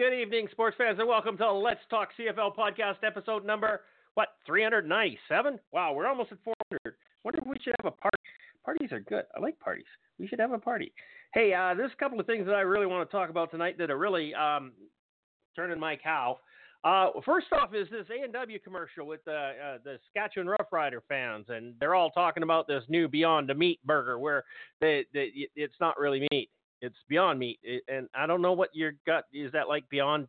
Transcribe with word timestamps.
good 0.00 0.18
evening, 0.18 0.48
sports 0.50 0.74
fans, 0.78 0.98
and 0.98 1.06
welcome 1.06 1.36
to 1.36 1.52
Let's 1.52 1.80
Talk 1.90 2.08
CFL 2.18 2.56
podcast 2.56 3.04
episode 3.04 3.44
number 3.44 3.82
what 4.14 4.28
397. 4.46 5.60
Wow, 5.72 5.92
we're 5.92 6.06
almost 6.06 6.32
at 6.32 6.38
400. 6.42 6.96
Wonder 7.22 7.40
if 7.42 7.46
we 7.46 7.56
should 7.62 7.74
have 7.82 7.92
a 7.92 7.94
party. 7.94 8.16
Parties 8.64 8.92
are 8.92 9.00
good. 9.00 9.24
I 9.36 9.40
like 9.40 9.60
parties. 9.60 9.84
We 10.18 10.26
should 10.26 10.40
have 10.40 10.52
a 10.52 10.58
party. 10.58 10.94
Hey, 11.34 11.52
uh, 11.52 11.74
there's 11.74 11.92
a 11.92 11.96
couple 11.96 12.18
of 12.18 12.24
things 12.24 12.46
that 12.46 12.54
I 12.54 12.62
really 12.62 12.86
want 12.86 13.06
to 13.06 13.14
talk 13.14 13.28
about 13.28 13.50
tonight 13.50 13.76
that 13.76 13.90
are 13.90 13.98
really 13.98 14.32
um, 14.32 14.72
turning 15.54 15.78
my 15.78 15.96
cow. 15.96 16.38
Uh, 16.82 17.08
first 17.26 17.48
off 17.52 17.74
is 17.74 17.86
this 17.90 18.06
A&W 18.08 18.58
commercial 18.60 19.06
with 19.06 19.22
the 19.26 19.32
uh, 19.32 19.78
the 19.84 19.98
Saskatchewan 20.06 20.48
Roughrider 20.48 21.00
fans, 21.10 21.44
and 21.50 21.74
they're 21.78 21.94
all 21.94 22.08
talking 22.08 22.42
about 22.42 22.66
this 22.66 22.84
new 22.88 23.06
Beyond 23.06 23.50
the 23.50 23.54
Meat 23.54 23.80
burger, 23.84 24.18
where 24.18 24.44
they, 24.80 25.04
they, 25.12 25.30
it's 25.56 25.76
not 25.78 25.98
really 25.98 26.26
meat, 26.32 26.48
it's 26.80 26.96
Beyond 27.08 27.38
Meat, 27.38 27.58
it, 27.62 27.82
and 27.88 28.08
I 28.14 28.26
don't 28.26 28.42
know 28.42 28.52
what 28.52 28.70
your 28.72 28.92
gut 29.06 29.24
is. 29.32 29.52
That 29.52 29.68
like 29.68 29.88
Beyond 29.88 30.28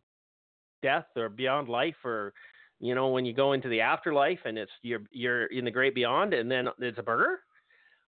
Death 0.82 1.06
or 1.16 1.28
Beyond 1.28 1.68
Life, 1.68 1.96
or 2.04 2.32
you 2.80 2.94
know 2.94 3.08
when 3.08 3.24
you 3.24 3.32
go 3.32 3.52
into 3.52 3.68
the 3.68 3.80
afterlife 3.80 4.40
and 4.44 4.58
it's 4.58 4.72
you're 4.82 5.02
you're 5.10 5.46
in 5.46 5.64
the 5.64 5.70
great 5.70 5.94
beyond, 5.94 6.34
and 6.34 6.50
then 6.50 6.68
it's 6.78 6.98
a 6.98 7.02
burger. 7.02 7.40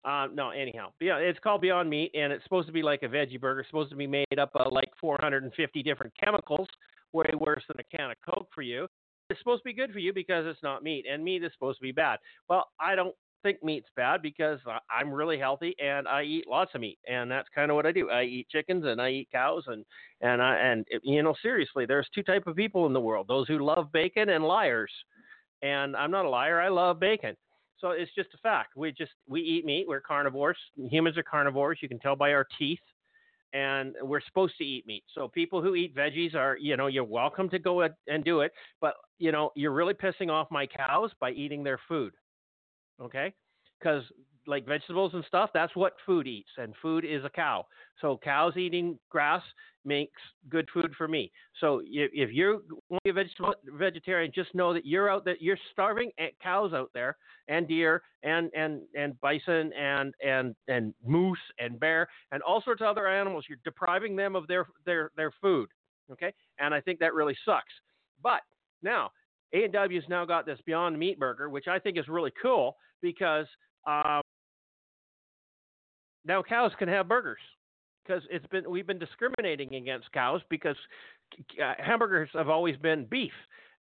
Uh, 0.04 0.26
no, 0.34 0.50
anyhow, 0.50 0.90
Beyond, 0.98 1.24
it's 1.24 1.38
called 1.38 1.62
Beyond 1.62 1.88
Meat, 1.88 2.10
and 2.14 2.32
it's 2.32 2.44
supposed 2.44 2.66
to 2.66 2.72
be 2.72 2.82
like 2.82 3.02
a 3.02 3.08
veggie 3.08 3.40
burger. 3.40 3.60
It's 3.60 3.70
supposed 3.70 3.90
to 3.90 3.96
be 3.96 4.06
made 4.06 4.38
up 4.38 4.50
of 4.54 4.70
like 4.70 4.90
450 5.00 5.82
different 5.82 6.12
chemicals, 6.22 6.68
way 7.12 7.30
worse 7.38 7.62
than 7.68 7.80
a 7.80 7.96
can 7.96 8.10
of 8.10 8.16
Coke 8.24 8.48
for 8.54 8.60
you. 8.60 8.86
It's 9.30 9.40
supposed 9.40 9.62
to 9.62 9.64
be 9.64 9.72
good 9.72 9.92
for 9.92 10.00
you 10.00 10.12
because 10.12 10.44
it's 10.46 10.62
not 10.62 10.82
meat, 10.82 11.06
and 11.10 11.24
meat 11.24 11.42
is 11.42 11.52
supposed 11.54 11.78
to 11.78 11.82
be 11.82 11.92
bad. 11.92 12.18
Well, 12.50 12.68
I 12.78 12.94
don't 12.94 13.14
think 13.44 13.62
meat's 13.62 13.88
bad 13.94 14.22
because 14.22 14.58
I'm 14.90 15.12
really 15.12 15.38
healthy 15.38 15.76
and 15.80 16.08
I 16.08 16.22
eat 16.22 16.48
lots 16.48 16.72
of 16.74 16.80
meat, 16.80 16.98
and 17.08 17.30
that's 17.30 17.48
kind 17.54 17.70
of 17.70 17.76
what 17.76 17.86
I 17.86 17.92
do. 17.92 18.10
I 18.10 18.24
eat 18.24 18.48
chickens 18.50 18.84
and 18.84 19.00
I 19.00 19.10
eat 19.10 19.28
cows, 19.30 19.62
and 19.68 19.84
and 20.20 20.42
I 20.42 20.56
and 20.56 20.84
eh, 20.92 20.98
you 21.04 21.22
know 21.22 21.34
seriously, 21.42 21.86
there's 21.86 22.08
two 22.12 22.24
type 22.24 22.48
of 22.48 22.56
people 22.56 22.86
in 22.86 22.92
the 22.92 23.00
world: 23.00 23.28
those 23.28 23.46
who 23.46 23.64
love 23.64 23.92
bacon 23.92 24.30
and 24.30 24.44
liars. 24.44 24.90
And 25.62 25.96
I'm 25.96 26.10
not 26.10 26.26
a 26.26 26.28
liar. 26.28 26.60
I 26.60 26.68
love 26.68 27.00
bacon. 27.00 27.36
So 27.78 27.90
it's 27.90 28.14
just 28.14 28.28
a 28.34 28.38
fact. 28.38 28.76
We 28.76 28.92
just 28.92 29.12
we 29.28 29.40
eat 29.40 29.64
meat. 29.64 29.86
We're 29.86 30.00
carnivores. 30.00 30.58
Humans 30.76 31.16
are 31.16 31.22
carnivores. 31.22 31.78
You 31.80 31.88
can 31.88 31.98
tell 31.98 32.16
by 32.16 32.32
our 32.32 32.46
teeth, 32.58 32.80
and 33.52 33.94
we're 34.02 34.20
supposed 34.26 34.56
to 34.58 34.64
eat 34.64 34.86
meat. 34.86 35.04
So 35.14 35.28
people 35.28 35.62
who 35.62 35.74
eat 35.74 35.94
veggies 35.94 36.34
are, 36.34 36.56
you 36.56 36.76
know, 36.76 36.88
you're 36.88 37.04
welcome 37.04 37.48
to 37.50 37.58
go 37.58 37.88
and 38.08 38.24
do 38.24 38.40
it. 38.40 38.52
But 38.80 38.94
you 39.18 39.32
know, 39.32 39.50
you're 39.54 39.72
really 39.72 39.94
pissing 39.94 40.30
off 40.30 40.48
my 40.50 40.66
cows 40.66 41.12
by 41.20 41.30
eating 41.30 41.62
their 41.62 41.80
food. 41.88 42.14
Okay, 43.00 43.34
because 43.78 44.02
like 44.46 44.66
vegetables 44.66 45.12
and 45.14 45.24
stuff, 45.26 45.50
that's 45.54 45.74
what 45.74 45.94
food 46.04 46.26
eats, 46.26 46.50
and 46.58 46.74
food 46.82 47.04
is 47.04 47.24
a 47.24 47.30
cow. 47.30 47.66
So 48.00 48.18
cows 48.22 48.56
eating 48.56 48.98
grass 49.08 49.42
makes 49.84 50.20
good 50.48 50.68
food 50.72 50.92
for 50.96 51.08
me. 51.08 51.30
So 51.60 51.80
if, 51.84 52.10
if 52.12 52.30
you're 52.30 52.60
a 53.06 53.12
vegetable 53.12 53.54
vegetarian, 53.66 54.32
just 54.34 54.54
know 54.54 54.72
that 54.72 54.86
you're 54.86 55.10
out 55.10 55.24
that 55.24 55.40
you're 55.40 55.58
starving 55.72 56.10
cows 56.42 56.72
out 56.72 56.90
there, 56.94 57.16
and 57.48 57.66
deer, 57.66 58.02
and 58.22 58.50
and 58.54 58.82
and 58.94 59.18
bison, 59.20 59.72
and 59.72 60.14
and 60.24 60.54
and 60.68 60.94
moose, 61.04 61.38
and 61.58 61.78
bear, 61.78 62.08
and 62.32 62.42
all 62.42 62.62
sorts 62.62 62.82
of 62.82 62.88
other 62.88 63.08
animals. 63.08 63.46
You're 63.48 63.58
depriving 63.64 64.16
them 64.16 64.36
of 64.36 64.46
their 64.46 64.66
their 64.84 65.10
their 65.16 65.32
food. 65.40 65.68
Okay, 66.12 66.32
and 66.58 66.74
I 66.74 66.80
think 66.80 66.98
that 67.00 67.14
really 67.14 67.36
sucks. 67.44 67.72
But 68.22 68.42
now 68.82 69.10
A&W's 69.54 70.04
now 70.08 70.24
got 70.24 70.46
this 70.46 70.58
Beyond 70.66 70.98
Meat 70.98 71.18
burger, 71.18 71.48
which 71.48 71.68
I 71.68 71.78
think 71.78 71.96
is 71.96 72.08
really 72.08 72.32
cool 72.42 72.76
because 73.00 73.46
um, 73.86 74.20
now 76.24 76.42
cows 76.42 76.72
can 76.78 76.88
have 76.88 77.08
burgers 77.08 77.38
because 78.04 78.22
it's 78.30 78.46
been 78.46 78.68
we've 78.70 78.86
been 78.86 78.98
discriminating 78.98 79.74
against 79.74 80.10
cows 80.12 80.40
because 80.50 80.76
uh, 81.62 81.74
hamburgers 81.78 82.28
have 82.34 82.48
always 82.48 82.76
been 82.76 83.06
beef 83.06 83.32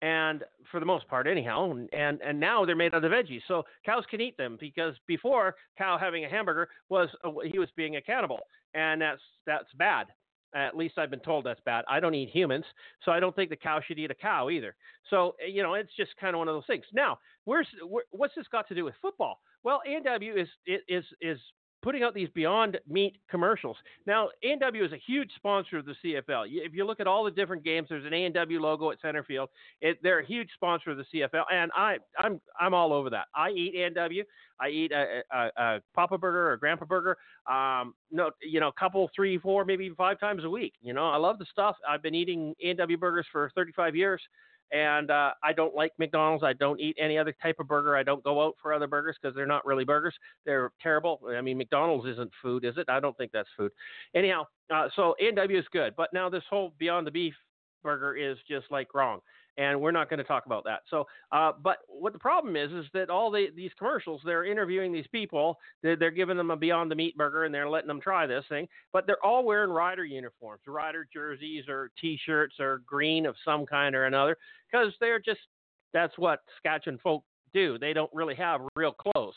and 0.03 0.45
for 0.71 0.81
the 0.81 0.87
most 0.87 1.07
part 1.09 1.27
anyhow 1.27 1.73
and 1.93 2.21
and 2.23 2.41
now 2.41 2.65
they're 2.65 2.77
made 2.77 2.95
out 2.95 3.05
of 3.05 3.13
veggies. 3.13 3.43
So 3.47 3.65
cows 3.85 4.05
can 4.11 4.21
eat 4.21 4.37
them 4.37 4.57
because 4.59 4.95
before 5.07 5.55
cow 5.79 5.99
having 5.99 6.25
a 6.25 6.29
hamburger 6.29 6.69
was 6.89 7.09
uh, 7.25 7.31
he 7.45 7.59
was 7.59 7.69
being 7.77 7.97
a 7.97 8.03
cannibal 8.03 8.41
and 8.75 9.01
that's 9.01 9.23
that's 9.47 9.69
bad 9.77 10.07
at 10.55 10.77
least 10.77 10.99
I've 10.99 11.11
been 11.11 11.21
told 11.21 11.45
that's 11.47 11.61
bad. 11.65 11.85
I 11.89 12.01
don't 12.01 12.15
eat 12.15 12.31
humans, 12.31 12.65
so 13.05 13.13
I 13.13 13.21
don't 13.21 13.35
think 13.35 13.51
the 13.51 13.57
cow 13.57 13.81
should 13.87 13.99
eat 13.99 14.11
a 14.11 14.15
cow 14.15 14.51
either. 14.51 14.75
So 15.09 15.37
eh, 15.43 15.49
you 15.49 15.63
know, 15.63 15.75
it's 15.75 15.95
just 15.97 16.11
kind 16.21 16.35
of 16.35 16.39
one 16.39 16.49
of 16.49 16.55
those 16.55 16.67
things. 16.67 16.85
Now, 16.93 17.19
where's 17.45 17.69
where, 17.87 18.05
what's 18.11 18.35
this 18.35 18.47
got 18.51 18.69
to 18.69 18.75
do 18.75 18.85
with 18.85 18.95
football? 19.01 19.41
Well, 19.63 19.81
A&W 19.87 20.37
is 20.37 20.49
is 20.89 21.05
is 21.21 21.39
putting 21.83 22.03
out 22.03 22.15
these 22.15 22.29
Beyond 22.35 22.79
Meat 22.89 23.17
commercials. 23.31 23.77
Now, 24.07 24.29
A&W 24.43 24.85
is 24.85 24.93
a 24.93 24.97
huge 24.97 25.31
sponsor 25.37 25.79
of 25.79 25.87
the 25.87 25.95
CFL. 26.05 26.47
If 26.49 26.75
you 26.75 26.85
look 26.85 27.01
at 27.01 27.07
all 27.07 27.25
the 27.25 27.31
different 27.31 27.65
games, 27.65 27.89
there's 27.89 28.05
an 28.05 28.15
A&W 28.15 28.61
logo 28.61 28.91
at 28.91 29.01
center 29.01 29.25
field. 29.25 29.49
It, 29.81 29.99
they're 30.03 30.21
a 30.21 30.27
huge 30.27 30.49
sponsor 30.55 30.91
of 30.91 30.99
the 30.99 31.05
CFL, 31.13 31.45
and 31.53 31.71
I, 31.75 31.99
I'm 32.19 32.41
I'm 32.59 32.75
all 32.75 32.93
over 32.93 33.11
that. 33.11 33.27
I 33.35 33.51
eat 33.51 33.75
A&W. 33.75 34.25
I 34.61 34.69
eat 34.69 34.93
a, 34.93 35.23
a, 35.33 35.51
a 35.57 35.81
Papa 35.95 36.19
Burger 36.19 36.51
or 36.51 36.57
Grandpa 36.57 36.85
Burger. 36.85 37.17
Um, 37.51 37.95
no, 38.11 38.31
you 38.43 38.61
know, 38.61 38.69
a 38.69 38.73
couple, 38.73 39.11
three, 39.17 39.39
four, 39.39 39.65
maybe 39.65 39.87
even 39.87 39.97
five 39.97 40.21
times 40.21 40.45
a 40.45 40.51
week. 40.51 40.75
You 40.83 40.93
know, 40.93 41.09
I 41.09 41.17
love 41.17 41.39
the 41.39 41.47
stuff. 41.51 41.77
I've 41.89 42.03
been 42.03 42.15
eating 42.15 42.55
A&W 42.63 42.99
burgers 42.99 43.27
for 43.33 43.51
35 43.55 43.97
years 43.97 44.21
and 44.73 45.11
uh, 45.11 45.33
I 45.43 45.53
don't 45.53 45.75
like 45.75 45.93
McDonald's. 45.99 46.45
I 46.45 46.53
don't 46.53 46.81
eat 46.81 46.97
any 46.99 47.19
other 47.19 47.35
type 47.43 47.57
of 47.59 47.69
burger. 47.69 47.97
I 47.97 48.03
don't 48.03 48.23
go 48.23 48.43
out 48.45 48.57
for 48.63 48.73
other 48.73 48.87
burgers 48.87 49.17
because 49.21 49.35
they're 49.35 49.47
not 49.47 49.67
really 49.67 49.85
burgers. 49.85 50.15
They're 50.45 50.73
terrible. 50.83 51.21
I 51.29 51.41
mean, 51.41 51.59
McDonald's 51.59 52.07
isn't 52.09 52.31
food, 52.43 52.65
is 52.65 52.75
it? 52.77 52.89
I 52.89 53.01
don't 53.01 53.17
think 53.17 53.33
that's 53.33 53.49
food. 53.57 53.73
Anyhow, 54.15 54.47
uh, 54.73 54.89
so 54.95 55.15
A&W 55.21 55.59
is 55.59 55.65
good, 55.73 55.95
but 55.97 56.11
now 56.13 56.29
this 56.29 56.45
whole 56.49 56.73
Beyond 56.79 57.07
the 57.07 57.11
Beef 57.11 57.35
burger 57.83 58.17
is 58.17 58.37
just 58.49 58.67
like 58.71 58.95
wrong 58.95 59.21
and 59.61 59.79
we're 59.79 59.91
not 59.91 60.09
going 60.09 60.19
to 60.19 60.25
talk 60.25 60.47
about 60.47 60.65
that. 60.65 60.81
So, 60.89 61.07
uh, 61.33 61.53
but 61.63 61.79
what 61.87 62.15
the 62.15 62.19
problem 62.19 62.57
is, 62.57 62.73
is 62.73 62.87
that 62.95 63.11
all 63.11 63.31
the, 63.31 63.49
these 63.55 63.71
commercials, 63.79 64.23
they're 64.25 64.47
interviewing 64.47 64.91
these 64.91 65.07
people, 65.13 65.59
they're, 65.83 65.97
they're, 65.97 66.11
giving 66.11 66.39
them 66.39 66.51
a 66.51 66.57
Beyond 66.57 66.91
the 66.91 66.95
Meat 66.95 67.17
burger, 67.17 67.45
and 67.45 67.55
they're 67.55 67.69
letting 67.69 67.89
them 67.89 68.01
try 68.01 68.27
this 68.27 68.45
thing, 68.49 68.67
but 68.91 69.07
they're 69.07 69.23
all 69.25 69.45
wearing 69.45 69.71
rider 69.71 70.05
uniforms, 70.05 70.63
rider 70.67 71.07
jerseys 71.13 71.65
or 71.69 71.91
T-shirts 72.01 72.57
or 72.59 72.83
green 72.87 73.27
of 73.27 73.37
some 73.45 73.67
kind 73.67 73.95
or 73.95 74.07
another, 74.07 74.37
because 74.71 74.95
they're 74.99 75.21
just 75.21 75.41
that's 75.93 76.17
what 76.17 76.41
Saskatchewan 76.57 76.99
folk 77.03 77.23
do. 77.53 77.79
They 77.79 77.93
don't 77.93 78.11
really 78.15 78.37
have 78.37 78.61
real 78.77 78.93
clothes. 78.93 79.35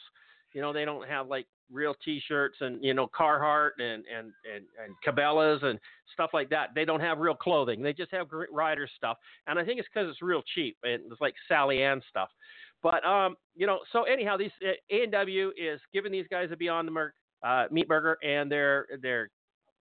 You 0.53 0.61
know, 0.61 0.73
they 0.73 0.85
don't 0.85 1.07
have 1.07 1.27
like 1.27 1.47
real 1.71 1.95
T-shirts 2.05 2.57
and 2.61 2.83
you 2.83 2.93
know 2.93 3.07
Carhartt 3.07 3.71
and 3.79 4.03
and 4.15 4.31
and 4.53 4.65
and 4.83 4.95
Cabela's 5.05 5.63
and 5.63 5.79
stuff 6.13 6.31
like 6.33 6.49
that. 6.49 6.69
They 6.75 6.85
don't 6.85 6.99
have 6.99 7.19
real 7.19 7.35
clothing. 7.35 7.81
They 7.81 7.93
just 7.93 8.11
have 8.11 8.27
rider 8.51 8.87
stuff, 8.97 9.17
and 9.47 9.57
I 9.57 9.65
think 9.65 9.79
it's 9.79 9.87
because 9.93 10.09
it's 10.09 10.21
real 10.21 10.43
cheap 10.53 10.77
and 10.83 11.11
it's 11.11 11.21
like 11.21 11.35
Sally 11.47 11.83
Ann 11.83 12.01
stuff. 12.09 12.29
But 12.81 13.05
um, 13.05 13.35
you 13.55 13.65
know, 13.67 13.79
so 13.91 14.03
anyhow, 14.03 14.37
these 14.37 14.51
uh, 14.63 14.71
A 14.91 15.03
and 15.03 15.11
W 15.11 15.51
is 15.57 15.79
giving 15.93 16.11
these 16.11 16.27
guys 16.29 16.49
a 16.51 16.57
Beyond 16.57 16.87
the 16.87 16.91
Merc 16.91 17.13
uh, 17.43 17.65
meat 17.71 17.87
burger, 17.87 18.17
and 18.23 18.51
they're 18.51 18.87
they're 19.01 19.29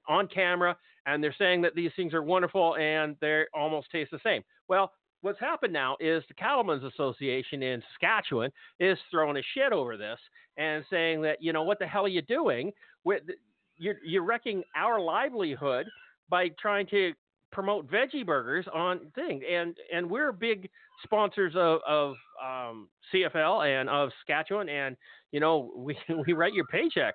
on 0.09 0.29
camera 0.29 0.77
and 1.07 1.23
they're 1.23 1.35
saying 1.39 1.63
that 1.63 1.75
these 1.75 1.91
things 1.97 2.13
are 2.13 2.23
wonderful 2.23 2.77
and 2.77 3.17
they 3.21 3.45
almost 3.55 3.91
taste 3.91 4.11
the 4.11 4.21
same. 4.25 4.43
Well, 4.69 4.93
what's 5.23 5.41
happened 5.41 5.73
now 5.73 5.97
is 6.01 6.23
the 6.29 6.35
Cattlemen's 6.35 6.85
Association 6.85 7.63
in 7.63 7.83
Saskatchewan 7.93 8.51
is 8.81 8.99
throwing 9.11 9.37
a 9.37 9.43
shit 9.55 9.73
over 9.73 9.97
this 9.97 10.19
and 10.57 10.85
saying 10.91 11.23
that 11.23 11.43
you 11.43 11.53
know 11.53 11.63
what 11.63 11.79
the 11.79 11.87
hell 11.87 12.05
are 12.05 12.09
you 12.09 12.23
doing? 12.23 12.73
You're 13.79 13.97
you're 14.05 14.25
wrecking 14.25 14.63
our 14.75 15.01
livelihood 15.01 15.87
by 16.29 16.49
trying 16.61 16.87
to 16.89 17.13
promote 17.53 17.91
veggie 17.91 18.25
burgers 18.25 18.67
on 18.73 19.01
thing 19.15 19.43
and 19.51 19.77
and 19.93 20.09
we're 20.09 20.33
big 20.33 20.69
sponsors 21.05 21.55
of, 21.57 21.81
of 21.87 22.17
um, 22.43 22.89
CFL 23.13 23.67
and 23.67 23.89
of 23.89 24.11
Saskatchewan 24.21 24.69
and 24.69 24.97
you 25.33 25.41
know 25.41 25.73
we 25.77 25.97
we 26.27 26.33
write 26.33 26.55
your 26.55 26.67
paychecks. 26.67 27.13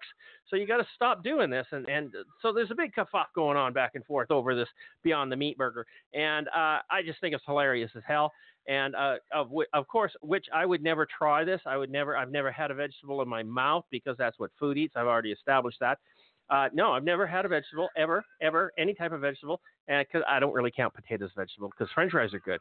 So 0.50 0.56
you 0.56 0.68
got 0.68 0.78
to 0.78 0.88
stop 0.96 1.24
doing 1.24 1.50
this 1.50 1.68
and 1.72 1.88
and 1.88 2.14
so 2.42 2.54
there's 2.54 2.72
a 2.72 2.76
big 2.76 2.94
kerfuffle 2.94 3.26
going 3.36 3.58
on 3.58 3.74
back 3.74 3.92
and 3.96 4.06
forth 4.06 4.32
over 4.32 4.56
this 4.56 4.70
beyond 5.04 5.32
the 5.32 5.36
meat 5.36 5.58
burger 5.58 5.86
and 6.14 6.48
uh, 6.48 6.80
I 6.90 7.02
just 7.06 7.20
think 7.22 7.36
it's 7.36 7.46
hilarious 7.46 7.92
as 7.96 8.04
hell 8.08 8.32
and 8.68 8.96
uh, 8.96 9.16
of 9.34 9.52
of 9.74 9.88
course 9.88 10.14
which 10.22 10.46
I 10.54 10.66
would 10.66 10.84
never 10.84 11.06
try 11.06 11.44
this 11.44 11.62
I 11.66 11.78
would 11.78 11.90
never 11.90 12.16
I've 12.16 12.32
never 12.32 12.52
had 12.52 12.72
a 12.72 12.76
vegetable 12.76 13.22
in 13.22 13.28
my 13.28 13.44
mouth 13.44 13.86
because 13.92 14.18
that's 14.18 14.40
what 14.40 14.52
food 14.60 14.78
eats 14.78 14.94
I've 14.96 15.08
already 15.08 15.32
established 15.32 15.80
that 15.82 16.00
Uh, 16.50 16.68
no, 16.74 16.92
I've 16.92 17.04
never 17.04 17.26
had 17.26 17.46
a 17.46 17.48
vegetable 17.48 17.90
ever, 17.96 18.24
ever, 18.42 18.72
any 18.78 18.94
type 18.94 19.14
of 19.14 19.22
vegetable, 19.22 19.62
and 19.88 20.06
because 20.06 20.26
I 20.28 20.40
don't 20.40 20.54
really 20.54 20.72
count 20.72 20.94
potatoes 20.94 21.32
vegetable 21.36 21.70
because 21.70 21.92
French 21.94 22.12
fries 22.12 22.34
are 22.34 22.40
good. 22.40 22.60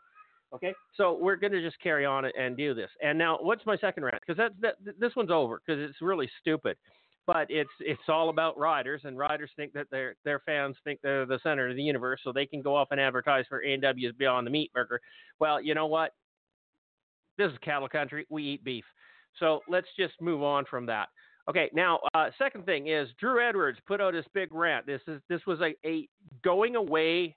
Okay, 0.52 0.74
so 0.96 1.16
we're 1.20 1.36
going 1.36 1.52
to 1.52 1.62
just 1.62 1.80
carry 1.80 2.04
on 2.04 2.24
and 2.24 2.56
do 2.56 2.74
this. 2.74 2.90
And 3.02 3.16
now, 3.16 3.38
what's 3.40 3.64
my 3.66 3.76
second 3.76 4.04
rant? 4.04 4.20
Because 4.26 4.50
that, 4.60 4.74
this 4.98 5.14
one's 5.14 5.30
over 5.30 5.60
because 5.64 5.80
it's 5.80 6.00
really 6.02 6.28
stupid. 6.40 6.76
But 7.26 7.46
it's 7.48 7.70
it's 7.80 8.00
all 8.08 8.30
about 8.30 8.58
riders, 8.58 9.02
and 9.04 9.16
riders 9.16 9.50
think 9.54 9.72
that 9.74 9.86
their 9.90 10.16
their 10.24 10.40
fans 10.40 10.74
think 10.82 11.00
they're 11.02 11.26
the 11.26 11.38
center 11.42 11.68
of 11.68 11.76
the 11.76 11.82
universe, 11.82 12.20
so 12.24 12.32
they 12.32 12.46
can 12.46 12.62
go 12.62 12.74
off 12.74 12.88
and 12.90 13.00
advertise 13.00 13.44
for 13.48 13.62
A&W's 13.62 14.12
Beyond 14.18 14.46
the 14.46 14.50
Meat 14.50 14.72
Burger. 14.72 15.00
Well, 15.38 15.62
you 15.62 15.74
know 15.74 15.86
what? 15.86 16.12
This 17.38 17.52
is 17.52 17.58
cattle 17.62 17.88
country. 17.88 18.26
We 18.30 18.42
eat 18.42 18.64
beef. 18.64 18.84
So 19.38 19.60
let's 19.68 19.86
just 19.96 20.14
move 20.20 20.42
on 20.42 20.64
from 20.64 20.86
that. 20.86 21.08
Okay, 21.50 21.68
now 21.74 21.98
uh, 22.14 22.30
second 22.38 22.64
thing 22.64 22.86
is 22.86 23.08
Drew 23.18 23.44
Edwards 23.44 23.80
put 23.84 24.00
out 24.00 24.12
this 24.12 24.24
big 24.32 24.54
rant. 24.54 24.86
This 24.86 25.00
is 25.08 25.20
this 25.28 25.40
was 25.48 25.58
a, 25.60 25.74
a 25.84 26.08
going 26.44 26.76
away 26.76 27.34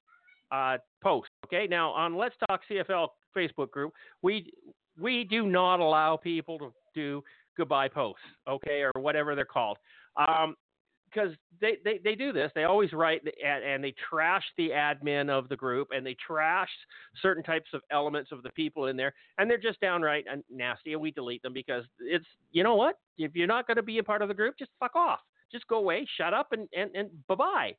uh, 0.52 0.78
post. 1.02 1.30
Okay, 1.48 1.66
now 1.68 1.90
on 1.90 2.16
Let's 2.16 2.36
Talk 2.48 2.62
CFL 2.70 3.08
Facebook 3.36 3.72
group, 3.72 3.92
we 4.22 4.54
we 5.00 5.24
do 5.24 5.48
not 5.48 5.80
allow 5.80 6.16
people 6.16 6.60
to 6.60 6.72
do 6.94 7.24
goodbye 7.58 7.88
posts, 7.88 8.22
okay, 8.48 8.84
or 8.84 8.92
whatever 9.02 9.34
they're 9.34 9.46
called. 9.46 9.78
Um, 10.16 10.56
because 11.14 11.32
they, 11.62 11.78
they, 11.84 12.00
they 12.04 12.16
do 12.16 12.34
this. 12.34 12.52
They 12.56 12.64
always 12.64 12.94
write 12.94 13.22
and, 13.24 13.64
and 13.64 13.84
they 13.84 13.94
trash 14.10 14.44
the 14.58 14.70
admin 14.70 15.30
of 15.30 15.50
the 15.50 15.56
group 15.56 15.90
and 15.96 16.06
they 16.06 16.16
trash 16.26 16.70
certain 17.22 17.44
types 17.44 17.70
of 17.74 17.82
elements 17.92 18.32
of 18.32 18.44
the 18.44 18.50
people 18.52 18.88
in 18.88 18.98
there. 18.98 19.14
And 19.38 19.50
they're 19.50 19.58
just 19.58 19.80
downright 19.80 20.26
uh, 20.32 20.38
nasty. 20.50 20.94
And 20.94 21.02
we 21.02 21.12
delete 21.12 21.42
them 21.42 21.54
because 21.54 21.84
it's, 22.00 22.26
you 22.52 22.64
know 22.64 22.76
what? 22.76 22.96
If 23.18 23.36
you're 23.36 23.48
not 23.48 23.68
going 23.68 23.78
to 23.78 23.84
be 23.84 24.00
a 24.00 24.04
part 24.04 24.22
of 24.22 24.28
the 24.28 24.34
group, 24.34 24.56
just 24.58 24.72
fuck 24.80 24.96
off. 24.96 25.20
Just 25.52 25.68
go 25.68 25.78
away, 25.78 26.08
shut 26.18 26.34
up, 26.34 26.48
and, 26.52 26.68
and, 26.76 26.90
and 26.96 27.10
bye 27.28 27.36
bye. 27.36 27.72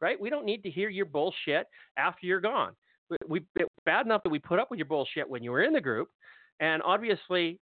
Right? 0.00 0.20
We 0.20 0.30
don't 0.30 0.46
need 0.46 0.62
to 0.62 0.70
hear 0.70 0.88
your 0.88 1.06
bullshit 1.06 1.66
after 1.96 2.26
you're 2.26 2.40
gone. 2.40 2.72
We, 3.28 3.40
we 3.58 3.66
bad 3.84 4.06
enough 4.06 4.22
that 4.22 4.30
we 4.30 4.38
put 4.38 4.58
up 4.58 4.70
with 4.70 4.78
your 4.78 4.86
bullshit 4.86 5.28
when 5.28 5.42
you 5.42 5.50
were 5.50 5.62
in 5.62 5.72
the 5.72 5.80
group. 5.80 6.08
And 6.60 6.82
obviously, 6.82 7.58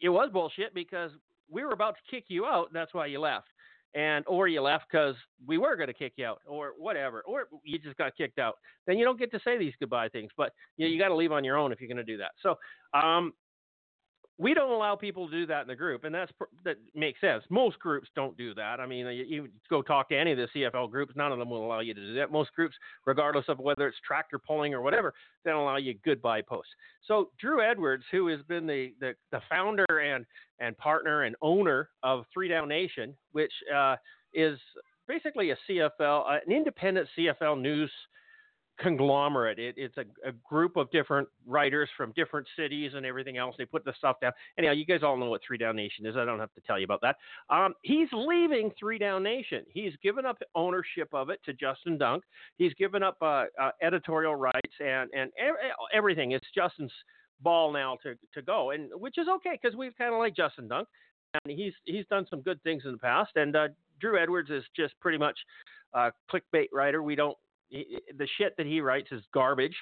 it 0.00 0.08
was 0.08 0.30
bullshit 0.32 0.74
because 0.74 1.10
we 1.50 1.64
were 1.64 1.72
about 1.72 1.94
to 1.94 2.10
kick 2.10 2.24
you 2.28 2.46
out. 2.46 2.72
That's 2.72 2.92
why 2.92 3.06
you 3.06 3.20
left 3.20 3.48
and 3.96 4.24
or 4.28 4.46
you 4.46 4.60
left 4.60 4.84
because 4.92 5.16
we 5.46 5.56
were 5.56 5.74
going 5.74 5.88
to 5.88 5.94
kick 5.94 6.12
you 6.16 6.26
out 6.26 6.42
or 6.46 6.74
whatever, 6.78 7.22
or 7.22 7.48
you 7.64 7.78
just 7.78 7.96
got 7.96 8.14
kicked 8.14 8.38
out. 8.38 8.56
Then 8.86 8.98
you 8.98 9.04
don't 9.04 9.18
get 9.18 9.32
to 9.32 9.40
say 9.42 9.56
these 9.56 9.72
goodbye 9.80 10.10
things, 10.10 10.30
but 10.36 10.52
you, 10.76 10.86
know, 10.86 10.92
you 10.92 10.98
got 10.98 11.08
to 11.08 11.16
leave 11.16 11.32
on 11.32 11.42
your 11.42 11.56
own 11.56 11.72
if 11.72 11.80
you're 11.80 11.88
going 11.88 11.96
to 11.96 12.04
do 12.04 12.18
that. 12.18 12.32
So 12.42 12.56
um, 12.92 13.32
we 14.38 14.52
don't 14.52 14.70
allow 14.70 14.94
people 14.94 15.28
to 15.28 15.32
do 15.32 15.46
that 15.46 15.62
in 15.62 15.68
the 15.68 15.74
group, 15.74 16.04
and 16.04 16.14
that's 16.14 16.30
that 16.64 16.76
makes 16.94 17.20
sense. 17.20 17.42
Most 17.48 17.78
groups 17.78 18.08
don't 18.14 18.36
do 18.36 18.52
that. 18.54 18.80
I 18.80 18.86
mean, 18.86 19.06
you, 19.06 19.24
you, 19.24 19.48
go 19.70 19.80
talk 19.80 20.10
to 20.10 20.16
any 20.16 20.32
of 20.32 20.38
the 20.38 20.48
CFL 20.54 20.90
groups, 20.90 21.14
none 21.16 21.32
of 21.32 21.38
them 21.38 21.48
will 21.48 21.64
allow 21.64 21.80
you 21.80 21.94
to 21.94 22.00
do 22.00 22.14
that. 22.14 22.30
Most 22.30 22.52
groups, 22.52 22.74
regardless 23.06 23.46
of 23.48 23.58
whether 23.58 23.86
it's 23.86 23.96
tractor 24.06 24.38
pulling 24.38 24.74
or 24.74 24.82
whatever, 24.82 25.14
they 25.44 25.50
don't 25.50 25.62
allow 25.62 25.76
you 25.76 25.94
goodbye 26.04 26.42
posts. 26.42 26.70
So 27.06 27.30
Drew 27.40 27.62
Edwards, 27.62 28.04
who 28.10 28.28
has 28.28 28.40
been 28.42 28.66
the 28.66 28.92
the, 29.00 29.14
the 29.32 29.40
founder 29.48 29.86
and 29.88 30.26
and 30.60 30.76
partner 30.76 31.22
and 31.22 31.34
owner 31.40 31.88
of 32.02 32.24
Three 32.32 32.48
Down 32.48 32.68
Nation, 32.68 33.14
which 33.32 33.52
uh, 33.74 33.96
is 34.34 34.58
basically 35.08 35.50
a 35.50 35.56
CFL, 35.68 36.30
uh, 36.30 36.38
an 36.46 36.52
independent 36.52 37.08
CFL 37.18 37.60
news 37.60 37.90
conglomerate. 38.78 39.58
It, 39.58 39.74
it's 39.76 39.96
a, 39.96 40.04
a, 40.28 40.32
group 40.48 40.76
of 40.76 40.90
different 40.90 41.28
writers 41.46 41.88
from 41.96 42.12
different 42.14 42.46
cities 42.56 42.92
and 42.94 43.06
everything 43.06 43.36
else. 43.36 43.54
They 43.58 43.64
put 43.64 43.84
the 43.84 43.94
stuff 43.96 44.16
down. 44.20 44.32
Anyhow, 44.58 44.72
you 44.72 44.84
guys 44.84 45.00
all 45.02 45.16
know 45.16 45.30
what 45.30 45.40
Three 45.46 45.58
Down 45.58 45.76
Nation 45.76 46.06
is. 46.06 46.16
I 46.16 46.24
don't 46.24 46.38
have 46.38 46.52
to 46.54 46.60
tell 46.66 46.78
you 46.78 46.84
about 46.84 47.00
that. 47.02 47.16
Um, 47.48 47.74
he's 47.82 48.08
leaving 48.12 48.70
Three 48.78 48.98
Down 48.98 49.22
Nation. 49.22 49.64
He's 49.68 49.92
given 50.02 50.26
up 50.26 50.38
ownership 50.54 51.08
of 51.12 51.30
it 51.30 51.40
to 51.44 51.52
Justin 51.52 51.98
Dunk. 51.98 52.24
He's 52.58 52.74
given 52.74 53.02
up 53.02 53.16
uh, 53.22 53.44
uh, 53.60 53.70
editorial 53.82 54.36
rights 54.36 54.74
and 54.80 55.10
and 55.14 55.30
everything. 55.92 56.32
It's 56.32 56.46
Justin's 56.54 56.92
ball 57.40 57.72
now 57.72 57.96
to 58.02 58.14
to 58.34 58.42
go, 58.42 58.70
and 58.70 58.90
which 58.94 59.18
is 59.18 59.26
okay 59.36 59.58
because 59.60 59.76
we've 59.76 59.96
kind 59.96 60.12
of 60.12 60.18
like 60.18 60.36
Justin 60.36 60.68
Dunk, 60.68 60.88
and 61.44 61.58
he's 61.58 61.72
he's 61.84 62.06
done 62.10 62.26
some 62.28 62.42
good 62.42 62.62
things 62.62 62.82
in 62.84 62.92
the 62.92 62.98
past. 62.98 63.32
And 63.36 63.56
uh, 63.56 63.68
Drew 64.00 64.20
Edwards 64.20 64.50
is 64.50 64.64
just 64.74 64.94
pretty 65.00 65.18
much 65.18 65.38
a 65.94 66.12
clickbait 66.30 66.66
writer. 66.72 67.02
We 67.02 67.14
don't 67.14 67.36
the 67.70 68.28
shit 68.38 68.56
that 68.56 68.66
he 68.66 68.80
writes 68.80 69.08
is 69.12 69.22
garbage, 69.32 69.76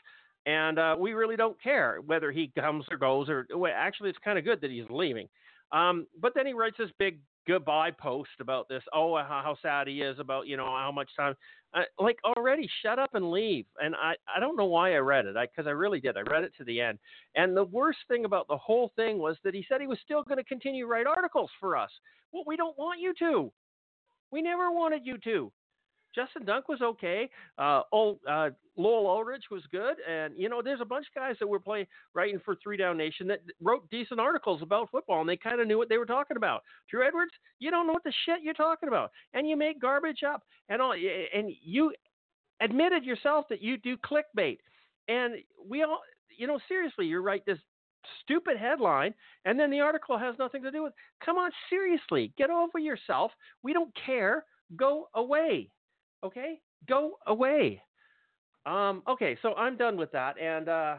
and 0.46 0.78
uh, 0.78 0.96
we 0.98 1.12
really 1.12 1.36
don't 1.36 1.60
care 1.62 2.00
whether 2.04 2.30
he 2.30 2.52
comes 2.58 2.84
or 2.90 2.96
goes. 2.96 3.28
Or 3.28 3.46
well, 3.54 3.72
actually, 3.74 4.10
it's 4.10 4.18
kind 4.24 4.38
of 4.38 4.44
good 4.44 4.60
that 4.60 4.70
he's 4.70 4.88
leaving. 4.90 5.28
Um, 5.72 6.06
but 6.20 6.32
then 6.34 6.46
he 6.46 6.52
writes 6.52 6.76
this 6.78 6.90
big 6.98 7.18
goodbye 7.46 7.90
post 7.90 8.30
about 8.40 8.68
this. 8.68 8.82
Oh, 8.94 9.16
how, 9.16 9.42
how 9.44 9.56
sad 9.60 9.86
he 9.86 10.02
is 10.02 10.18
about 10.18 10.46
you 10.46 10.56
know 10.56 10.66
how 10.66 10.92
much 10.92 11.10
time. 11.16 11.34
Uh, 11.74 11.82
like 11.98 12.18
already, 12.24 12.68
shut 12.82 12.98
up 12.98 13.14
and 13.14 13.30
leave. 13.30 13.66
And 13.80 13.94
I 13.96 14.14
I 14.34 14.40
don't 14.40 14.56
know 14.56 14.66
why 14.66 14.94
I 14.94 14.98
read 14.98 15.26
it 15.26 15.36
I 15.36 15.46
because 15.46 15.66
I 15.66 15.72
really 15.72 16.00
did. 16.00 16.16
I 16.16 16.22
read 16.22 16.44
it 16.44 16.52
to 16.58 16.64
the 16.64 16.80
end. 16.80 16.98
And 17.34 17.56
the 17.56 17.64
worst 17.64 17.98
thing 18.08 18.24
about 18.24 18.46
the 18.48 18.56
whole 18.56 18.92
thing 18.96 19.18
was 19.18 19.36
that 19.44 19.54
he 19.54 19.64
said 19.68 19.80
he 19.80 19.86
was 19.86 19.98
still 20.04 20.22
going 20.22 20.38
to 20.38 20.44
continue 20.44 20.86
write 20.86 21.06
articles 21.06 21.50
for 21.58 21.76
us. 21.76 21.90
Well, 22.32 22.44
we 22.46 22.56
don't 22.56 22.78
want 22.78 23.00
you 23.00 23.14
to. 23.20 23.52
We 24.30 24.42
never 24.42 24.70
wanted 24.70 25.02
you 25.04 25.18
to. 25.24 25.52
Justin 26.14 26.44
Dunk 26.44 26.68
was 26.68 26.80
okay. 26.80 27.28
Uh, 27.58 27.82
old 27.92 28.18
uh, 28.28 28.50
Lowell 28.76 29.06
Ullrich 29.06 29.50
was 29.50 29.62
good, 29.70 29.96
and 30.08 30.34
you 30.36 30.48
know, 30.48 30.62
there's 30.62 30.80
a 30.80 30.84
bunch 30.84 31.06
of 31.08 31.20
guys 31.20 31.36
that 31.40 31.46
were 31.46 31.60
playing 31.60 31.86
writing 32.14 32.40
for 32.44 32.56
Three 32.62 32.76
Down 32.76 32.96
Nation 32.96 33.26
that 33.28 33.40
wrote 33.60 33.88
decent 33.90 34.20
articles 34.20 34.62
about 34.62 34.90
football, 34.90 35.20
and 35.20 35.28
they 35.28 35.36
kind 35.36 35.60
of 35.60 35.66
knew 35.66 35.78
what 35.78 35.88
they 35.88 35.98
were 35.98 36.06
talking 36.06 36.36
about. 36.36 36.62
Drew 36.90 37.06
Edwards, 37.06 37.32
you 37.58 37.70
don't 37.70 37.86
know 37.86 37.92
what 37.92 38.04
the 38.04 38.12
shit 38.24 38.42
you're 38.42 38.54
talking 38.54 38.88
about, 38.88 39.10
and 39.32 39.48
you 39.48 39.56
make 39.56 39.80
garbage 39.80 40.22
up, 40.26 40.42
and 40.68 40.80
all, 40.80 40.92
and 40.92 41.52
you 41.62 41.92
admitted 42.60 43.04
yourself 43.04 43.46
that 43.50 43.62
you 43.62 43.76
do 43.78 43.96
clickbait, 43.96 44.58
and 45.08 45.34
we 45.68 45.82
all, 45.82 46.00
you 46.36 46.46
know, 46.46 46.58
seriously, 46.68 47.06
you 47.06 47.20
write 47.20 47.44
this 47.46 47.58
stupid 48.22 48.58
headline 48.58 49.14
and 49.46 49.58
then 49.58 49.70
the 49.70 49.80
article 49.80 50.18
has 50.18 50.34
nothing 50.38 50.62
to 50.62 50.70
do 50.70 50.82
with 50.82 50.92
come 51.24 51.38
on 51.38 51.50
seriously 51.70 52.34
get 52.36 52.50
over 52.50 52.78
yourself. 52.78 53.32
We 53.62 53.72
don't 53.72 53.90
care. 54.04 54.44
Go 54.76 55.08
away 55.14 55.70
Okay, 56.24 56.60
go 56.88 57.18
away. 57.26 57.82
Um, 58.64 59.02
okay, 59.06 59.36
so 59.42 59.52
I'm 59.54 59.76
done 59.76 59.98
with 59.98 60.10
that, 60.12 60.40
and 60.40 60.68
uh, 60.70 60.96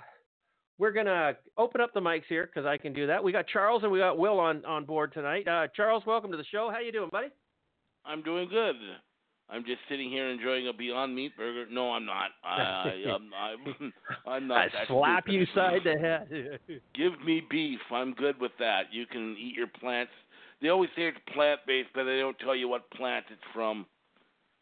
we're 0.77 0.91
gonna 0.91 1.33
open 1.57 1.81
up 1.81 1.93
the 1.93 1.99
mics 1.99 2.25
here 2.29 2.45
because 2.45 2.67
I 2.67 2.77
can 2.77 2.93
do 2.93 3.07
that. 3.07 3.23
We 3.23 3.31
got 3.31 3.47
Charles 3.47 3.81
and 3.81 3.91
we 3.91 3.99
got 3.99 4.19
Will 4.19 4.39
on 4.39 4.63
on 4.65 4.85
board 4.85 5.13
tonight. 5.13 5.47
Uh, 5.47 5.67
Charles, 5.75 6.03
welcome 6.05 6.29
to 6.31 6.37
the 6.37 6.45
show. 6.51 6.69
How 6.71 6.79
you 6.79 6.91
doing, 6.91 7.09
buddy? 7.11 7.29
I'm 8.05 8.21
doing 8.21 8.49
good. 8.49 8.75
I'm 9.49 9.63
just 9.63 9.79
sitting 9.89 10.09
here 10.09 10.29
enjoying 10.29 10.67
a 10.67 10.73
Beyond 10.73 11.15
Meat 11.15 11.37
burger. 11.37 11.65
No, 11.71 11.91
I'm 11.91 12.05
not. 12.05 12.31
I, 12.43 12.91
I'm, 13.07 13.29
I'm, 13.33 13.93
I'm 14.27 14.47
not. 14.47 14.69
I 14.75 14.87
slap 14.87 15.25
you 15.27 15.45
side 15.53 15.81
the 15.83 15.99
head. 15.99 16.59
Give 16.95 17.19
me 17.23 17.43
beef. 17.49 17.79
I'm 17.91 18.13
good 18.13 18.39
with 18.39 18.51
that. 18.59 18.85
You 18.91 19.05
can 19.05 19.35
eat 19.39 19.55
your 19.55 19.67
plants. 19.67 20.11
They 20.61 20.69
always 20.69 20.89
say 20.95 21.03
it's 21.03 21.17
plant 21.33 21.61
based, 21.67 21.89
but 21.93 22.05
they 22.05 22.19
don't 22.19 22.37
tell 22.39 22.55
you 22.55 22.67
what 22.67 22.89
plant 22.91 23.25
it's 23.31 23.41
from. 23.53 23.85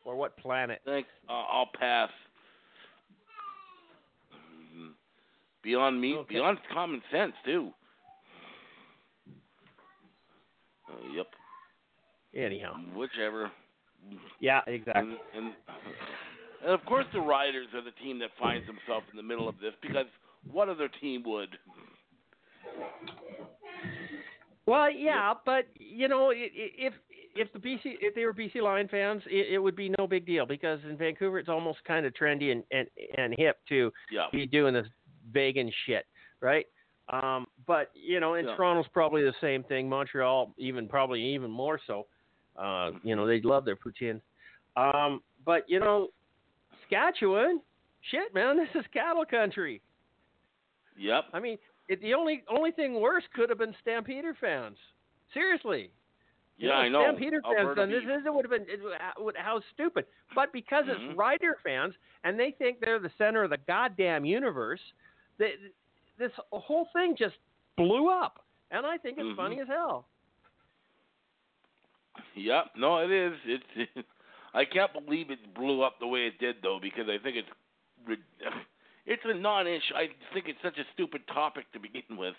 Or 0.06 0.16
what 0.16 0.38
planet? 0.38 0.82
Thanks. 0.86 1.10
Uh, 1.30 1.34
I'll 1.34 1.70
pass. 1.80 2.10
Beyond 5.64 6.02
me, 6.02 6.16
okay. 6.16 6.36
beyond 6.36 6.58
common 6.74 7.02
sense 7.10 7.34
too. 7.46 7.70
Uh, 10.90 11.16
yep. 11.16 11.28
Anyhow. 12.36 12.74
Whichever. 12.94 13.50
Yeah, 14.42 14.60
exactly. 14.68 15.16
And, 15.34 15.46
and, 15.46 15.54
and 16.66 16.74
of 16.74 16.84
course, 16.86 17.06
the 17.14 17.22
Riders 17.22 17.68
are 17.74 17.82
the 17.82 17.92
team 18.04 18.20
that 18.20 18.32
finds 18.38 18.68
themselves 18.68 19.06
in 19.12 19.18
the 19.18 19.24
middle 19.24 19.48
of 19.48 19.56
this 19.62 19.72
because 19.82 20.06
what 20.52 20.68
other 20.68 20.90
team 21.00 21.24
would? 21.26 21.58
Well, 24.66 24.92
yeah, 24.92 25.34
but 25.46 25.68
you 25.76 26.08
know, 26.08 26.32
if 26.34 26.94
if 27.36 27.52
the 27.54 27.60
BC 27.60 27.98
if 28.02 28.16
they 28.16 28.26
were 28.26 28.34
BC 28.34 28.62
Lion 28.62 28.88
fans, 28.88 29.22
it, 29.28 29.54
it, 29.54 29.60
would 29.60 29.76
be 29.76 29.94
no 29.98 30.08
big 30.08 30.26
deal 30.26 30.46
because 30.46 30.80
in 30.88 30.98
Vancouver 30.98 31.40
it's 31.40 31.50
almost 31.50 31.80
kind 31.86 32.06
of 32.06 32.14
trendy 32.14 32.52
and 32.52 32.64
and, 32.72 32.88
and 33.18 33.34
hip 33.38 33.58
to 33.70 33.92
yeah. 34.12 34.28
be 34.32 34.46
doing 34.46 34.74
this 34.74 34.88
vegan 35.32 35.72
shit, 35.86 36.06
right? 36.42 36.66
Um, 37.10 37.48
but 37.68 37.92
you 37.94 38.20
know, 38.20 38.36
in 38.36 38.46
yeah. 38.46 38.56
Toronto's 38.56 38.86
probably 38.94 39.24
the 39.24 39.34
same 39.42 39.64
thing. 39.64 39.90
Montreal, 39.90 40.54
even 40.58 40.88
probably 40.88 41.22
even 41.22 41.52
more 41.52 41.80
so. 41.86 42.08
Uh, 42.58 42.92
you 43.04 43.16
know, 43.16 43.26
they 43.26 43.42
love 43.42 43.66
their 43.66 43.76
poutine. 43.76 44.22
Um, 44.76 45.22
but 45.46 45.64
you 45.68 45.80
know, 45.80 46.10
Saskatchewan, 46.82 47.62
shit, 48.12 48.34
man, 48.34 48.58
this 48.74 48.82
is 48.82 48.86
cattle 48.94 49.26
country. 49.26 49.82
Yep. 50.98 51.26
I 51.34 51.40
mean, 51.40 51.58
it, 51.90 52.02
the 52.02 52.14
only 52.14 52.44
only 52.50 52.72
thing 52.72 53.00
worse 53.00 53.24
could 53.36 53.50
have 53.50 53.58
been 53.58 53.76
Stampeder 53.82 54.36
fans. 54.40 54.78
Seriously, 55.34 55.90
yeah, 56.58 56.70
know, 56.70 56.76
I 56.76 56.90
know. 56.90 57.04
Stampeder 57.04 57.42
fans 57.42 57.76
done 57.76 57.90
this. 57.90 58.04
This 58.06 58.22
would 58.26 58.46
have 58.46 58.52
been 58.52 58.70
it, 58.70 58.80
how 59.38 59.62
stupid. 59.74 60.06
But 60.36 60.54
because 60.54 60.86
mm-hmm. 60.86 61.10
it's 61.10 61.18
Rider 61.18 61.58
fans 61.64 61.94
and 62.24 62.40
they 62.40 62.56
think 62.58 62.80
they're 62.80 63.00
the 63.00 63.12
center 63.18 63.44
of 63.44 63.50
the 63.50 63.58
goddamn 63.68 64.26
universe, 64.26 64.80
they, 65.40 65.54
this 66.20 66.32
whole 66.52 66.88
thing 66.94 67.16
just 67.18 67.36
blew 67.78 68.10
up. 68.10 68.46
And 68.72 68.86
I 68.86 68.98
think 68.98 69.18
it's 69.18 69.26
mm-hmm. 69.26 69.36
funny 69.36 69.60
as 69.62 69.68
hell. 69.68 70.06
Yep. 72.36 72.66
No, 72.78 73.00
it 73.00 73.12
is. 73.12 73.34
It's 73.46 73.92
I 74.54 74.66
can't 74.66 74.92
believe 74.94 75.32
it 75.32 75.40
blew 75.56 75.82
up 75.82 76.00
the 76.00 76.08
way 76.08 76.22
it 76.22 76.40
did, 76.40 76.58
though, 76.62 76.80
because 76.82 77.06
I 77.10 77.22
think 77.22 77.38
it's 77.38 78.20
it's 79.06 79.24
a 79.26 79.34
non-issue. 79.34 79.96
I 79.96 80.10
think 80.34 80.48
it's 80.48 80.60
such 80.64 80.78
a 80.78 80.84
stupid 80.94 81.22
topic 81.28 81.66
to 81.74 81.80
begin 81.80 82.18
with, 82.18 82.36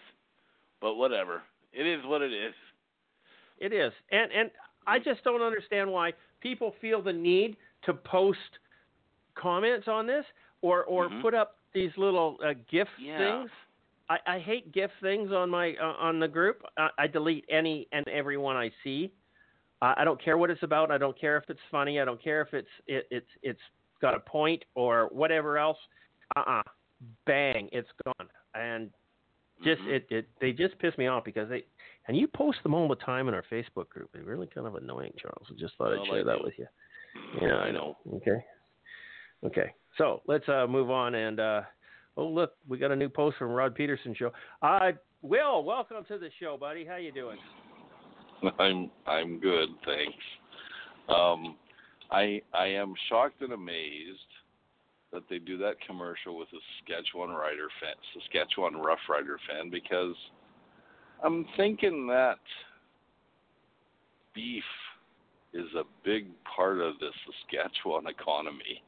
but 0.80 0.94
whatever. 0.94 1.42
It 1.72 1.86
is 1.86 2.04
what 2.04 2.22
it 2.22 2.32
is. 2.32 2.54
It 3.58 3.72
is, 3.72 3.92
and 4.10 4.30
and 4.32 4.50
I 4.86 4.98
just 4.98 5.22
don't 5.24 5.42
understand 5.42 5.90
why 5.90 6.12
people 6.40 6.74
feel 6.80 7.00
the 7.02 7.12
need 7.12 7.56
to 7.84 7.94
post 7.94 8.38
comments 9.34 9.88
on 9.88 10.06
this 10.06 10.24
or 10.62 10.84
or 10.84 11.08
Mhm. 11.08 11.22
put 11.22 11.34
up 11.34 11.58
these 11.72 11.96
little 11.96 12.38
uh, 12.42 12.54
GIF 12.68 12.88
Yeah. 12.98 13.18
things. 13.18 13.50
I, 14.10 14.18
I 14.26 14.38
hate 14.38 14.70
GIF 14.72 14.90
things 15.00 15.32
on 15.32 15.48
my 15.50 15.74
uh, 15.76 15.94
on 15.98 16.20
the 16.20 16.28
group. 16.28 16.62
I, 16.76 16.90
I 16.98 17.06
delete 17.06 17.44
any 17.48 17.88
and 17.92 18.06
every 18.08 18.36
one 18.36 18.56
I 18.56 18.70
see. 18.82 19.12
Uh, 19.82 19.94
I 19.96 20.04
don't 20.04 20.20
care 20.22 20.36
what 20.38 20.50
it's 20.50 20.62
about. 20.62 20.90
I 20.90 20.98
don't 20.98 21.18
care 21.18 21.36
if 21.36 21.48
it's 21.48 21.60
funny. 21.70 22.00
I 22.00 22.04
don't 22.04 22.22
care 22.22 22.42
if 22.42 22.52
it's 22.54 22.68
it, 22.86 23.06
it's 23.10 23.30
it's 23.42 23.60
got 24.00 24.14
a 24.14 24.20
point 24.20 24.64
or 24.74 25.08
whatever 25.12 25.58
else. 25.58 25.78
Uh-uh. 26.36 26.62
Bang, 27.26 27.68
it's 27.72 27.88
gone. 28.04 28.28
And 28.54 28.90
just 29.62 29.80
Mhm. 29.82 29.88
it, 29.96 30.06
it 30.10 30.28
they 30.40 30.52
just 30.52 30.78
piss 30.78 30.96
me 30.98 31.06
off 31.06 31.24
because 31.24 31.48
they 31.48 31.64
and 32.06 32.16
you 32.16 32.26
post 32.26 32.58
them 32.62 32.74
all 32.74 32.88
the 32.88 32.96
time 32.96 33.28
in 33.28 33.34
our 33.34 33.44
Facebook 33.50 33.88
group. 33.88 34.10
They're 34.12 34.22
really 34.22 34.46
kind 34.46 34.66
of 34.66 34.74
annoying, 34.74 35.12
Charles. 35.20 35.46
I 35.50 35.54
just 35.58 35.74
thought 35.76 35.92
I'd 35.92 36.06
share 36.06 36.24
that 36.24 36.42
with 36.42 36.54
you. 36.58 36.66
Yeah, 37.40 37.56
I 37.56 37.70
know. 37.70 37.96
Okay. 38.14 38.44
Okay. 39.44 39.72
So 39.98 40.22
let's 40.26 40.48
uh, 40.48 40.66
move 40.68 40.90
on 40.90 41.14
and 41.14 41.40
uh, 41.40 41.62
oh 42.16 42.26
look, 42.26 42.52
we 42.68 42.78
got 42.78 42.90
a 42.90 42.96
new 42.96 43.08
post 43.08 43.36
from 43.38 43.50
Rod 43.50 43.74
Peterson 43.74 44.14
show. 44.14 44.32
Uh, 44.62 44.92
Will, 45.22 45.64
welcome 45.64 46.04
to 46.08 46.18
the 46.18 46.28
show, 46.40 46.56
buddy. 46.58 46.84
How 46.84 46.96
you 46.96 47.12
doing? 47.12 47.38
I'm 48.58 48.90
I'm 49.06 49.40
good, 49.40 49.68
thanks. 49.84 50.24
Um, 51.08 51.56
I 52.10 52.42
I 52.52 52.66
am 52.66 52.94
shocked 53.08 53.40
and 53.40 53.52
amazed 53.52 54.18
that 55.12 55.22
they 55.30 55.38
do 55.38 55.56
that 55.58 55.74
commercial 55.86 56.36
with 56.36 56.48
a 56.48 56.58
Saskatchewan 56.78 57.30
Rider 57.30 57.68
fan, 57.80 57.94
Saskatchewan 58.14 58.76
Rough 58.76 58.98
Rider 59.08 59.38
fan, 59.48 59.70
because 59.70 60.14
I'm 61.24 61.46
thinking 61.56 62.06
that 62.08 62.38
beef 64.34 64.62
is 65.54 65.66
a 65.74 65.84
big 66.04 66.26
part 66.44 66.80
of 66.80 66.98
the 66.98 67.08
Saskatchewan 67.24 68.06
economy. 68.06 68.82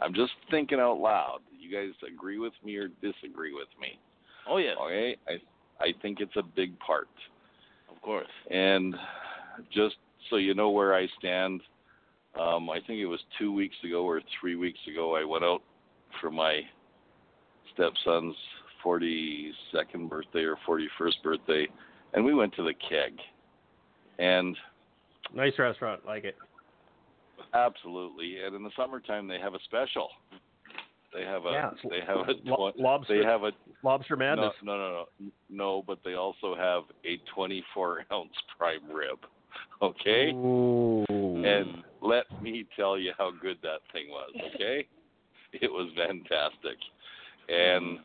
I'm 0.00 0.12
just 0.12 0.32
thinking 0.50 0.78
out 0.78 0.98
loud. 0.98 1.38
You 1.58 1.72
guys 1.74 1.94
agree 2.06 2.38
with 2.38 2.52
me 2.64 2.76
or 2.76 2.88
disagree 3.00 3.54
with 3.54 3.68
me? 3.80 3.98
Oh 4.48 4.58
yeah. 4.58 4.74
Okay, 4.84 5.16
I 5.26 5.32
I 5.82 5.92
think 6.02 6.20
it's 6.20 6.36
a 6.36 6.42
big 6.42 6.78
part. 6.80 7.08
of 7.90 8.00
course. 8.02 8.26
And 8.50 8.94
just 9.72 9.96
so 10.28 10.36
you 10.36 10.54
know 10.54 10.70
where 10.70 10.94
I 10.94 11.06
stand, 11.18 11.62
um, 12.38 12.68
I 12.68 12.80
think 12.86 13.00
it 13.00 13.06
was 13.06 13.20
two 13.38 13.52
weeks 13.52 13.76
ago 13.84 14.04
or 14.04 14.20
three 14.38 14.56
weeks 14.56 14.78
ago, 14.90 15.16
I 15.16 15.24
went 15.24 15.44
out 15.44 15.62
for 16.20 16.30
my 16.30 16.60
stepson's 17.72 18.36
42nd 18.84 20.08
birthday 20.08 20.44
or 20.44 20.56
41st 20.68 21.22
birthday, 21.22 21.66
and 22.14 22.24
we 22.24 22.34
went 22.34 22.54
to 22.54 22.62
the 22.62 22.74
keg. 22.74 23.18
And 24.18 24.56
Nice 25.34 25.52
restaurant, 25.58 26.04
like 26.04 26.24
it. 26.24 26.36
absolutely, 27.54 28.42
and 28.44 28.54
in 28.54 28.62
the 28.62 28.70
summertime 28.76 29.28
they 29.28 29.38
have 29.38 29.54
a 29.54 29.60
special. 29.64 30.08
They 31.12 31.22
have 31.22 31.44
a 31.44 31.50
Yeah, 31.52 31.70
they 31.88 32.00
have 32.06 32.28
a 32.28 32.32
Lo- 32.44 32.72
lobster, 32.76 33.18
they 33.18 33.24
have 33.24 33.42
a 33.42 33.52
lobster 33.82 34.16
madness. 34.16 34.52
No, 34.62 34.76
no, 34.76 34.90
no, 34.90 35.04
no, 35.18 35.30
no. 35.48 35.84
But 35.86 35.98
they 36.04 36.14
also 36.14 36.54
have 36.54 36.84
a 37.04 37.18
24 37.34 38.04
ounce 38.12 38.30
prime 38.56 38.90
rib. 38.92 39.18
Okay, 39.82 40.30
Ooh. 40.32 41.04
and 41.08 41.82
let 42.00 42.26
me 42.42 42.64
tell 42.76 42.98
you 42.98 43.12
how 43.18 43.32
good 43.42 43.58
that 43.62 43.80
thing 43.92 44.08
was. 44.10 44.30
Okay, 44.54 44.86
it 45.52 45.70
was 45.70 45.90
fantastic, 45.96 46.78
and 47.48 47.98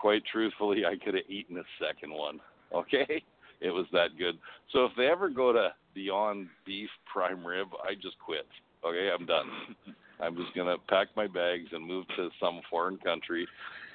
quite 0.00 0.22
truthfully, 0.32 0.84
I 0.86 0.96
could 1.02 1.14
have 1.14 1.28
eaten 1.28 1.58
a 1.58 1.84
second 1.84 2.12
one. 2.12 2.40
Okay, 2.74 3.22
it 3.60 3.70
was 3.70 3.86
that 3.92 4.16
good. 4.18 4.38
So 4.72 4.84
if 4.84 4.92
they 4.96 5.06
ever 5.06 5.28
go 5.28 5.52
to 5.52 5.74
Beyond 5.94 6.48
Beef 6.64 6.88
Prime 7.12 7.46
Rib, 7.46 7.68
I 7.84 7.94
just 7.94 8.18
quit. 8.24 8.46
Okay, 8.84 9.10
I'm 9.12 9.26
done. 9.26 9.46
I'm 10.20 10.36
just 10.36 10.54
gonna 10.54 10.76
pack 10.88 11.08
my 11.16 11.26
bags 11.26 11.68
and 11.72 11.84
move 11.84 12.06
to 12.16 12.30
some 12.40 12.60
foreign 12.70 12.98
country 12.98 13.46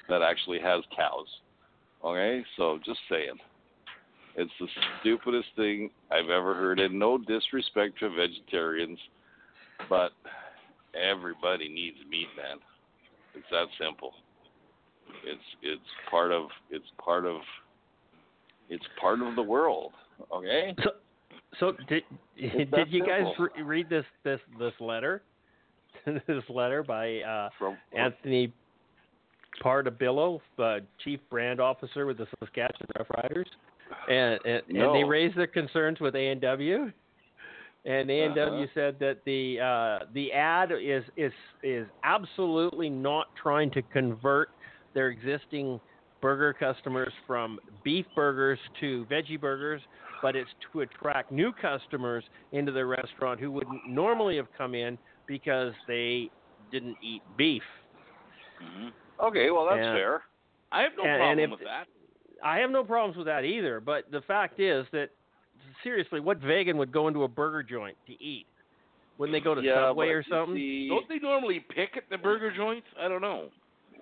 that 0.08 0.22
actually 0.22 0.60
has 0.60 0.82
cows. 0.94 1.26
Okay, 2.04 2.44
so 2.56 2.78
just 2.84 3.00
saying. 3.10 3.38
It's 4.36 4.52
the 4.60 4.66
stupidest 5.00 5.48
thing 5.56 5.90
I've 6.10 6.28
ever 6.28 6.54
heard, 6.54 6.78
and 6.78 6.98
no 6.98 7.16
disrespect 7.16 7.98
to 8.00 8.10
vegetarians, 8.10 8.98
but 9.88 10.12
everybody 10.94 11.68
needs 11.68 11.96
meat, 12.10 12.28
man. 12.36 12.58
It's 13.34 13.46
that 13.50 13.68
simple. 13.82 14.12
It's 15.24 15.40
it's 15.62 15.90
part 16.10 16.32
of 16.32 16.48
it's 16.70 16.84
part 17.02 17.26
of 17.26 17.40
it's 18.68 18.84
part 19.00 19.20
of 19.22 19.36
the 19.36 19.42
world. 19.42 19.92
Okay. 20.32 20.74
So, 20.82 20.90
so 21.60 21.72
did 21.88 22.02
did 22.36 22.90
you 22.90 23.04
guys 23.06 23.24
re- 23.38 23.62
read 23.62 23.88
this 23.88 24.04
this 24.24 24.40
this 24.58 24.72
letter? 24.80 25.22
this 26.06 26.44
letter 26.48 26.82
by 26.82 27.20
uh, 27.20 27.48
From 27.58 27.76
Anthony 27.96 28.52
Partipilo, 29.64 30.40
uh, 30.58 30.78
Chief 31.02 31.20
Brand 31.30 31.60
Officer 31.60 32.06
with 32.06 32.18
the 32.18 32.26
Saskatchewan 32.38 32.88
Rough 32.98 33.08
Riders, 33.16 33.48
and 34.08 34.38
and, 34.44 34.62
and 34.68 34.94
they 34.94 35.04
raised 35.04 35.36
their 35.36 35.46
concerns 35.46 36.00
with 36.00 36.14
A 36.14 36.28
and 36.28 36.40
W. 36.40 36.92
And 37.84 38.10
A 38.10 38.24
and 38.24 38.34
W 38.34 38.64
Uh-huh. 38.64 38.72
said 38.74 38.98
that 38.98 39.24
the 39.24 39.60
uh, 39.60 40.06
the 40.12 40.32
ad 40.32 40.70
is 40.72 41.04
is 41.16 41.32
is 41.62 41.86
absolutely 42.02 42.90
not 42.90 43.28
trying 43.40 43.70
to 43.70 43.82
convert 43.82 44.50
their 44.96 45.08
existing 45.10 45.78
burger 46.22 46.54
customers 46.54 47.12
from 47.26 47.60
beef 47.84 48.06
burgers 48.16 48.58
to 48.80 49.06
veggie 49.10 49.38
burgers, 49.38 49.82
but 50.22 50.34
it's 50.34 50.48
to 50.72 50.80
attract 50.80 51.30
new 51.30 51.52
customers 51.52 52.24
into 52.52 52.72
the 52.72 52.84
restaurant 52.84 53.38
who 53.38 53.52
wouldn't 53.52 53.86
normally 53.86 54.36
have 54.36 54.46
come 54.56 54.74
in 54.74 54.96
because 55.26 55.74
they 55.86 56.30
didn't 56.72 56.96
eat 57.02 57.22
beef. 57.36 57.62
hmm 58.58 58.88
okay, 59.20 59.50
well 59.50 59.66
that's 59.66 59.86
And- 59.86 59.94
fair. 59.94 60.22
I 60.72 60.80
have 60.82 60.92
no 60.96 61.02
And- 61.04 61.12
and 61.12 61.20
problem 61.20 61.38
if- 61.44 61.50
with 61.50 61.68
that. 61.68 61.86
I 62.42 62.58
have 62.58 62.70
no 62.70 62.82
problems 62.84 63.16
with 63.18 63.26
that 63.26 63.44
either, 63.44 63.80
but 63.80 64.10
the 64.10 64.22
fact 64.22 64.58
is 64.60 64.86
that 64.92 65.10
seriously, 65.82 66.20
what 66.20 66.38
vegan 66.38 66.78
would 66.78 66.90
go 66.90 67.06
into 67.08 67.24
a 67.24 67.28
burger 67.28 67.62
joint 67.62 67.96
to 68.06 68.22
eat? 68.22 68.46
Wouldn't 69.18 69.32
they 69.34 69.40
go 69.40 69.54
to 69.54 69.62
yeah, 69.62 69.74
Subway 69.88 70.08
or 70.08 70.22
something? 70.22 70.54
see- 70.56 70.88
Don't 70.88 71.06
they 71.08 71.18
normally 71.18 71.60
pick 71.60 71.96
at 71.98 72.08
the 72.08 72.16
burger 72.16 72.50
joints? 72.50 72.88
I 72.98 73.08
don't 73.08 73.20
know. 73.22 73.50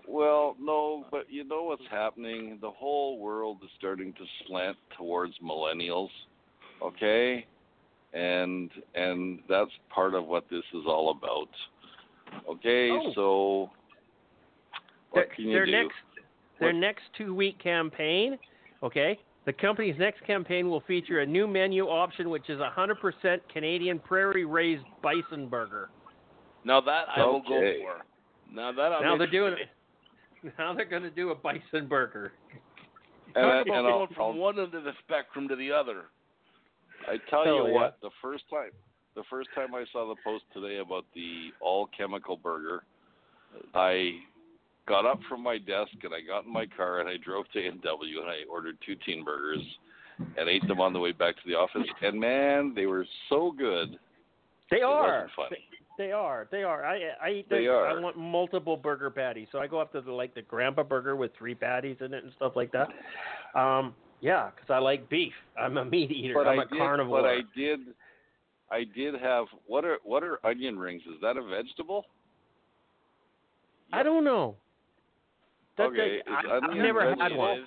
Well, 0.06 0.56
no, 0.60 1.06
but 1.10 1.30
you 1.30 1.44
know 1.44 1.64
what's 1.64 1.82
happening? 1.90 2.58
The 2.60 2.70
whole 2.70 3.18
world 3.18 3.58
is 3.62 3.70
starting 3.78 4.12
to 4.14 4.24
slant 4.46 4.76
towards 4.96 5.34
millennials. 5.42 6.10
Okay? 6.82 7.46
And 8.12 8.70
and 8.94 9.40
that's 9.48 9.70
part 9.92 10.14
of 10.14 10.26
what 10.26 10.44
this 10.50 10.62
is 10.74 10.82
all 10.86 11.10
about. 11.10 11.48
Okay? 12.48 12.90
Oh. 12.90 13.12
So 13.14 13.70
what 15.10 15.26
their, 15.26 15.34
can 15.34 15.44
you 15.44 15.52
their 15.52 15.66
do? 15.66 15.72
next 15.72 15.94
their 16.60 16.68
What- 16.68 16.76
next 16.76 17.02
two 17.16 17.34
week 17.34 17.58
campaign, 17.58 18.38
okay? 18.82 19.18
The 19.46 19.52
company's 19.52 19.98
next 19.98 20.24
campaign 20.24 20.70
will 20.70 20.80
feature 20.80 21.20
a 21.20 21.26
new 21.26 21.46
menu 21.46 21.86
option, 21.86 22.30
which 22.30 22.48
is 22.48 22.60
a 22.60 22.70
100% 22.74 23.40
Canadian 23.52 23.98
prairie 23.98 24.46
raised 24.46 24.84
bison 25.02 25.48
burger. 25.48 25.90
Now 26.64 26.80
that 26.80 27.08
I 27.14 27.26
will 27.26 27.42
go 27.42 27.60
for. 27.82 28.04
Now 28.50 28.72
that 28.72 28.92
I'm 28.92 29.02
now 29.02 29.16
they're 29.18 29.26
doing 29.26 29.52
interested 29.52 29.73
Now 30.58 30.74
they're 30.74 30.84
going 30.84 31.02
to 31.02 31.10
do 31.10 31.30
a 31.30 31.34
bison 31.34 31.86
burger. 31.88 32.32
and, 33.34 33.34
Talk 33.34 33.44
I, 33.44 33.60
about 33.62 33.66
and 33.78 33.86
I'll, 33.86 33.92
going 33.98 34.08
from 34.14 34.22
I'll- 34.22 34.32
one 34.34 34.58
end 34.58 34.74
of 34.74 34.84
the 34.84 34.92
spectrum 35.06 35.48
to 35.48 35.56
the 35.56 35.72
other. 35.72 36.04
I 37.08 37.16
tell 37.28 37.44
Hell 37.44 37.56
you 37.56 37.66
yeah. 37.68 37.72
what, 37.74 37.98
the 38.02 38.10
first 38.22 38.44
time 38.50 38.70
the 39.14 39.22
first 39.30 39.48
time 39.54 39.74
I 39.74 39.84
saw 39.92 40.08
the 40.08 40.16
post 40.24 40.44
today 40.52 40.78
about 40.78 41.04
the 41.14 41.50
all 41.60 41.88
chemical 41.96 42.36
burger, 42.36 42.82
I 43.74 44.18
got 44.88 45.06
up 45.06 45.20
from 45.28 45.42
my 45.42 45.56
desk 45.58 45.92
and 46.02 46.12
I 46.12 46.20
got 46.26 46.46
in 46.46 46.52
my 46.52 46.66
car 46.66 47.00
and 47.00 47.08
I 47.08 47.16
drove 47.24 47.48
to 47.52 47.64
A&W 47.64 48.20
and 48.20 48.28
I 48.28 48.38
ordered 48.50 48.76
two 48.84 48.96
teen 49.06 49.24
burgers 49.24 49.62
and 50.36 50.48
ate 50.48 50.66
them 50.66 50.80
on 50.80 50.92
the 50.92 50.98
way 50.98 51.12
back 51.12 51.36
to 51.36 51.42
the 51.46 51.54
office. 51.54 51.86
And 52.02 52.18
man, 52.18 52.72
they 52.74 52.86
were 52.86 53.06
so 53.28 53.52
good. 53.56 53.98
They 54.70 54.78
It 54.78 54.82
are. 54.82 55.28
They 55.96 56.10
are. 56.12 56.48
They 56.50 56.62
are. 56.64 56.84
I 56.84 57.00
I 57.22 57.30
eat. 57.30 57.46
They 57.48 57.66
are. 57.68 57.86
I 57.86 58.00
want 58.00 58.16
multiple 58.16 58.76
burger 58.76 59.10
patties, 59.10 59.46
so 59.52 59.58
I 59.58 59.66
go 59.68 59.78
up 59.78 59.92
to 59.92 60.00
the 60.00 60.10
like 60.12 60.34
the 60.34 60.42
grandpa 60.42 60.82
burger 60.82 61.14
with 61.14 61.30
three 61.38 61.54
patties 61.54 61.96
in 62.00 62.12
it 62.12 62.24
and 62.24 62.32
stuff 62.34 62.52
like 62.56 62.72
that. 62.72 62.88
Um, 63.58 63.94
yeah, 64.20 64.50
because 64.54 64.70
I 64.70 64.78
like 64.78 65.08
beef. 65.08 65.32
I'm 65.58 65.76
a 65.76 65.84
meat 65.94 66.10
eater. 66.10 66.34
But 66.34 66.48
I'm 66.48 66.60
I 66.60 66.62
a 66.64 66.66
did, 66.66 66.78
carnivore. 66.78 67.22
But 67.22 67.28
I 67.28 67.40
did, 67.56 67.80
I 68.70 68.84
did 68.94 69.14
have 69.20 69.46
what 69.66 69.84
are 69.84 69.98
what 70.02 70.24
are 70.24 70.44
onion 70.44 70.78
rings? 70.78 71.02
Is 71.02 71.20
that 71.22 71.36
a 71.36 71.42
vegetable? 71.42 72.06
I 73.92 74.02
don't 74.02 74.24
know. 74.24 74.56
That, 75.78 75.88
Okay, 75.88 76.16
is 76.16 76.22
I, 76.28 76.56
I've 76.62 76.76
never 76.76 77.14
had 77.14 77.36
one. 77.36 77.66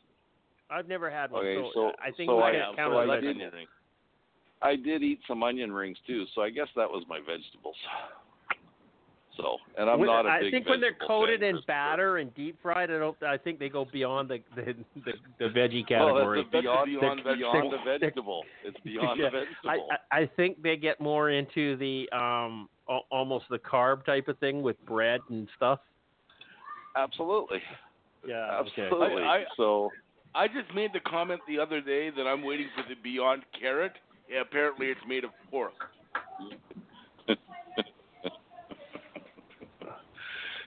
I've 0.70 0.88
never 0.88 1.10
had 1.10 1.32
one. 1.32 1.46
Okay, 1.46 1.62
so, 1.62 1.72
so- 1.74 1.92
I 2.02 2.12
think 2.12 2.30
so 2.30 2.42
I- 2.42 2.52
count 2.76 2.94
so 2.94 3.00
as 3.00 3.10
I 3.10 3.18
a 3.18 3.22
did-. 3.22 3.38
I 4.62 4.76
did 4.76 5.04
eat 5.04 5.20
some 5.28 5.44
onion 5.44 5.72
rings 5.72 5.98
too, 6.08 6.26
so 6.34 6.42
I 6.42 6.50
guess 6.50 6.68
that 6.76 6.90
was 6.90 7.04
my 7.08 7.20
vegetables. 7.20 7.76
So, 9.36 9.58
and 9.78 9.88
I'm 9.88 10.00
When- 10.00 10.08
not 10.08 10.26
a 10.26 10.30
I 10.30 10.40
big 10.40 10.48
I 10.48 10.52
think 10.52 10.68
when 10.70 10.82
they're 10.82 10.94
coated 10.96 11.44
in 11.44 11.56
Christopher. 11.58 11.68
batter 11.68 12.18
and 12.18 12.34
deep 12.34 12.60
fried, 12.60 12.90
I 12.90 12.98
don't. 12.98 13.22
I 13.22 13.38
think 13.38 13.60
they 13.60 13.70
go 13.70 13.86
beyond 13.86 14.30
the 14.30 14.40
the 14.56 14.74
the, 15.06 15.14
the 15.38 15.46
veggie 15.50 15.88
Well, 15.88 16.08
category. 16.16 16.42
that's 16.52 16.64
beyond, 16.64 16.86
beyond 17.00 17.22
that's 17.24 17.38
beyond 17.38 17.72
vegetable. 17.72 17.84
the 17.86 18.00
vegetable. 18.00 18.44
It's 18.64 18.80
beyond 18.84 19.20
Yeah, 19.20 19.30
the 19.30 19.38
I, 19.38 19.42
vegetable. 19.42 19.90
I 20.12 20.22
I 20.22 20.26
think 20.36 20.64
they 20.64 20.76
get 20.76 21.00
more 21.00 21.30
into 21.30 21.76
the 21.78 22.10
um 22.18 22.68
almost 23.12 23.46
the 23.52 23.60
carb 23.60 24.06
type 24.06 24.28
of 24.28 24.40
thing 24.40 24.64
with 24.64 24.84
bread 24.88 25.20
and 25.30 25.48
stuff. 25.56 25.82
Absolutely, 26.96 27.62
Yeah. 28.28 28.60
absolutely. 28.60 29.22
I- 29.22 29.42
I- 29.42 29.46
so, 29.56 29.92
I 30.34 30.48
just 30.48 30.74
made 30.74 30.94
the 30.94 31.00
comment 31.02 31.42
the 31.48 31.60
other 31.60 31.80
day 31.80 32.10
that 32.10 32.26
I'm 32.26 32.44
waiting 32.44 32.70
for 32.76 32.82
the 32.90 32.96
Beyond 32.96 33.44
Carrot. 33.60 33.94
Yeah, 34.30 34.42
apparently 34.42 34.88
it's 34.88 35.00
made 35.08 35.24
of 35.24 35.32
pork. 35.50 35.74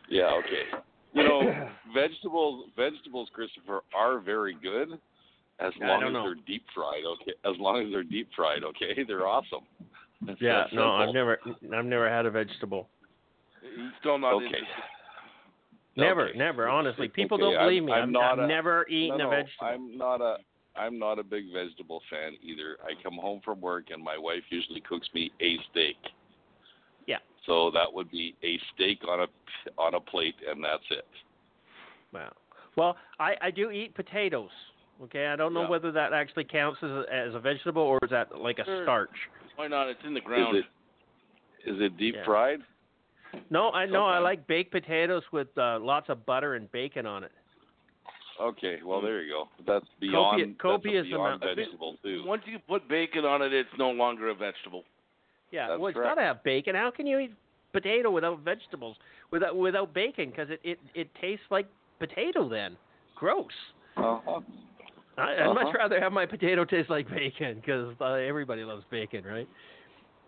yeah, 0.09 0.25
okay. 0.39 0.65
You 1.13 1.25
know, 1.25 1.69
vegetables, 1.95 2.67
vegetables, 2.77 3.29
Christopher, 3.33 3.81
are 3.95 4.21
very 4.21 4.57
good 4.63 4.93
as 5.61 5.73
I 5.83 5.87
long 5.87 6.03
as 6.05 6.13
know. 6.13 6.23
they're 6.25 6.35
deep 6.47 6.65
fried. 6.75 7.03
Okay, 7.05 7.33
as 7.45 7.55
long 7.59 7.85
as 7.87 7.91
they're 7.93 8.03
deep 8.03 8.29
fried. 8.35 8.65
Okay, 8.65 9.05
they're 9.09 9.27
awesome. 9.27 9.61
It's 10.27 10.41
Yeah. 10.41 10.65
No, 10.73 10.93
I've 10.93 11.15
never 11.15 11.39
I've 11.75 11.85
never 11.85 12.09
had 12.09 12.27
a 12.27 12.31
vegetable. 12.31 12.89
He's 13.63 13.91
still 14.01 14.19
not 14.19 14.35
Okay. 14.35 14.45
interested. 14.47 14.67
Never, 15.97 16.29
Okay. 16.29 16.39
never. 16.39 16.69
Honestly, 16.69 17.09
people 17.09 17.37
Okay, 17.37 17.53
don't 17.57 17.65
believe 17.65 17.83
I'm- 17.83 17.87
me. 17.87 17.93
I'm 17.93 18.03
I've, 18.05 18.09
not 18.11 18.33
I've 18.39 18.45
a- 18.45 18.47
never 18.47 18.87
eaten 18.89 19.19
no, 19.19 19.27
a 19.27 19.31
vegetable. 19.31 19.67
I'm 19.67 19.99
not 19.99 20.21
a 20.21 20.37
I'm 20.81 20.99
not 20.99 21.19
a 21.19 21.23
big 21.23 21.45
vegetable 21.53 22.01
fan 22.11 22.33
either. 22.43 22.79
I 22.83 23.01
come 23.03 23.15
home 23.15 23.41
from 23.45 23.61
work 23.61 23.87
and 23.91 24.03
my 24.03 24.17
wife 24.17 24.43
usually 24.49 24.81
cooks 24.81 25.09
me 25.15 25.31
a 25.41 25.57
steak. 25.71 25.97
Yeah. 27.07 27.19
So 27.47 27.71
that 27.73 27.93
would 27.93 28.11
be 28.11 28.35
a 28.43 28.59
steak 28.75 29.01
on 29.07 29.21
a 29.21 29.27
on 29.79 29.95
a 29.95 30.01
plate 30.01 30.37
and 30.49 30.65
that's 30.65 30.83
it. 30.91 31.05
Wow. 32.13 32.33
Well, 32.77 32.97
I, 33.19 33.35
I 33.43 33.51
do 33.51 33.71
eat 33.71 33.95
potatoes. 33.95 34.51
Okay, 35.03 35.27
I 35.27 35.37
don't 35.37 35.55
know 35.55 35.63
Yeah. 35.63 35.71
whether 35.71 35.93
that 35.93 36.13
actually 36.13 36.45
counts 36.45 36.79
as 36.83 36.91
a, 36.91 37.05
as 37.13 37.35
a 37.35 37.41
vegetable 37.41 37.83
or 37.83 37.99
is 38.03 38.11
that 38.11 38.39
like 38.39 38.59
a 38.59 38.65
Sure. 38.65 38.85
starch. 38.85 39.17
Why 39.57 39.67
not? 39.67 39.89
It's 39.89 40.01
in 40.05 40.15
the 40.15 40.21
ground. 40.21 40.57
Is 40.57 40.65
it 40.65 41.71
is 41.71 41.81
it 41.81 41.97
deep 41.99 42.15
Yeah. 42.15 42.25
fried? 42.25 42.61
No, 43.51 43.71
I 43.71 43.87
know 43.87 44.07
I 44.07 44.19
like 44.19 44.47
baked 44.47 44.73
potatoes 44.73 45.23
with 45.31 45.47
uh, 45.57 45.79
lots 45.79 46.09
of 46.09 46.25
butter 46.27 46.55
and 46.55 46.71
bacon 46.73 47.07
on 47.07 47.23
it. 47.23 47.33
Okay, 48.41 48.79
well 48.85 49.01
there 49.03 49.23
you 49.23 49.33
go. 49.33 49.49
That's 49.67 49.85
beyond 50.01 50.59
copious 50.59 51.05
that's 51.05 51.07
a 51.07 51.17
beyond 51.17 51.43
amount- 51.43 51.57
vegetable 51.57 51.97
too. 52.03 52.23
Once 52.27 52.43
you 52.47 52.59
put 52.69 52.89
bacon 52.89 53.25
on 53.25 53.43
it, 53.43 53.53
it's 53.53 53.69
no 53.79 53.91
longer 53.91 54.29
a 54.31 54.35
vegetable. 54.35 54.85
Yeah, 55.51 55.69
That's 55.69 55.81
well, 55.81 55.89
it's 55.89 55.97
correct. 55.97 56.17
got 56.17 56.21
to 56.23 56.27
have 56.27 56.43
bacon. 56.45 56.75
How 56.75 56.91
can 56.91 57.07
you 57.07 57.19
eat 57.19 57.33
potato 57.73 58.11
without 58.11 58.39
vegetables, 58.41 58.97
without 59.31 59.57
without 59.57 59.93
bacon? 59.93 60.31
Because 60.31 60.49
it, 60.51 60.61
it 60.65 60.79
it 60.95 61.09
tastes 61.21 61.45
like 61.51 61.67
potato. 61.99 62.49
Then, 62.49 62.77
gross. 63.17 63.47
Uh-huh. 63.97 64.41
I, 65.19 65.35
I'd 65.43 65.47
much 65.53 65.67
Uh-huh. 65.67 65.73
rather 65.77 66.01
have 66.01 66.13
my 66.13 66.25
potato 66.25 66.65
taste 66.65 66.89
like 66.89 67.09
bacon 67.11 67.57
because 67.57 67.95
uh, 68.01 68.13
everybody 68.15 68.63
loves 68.63 68.85
bacon, 68.91 69.25
right? 69.25 69.49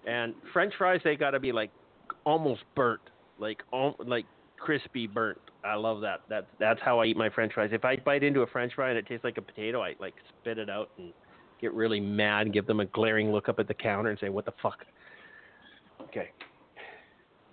And 0.07 0.35
French 0.52 0.75
fries, 0.76 1.00
they 1.04 1.14
got 1.16 1.31
to 1.31 1.40
be 1.40 1.52
like 1.52 1.71
almost 2.25 2.62
burnt, 2.75 3.00
like 3.38 3.62
al- 3.73 3.97
like 4.04 4.26
crispy 4.59 5.07
burnt. 5.07 5.38
I 5.64 5.75
love 5.75 6.00
that. 6.00 6.23
That's 6.28 6.47
that's 6.59 6.81
how 6.81 7.00
I 7.00 7.07
eat 7.07 7.16
my 7.16 7.31
French 7.31 7.52
fries. 7.54 7.71
If 7.73 7.85
I 7.85 7.97
bite 7.97 8.23
into 8.25 8.40
a 8.40 8.47
French 8.47 8.75
fry 8.75 8.90
and 8.90 8.99
it 8.99 9.07
tastes 9.07 9.25
like 9.25 9.38
a 9.38 9.42
potato, 9.42 9.83
I 9.83 9.95
like 10.00 10.14
spit 10.40 10.59
it 10.59 10.69
out 10.69 10.90
and 10.99 11.12
get 11.61 11.73
really 11.73 12.00
mad 12.00 12.47
and 12.47 12.52
give 12.52 12.66
them 12.66 12.81
a 12.81 12.87
glaring 12.87 13.31
look 13.31 13.49
up 13.49 13.59
at 13.59 13.69
the 13.69 13.75
counter 13.75 14.11
and 14.11 14.19
say, 14.19 14.28
"What 14.28 14.45
the 14.45 14.52
fuck?" 14.62 14.85
Okay. 16.00 16.31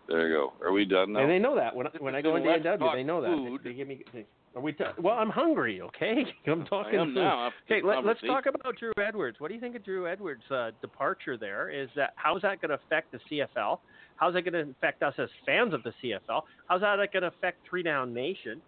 There 0.08 0.28
you 0.28 0.36
go. 0.36 0.54
Are 0.66 0.72
we 0.72 0.86
done 0.86 1.14
now? 1.14 1.20
And 1.20 1.30
they 1.30 1.38
know 1.38 1.56
that 1.56 1.76
when 1.76 1.86
I, 1.86 1.92
when 2.00 2.16
I 2.16 2.22
go 2.22 2.36
into 2.36 2.50
Let's 2.50 2.66
A&W, 2.66 2.92
they 2.96 3.04
know 3.04 3.22
that. 3.22 3.60
They, 3.64 3.70
they 3.70 3.76
give 3.76 3.88
me. 3.88 4.04
They, 4.12 4.26
are 4.56 4.62
we? 4.62 4.74
ta- 4.74 4.94
well, 5.00 5.14
I'm 5.14 5.30
hungry. 5.30 5.82
Okay, 5.82 6.26
I'm 6.48 6.66
talking 6.66 7.00
I 7.00 7.04
am 7.04 7.14
now. 7.14 7.52
Okay, 7.66 7.86
let, 7.86 8.04
let's 8.04 8.20
talk 8.22 8.48
about 8.48 8.76
Drew 8.78 8.92
Edwards. 8.98 9.40
What 9.40 9.50
do 9.50 9.54
you 9.54 9.60
think 9.60 9.76
of 9.76 9.86
Drew 9.86 10.08
Edwards' 10.08 10.50
uh, 10.50 10.72
departure? 10.82 11.38
There 11.38 11.70
is 11.70 11.90
that. 11.96 12.14
How's 12.16 12.42
that 12.42 12.60
going 12.60 12.70
to 12.70 12.80
affect 12.84 13.12
the 13.12 13.20
CFL? 13.30 13.80
How's 14.20 14.34
that 14.34 14.42
going 14.42 14.54
to 14.54 14.72
affect 14.72 15.02
us 15.02 15.14
as 15.18 15.30
fans 15.46 15.74
of 15.74 15.82
the 15.84 15.94
CFL? 16.04 16.42
How's 16.68 16.82
that 16.82 16.98
going 17.14 17.22
to 17.22 17.28
affect 17.28 17.60
Three 17.70 17.84
Down 17.84 18.14
Nation? 18.14 18.62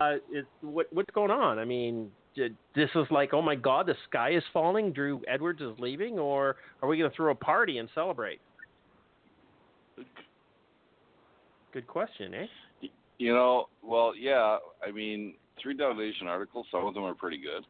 Uh, 0.00 0.14
is, 0.32 0.44
what, 0.60 0.86
what's 0.92 1.10
going 1.14 1.32
on? 1.32 1.58
I 1.58 1.64
mean, 1.64 2.10
this 2.36 2.90
is 2.94 3.06
like, 3.10 3.34
oh 3.34 3.42
my 3.42 3.56
God, 3.56 3.86
the 3.86 3.96
sky 4.08 4.30
is 4.30 4.42
falling. 4.52 4.92
Drew 4.92 5.20
Edwards 5.26 5.60
is 5.60 5.72
leaving, 5.78 6.18
or 6.18 6.56
are 6.80 6.88
we 6.88 6.96
going 6.96 7.10
to 7.10 7.16
throw 7.16 7.32
a 7.32 7.34
party 7.34 7.78
and 7.78 7.88
celebrate? 7.94 8.40
Good 11.72 11.86
question, 11.88 12.34
eh? 12.34 12.86
You 13.18 13.32
know, 13.32 13.66
well, 13.82 14.12
yeah. 14.16 14.58
I 14.86 14.92
mean, 14.92 15.34
three 15.60 15.76
Down 15.76 15.98
Nation 15.98 16.28
articles. 16.28 16.66
Some 16.70 16.86
of 16.86 16.94
them 16.94 17.02
are 17.02 17.14
pretty 17.14 17.38
good. 17.38 17.64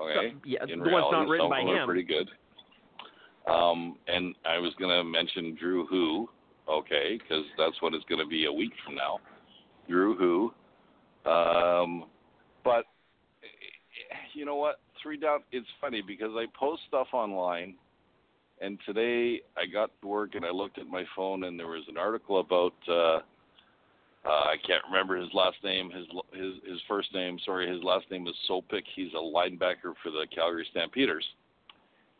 Okay. 0.00 0.34
yeah, 0.44 0.60
In 0.68 0.80
the 0.80 0.90
one's 0.90 1.06
not 1.12 1.28
written 1.28 1.44
some 1.44 1.50
by 1.50 1.60
of 1.60 1.66
them 1.66 1.74
are 1.76 1.82
him. 1.82 1.86
pretty 1.86 2.02
good. 2.02 2.28
Um, 3.50 3.96
and 4.06 4.34
I 4.46 4.58
was 4.58 4.72
going 4.78 4.96
to 4.96 5.04
mention 5.04 5.56
Drew 5.58 5.86
Who, 5.86 6.28
okay, 6.68 7.18
because 7.18 7.44
that's 7.58 7.80
what 7.80 7.94
it's 7.94 8.04
going 8.04 8.20
to 8.20 8.26
be 8.26 8.46
a 8.46 8.52
week 8.52 8.72
from 8.84 8.94
now. 8.94 9.18
Drew 9.88 10.16
Who. 10.16 10.52
Um, 11.30 12.04
but 12.64 12.84
you 14.34 14.44
know 14.44 14.56
what? 14.56 14.80
Three 15.02 15.16
down. 15.18 15.40
It's 15.50 15.66
funny 15.80 16.02
because 16.06 16.30
I 16.34 16.46
post 16.58 16.82
stuff 16.86 17.08
online, 17.12 17.74
and 18.60 18.78
today 18.86 19.40
I 19.56 19.66
got 19.66 19.90
to 20.00 20.06
work 20.06 20.34
and 20.34 20.44
I 20.44 20.50
looked 20.50 20.78
at 20.78 20.86
my 20.86 21.04
phone 21.16 21.44
and 21.44 21.58
there 21.58 21.68
was 21.68 21.84
an 21.88 21.96
article 21.96 22.40
about. 22.40 22.74
Uh, 22.88 23.20
uh, 24.24 24.28
I 24.28 24.54
can't 24.64 24.84
remember 24.88 25.16
his 25.16 25.30
last 25.34 25.56
name. 25.64 25.90
His 25.90 26.06
his 26.32 26.54
his 26.64 26.80
first 26.86 27.12
name. 27.12 27.38
Sorry, 27.44 27.68
his 27.68 27.82
last 27.82 28.04
name 28.08 28.28
is 28.28 28.34
Sopik. 28.48 28.84
He's 28.94 29.12
a 29.14 29.16
linebacker 29.16 29.94
for 30.00 30.12
the 30.12 30.26
Calgary 30.32 30.64
Stampeders. 30.70 31.24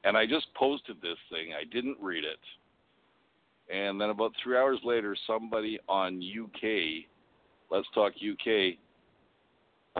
And 0.04 0.16
I 0.16 0.26
just 0.26 0.46
posted 0.54 0.96
this 1.00 1.18
thing. 1.30 1.52
I 1.54 1.64
didn't 1.64 1.96
read 2.00 2.24
it. 2.24 2.38
And 3.72 4.00
then 4.00 4.10
about 4.10 4.32
three 4.42 4.56
hours 4.56 4.78
later, 4.84 5.16
somebody 5.26 5.78
on 5.88 6.20
UK, 6.20 7.06
Let's 7.70 7.86
Talk 7.94 8.12
UK, 8.16 8.76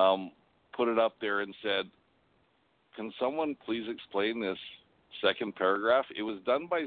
um, 0.01 0.33
put 0.77 0.88
it 0.88 0.99
up 0.99 1.15
there 1.21 1.41
and 1.41 1.55
said, 1.62 1.91
"Can 2.97 3.12
someone 3.19 3.55
please 3.65 3.88
explain 3.88 4.41
this 4.41 4.59
second 5.21 5.55
paragraph?" 5.55 6.07
It 6.15 6.23
was 6.23 6.41
done 6.41 6.67
by 6.67 6.87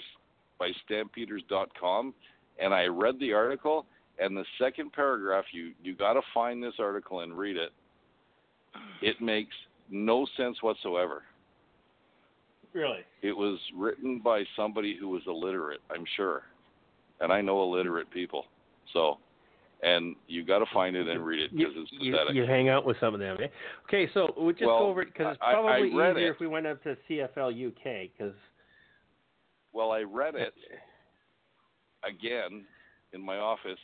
by 0.58 0.72
Stampeders.com, 0.86 2.14
and 2.60 2.74
I 2.74 2.86
read 2.86 3.20
the 3.20 3.34
article. 3.34 3.86
And 4.18 4.38
the 4.38 4.46
second 4.60 4.94
paragraph, 4.94 5.46
you 5.52 5.74
you 5.84 5.94
got 5.96 6.14
to 6.14 6.22
find 6.34 6.64
this 6.64 6.80
article 6.80 7.22
and 7.22 7.38
read 7.38 7.58
it. 7.58 7.72
It 9.02 9.22
makes 9.22 9.56
no 9.90 10.26
sense 10.38 10.62
whatsoever. 10.62 11.24
Really? 12.76 13.00
It 13.22 13.32
was 13.32 13.58
written 13.74 14.20
by 14.20 14.44
somebody 14.58 14.98
who 15.00 15.08
was 15.08 15.22
illiterate, 15.28 15.80
I'm 15.90 16.04
sure, 16.18 16.44
and 17.22 17.32
I 17.32 17.40
know 17.40 17.64
illiterate 17.64 18.12
people. 18.12 18.44
So, 18.92 19.18
and 19.82 20.14
you 20.28 20.44
got 20.44 20.60
to 20.60 20.66
find 20.74 20.94
it 20.98 21.08
and 21.08 21.26
read 21.26 21.40
it 21.42 21.56
because 21.56 21.72
it's 21.74 21.92
you, 21.94 22.12
pathetic. 22.12 22.36
you 22.36 22.44
hang 22.46 22.68
out 22.68 22.86
with 22.86 22.98
some 23.00 23.14
of 23.14 23.22
them. 23.22 23.38
Eh? 23.42 23.48
Okay, 23.88 24.12
so 24.14 24.34
we'll 24.36 24.52
just 24.52 24.66
Well, 24.66 24.80
go 24.80 24.88
over 24.90 25.04
it 25.04 25.14
because 25.14 25.36
it's 25.36 25.42
I- 25.42 25.52
I 25.52 25.54
probably 25.54 25.88
easier 25.88 26.18
it. 26.18 26.30
if 26.32 26.40
we 26.42 26.48
went 26.48 26.68
up 26.68 26.84
to 26.84 26.98
CFL 27.08 27.50
UK 27.50 28.12
because 28.12 28.36
Well, 29.72 29.92
I 29.92 30.02
read 30.02 30.36
it 30.36 30.54
again 32.04 32.66
in 33.14 33.22
my 33.22 33.38
office, 33.38 33.80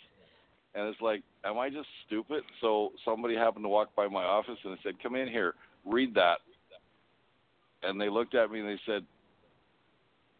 and 0.75 0.87
it's 0.89 0.99
like, 1.01 1.23
am 1.45 1.57
I 1.57 1.69
just 1.69 1.87
stupid? 2.07 2.43
So 2.59 2.91
somebody 3.05 3.35
happened 3.35 3.63
to 3.63 3.69
walk 3.69 3.95
by 3.95 4.07
my 4.09 4.23
office 4.25 4.57
and 4.65 4.77
said, 4.83 5.01
"Come 5.01 5.15
in 5.15 5.29
here, 5.29 5.55
read 5.85 6.13
that." 6.15 6.39
And 7.83 7.99
they 7.99 8.09
looked 8.09 8.35
at 8.35 8.51
me 8.51 8.59
and 8.59 8.67
they 8.69 8.79
said, 8.85 9.05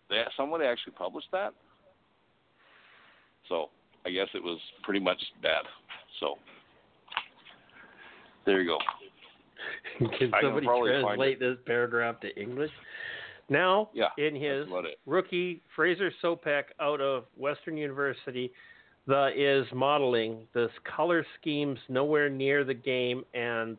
"They 0.10 0.24
somebody 0.38 0.66
actually 0.66 0.94
published 0.94 1.32
that." 1.32 1.54
So 3.50 3.70
I 4.06 4.10
guess 4.10 4.28
it 4.34 4.44
was 4.44 4.60
pretty 4.84 5.00
much 5.00 5.22
bad. 5.42 5.64
So 6.20 6.36
there 8.46 8.62
you 8.62 8.70
go. 8.70 8.78
Can 10.18 10.32
somebody 10.42 10.66
translate 10.66 11.40
this 11.40 11.58
paragraph 11.66 12.20
to 12.22 12.36
English? 12.40 12.72
Now, 13.50 13.90
Yeah, 13.94 14.08
in 14.18 14.34
his 14.34 14.62
That's 14.62 14.70
about 14.70 14.86
it. 14.86 15.00
rookie 15.06 15.62
Fraser 15.76 16.12
Sopik 16.24 16.64
out 16.80 17.02
of 17.02 17.26
Western 17.36 17.76
University, 17.76 18.52
the 19.08 19.32
is 19.36 19.66
modeling 19.74 20.48
this 20.54 20.72
color 20.96 21.26
schemes 21.40 21.78
nowhere 21.90 22.30
near 22.30 22.64
the 22.64 22.74
game 22.74 23.24
and 23.34 23.78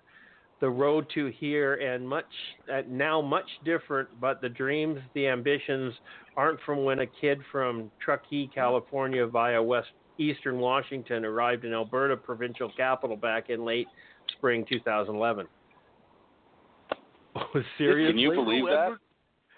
the 0.63 0.71
road 0.71 1.05
to 1.13 1.27
here 1.39 1.75
and 1.75 2.09
much 2.09 2.25
uh, 2.73 2.81
now 2.89 3.21
much 3.21 3.49
different 3.65 4.09
but 4.21 4.41
the 4.41 4.49
dreams 4.49 4.99
the 5.15 5.27
ambitions 5.27 5.93
aren't 6.37 6.59
from 6.65 6.85
when 6.85 7.01
a 7.01 7.07
kid 7.21 7.41
from 7.51 7.91
Truckee 8.03 8.49
California 8.55 9.27
via 9.27 9.61
west 9.63 9.89
eastern 10.19 10.59
Washington 10.61 11.25
arrived 11.25 11.65
in 11.65 11.75
Alberta 11.75 12.17
provincial 12.17 12.71
capital 12.77 13.17
back 13.17 13.51
in 13.51 13.65
late 13.65 13.89
spring 14.39 14.65
2011 14.69 15.47
Oh, 17.35 17.41
seriously 17.79 18.13
Can 18.13 18.19
you 18.19 18.31
believe 18.33 18.63
Drew 18.65 18.71
that? 18.71 18.83
Edwards, 18.85 19.03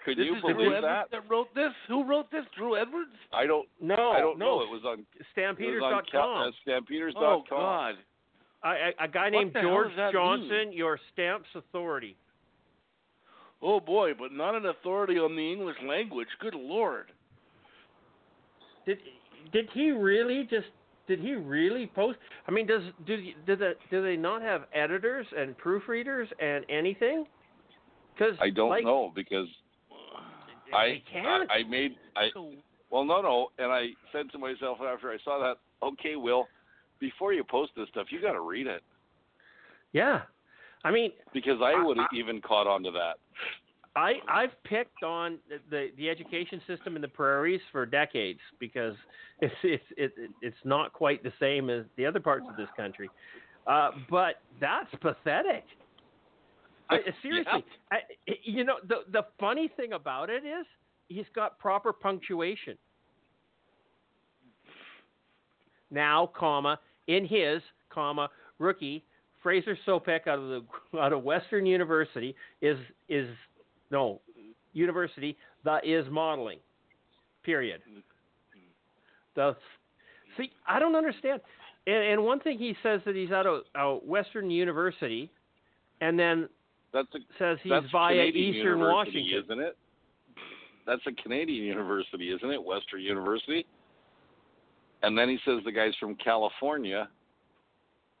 Could 0.05 0.17
This 0.17 0.25
you 0.25 0.35
is 0.37 0.41
believe 0.41 0.57
Edwards 0.73 0.81
that? 0.83 1.11
that 1.11 1.29
wrote 1.29 1.53
this. 1.55 1.71
Who 1.87 2.03
wrote 2.07 2.31
this? 2.31 2.45
Drew 2.57 2.77
Edwards. 2.77 3.11
I 3.33 3.45
don't. 3.45 3.67
No, 3.81 4.11
I 4.11 4.19
don't 4.21 4.39
no. 4.39 4.59
know. 4.59 4.61
It 4.63 4.69
was 4.69 4.81
on. 4.85 4.99
It 4.99 5.05
was 5.05 5.07
on 5.19 5.25
Stampeders.com. 5.33 6.47
Uh, 6.47 6.51
Stampeders.com. 6.63 7.23
Oh 7.23 7.43
God. 7.49 7.95
I, 8.65 8.91
I, 8.99 9.05
a 9.05 9.07
guy 9.07 9.25
What 9.25 9.31
named 9.31 9.55
George 9.61 9.89
does 9.89 9.97
that 9.97 10.11
Johnson, 10.11 10.73
your 10.73 10.99
stamps 11.13 11.47
authority. 11.53 12.17
Oh 13.61 13.79
boy, 13.79 14.11
but 14.17 14.31
not 14.31 14.55
an 14.55 14.65
authority 14.65 15.15
on 15.15 15.35
the 15.35 15.51
English 15.53 15.77
language. 15.87 16.27
Good 16.41 16.55
lord. 16.55 17.05
Did 18.85 18.97
did 19.53 19.69
he 19.73 19.91
really 19.91 20.47
just 20.49 20.67
did 21.07 21.19
he 21.19 21.33
really 21.33 21.85
post? 21.85 22.17
I 22.47 22.51
mean, 22.51 22.65
does 22.65 22.81
do 23.05 23.17
do 23.45 23.55
the, 23.55 23.73
do 23.91 24.01
they 24.01 24.17
not 24.17 24.41
have 24.41 24.63
editors 24.73 25.27
and 25.37 25.55
proofreaders 25.57 26.25
and 26.41 26.65
anything? 26.67 27.25
Because 28.13 28.35
I 28.41 28.49
don't 28.49 28.69
like, 28.69 28.83
know 28.83 29.11
because 29.15 29.47
They 30.71 30.75
I, 30.75 31.03
can't. 31.11 31.49
I 31.51 31.59
I 31.59 31.63
made 31.63 31.91
I 32.15 32.29
well 32.89 33.05
no 33.05 33.21
no 33.21 33.47
and 33.59 33.71
I 33.71 33.89
said 34.11 34.31
to 34.31 34.39
myself 34.39 34.79
after 34.81 35.11
I 35.11 35.17
saw 35.23 35.39
that 35.39 35.57
okay 35.85 36.15
Will 36.15 36.47
before 36.99 37.33
you 37.33 37.43
post 37.43 37.71
this 37.75 37.87
stuff 37.89 38.07
you 38.09 38.21
got 38.21 38.33
to 38.33 38.41
read 38.41 38.67
it 38.67 38.81
yeah, 39.95 40.23
I 40.83 40.91
mean, 40.91 41.13
because 41.33 41.59
I 41.63 41.81
would 41.81 41.97
have 41.97 42.09
even 42.13 42.41
caught 42.41 42.67
on 42.67 42.83
to 42.83 42.91
that. 42.91 43.13
I 43.95 44.15
I've 44.27 44.61
picked 44.65 45.03
on 45.03 45.39
the 45.69 45.87
the 45.97 46.09
education 46.09 46.61
system 46.67 46.97
in 46.97 47.01
the 47.01 47.07
prairies 47.07 47.61
for 47.71 47.85
decades 47.85 48.41
because 48.59 48.93
it's 49.39 49.55
it's 49.63 49.83
it, 49.95 50.11
it's 50.41 50.57
not 50.65 50.91
quite 50.91 51.23
the 51.23 51.31
same 51.39 51.69
as 51.69 51.85
the 51.95 52.05
other 52.05 52.19
parts 52.19 52.45
of 52.49 52.57
this 52.57 52.67
country. 52.75 53.09
Uh, 53.65 53.91
but 54.09 54.41
that's 54.59 54.93
pathetic. 55.01 55.63
I, 56.89 56.97
seriously, 57.21 57.63
I, 57.89 57.99
you 58.43 58.65
know 58.65 58.75
the 58.85 59.09
the 59.13 59.23
funny 59.39 59.71
thing 59.77 59.93
about 59.93 60.29
it 60.29 60.43
is 60.43 60.65
he's 61.07 61.25
got 61.33 61.57
proper 61.57 61.93
punctuation. 61.93 62.77
Now, 65.91 66.31
comma 66.37 66.79
in 67.07 67.25
his 67.25 67.61
comma 67.89 68.29
rookie 68.59 69.03
Fraser 69.45 69.77
Sopik 69.87 70.27
out 70.27 70.39
of 70.39 70.49
the 70.49 70.63
out 70.99 71.13
of 71.13 71.23
Western 71.23 71.67
University 71.67 72.35
is 72.61 72.79
is 73.09 73.29
no 73.91 74.19
university 74.73 75.37
the 75.63 75.79
is 75.83 76.05
modeling. 76.09 76.57
Period. 77.43 77.81
Mm-hmm. 77.87 77.99
The 79.35 79.55
see, 80.35 80.51
I 80.67 80.79
don't 80.79 80.95
understand. 80.95 81.41
And, 81.85 81.95
and 81.95 82.23
one 82.23 82.39
thing 82.39 82.57
he 82.57 82.75
says 82.81 83.01
that 83.05 83.15
he's 83.15 83.29
out 83.29 83.45
of 83.45 83.61
out 83.75 84.05
Western 84.05 84.49
University, 84.49 85.29
and 86.01 86.17
then 86.17 86.49
That's 86.91 87.07
a 87.13 87.19
says 87.37 87.59
he's 87.61 87.71
that's 87.71 87.85
via 87.91 88.15
Canadian 88.15 88.55
Eastern 88.55 88.79
Washington. 88.79 89.43
isn't 89.43 89.59
it? 89.59 89.77
That's 90.87 91.01
a 91.07 91.11
Canadian 91.21 91.65
university, 91.65 92.31
isn't 92.31 92.49
it? 92.49 92.63
Western 92.63 93.01
University. 93.01 93.67
And 95.05 95.15
then 95.15 95.29
he 95.29 95.37
says 95.45 95.59
the 95.63 95.71
guy's 95.71 95.93
from 95.99 96.15
California, 96.15 97.07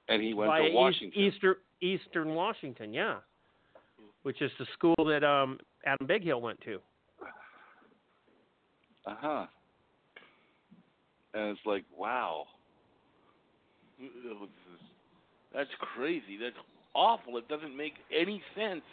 and 0.07 0.21
he 0.21 0.35
went 0.35 0.49
via 0.51 0.69
to 0.69 0.75
Washington. 0.75 1.19
Eastern 1.19 1.55
Eastern 1.81 2.35
Washington, 2.35 2.93
yeah, 2.93 3.15
which 4.21 4.39
is 4.39 4.51
the 4.59 4.67
school 4.73 4.93
that 5.07 5.23
um, 5.23 5.57
Adam 5.87 6.07
Bighill 6.07 6.39
went 6.39 6.61
to. 6.61 6.79
Uh 9.07 9.15
huh. 9.19 9.45
And 11.33 11.49
it's 11.49 11.65
like, 11.65 11.85
wow. 11.97 12.45
That's 15.53 15.69
crazy. 15.95 16.37
That's 16.39 16.55
awful. 16.93 17.37
It 17.37 17.47
doesn't 17.47 17.75
make 17.75 17.93
any 18.15 18.43
sense. 18.55 18.83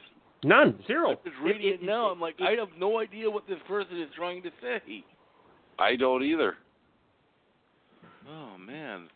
None, 0.45 0.79
zero. 0.87 1.11
I'm 1.11 1.17
just 1.25 1.37
reading 1.43 1.69
it, 1.69 1.75
it- 1.75 1.83
now. 1.83 2.09
it- 2.09 2.13
I'm 2.13 2.21
like, 2.21 2.37
it- 2.41 2.45
I 2.45 2.53
have 2.53 2.71
no 2.79 2.99
idea 3.01 3.31
what 3.31 3.47
this 3.47 3.59
person 3.69 4.01
is 4.01 4.09
trying 4.17 4.43
to 4.45 4.51
say. 4.63 5.05
I 5.79 5.95
don't 5.97 6.23
either. 6.23 6.57
Oh 8.29 8.59
man. 8.59 9.09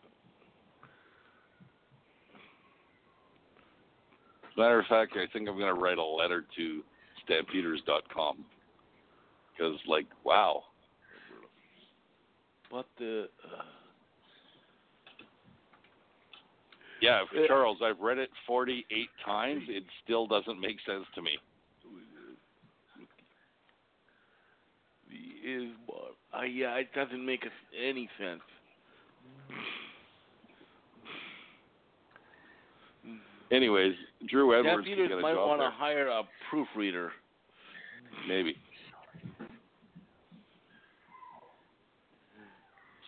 Matter 4.57 4.81
of 4.81 4.87
fact, 4.87 5.13
I 5.17 5.31
think 5.33 5.49
I'm 5.49 5.59
going 5.59 5.75
to 5.75 5.81
write 5.81 5.99
a 5.99 6.05
letter 6.05 6.45
to 6.57 6.83
stampeders.com 7.25 8.45
because, 9.53 9.79
like, 9.87 10.07
wow. 10.25 10.63
But 12.71 12.87
the 12.99 13.29
uh, 13.45 13.63
Yeah, 17.03 17.23
Yeah. 17.35 17.47
Charles, 17.49 17.79
I've 17.85 18.01
read 18.01 18.17
it 18.17 18.31
48 18.47 19.09
times. 19.25 19.63
It 19.69 19.85
still 20.03 20.27
doesn't 20.27 20.59
make 20.59 20.79
sense 20.87 21.05
to 21.15 21.23
me. 21.23 21.33
is 25.47 25.71
uh, 26.37 26.43
yeah, 26.43 26.75
it 26.75 26.93
doesn't 26.93 27.25
make 27.25 27.45
any 27.81 28.09
sense. 28.19 28.43
Anyways, 33.53 33.95
Drew 34.29 34.51
Jeff 34.53 34.67
Edwards 34.67 34.87
Peters 34.87 35.09
can 35.09 35.09
get 35.09 35.19
a 35.19 35.23
might 35.23 35.35
job 35.35 35.49
want 35.49 35.61
to 35.61 35.71
hire 35.71 36.09
a 36.09 36.23
proofreader. 36.51 37.13
Maybe. 38.29 38.57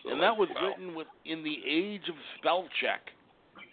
So, 0.03 0.11
and 0.11 0.21
that 0.21 0.35
was 0.37 0.47
wow. 0.55 0.67
written 0.69 0.95
with 0.95 1.07
in 1.25 1.43
the 1.43 1.57
age 1.67 2.03
of 2.07 2.15
spell 2.37 2.65
check, 2.81 3.01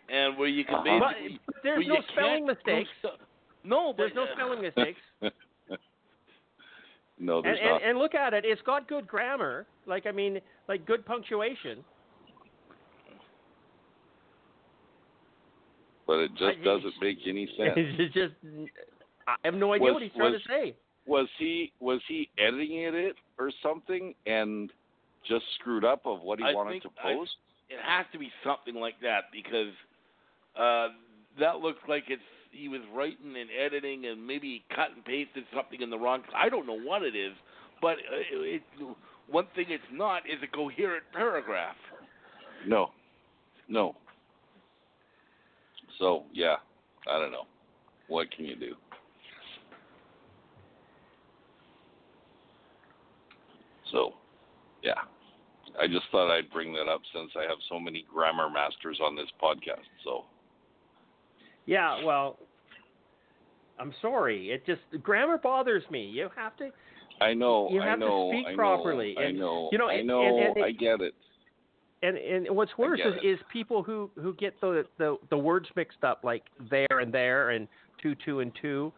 and 0.09 0.37
where 0.37 0.49
you 0.49 0.65
can 0.65 0.75
Uh-huh. 0.77 0.99
But, 0.99 1.15
basically 1.15 1.41
but 1.47 1.55
there's 1.63 1.87
no 1.87 1.97
spelling 2.13 2.47
mistakes. 2.47 2.89
stu- 2.99 3.09
No, 3.63 3.93
but 3.93 3.99
There's 3.99 4.15
no 4.15 4.25
uh, 4.25 4.33
spelling 4.35 4.63
mistakes. 4.75 4.99
no, 7.21 7.43
there's 7.43 7.59
and, 7.61 7.71
not. 7.71 7.83
and 7.85 7.99
look 7.99 8.15
at 8.17 8.35
it. 8.35 8.45
It's 8.45 8.63
got 8.63 8.89
good 8.89 9.07
grammar. 9.07 9.67
Like 9.87 10.07
I 10.07 10.11
mean, 10.11 10.41
like 10.69 10.85
good 10.85 11.07
punctuation. 11.07 11.85
But 16.07 16.19
it 16.19 16.31
just 16.37 16.63
doesn't 16.65 16.95
make 17.01 17.19
any 17.27 17.47
sense. 17.57 17.73
It's 17.77 18.15
just 18.15 18.35
I 19.29 19.35
have 19.45 19.55
no 19.55 19.73
idea 19.73 19.87
Was- 19.87 19.95
what 19.95 20.03
he's 20.03 20.13
trying 20.17 20.33
was- 20.33 20.43
to 20.43 20.49
say. 20.49 20.75
was 21.07 21.29
he 21.39 21.73
was 21.81 22.01
he 22.09 22.29
editing 22.39 22.79
it 22.95 23.17
or 23.39 23.51
something 23.63 24.15
and 24.27 24.73
just 25.29 25.45
screwed 25.59 25.85
up 25.85 26.07
of 26.07 26.21
what 26.23 26.39
he 26.39 26.45
I 26.45 26.53
wanted 26.55 26.71
think 26.83 26.83
to 26.85 26.91
I- 27.03 27.15
post? 27.15 27.33
it 27.69 27.79
has 27.83 28.07
to 28.13 28.19
be 28.19 28.31
something 28.45 28.77
like 28.77 28.95
that 29.03 29.25
because 29.33 29.73
uh, 30.57 30.89
that 31.41 31.59
looks 31.59 31.81
like 31.89 32.05
it's 32.09 32.23
he 32.53 32.69
was 32.69 32.81
writing 32.95 33.35
and 33.39 33.51
editing 33.61 34.07
and 34.07 34.25
maybe 34.25 34.47
he 34.49 34.75
cut 34.75 34.91
and 34.95 35.05
pasted 35.05 35.45
something 35.55 35.83
in 35.83 35.91
the 35.91 35.99
wrong. 35.99 36.23
I 36.35 36.49
don't 36.49 36.67
know 36.67 36.79
what 36.79 37.03
it 37.03 37.15
is, 37.17 37.33
but 37.83 37.95
uh, 37.99 38.23
it, 38.33 38.63
it, 38.81 38.87
one 39.29 39.47
thing 39.57 39.67
it's 39.69 39.83
not 39.93 40.23
is 40.27 40.39
a 40.43 40.47
coherent 40.47 41.03
paragraph. 41.13 41.75
No, 42.67 42.91
no. 43.69 43.97
So 45.99 46.25
yeah, 46.33 46.57
I 47.11 47.19
don't 47.19 47.33
know. 47.33 47.47
What 48.09 48.31
can 48.31 48.45
you 48.45 48.57
do? 48.57 48.75
So, 53.93 54.15
yeah. 54.83 54.95
I 55.81 55.87
just 55.87 56.05
thought 56.11 56.35
I'd 56.35 56.51
bring 56.51 56.73
that 56.73 56.89
up 56.91 57.03
since 57.15 57.31
I 57.37 57.43
have 57.43 57.59
so 57.69 57.79
many 57.79 58.05
grammar 58.13 58.49
masters 58.51 58.99
on 59.03 59.15
this 59.15 59.27
podcast. 59.43 59.85
So, 60.05 60.25
Yeah, 61.67 62.05
well, 62.05 62.39
I'm 63.79 63.93
sorry. 64.01 64.51
It 64.51 64.65
just 64.67 64.81
grammar 65.03 65.39
bothers 65.39 65.83
me. 65.91 66.07
You 66.07 66.29
have 66.37 66.57
to. 66.59 66.71
I 67.21 67.35
know, 67.35 67.69
You 67.71 67.83
I 67.83 67.87
have 67.89 67.99
to 67.99 68.07
know, 68.07 68.31
speak 68.33 68.47
I 68.47 68.51
know, 68.51 68.57
properly, 68.57 69.17
I 69.19 69.23
and, 69.25 69.39
know, 69.39 69.69
you 69.73 69.79
know, 69.79 69.89
I 69.89 70.03
know, 70.03 70.27
and- 70.27 70.57
and 70.57 70.65
I 70.65 70.71
get 70.73 71.01
it. 71.01 71.15
And 72.03 72.17
and 72.19 72.55
what's 72.55 72.77
worse 72.77 73.01
is, 73.01 73.15
it. 73.23 73.27
is 73.27 73.39
people 73.51 73.83
who 73.83 74.11
who 74.21 74.35
get 74.35 74.61
the, 74.61 74.85
the 74.99 75.17
the 75.31 75.37
words 75.37 75.67
mixed 75.77 76.05
up, 76.05 76.21
like 76.23 76.43
there 76.71 77.01
and 77.01 77.13
there, 77.13 77.51
and 77.51 77.67
two 78.03 78.15
two 78.25 78.41
and 78.41 78.53
two, 78.61 78.93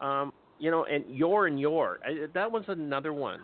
um, 0.00 0.32
you 0.58 0.70
know, 0.70 0.84
and 0.84 1.04
your 1.08 1.46
and 1.46 1.60
your. 1.60 2.00
I, 2.04 2.26
that 2.34 2.50
one's 2.50 2.66
another 2.68 3.12
one. 3.12 3.40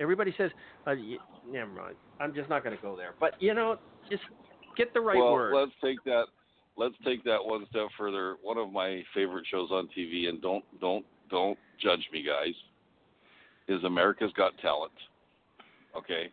Everybody 0.00 0.34
says, 0.38 0.50
uh, 0.86 0.94
y- 0.96 1.18
never 1.50 1.70
mind. 1.70 1.96
I'm 2.18 2.34
just 2.34 2.48
not 2.48 2.64
going 2.64 2.74
to 2.74 2.82
go 2.82 2.96
there. 2.96 3.14
But 3.20 3.34
you 3.40 3.52
know, 3.52 3.76
just 4.10 4.22
get 4.76 4.94
the 4.94 5.00
right 5.00 5.16
well, 5.16 5.32
word. 5.32 5.54
let's 5.54 5.72
take 5.82 6.02
that. 6.04 6.24
Let's 6.76 6.94
take 7.04 7.22
that 7.24 7.38
one 7.42 7.66
step 7.70 7.88
further. 7.98 8.36
One 8.42 8.56
of 8.56 8.72
my 8.72 9.02
favorite 9.14 9.44
shows 9.50 9.68
on 9.70 9.88
TV, 9.96 10.28
and 10.28 10.40
don't 10.40 10.64
don't 10.80 11.04
don't 11.30 11.58
judge 11.82 12.08
me, 12.12 12.22
guys, 12.22 12.54
is 13.68 13.84
America's 13.84 14.32
Got 14.36 14.56
Talent. 14.58 14.92
Okay, 15.96 16.30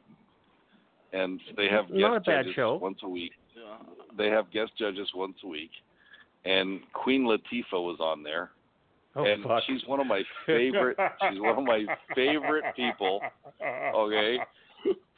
and 1.14 1.40
they 1.56 1.68
have 1.70 1.88
guest 1.88 2.00
Not 2.00 2.26
bad 2.26 2.44
judges 2.46 2.54
show. 2.56 2.76
once 2.82 3.00
a 3.04 3.10
week. 3.10 3.32
They 4.18 4.28
have 4.28 4.50
guest 4.52 4.72
judges 4.80 5.08
once 5.16 5.36
a 5.44 5.48
week, 5.48 5.72
and 6.46 6.80
Queen 6.94 7.24
Latifah 7.24 7.74
was 7.74 7.98
on 8.00 8.24
there, 8.24 8.52
oh 9.16 9.26
and 9.26 9.44
fuck. 9.44 9.64
she's 9.68 9.82
one 9.86 10.00
of 10.00 10.08
my 10.08 10.22
favorite. 10.46 10.98
she's 11.30 11.40
one 11.40 11.58
of 11.58 11.64
my 11.64 11.86
favorite 12.16 12.64
people. 12.76 13.20
Okay, 13.96 14.38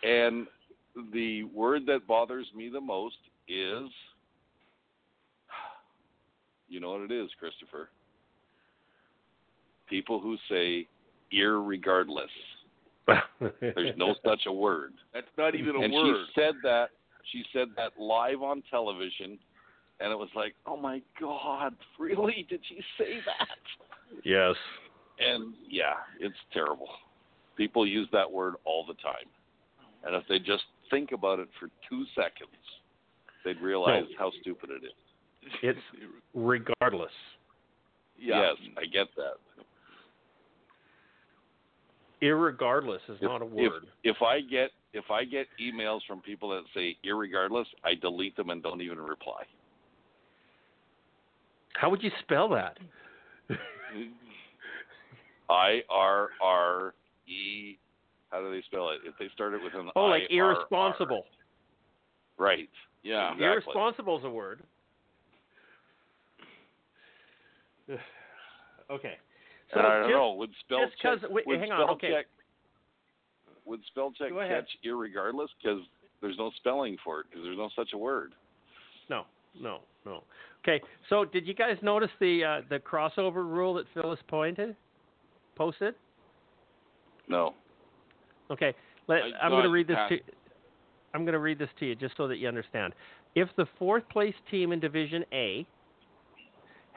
and 0.03 0.47
the 1.13 1.43
word 1.45 1.85
that 1.85 2.05
bothers 2.07 2.47
me 2.55 2.69
the 2.69 2.81
most 2.81 3.15
is, 3.47 3.89
you 6.69 6.79
know 6.79 6.91
what 6.91 7.01
it 7.01 7.11
is, 7.11 7.29
Christopher. 7.39 7.89
People 9.89 10.19
who 10.19 10.35
say 10.49 10.87
irregardless. 11.33 12.27
There's 13.61 13.97
no 13.97 14.15
such 14.25 14.41
a 14.47 14.53
word. 14.53 14.93
That's 15.13 15.27
not 15.37 15.55
even 15.55 15.75
a 15.75 15.79
and 15.79 15.93
word. 15.93 16.15
she 16.35 16.41
said 16.41 16.55
that 16.63 16.89
she 17.31 17.43
said 17.53 17.69
that 17.75 17.91
live 17.99 18.41
on 18.41 18.63
television 18.69 19.37
and 19.99 20.11
it 20.11 20.17
was 20.17 20.29
like, 20.35 20.55
"Oh 20.65 20.77
my 20.77 21.01
god, 21.19 21.75
really? 21.97 22.45
Did 22.49 22.61
she 22.67 22.81
say 22.97 23.19
that?" 23.25 24.21
yes. 24.23 24.55
And 25.19 25.53
yeah, 25.69 25.95
it's 26.19 26.37
terrible. 26.53 26.87
People 27.57 27.85
use 27.85 28.07
that 28.13 28.29
word 28.31 28.55
all 28.63 28.85
the 28.85 28.93
time. 28.95 29.27
And 30.05 30.15
if 30.15 30.23
they 30.29 30.39
just 30.39 30.63
think 30.89 31.11
about 31.11 31.39
it 31.39 31.49
for 31.59 31.67
2 31.89 32.05
seconds, 32.15 32.55
they'd 33.43 33.59
realize 33.59 34.05
how 34.17 34.31
stupid 34.39 34.69
it 34.69 34.85
is. 34.85 35.51
It's 35.61 35.79
regardless. 36.33 37.11
yeah. 38.17 38.51
Yes, 38.51 38.71
I 38.77 38.85
get 38.85 39.07
that. 39.17 39.33
Irregardless 42.21 42.99
is 43.07 43.17
not 43.21 43.41
a 43.41 43.45
If, 43.45 43.51
word. 43.71 43.85
if 44.03 44.21
I 44.21 44.41
get 44.41 44.71
if 44.91 45.05
I 45.11 45.23
get 45.23 45.47
emails 45.61 45.99
from 46.07 46.19
people 46.21 46.49
that 46.49 46.63
say 46.73 46.97
irregardless, 47.05 47.65
I 47.83 47.95
delete 47.95 48.35
them 48.35 48.49
and 48.49 48.61
don't 48.61 48.81
even 48.81 48.99
reply. 48.99 49.43
How 51.75 51.89
would 51.89 52.01
you 52.03 52.11
spell 52.21 52.49
that? 52.49 52.77
I 55.49 55.81
R 55.89 56.29
R 56.41 56.93
E. 57.27 57.77
How 58.31 58.41
do 58.41 58.51
they 58.51 58.61
spell 58.63 58.89
it? 58.89 58.99
If 59.05 59.15
they 59.17 59.27
start 59.33 59.53
it 59.53 59.63
with 59.63 59.73
an 59.75 59.89
Oh, 59.95 60.05
like 60.05 60.23
I 60.31 60.35
R 60.37 60.45
R. 60.45 60.55
irresponsible. 60.55 61.25
Right. 62.37 62.69
Yeah. 63.03 63.31
Exactly. 63.33 63.45
Irresponsible 63.45 64.17
is 64.19 64.25
a 64.25 64.29
word. 64.29 64.61
okay. 68.91 69.17
So 69.73 69.79
I 69.79 69.83
don't 69.83 70.03
just, 70.03 70.11
know. 70.11 70.33
Would 70.33 70.49
spell 70.65 70.85
just 70.85 71.01
check? 71.01 71.29
wait, 71.29 71.45
would 71.47 71.59
hang 71.59 71.69
spell 71.69 71.83
on, 71.83 71.89
okay. 71.91 72.11
check? 72.11 72.25
Would 73.65 73.81
spell 73.87 74.11
check 74.17 74.31
catch 74.31 74.69
irregardless? 74.85 75.47
Because 75.61 75.81
there's 76.21 76.37
no 76.37 76.51
spelling 76.57 76.97
for 77.03 77.21
it. 77.21 77.27
Because 77.29 77.43
there's 77.43 77.57
no 77.57 77.69
such 77.75 77.89
a 77.93 77.97
word. 77.97 78.33
No, 79.09 79.23
no, 79.59 79.79
no. 80.05 80.23
Okay. 80.63 80.83
So 81.09 81.25
did 81.25 81.47
you 81.47 81.53
guys 81.53 81.77
notice 81.81 82.09
the 82.19 82.43
uh, 82.43 82.61
the 82.69 82.79
crossover 82.79 83.35
rule 83.35 83.75
that 83.75 83.85
Phyllis 83.93 84.19
pointed 84.27 84.75
posted? 85.55 85.93
No. 87.27 87.53
Okay. 88.51 88.73
Let, 89.07 89.21
I 89.21 89.45
I'm 89.45 89.51
going 89.51 89.63
to 89.63 89.69
read 89.69 89.87
this 89.87 89.97
to. 90.09 90.17
I'm 91.13 91.23
going 91.23 91.33
to 91.33 91.39
read 91.39 91.57
this 91.57 91.69
to 91.79 91.85
you 91.85 91.95
just 91.95 92.15
so 92.17 92.27
that 92.27 92.37
you 92.37 92.47
understand. 92.47 92.93
If 93.35 93.49
the 93.57 93.65
fourth 93.77 94.07
place 94.09 94.35
team 94.49 94.71
in 94.71 94.79
Division 94.79 95.23
A 95.33 95.65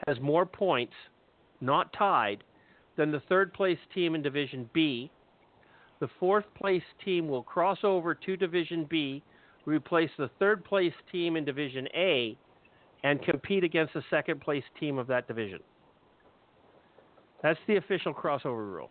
has 0.07 0.19
more 0.19 0.45
points, 0.45 0.93
not 1.61 1.93
tied, 1.93 2.43
than 2.97 3.11
the 3.11 3.21
third 3.29 3.53
place 3.53 3.79
team 3.93 4.15
in 4.15 4.21
Division 4.21 4.69
B, 4.73 5.11
the 5.99 6.09
fourth 6.19 6.45
place 6.55 6.83
team 7.03 7.27
will 7.27 7.43
cross 7.43 7.79
over 7.83 8.13
to 8.13 8.37
Division 8.37 8.85
B, 8.89 9.23
replace 9.65 10.09
the 10.17 10.29
third 10.39 10.63
place 10.65 10.93
team 11.11 11.35
in 11.35 11.45
Division 11.45 11.87
A, 11.95 12.37
and 13.03 13.21
compete 13.21 13.63
against 13.63 13.93
the 13.93 14.03
second 14.09 14.41
place 14.41 14.63
team 14.79 14.97
of 14.97 15.07
that 15.07 15.27
division. 15.27 15.59
That's 17.41 17.59
the 17.67 17.75
official 17.75 18.13
crossover 18.13 18.71
rule. 18.71 18.89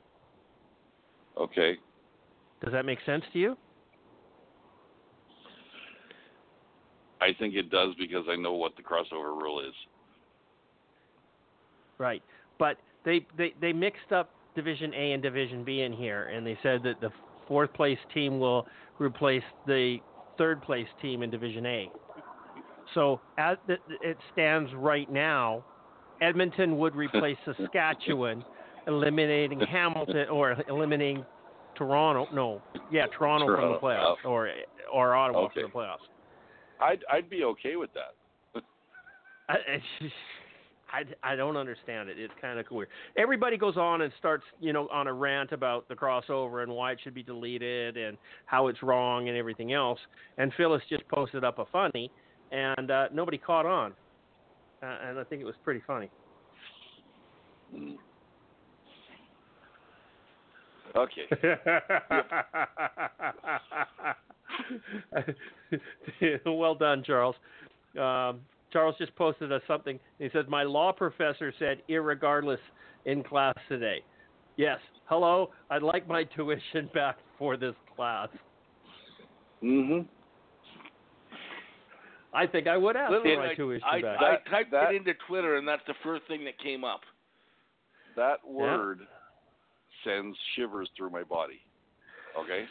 Okay. 1.39 1.77
Does 2.63 2.73
that 2.73 2.85
make 2.85 2.99
sense 3.07 3.25
to 3.33 3.39
you? 3.39 3.57
I 7.21 7.33
think 7.39 7.55
it 7.55 7.71
does 7.71 7.95
because 7.99 8.27
I 8.29 8.37
know 8.37 8.53
what 8.53 8.77
the 8.77 8.83
crossover 8.83 9.41
rule 9.41 9.61
is. 9.61 9.75
Right. 11.99 12.23
But 12.59 12.79
they, 13.05 13.27
they, 13.37 13.55
they 13.61 13.73
mixed 13.73 14.13
up 14.13 14.31
Division 14.55 14.93
A 14.95 15.13
and 15.13 15.23
Division 15.23 15.65
B 15.65 15.81
in 15.83 15.93
here, 15.93 16.25
and 16.29 16.47
they 16.47 16.59
said 16.63 16.83
that 16.85 17.01
the 17.01 17.11
fourth 17.49 17.73
place 17.73 17.99
team 18.13 18.39
will 18.39 18.67
replace 18.99 19.43
the 19.67 19.99
third 20.39 20.63
place 20.63 20.87
team 21.01 21.23
in 21.23 21.31
Division 21.31 21.67
A. 21.67 21.91
So 22.95 23.21
as 23.39 23.57
it 23.69 24.17
stands 24.33 24.71
right 24.75 25.11
now, 25.11 25.65
Edmonton 26.21 26.79
would 26.79 26.95
replace 26.95 27.37
Saskatchewan, 27.57 28.45
eliminating 28.87 29.61
Hamilton 29.61 30.29
or 30.31 30.57
eliminating 30.69 31.25
Toronto. 31.75 32.27
No, 32.35 32.61
yeah, 32.91 33.07
Toronto, 33.17 33.47
from 33.47 33.55
the 33.73 33.79
Toronto, 33.79 34.17
playoffs, 34.23 34.29
or 34.29 34.51
or 34.93 35.15
Ottawa 35.15 35.45
Okay. 35.47 35.63
from 35.63 35.71
the 35.71 35.75
playoffs. 35.79 36.07
I'd 36.81 37.03
I'd 37.11 37.31
be 37.31 37.45
okay 37.45 37.77
with 37.77 37.91
that. 37.95 38.63
I, 39.49 39.55
it's 39.69 39.85
just- 40.01 40.13
I, 40.93 41.05
I 41.23 41.37
don't 41.37 41.57
understand 41.57 42.09
it. 42.11 42.19
It's 42.19 42.33
kind 42.41 42.59
of 42.59 42.67
weird. 42.71 42.89
Everybody 43.17 43.57
goes 43.57 43.77
on 43.77 44.03
and 44.03 44.13
starts, 44.19 44.45
you 44.61 44.73
know, 44.73 44.89
on 44.89 45.07
a 45.07 45.13
rant 45.13 45.53
about 45.53 45.89
the 45.89 45.95
crossover 45.95 46.63
and 46.63 46.73
why 46.73 46.93
it 46.93 46.99
should 47.03 47.15
be 47.15 47.23
deleted 47.23 47.97
and 47.97 48.19
how 48.47 48.69
it's 48.69 48.83
wrong 48.83 49.29
and 49.29 49.37
everything 49.37 49.73
else. 49.73 49.99
And 50.37 50.53
Phyllis 50.57 50.83
just 50.91 51.09
posted 51.09 51.45
up 51.45 51.59
a 51.59 51.65
funny, 51.73 52.11
and 52.51 52.91
uh, 52.91 53.07
nobody 53.13 53.39
caught 53.39 53.65
on. 53.67 53.93
Uh, 54.83 54.99
and 55.09 55.19
I 55.19 55.25
think 55.25 55.41
it 55.41 55.47
was 55.47 55.55
pretty 55.65 55.83
funny. 55.87 56.11
Okay. 60.95 61.23
well 66.45 66.75
done, 66.75 67.03
Charles. 67.03 67.37
Um, 67.99 68.41
Charles 68.73 68.95
just 68.99 69.15
posted 69.17 69.53
us 69.53 69.63
something. 69.67 69.99
He 70.19 70.29
says, 70.33 70.45
My 70.49 70.63
law 70.63 70.93
professor 70.93 71.53
said, 71.59 71.83
irregardless, 71.89 72.59
in 73.05 73.23
class 73.23 73.55
today. 73.69 74.03
Yes. 74.57 74.79
Hello. 75.07 75.51
I'd 75.71 75.83
like 75.83 76.09
my 76.09 76.25
tuition 76.25 76.89
back 76.95 77.17
for 77.39 77.57
this 77.57 77.75
class. 77.97 78.29
Mhm. 79.63 80.07
I 82.35 82.47
think 82.47 82.67
I 82.67 82.79
would 82.79 82.97
ask 82.97 83.13
for 83.13 83.37
my 83.37 83.51
I, 83.51 83.55
tuition 83.55 83.87
I, 83.91 84.01
back. 84.01 84.19
I 84.21 84.31
That- 84.31 84.47
typed 84.51 84.71
that- 84.71 84.93
it 84.93 84.97
into 84.97 85.13
Twitter, 85.27 85.57
and 85.57 85.69
that's 85.69 85.83
the 85.87 85.95
first 86.03 86.25
thing 86.29 86.45
that 86.45 86.59
came 86.59 86.83
up. 86.83 87.01
That 88.17 88.39
word 88.47 89.01
sends 90.05 90.37
shivers 90.55 90.89
through 90.97 91.11
my 91.11 91.23
body. 91.23 91.61
Okay? 92.39 92.65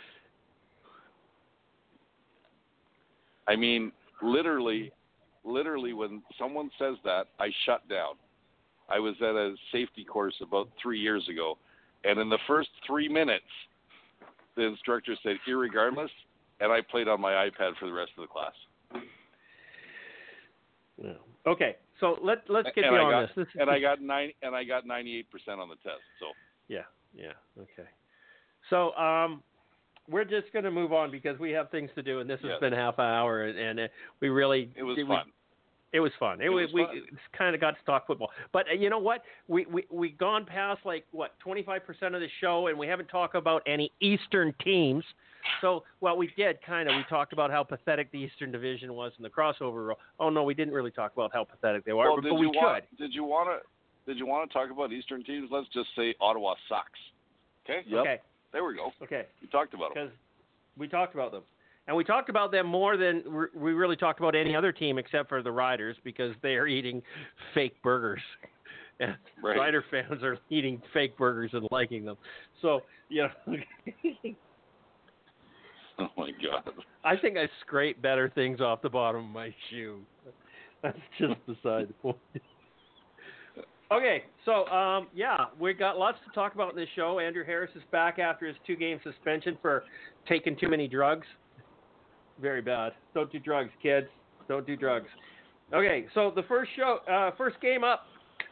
I 3.47 3.55
mean, 3.55 3.91
literally 4.21 4.91
literally 5.43 5.93
when 5.93 6.21
someone 6.37 6.69
says 6.77 6.95
that, 7.03 7.27
I 7.39 7.49
shut 7.65 7.87
down. 7.89 8.15
I 8.89 8.99
was 8.99 9.15
at 9.21 9.35
a 9.35 9.55
safety 9.71 10.03
course 10.03 10.35
about 10.41 10.69
3 10.81 10.99
years 10.99 11.27
ago, 11.29 11.57
and 12.03 12.19
in 12.19 12.29
the 12.29 12.39
first 12.47 12.69
3 12.85 13.07
minutes 13.07 13.45
the 14.55 14.63
instructor 14.63 15.15
said 15.23 15.37
irregardless, 15.47 16.09
and 16.59 16.71
I 16.71 16.81
played 16.81 17.07
on 17.07 17.21
my 17.21 17.31
iPad 17.31 17.77
for 17.79 17.85
the 17.85 17.93
rest 17.93 18.11
of 18.17 18.23
the 18.23 18.27
class. 18.27 18.53
Yeah. 21.01 21.13
Okay. 21.47 21.77
So 21.99 22.17
let 22.21 22.49
let's 22.49 22.67
get 22.75 22.83
and 22.83 22.95
beyond 22.95 23.29
got, 23.29 23.35
this. 23.35 23.47
and 23.59 23.69
I 23.69 23.79
got 23.79 24.01
nine 24.01 24.31
and 24.41 24.55
I 24.55 24.63
got 24.63 24.85
98% 24.85 25.23
on 25.57 25.69
the 25.69 25.75
test. 25.75 26.01
So 26.19 26.27
Yeah, 26.67 26.81
yeah, 27.13 27.33
okay. 27.59 27.89
So 28.69 28.93
um, 28.93 29.43
we're 30.09 30.25
just 30.25 30.51
going 30.53 30.65
to 30.65 30.71
move 30.71 30.93
on 30.93 31.11
because 31.11 31.39
we 31.39 31.51
have 31.51 31.69
things 31.69 31.89
to 31.95 32.01
do, 32.03 32.19
and 32.19 32.29
this 32.29 32.39
has 32.41 32.51
Yes. 32.51 32.59
been 32.59 32.73
half 32.73 32.95
an 32.97 33.05
hour, 33.05 33.43
and, 33.45 33.57
and 33.57 33.79
uh, 33.81 33.87
we 34.19 34.29
really 34.29 34.71
it 34.75 34.83
was 34.83 34.97
we- 34.97 35.05
fun. 35.05 35.25
It 35.93 35.99
was 35.99 36.13
fun. 36.17 36.39
It, 36.39 36.45
It 36.45 36.49
was, 36.49 36.71
was 36.71 36.73
we 36.73 36.83
fun. 36.85 37.19
kind 37.37 37.53
of 37.53 37.59
got 37.59 37.71
to 37.77 37.83
talk 37.85 38.07
football, 38.07 38.31
but 38.53 38.65
uh, 38.69 38.73
you 38.73 38.89
know 38.89 38.97
what? 38.97 39.23
We 39.49 39.65
we 39.65 39.83
we 39.91 40.11
gone 40.11 40.45
past 40.45 40.79
like 40.85 41.05
what 41.11 41.37
twenty 41.39 41.63
five 41.63 41.85
percent 41.85 42.15
of 42.15 42.21
the 42.21 42.29
show, 42.39 42.67
and 42.67 42.79
we 42.79 42.87
haven't 42.87 43.07
talked 43.09 43.35
about 43.35 43.61
any 43.67 43.91
Eastern 43.99 44.53
teams. 44.63 45.03
So, 45.59 45.83
well, 45.99 46.15
we 46.15 46.31
did 46.37 46.59
kind 46.65 46.87
of. 46.87 46.95
We 46.95 47.03
talked 47.09 47.33
about 47.33 47.51
how 47.51 47.63
pathetic 47.63 48.09
the 48.13 48.19
Eastern 48.19 48.53
Division 48.53 48.93
was 48.93 49.11
in 49.17 49.23
the 49.23 49.29
crossover 49.29 49.87
role. 49.87 49.97
Oh 50.17 50.29
no, 50.29 50.43
we 50.43 50.53
didn't 50.53 50.73
really 50.73 50.91
talk 50.91 51.11
about 51.11 51.31
how 51.33 51.43
pathetic 51.43 51.83
they 51.83 51.91
were, 51.91 52.05
well, 52.05 52.15
but, 52.15 52.21
did 52.23 52.29
but 52.29 52.35
you 52.39 52.49
we 52.51 52.55
want 52.57 52.85
could. 52.89 52.97
did 52.97 53.13
you 53.13 53.25
want 53.25 53.49
to 53.49 54.09
did 54.09 54.17
you 54.17 54.25
want 54.25 54.49
to 54.49 54.53
talk 54.53 54.71
about 54.71 54.93
Eastern 54.93 55.25
teams? 55.25 55.49
Let's 55.51 55.67
just 55.73 55.89
say 55.97 56.15
Ottawa 56.21 56.55
sucks. 56.69 56.99
Okay? 57.69 57.81
Okay, 57.93 58.19
There 58.53 58.63
we 58.65 58.75
go. 58.75 58.91
okay. 59.03 59.25
We 59.41 59.47
talked 59.47 59.73
about 59.73 59.93
them. 59.93 60.05
because 60.05 60.17
we 60.77 60.87
talked 60.87 61.13
about 61.13 61.31
them, 61.31 61.43
and 61.87 61.95
we 61.95 62.03
talked 62.03 62.29
about 62.29 62.51
them 62.51 62.67
more 62.67 62.97
than 62.97 63.23
we 63.55 63.73
really 63.73 63.95
talked 63.95 64.19
about 64.19 64.35
any 64.35 64.55
other 64.55 64.71
team 64.71 64.97
except 64.97 65.29
for 65.29 65.41
the 65.41 65.51
Riders 65.51 65.95
because 66.03 66.35
they 66.41 66.55
are 66.55 66.67
eating 66.67 67.01
fake 67.53 67.75
burgers, 67.83 68.21
and 68.99 69.15
Right. 69.43 69.57
Rider 69.57 69.83
fans 69.89 70.21
are 70.23 70.37
eating 70.49 70.81
fake 70.93 71.17
burgers 71.17 71.51
and 71.53 71.67
liking 71.71 72.05
them. 72.05 72.17
So 72.61 72.81
you 73.09 73.23
know, 73.23 73.57
Oh 75.99 76.07
my 76.17 76.31
god. 76.43 76.69
I 77.03 77.15
think 77.17 77.37
I 77.37 77.47
scrape 77.61 78.01
better 78.01 78.29
things 78.33 78.59
off 78.61 78.81
the 78.81 78.89
bottom 78.89 79.25
of 79.25 79.29
my 79.31 79.53
shoe. 79.69 79.99
That's 80.81 80.97
just 81.19 81.35
beside 81.45 81.89
the 81.89 81.93
point. 82.01 82.17
Okay, 83.91 84.23
so 84.45 84.65
um, 84.67 85.07
yeah, 85.13 85.45
we 85.59 85.73
got 85.73 85.97
lots 85.97 86.17
to 86.25 86.33
talk 86.33 86.55
about 86.55 86.71
in 86.71 86.77
this 86.77 86.87
show. 86.95 87.19
Andrew 87.19 87.43
Harris 87.43 87.71
is 87.75 87.83
back 87.91 88.19
after 88.19 88.47
his 88.47 88.55
two-game 88.65 89.01
suspension 89.03 89.57
for 89.61 89.83
taking 90.29 90.55
too 90.55 90.69
many 90.69 90.87
drugs. 90.87 91.27
Very 92.41 92.61
bad. 92.61 92.93
Don't 93.13 93.29
do 93.31 93.39
drugs, 93.39 93.71
kids. 93.83 94.07
Don't 94.47 94.65
do 94.65 94.77
drugs. 94.77 95.07
Okay, 95.73 96.05
so 96.13 96.31
the 96.33 96.43
first 96.43 96.71
show, 96.77 96.99
uh, 97.11 97.31
first 97.37 97.59
game 97.61 97.83
up 97.83 98.05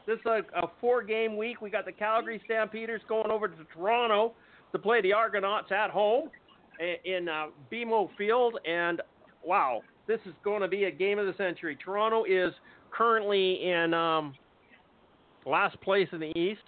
This 0.05 0.19
is 0.19 0.25
a, 0.25 0.41
a 0.57 0.67
four-game 0.81 1.37
week. 1.37 1.61
We 1.61 1.69
got 1.69 1.85
the 1.85 1.91
Calgary 1.93 2.41
Stampeders 2.43 3.01
going 3.07 3.31
over 3.31 3.47
to 3.47 3.55
Toronto 3.73 4.33
to 4.73 4.79
play 4.79 5.01
the 5.01 5.13
Argonauts 5.13 5.71
at 5.71 5.89
home 5.89 6.29
in 7.05 7.29
uh, 7.29 7.47
BMO 7.71 8.09
Field, 8.17 8.57
and 8.65 9.01
wow, 9.43 9.81
this 10.05 10.19
is 10.25 10.33
going 10.43 10.61
to 10.61 10.67
be 10.67 10.85
a 10.85 10.91
game 10.91 11.17
of 11.17 11.25
the 11.25 11.33
century. 11.37 11.77
Toronto 11.83 12.25
is 12.25 12.53
currently 12.91 13.69
in 13.69 13.93
um, 13.93 14.33
last 15.45 15.79
place 15.81 16.07
in 16.11 16.19
the 16.19 16.37
East, 16.37 16.61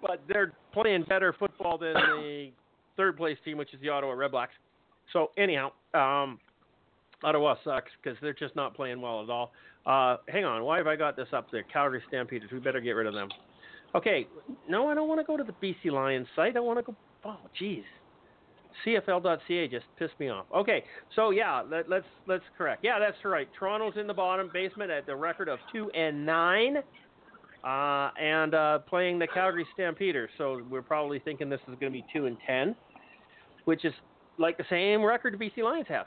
but 0.00 0.22
they're 0.28 0.52
playing 0.72 1.04
better 1.08 1.34
football 1.38 1.78
than 1.78 1.94
the 1.94 2.50
third 2.96 3.16
place 3.16 3.36
team, 3.44 3.58
which 3.58 3.72
is 3.74 3.80
the 3.80 3.88
Ottawa 3.88 4.14
Redblacks. 4.14 4.48
So 5.12 5.30
anyhow, 5.36 5.70
um, 5.94 6.38
Ottawa 7.22 7.56
sucks 7.64 7.90
because 8.02 8.18
they're 8.20 8.34
just 8.34 8.56
not 8.56 8.74
playing 8.74 9.00
well 9.00 9.22
at 9.22 9.30
all. 9.30 9.52
Uh, 9.86 10.16
hang 10.28 10.44
on, 10.44 10.64
why 10.64 10.78
have 10.78 10.86
I 10.86 10.96
got 10.96 11.16
this 11.16 11.28
up 11.32 11.50
there? 11.50 11.62
Calgary 11.62 12.02
Stampeders. 12.08 12.50
We 12.50 12.58
better 12.58 12.80
get 12.80 12.92
rid 12.92 13.06
of 13.06 13.14
them. 13.14 13.28
Okay, 13.94 14.26
no, 14.68 14.88
I 14.88 14.94
don't 14.94 15.08
want 15.08 15.20
to 15.20 15.24
go 15.24 15.36
to 15.36 15.44
the 15.44 15.52
BC 15.52 15.92
Lions 15.92 16.26
site. 16.34 16.56
I 16.56 16.60
want 16.60 16.78
to 16.78 16.82
go. 16.82 16.94
Oh, 17.24 17.38
jeez. 17.60 17.84
CFL.ca 18.84 19.68
just 19.68 19.86
pissed 19.98 20.18
me 20.18 20.28
off. 20.28 20.46
Okay, 20.54 20.84
so 21.14 21.30
yeah, 21.30 21.62
let, 21.62 21.88
let's 21.88 22.06
let's 22.26 22.44
correct. 22.56 22.84
Yeah, 22.84 22.98
that's 22.98 23.16
right. 23.24 23.48
Toronto's 23.58 23.94
in 23.98 24.06
the 24.06 24.14
bottom 24.14 24.50
basement 24.52 24.90
at 24.90 25.06
the 25.06 25.16
record 25.16 25.48
of 25.48 25.58
two 25.72 25.90
and 25.90 26.24
nine, 26.26 26.78
uh, 27.64 28.10
and 28.20 28.54
uh, 28.54 28.78
playing 28.80 29.18
the 29.18 29.26
Calgary 29.26 29.66
Stampeders. 29.74 30.30
So 30.38 30.62
we're 30.68 30.82
probably 30.82 31.18
thinking 31.18 31.48
this 31.48 31.60
is 31.68 31.74
going 31.80 31.92
to 31.92 31.98
be 31.98 32.04
two 32.12 32.26
and 32.26 32.36
ten, 32.46 32.76
which 33.64 33.84
is 33.84 33.92
like 34.38 34.56
the 34.58 34.64
same 34.68 35.04
record 35.04 35.38
the 35.38 35.44
BC 35.44 35.62
Lions 35.64 35.86
have. 35.88 36.06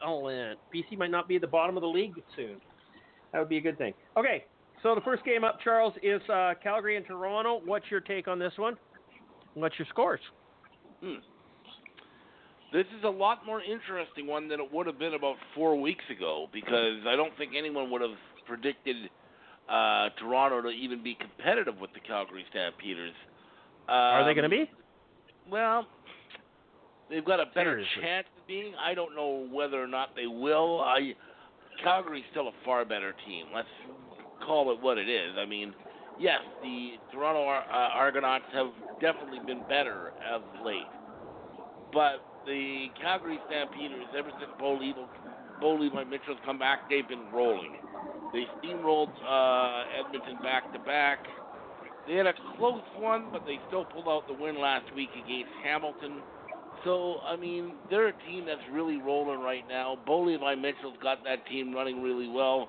Excellent. 0.00 0.58
BC 0.74 0.98
might 0.98 1.10
not 1.10 1.28
be 1.28 1.36
at 1.36 1.40
the 1.40 1.46
bottom 1.46 1.76
of 1.76 1.80
the 1.82 1.88
league 1.88 2.14
soon. 2.36 2.56
That 3.32 3.38
would 3.38 3.48
be 3.48 3.58
a 3.58 3.60
good 3.60 3.78
thing. 3.78 3.94
Okay, 4.16 4.44
so 4.82 4.94
the 4.94 5.00
first 5.00 5.24
game 5.24 5.44
up, 5.44 5.58
Charles, 5.62 5.94
is 6.02 6.20
uh, 6.28 6.54
Calgary 6.62 6.96
and 6.96 7.06
Toronto. 7.06 7.60
What's 7.64 7.86
your 7.90 8.00
take 8.00 8.28
on 8.28 8.38
this 8.38 8.52
one? 8.56 8.76
What's 9.54 9.78
your 9.78 9.86
scores? 9.90 10.20
Hmm. 11.02 11.16
This 12.72 12.86
is 12.98 13.04
a 13.04 13.08
lot 13.08 13.44
more 13.44 13.60
interesting 13.60 14.26
one 14.26 14.48
than 14.48 14.58
it 14.58 14.72
would 14.72 14.86
have 14.86 14.98
been 14.98 15.14
about 15.14 15.36
four 15.54 15.78
weeks 15.78 16.04
ago 16.10 16.48
because 16.52 17.00
I 17.06 17.16
don't 17.16 17.36
think 17.36 17.52
anyone 17.56 17.90
would 17.90 18.00
have 18.00 18.16
predicted 18.46 18.96
uh, 19.68 20.08
Toronto 20.18 20.62
to 20.62 20.68
even 20.68 21.02
be 21.02 21.14
competitive 21.14 21.78
with 21.78 21.92
the 21.92 22.00
Calgary 22.00 22.44
Stampeders. 22.50 23.12
Um, 23.88 23.94
Are 23.94 24.24
they 24.24 24.34
going 24.34 24.48
to 24.48 24.56
be? 24.56 24.70
Well, 25.50 25.86
they've 27.10 27.24
got 27.24 27.40
a 27.40 27.46
better 27.54 27.84
chance 28.00 28.26
of 28.40 28.46
being. 28.46 28.72
I 28.80 28.94
don't 28.94 29.14
know 29.14 29.46
whether 29.52 29.82
or 29.82 29.86
not 29.86 30.16
they 30.16 30.26
will. 30.26 30.80
I 30.80 31.14
Calgary's 31.82 32.24
still 32.30 32.48
a 32.48 32.52
far 32.64 32.84
better 32.84 33.14
team. 33.26 33.46
Let's 33.54 33.68
call 34.46 34.72
it 34.72 34.80
what 34.80 34.98
it 34.98 35.08
is. 35.08 35.34
I 35.38 35.44
mean, 35.44 35.74
yes, 36.18 36.40
the 36.62 36.92
Toronto 37.12 37.42
Ar- 37.42 37.66
uh, 37.70 37.94
Argonauts 37.94 38.44
have 38.52 38.68
definitely 39.00 39.40
been 39.46 39.62
better 39.68 40.12
of 40.32 40.42
late, 40.64 40.86
but 41.92 42.24
the 42.46 42.86
Calgary 43.00 43.38
Stampeders, 43.46 44.06
ever 44.16 44.30
since 44.38 44.50
Bo 44.58 44.74
Levi, 44.74 45.00
Bo 45.60 45.74
Levi 45.74 46.04
Mitchell's 46.04 46.38
come 46.44 46.58
back, 46.58 46.88
they've 46.90 47.06
been 47.06 47.30
rolling. 47.32 47.74
They 48.32 48.46
steamrolled 48.58 49.12
uh, 49.22 49.84
Edmonton 50.00 50.38
back 50.42 50.72
to 50.72 50.78
back. 50.80 51.18
They 52.08 52.14
had 52.14 52.26
a 52.26 52.34
close 52.56 52.82
one, 52.96 53.28
but 53.30 53.44
they 53.46 53.58
still 53.68 53.84
pulled 53.84 54.08
out 54.08 54.26
the 54.26 54.34
win 54.34 54.60
last 54.60 54.92
week 54.94 55.10
against 55.12 55.52
Hamilton. 55.62 56.20
So, 56.84 57.18
I 57.24 57.36
mean, 57.36 57.74
they're 57.90 58.08
a 58.08 58.18
team 58.26 58.44
that's 58.46 58.60
really 58.72 58.96
rolling 58.96 59.40
right 59.40 59.62
now. 59.68 59.98
Bo 60.04 60.22
Levi 60.22 60.56
Mitchell's 60.56 60.96
got 61.00 61.22
that 61.24 61.46
team 61.46 61.72
running 61.72 62.02
really 62.02 62.28
well. 62.28 62.68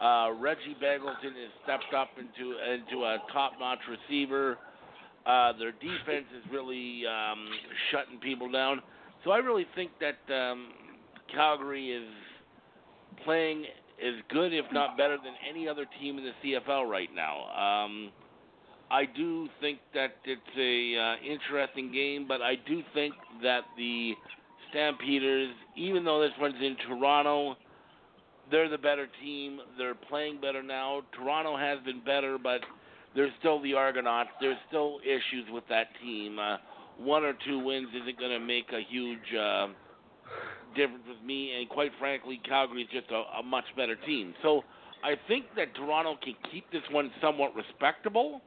Uh, 0.00 0.30
Reggie 0.38 0.76
Begelton 0.80 1.34
has 1.34 1.50
stepped 1.64 1.92
up 1.92 2.10
into 2.18 2.52
into 2.72 3.04
a 3.04 3.18
top-notch 3.32 3.80
receiver. 3.90 4.58
Uh, 5.26 5.52
their 5.58 5.72
defense 5.72 6.26
is 6.36 6.52
really 6.52 7.02
um, 7.06 7.48
shutting 7.90 8.20
people 8.20 8.48
down. 8.50 8.80
So 9.24 9.30
I 9.30 9.38
really 9.38 9.66
think 9.74 9.90
that 10.00 10.32
um, 10.34 10.68
Calgary 11.32 11.90
is 11.90 12.08
playing 13.24 13.64
as 14.04 14.14
good, 14.30 14.52
if 14.54 14.64
not 14.72 14.96
better, 14.96 15.16
than 15.16 15.34
any 15.48 15.68
other 15.68 15.86
team 16.00 16.18
in 16.18 16.24
the 16.24 16.32
CFL 16.42 16.88
right 16.88 17.08
now. 17.14 17.84
Um, 17.84 18.12
I 18.90 19.04
do 19.04 19.48
think 19.60 19.80
that 19.94 20.16
it's 20.24 20.40
a 20.56 20.96
uh, 20.96 21.16
interesting 21.26 21.92
game, 21.92 22.26
but 22.26 22.40
I 22.40 22.54
do 22.54 22.82
think 22.94 23.14
that 23.42 23.62
the 23.76 24.14
Stampeders, 24.70 25.50
even 25.76 26.04
though 26.04 26.20
this 26.20 26.32
one's 26.40 26.54
in 26.60 26.76
Toronto, 26.86 27.56
they're 28.50 28.68
the 28.68 28.78
better 28.78 29.08
team. 29.22 29.60
They're 29.76 29.94
playing 29.94 30.40
better 30.40 30.62
now. 30.62 31.02
Toronto 31.12 31.56
has 31.56 31.78
been 31.84 32.02
better, 32.04 32.38
but 32.38 32.60
there's 33.14 33.32
still 33.40 33.60
the 33.62 33.74
Argonauts. 33.74 34.30
There's 34.40 34.56
still 34.68 35.00
issues 35.04 35.46
with 35.50 35.64
that 35.68 35.88
team. 36.02 36.38
Uh, 36.38 36.56
one 36.98 37.24
or 37.24 37.34
two 37.46 37.58
wins 37.58 37.88
isn't 38.02 38.18
going 38.18 38.30
to 38.32 38.44
make 38.44 38.66
a 38.72 38.80
huge 38.88 39.34
uh, 39.38 39.68
difference 40.74 41.04
with 41.08 41.22
me. 41.24 41.54
And 41.58 41.68
quite 41.68 41.92
frankly, 41.98 42.40
Calgary 42.46 42.82
is 42.82 42.88
just 42.92 43.10
a, 43.10 43.38
a 43.38 43.42
much 43.42 43.64
better 43.76 43.96
team. 44.06 44.34
So 44.42 44.62
I 45.04 45.14
think 45.28 45.46
that 45.56 45.74
Toronto 45.74 46.16
can 46.22 46.34
keep 46.50 46.70
this 46.72 46.82
one 46.90 47.10
somewhat 47.20 47.54
respectable. 47.54 48.40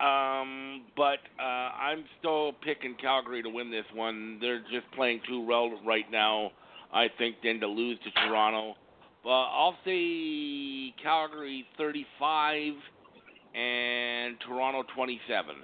Um, 0.00 0.84
but 0.96 1.18
uh, 1.40 1.42
I'm 1.42 2.04
still 2.20 2.52
picking 2.64 2.94
Calgary 3.00 3.42
to 3.42 3.48
win 3.48 3.70
this 3.70 3.86
one. 3.94 4.38
They're 4.40 4.60
just 4.60 4.90
playing 4.94 5.22
too 5.28 5.44
well 5.44 5.70
right 5.84 6.08
now, 6.10 6.52
I 6.92 7.06
think, 7.18 7.36
than 7.42 7.58
to 7.60 7.66
lose 7.66 7.98
to 8.04 8.10
Toronto. 8.26 8.74
But 9.24 9.30
I'll 9.30 9.76
say 9.84 10.94
Calgary 11.02 11.66
35 11.76 12.74
and 13.56 14.36
Toronto 14.46 14.84
27. 14.94 15.56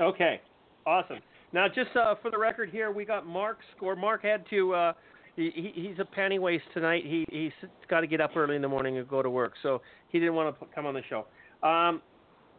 Okay, 0.00 0.40
awesome. 0.86 1.18
Now, 1.52 1.66
just 1.68 1.94
uh, 1.94 2.14
for 2.22 2.30
the 2.30 2.38
record 2.38 2.70
here, 2.70 2.90
we 2.90 3.04
got 3.04 3.26
Mark's 3.26 3.64
score. 3.76 3.94
Mark 3.94 4.22
had 4.22 4.48
to. 4.48 4.74
Uh, 4.74 4.92
he, 5.36 5.72
he's 5.74 5.98
a 5.98 6.04
penny 6.04 6.38
waste 6.38 6.64
tonight. 6.72 7.04
He 7.04 7.26
he's 7.30 7.52
got 7.88 8.00
to 8.00 8.06
get 8.06 8.20
up 8.20 8.30
early 8.34 8.56
in 8.56 8.62
the 8.62 8.68
morning 8.68 8.96
and 8.96 9.06
go 9.06 9.22
to 9.22 9.28
work, 9.28 9.52
so 9.62 9.82
he 10.08 10.18
didn't 10.18 10.34
want 10.34 10.58
to 10.58 10.66
come 10.74 10.86
on 10.86 10.94
the 10.94 11.02
show. 11.08 11.26
Um, 11.66 12.00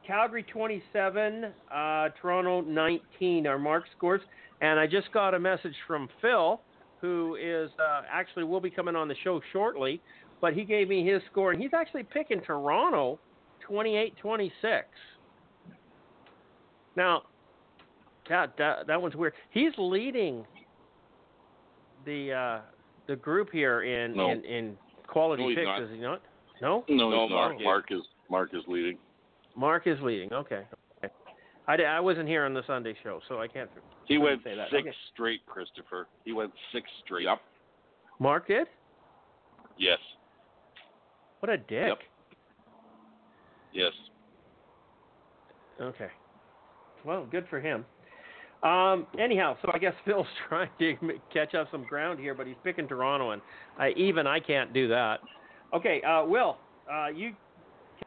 Calgary 0.05 0.43
27, 0.43 1.45
uh, 1.73 2.09
Toronto 2.21 2.61
19 2.61 3.47
are 3.47 3.57
Mark 3.57 3.85
scores, 3.97 4.21
and 4.61 4.79
I 4.79 4.85
just 4.85 5.11
got 5.11 5.33
a 5.33 5.39
message 5.39 5.75
from 5.87 6.09
Phil, 6.21 6.61
who 6.99 7.37
is 7.41 7.71
uh, 7.79 8.01
actually 8.11 8.43
will 8.43 8.61
be 8.61 8.69
coming 8.69 8.95
on 8.95 9.07
the 9.07 9.15
show 9.23 9.41
shortly, 9.51 10.01
but 10.41 10.53
he 10.53 10.63
gave 10.63 10.87
me 10.87 11.05
his 11.05 11.21
score, 11.31 11.51
and 11.51 11.61
he's 11.61 11.73
actually 11.73 12.03
picking 12.03 12.41
Toronto 12.41 13.19
28-26. 13.67 14.51
Now, 16.95 17.23
that 18.29 18.55
that 18.57 18.87
that 18.87 19.01
one's 19.01 19.15
weird. 19.15 19.33
He's 19.51 19.71
leading 19.77 20.45
the 22.05 22.31
uh, 22.33 22.59
the 23.07 23.15
group 23.15 23.49
here 23.51 23.81
in 23.83 24.15
No. 24.15 24.31
in, 24.31 24.43
in 24.45 24.77
quality 25.07 25.43
No, 25.43 25.49
picks, 25.55 25.65
not. 25.65 25.81
is 25.81 25.89
he 25.91 25.97
not? 25.97 26.21
No, 26.61 26.83
No, 26.87 27.09
No. 27.09 27.29
Mark 27.29 27.55
is. 27.57 27.63
Mark 27.63 27.85
is 27.91 28.01
Mark 28.29 28.49
is 28.53 28.63
leading. 28.67 28.97
Mark 29.55 29.87
is 29.87 29.97
leading. 30.01 30.31
Okay. 30.31 30.63
okay. 31.03 31.13
I, 31.67 31.75
I 31.75 31.99
wasn't 31.99 32.27
here 32.27 32.45
on 32.45 32.53
the 32.53 32.63
Sunday 32.65 32.95
show, 33.03 33.19
so 33.27 33.39
I 33.41 33.47
can't. 33.47 33.69
He 34.05 34.15
couldn't 34.15 34.23
went 34.23 34.43
say 34.43 34.55
that. 34.55 34.69
six 34.71 34.81
Okay. 34.87 34.95
straight, 35.13 35.45
Christopher. 35.45 36.07
He 36.23 36.31
went 36.31 36.51
six 36.71 36.89
straight. 37.03 37.25
Yep. 37.25 37.39
Mark 38.19 38.47
did. 38.47 38.67
Yes. 39.77 39.99
What 41.39 41.49
a 41.51 41.57
dick. 41.57 41.87
Yep. 41.87 41.97
Yes. 43.73 43.91
Okay. 45.81 46.09
Well, 47.03 47.25
good 47.31 47.45
for 47.49 47.59
him. 47.59 47.85
Um, 48.63 49.07
anyhow, 49.19 49.57
so 49.61 49.71
I 49.73 49.79
guess 49.79 49.93
Phil's 50.05 50.27
trying 50.47 50.69
to 50.79 50.95
catch 51.33 51.55
up 51.55 51.67
some 51.71 51.83
ground 51.83 52.19
here, 52.19 52.33
but 52.33 52.45
he's 52.47 52.55
picking 52.63 52.87
Toronto, 52.87 53.31
and 53.31 53.41
I, 53.77 53.89
even 53.97 54.27
I 54.27 54.39
can't 54.39 54.73
do 54.73 54.87
that. 54.89 55.19
Okay, 55.73 56.01
uh, 56.03 56.25
Will, 56.25 56.57
uh, 56.91 57.07
you 57.07 57.33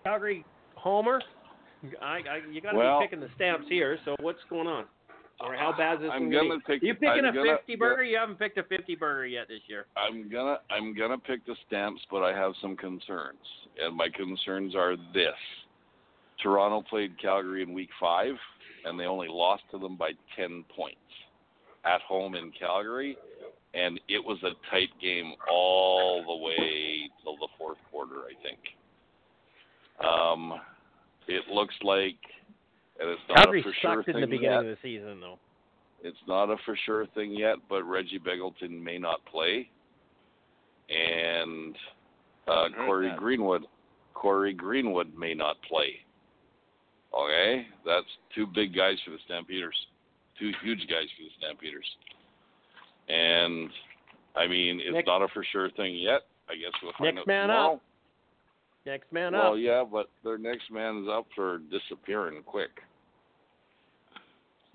Calgary 0.04 0.44
Homer. 0.76 1.20
I, 2.00 2.06
I, 2.06 2.40
you 2.50 2.60
got 2.60 2.72
to 2.72 2.78
Well- 2.78 3.00
be 3.00 3.06
picking 3.06 3.20
the 3.20 3.28
stamps 3.34 3.66
here. 3.68 3.98
So 4.04 4.14
what's 4.20 4.38
going 4.48 4.66
on? 4.66 4.84
Or 5.40 5.56
how 5.56 5.74
bad 5.76 5.96
is 5.96 6.02
this 6.02 6.10
I'm 6.12 6.30
gonna 6.30 6.58
be? 6.58 6.62
pick- 6.64 6.82
you 6.82 6.94
picking 6.94 7.24
I'm 7.24 7.32
a 7.32 7.32
gonna- 7.32 7.56
50 7.58 7.74
burger? 7.76 8.04
You 8.04 8.16
haven't 8.16 8.38
picked 8.38 8.56
a 8.56 8.62
50 8.62 8.94
burger 8.94 9.26
yet 9.26 9.48
this 9.48 9.60
year. 9.66 9.86
I'm 9.96 10.30
gonna 10.30 10.58
I'm 10.70 10.96
gonna 10.96 11.18
pick 11.18 11.44
the 11.44 11.56
stamps, 11.66 12.00
but 12.08 12.22
I 12.22 12.32
have 12.32 12.52
some 12.62 12.76
concerns, 12.76 13.40
and 13.82 13.96
my 13.96 14.08
concerns 14.14 14.76
are 14.76 14.94
this: 15.12 15.34
Toronto 16.40 16.82
played 16.88 17.18
Calgary 17.20 17.64
in 17.64 17.72
Week 17.72 17.90
Five, 18.00 18.34
and 18.84 18.98
they 18.98 19.04
only 19.04 19.28
lost 19.28 19.62
to 19.70 19.78
them 19.78 19.96
by 19.96 20.10
ten 20.36 20.64
points 20.74 20.98
at 21.84 22.00
home 22.02 22.34
in 22.34 22.50
Calgary, 22.58 23.16
and 23.74 24.00
it 24.08 24.22
was 24.24 24.38
a 24.42 24.52
tight 24.70 24.90
game 25.00 25.32
all 25.50 26.22
the 26.22 26.44
way 26.44 27.10
till 27.22 27.36
the 27.36 27.48
fourth 27.58 27.78
quarter, 27.90 28.20
I 28.20 28.34
think. 28.42 28.58
Um, 30.04 30.60
it 31.28 31.42
looks 31.52 31.74
like, 31.82 32.16
and 33.00 33.10
it's 33.10 33.20
not 33.28 33.36
Calgary 33.44 33.60
a 33.60 33.62
for 33.64 33.74
sure 33.80 33.96
sucked 33.96 34.08
in 34.08 34.20
the 34.20 34.26
beginning 34.26 34.50
yet. 34.50 34.60
of 34.60 34.66
the 34.66 34.76
season, 34.82 35.20
though. 35.20 35.38
It's 36.02 36.18
not 36.28 36.50
a 36.50 36.56
for 36.64 36.76
sure 36.84 37.06
thing 37.14 37.32
yet, 37.32 37.56
but 37.68 37.82
Reggie 37.84 38.18
Begelton 38.18 38.82
may 38.82 38.98
not 38.98 39.24
play. 39.24 39.70
and 40.90 41.74
uh, 42.46 42.66
Cory 42.84 43.08
that. 43.08 43.18
Greenwood. 43.18 43.62
Cory 44.12 44.52
Greenwood 44.52 45.16
may 45.16 45.34
not 45.34 45.56
play. 45.68 46.03
Okay, 47.16 47.66
that's 47.86 48.06
two 48.34 48.46
big 48.46 48.74
guys 48.74 48.96
for 49.04 49.12
the 49.12 49.18
Stampeders, 49.26 49.76
two 50.38 50.50
huge 50.62 50.80
guys 50.90 51.06
for 51.16 51.22
the 51.22 51.30
Stampeders, 51.38 51.86
and 53.08 53.70
I 54.34 54.48
mean 54.48 54.80
it's 54.80 54.94
Next- 54.94 55.06
not 55.06 55.22
a 55.22 55.28
for 55.28 55.44
sure 55.44 55.70
thing 55.70 55.94
yet. 55.96 56.22
I 56.48 56.56
guess 56.56 56.72
we'll 56.82 56.92
find 56.98 57.14
Next 57.14 57.22
out 57.22 57.26
man 57.26 57.48
tomorrow. 57.48 57.74
up. 57.74 57.82
Next 58.84 59.12
man 59.12 59.32
well, 59.32 59.42
up. 59.42 59.48
Well, 59.52 59.58
yeah, 59.58 59.84
but 59.84 60.10
their 60.22 60.38
next 60.38 60.70
man 60.70 61.02
is 61.04 61.08
up 61.08 61.26
for 61.34 61.58
disappearing 61.70 62.42
quick. 62.42 62.70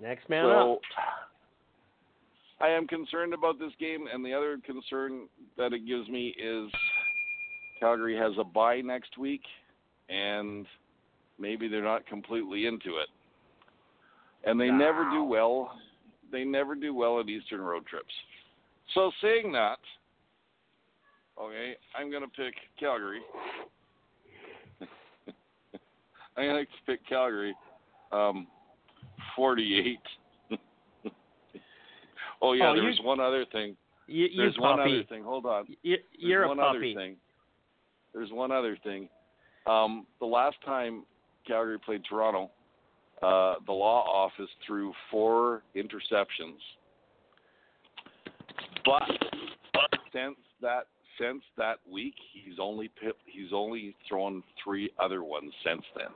Next 0.00 0.28
man 0.28 0.44
so, 0.46 0.74
up. 0.74 0.80
I 2.60 2.68
am 2.68 2.86
concerned 2.86 3.34
about 3.34 3.58
this 3.58 3.72
game, 3.78 4.06
and 4.12 4.24
the 4.24 4.34
other 4.34 4.58
concern 4.64 5.28
that 5.56 5.72
it 5.72 5.86
gives 5.86 6.08
me 6.08 6.34
is 6.38 6.70
Calgary 7.78 8.16
has 8.16 8.32
a 8.38 8.44
bye 8.44 8.80
next 8.80 9.16
week, 9.16 9.42
and 10.08 10.66
maybe 11.40 11.66
they're 11.68 11.82
not 11.82 12.06
completely 12.06 12.66
into 12.66 12.98
it. 12.98 13.08
And 14.44 14.60
they 14.60 14.70
never 14.70 15.08
do 15.10 15.24
well. 15.24 15.72
They 16.30 16.44
never 16.44 16.74
do 16.74 16.94
well 16.94 17.18
at 17.20 17.28
Eastern 17.28 17.60
road 17.60 17.86
trips. 17.86 18.12
So, 18.94 19.10
saying 19.20 19.52
that, 19.52 19.78
okay, 21.40 21.76
I'm 21.96 22.10
going 22.10 22.22
to 22.22 22.28
pick 22.28 22.54
Calgary. 22.78 23.20
I'm 26.36 26.44
going 26.44 26.64
to 26.64 26.70
pick 26.86 27.06
Calgary 27.08 27.54
um, 28.12 28.46
48. 29.36 29.98
oh, 32.42 32.52
yeah, 32.52 32.70
Oh, 32.70 32.74
you- 32.74 32.82
there's 32.82 33.00
one 33.02 33.20
other 33.20 33.44
thing. 33.52 33.76
You, 34.06 34.24
you 34.26 34.36
There's 34.38 34.58
one 34.58 34.80
other 34.80 35.04
thing. 35.08 35.22
Hold 35.22 35.46
on. 35.46 35.66
You, 35.82 35.96
There's 35.96 36.00
you're 36.18 36.42
a 36.42 36.48
one 36.48 36.58
other 36.58 36.80
thing. 36.80 37.16
There's 38.12 38.32
one 38.32 38.50
other 38.50 38.76
thing. 38.82 39.08
Um, 39.68 40.04
the 40.18 40.26
last 40.26 40.56
time 40.64 41.04
Calgary 41.50 41.78
played 41.84 42.02
Toronto, 42.08 42.48
uh, 43.22 43.56
the 43.66 43.72
law 43.72 44.04
office 44.04 44.48
threw 44.64 44.92
four 45.10 45.62
interceptions. 45.74 46.60
But 48.84 49.02
since 50.12 50.36
that 50.62 50.86
since 51.20 51.42
that 51.58 51.78
week, 51.90 52.14
he's 52.32 52.58
only 52.60 52.88
he's 53.26 53.52
only 53.52 53.96
thrown 54.08 54.44
three 54.62 54.90
other 54.98 55.24
ones 55.24 55.52
since 55.66 55.82
then. 55.96 56.06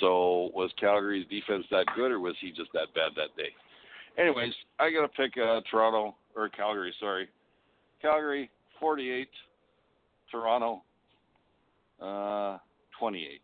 So 0.00 0.50
was 0.54 0.70
Calgary's 0.78 1.26
defense 1.28 1.64
that 1.70 1.86
good, 1.96 2.10
or 2.10 2.20
was 2.20 2.34
he 2.40 2.50
just 2.50 2.72
that 2.74 2.92
bad 2.94 3.12
that 3.16 3.34
day? 3.36 3.50
Anyways, 4.18 4.52
I 4.78 4.90
gotta 4.90 5.08
pick 5.08 5.32
uh, 5.42 5.60
Toronto 5.70 6.14
or 6.36 6.50
Calgary. 6.50 6.94
Sorry, 7.00 7.28
Calgary 8.02 8.50
48, 8.78 9.28
Toronto 10.30 10.82
uh, 12.00 12.58
28. 12.98 13.40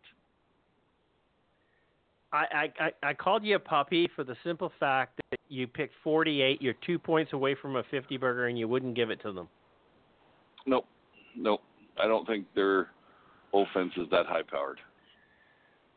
I, 2.31 2.71
I, 2.79 2.91
I, 3.01 3.13
called 3.13 3.43
you 3.43 3.55
a 3.55 3.59
puppy 3.59 4.07
for 4.15 4.23
the 4.23 4.35
simple 4.43 4.71
fact 4.79 5.19
that 5.31 5.39
you 5.49 5.65
picked 5.65 5.95
48. 6.03 6.61
You're 6.61 6.75
two 6.85 6.99
points 6.99 7.33
away 7.33 7.55
from 7.59 7.75
a 7.75 7.83
50 7.89 8.17
burger, 8.17 8.47
and 8.47 8.57
you 8.57 8.67
wouldn't 8.67 8.95
give 8.95 9.09
it 9.09 9.21
to 9.23 9.31
them. 9.31 9.47
Nope, 10.67 10.85
nope. 11.35 11.61
I 11.99 12.07
don't 12.07 12.27
think 12.27 12.45
their 12.53 12.89
offense 13.53 13.93
is 13.97 14.07
that 14.11 14.27
high 14.27 14.43
powered. 14.43 14.79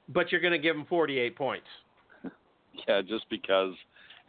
But 0.08 0.32
you're 0.32 0.40
going 0.40 0.54
to 0.54 0.58
give 0.58 0.74
them 0.74 0.86
48 0.88 1.36
points. 1.36 1.66
Yeah, 2.88 3.02
just 3.02 3.28
because 3.28 3.74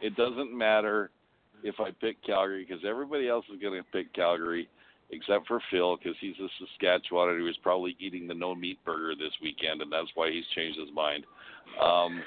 it 0.02 0.14
doesn't 0.16 0.52
matter 0.56 1.10
if 1.62 1.76
I 1.80 1.92
pick 1.98 2.22
Calgary 2.22 2.66
because 2.68 2.84
everybody 2.86 3.26
else 3.26 3.46
is 3.50 3.58
going 3.58 3.82
to 3.82 3.90
pick 3.90 4.12
Calgary 4.12 4.68
except 5.14 5.46
for 5.46 5.60
Phil 5.70 5.96
because 5.96 6.16
he's 6.20 6.34
a 6.40 6.48
Saskatchewan 6.58 7.30
and 7.30 7.38
he 7.38 7.44
was 7.44 7.56
probably 7.62 7.96
eating 7.98 8.26
the 8.26 8.34
no 8.34 8.54
meat 8.54 8.78
burger 8.84 9.14
this 9.14 9.32
weekend 9.40 9.80
and 9.80 9.90
that's 9.90 10.10
why 10.14 10.30
he's 10.30 10.44
changed 10.54 10.78
his 10.78 10.90
mind. 10.92 11.24
Um, 11.80 12.22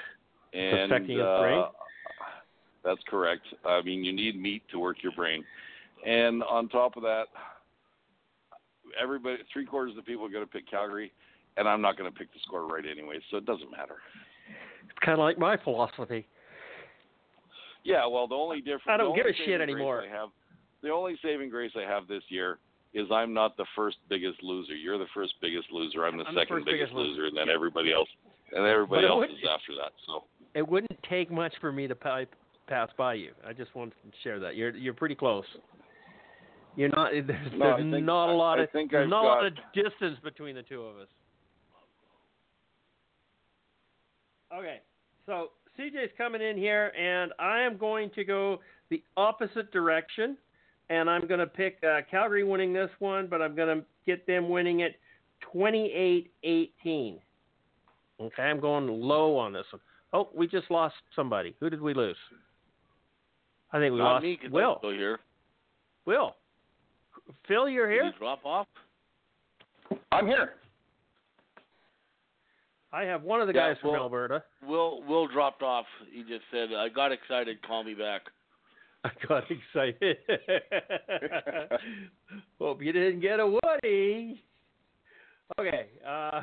and 0.54 0.92
uh, 0.92 1.40
brain? 1.40 1.64
That's 2.84 3.00
correct. 3.08 3.42
I 3.66 3.82
mean, 3.82 4.02
you 4.02 4.12
need 4.12 4.40
meat 4.40 4.62
to 4.70 4.78
work 4.78 5.02
your 5.02 5.12
brain, 5.12 5.44
and 6.06 6.42
on 6.44 6.68
top 6.68 6.96
of 6.96 7.02
that, 7.02 7.24
everybody, 9.00 9.38
three 9.52 9.66
quarters 9.66 9.90
of 9.90 9.96
the 9.96 10.02
people 10.02 10.24
are 10.24 10.30
going 10.30 10.44
to 10.44 10.50
pick 10.50 10.70
Calgary, 10.70 11.12
and 11.56 11.68
I'm 11.68 11.82
not 11.82 11.98
going 11.98 12.10
to 12.10 12.16
pick 12.16 12.32
the 12.32 12.38
score 12.46 12.66
right 12.66 12.84
anyway, 12.90 13.18
so 13.30 13.36
it 13.36 13.44
doesn't 13.44 13.70
matter. 13.70 13.96
It's 14.88 14.98
kind 15.04 15.18
of 15.18 15.24
like 15.24 15.38
my 15.38 15.56
philosophy. 15.62 16.26
Yeah, 17.84 18.06
well, 18.06 18.26
the 18.26 18.34
only 18.34 18.60
difference. 18.60 18.84
I 18.88 18.96
don't 18.96 19.14
give 19.14 19.26
a 19.26 19.34
shit 19.44 19.60
anymore. 19.60 20.04
Have, 20.10 20.30
the 20.82 20.90
only 20.90 21.18
saving 21.22 21.50
grace 21.50 21.72
I 21.76 21.88
have 21.88 22.06
this 22.06 22.22
year 22.28 22.58
is 22.94 23.06
I'm 23.12 23.34
not 23.34 23.56
the 23.56 23.66
first 23.76 23.98
biggest 24.08 24.42
loser. 24.42 24.74
You're 24.74 24.98
the 24.98 25.06
first 25.14 25.34
biggest 25.40 25.70
loser. 25.70 26.04
I'm 26.06 26.16
the 26.16 26.24
I'm 26.24 26.34
second 26.34 26.56
first 26.56 26.66
biggest, 26.66 26.92
biggest 26.92 26.94
loser. 26.94 27.10
loser, 27.10 27.26
and 27.26 27.36
then 27.36 27.46
Yeah. 27.48 27.54
everybody 27.54 27.92
else, 27.92 28.08
and 28.52 28.64
everybody 28.66 29.06
else 29.06 29.18
would- 29.28 29.30
is 29.30 29.44
after 29.48 29.74
that. 29.76 29.92
So 30.06 30.24
It 30.54 30.66
wouldn't 30.66 31.02
take 31.04 31.30
much 31.30 31.54
for 31.58 31.70
me 31.70 31.86
to 31.86 31.94
pa- 31.94 32.24
pass 32.66 32.90
by 32.94 33.14
you. 33.14 33.34
I 33.44 33.52
just 33.52 33.74
want 33.74 33.92
to 33.92 34.18
share 34.22 34.38
that. 34.40 34.56
You're 34.56 34.70
you're 34.70 34.94
pretty 34.94 35.14
close. 35.14 35.44
You're 36.76 36.88
not. 36.90 37.12
There's, 37.12 37.52
No, 37.52 37.76
there's 37.76 37.90
think- 37.92 38.04
not 38.06 38.30
a 38.30 38.32
lot 38.32 38.58
I 38.58 38.62
of 38.62 38.70
think 38.70 38.90
there's 38.90 39.04
I've 39.04 39.10
not 39.10 39.24
a 39.24 39.26
lot 39.28 39.44
of 39.46 39.54
distance 39.74 40.18
between 40.20 40.54
the 40.54 40.62
two 40.62 40.82
of 40.82 40.96
us. 40.98 41.08
Okay, 44.54 44.80
so 45.26 45.52
CJ's 45.76 46.10
coming 46.16 46.40
in 46.40 46.56
here, 46.56 46.90
and 46.96 47.32
I 47.38 47.60
am 47.60 47.76
going 47.76 48.10
to 48.10 48.24
go 48.24 48.60
the 48.88 49.02
opposite 49.16 49.70
direction, 49.72 50.38
and 50.90 51.08
I'm 51.10 51.26
going 51.26 51.40
to 51.40 51.46
pick 51.46 51.78
uh, 51.84 52.00
Calgary 52.10 52.44
winning 52.44 52.72
this 52.72 52.90
one, 52.98 53.26
but 53.26 53.42
I'm 53.42 53.54
going 53.54 53.78
to 53.78 53.84
get 54.06 54.26
them 54.26 54.48
winning 54.48 54.80
it 54.80 54.96
28-18. 55.54 57.18
Okay, 58.20 58.42
I'm 58.42 58.60
going 58.60 58.86
low 58.88 59.36
on 59.36 59.52
this 59.52 59.64
one. 59.70 59.80
Oh, 60.12 60.28
we 60.34 60.46
just 60.48 60.70
lost 60.70 60.94
somebody. 61.14 61.54
Who 61.60 61.70
did 61.70 61.80
we 61.80 61.94
lose? 61.94 62.16
I 63.72 63.78
think 63.78 63.92
we 63.92 63.98
Not 63.98 64.12
lost 64.14 64.22
me, 64.24 64.36
'cause 64.36 64.46
I'm 64.46 64.52
Will. 64.52 64.78
still 64.78 64.90
here. 64.90 65.20
Will. 66.06 66.34
Phil, 67.46 67.68
you're 67.68 67.88
Did 67.88 67.94
here. 68.02 68.12
he 68.12 68.18
drop 68.18 68.44
off? 68.46 68.66
I'm 70.10 70.26
here. 70.26 70.54
I 72.90 73.02
have 73.02 73.22
one 73.22 73.42
of 73.42 73.46
the 73.46 73.52
Yeah, 73.52 73.68
guys 73.74 73.78
from 73.82 73.90
well- 73.90 74.02
Alberta. 74.04 74.42
Will 74.66 75.02
Will 75.02 75.26
dropped 75.26 75.62
off. 75.62 75.84
He 76.10 76.22
just 76.22 76.44
said, 76.50 76.72
"I 76.72 76.88
got 76.88 77.12
excited. 77.12 77.60
Call 77.62 77.84
me 77.84 77.92
back." 77.92 78.22
I 79.04 79.10
got 79.28 79.44
excited. 79.50 80.18
Hope 82.58 82.82
you 82.82 82.92
didn't 82.92 83.20
get 83.20 83.40
a 83.40 83.46
Woody. 83.46 84.42
Okay, 85.58 85.86
uh, 86.06 86.42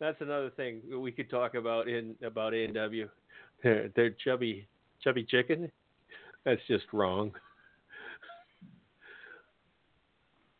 that's 0.00 0.20
another 0.20 0.50
thing 0.50 0.80
we 0.98 1.12
could 1.12 1.28
talk 1.28 1.54
about 1.54 1.88
in 1.88 2.14
about 2.24 2.54
A 2.54 2.64
and 2.64 2.74
W. 2.74 3.08
They're, 3.62 3.90
they're 3.96 4.14
chubby, 4.24 4.66
chubby 5.02 5.24
chicken. 5.24 5.70
That's 6.44 6.60
just 6.68 6.84
wrong. 6.92 7.32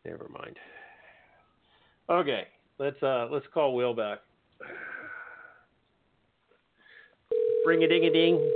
Never 0.03 0.27
mind. 0.29 0.57
Okay, 2.09 2.47
let's 2.77 3.01
uh 3.01 3.27
let's 3.31 3.45
call 3.53 3.75
Will 3.75 3.95
back. 3.95 4.19
Ring 7.65 7.83
a 7.83 7.87
ding 7.87 8.05
a 8.05 8.11
ding. 8.11 8.51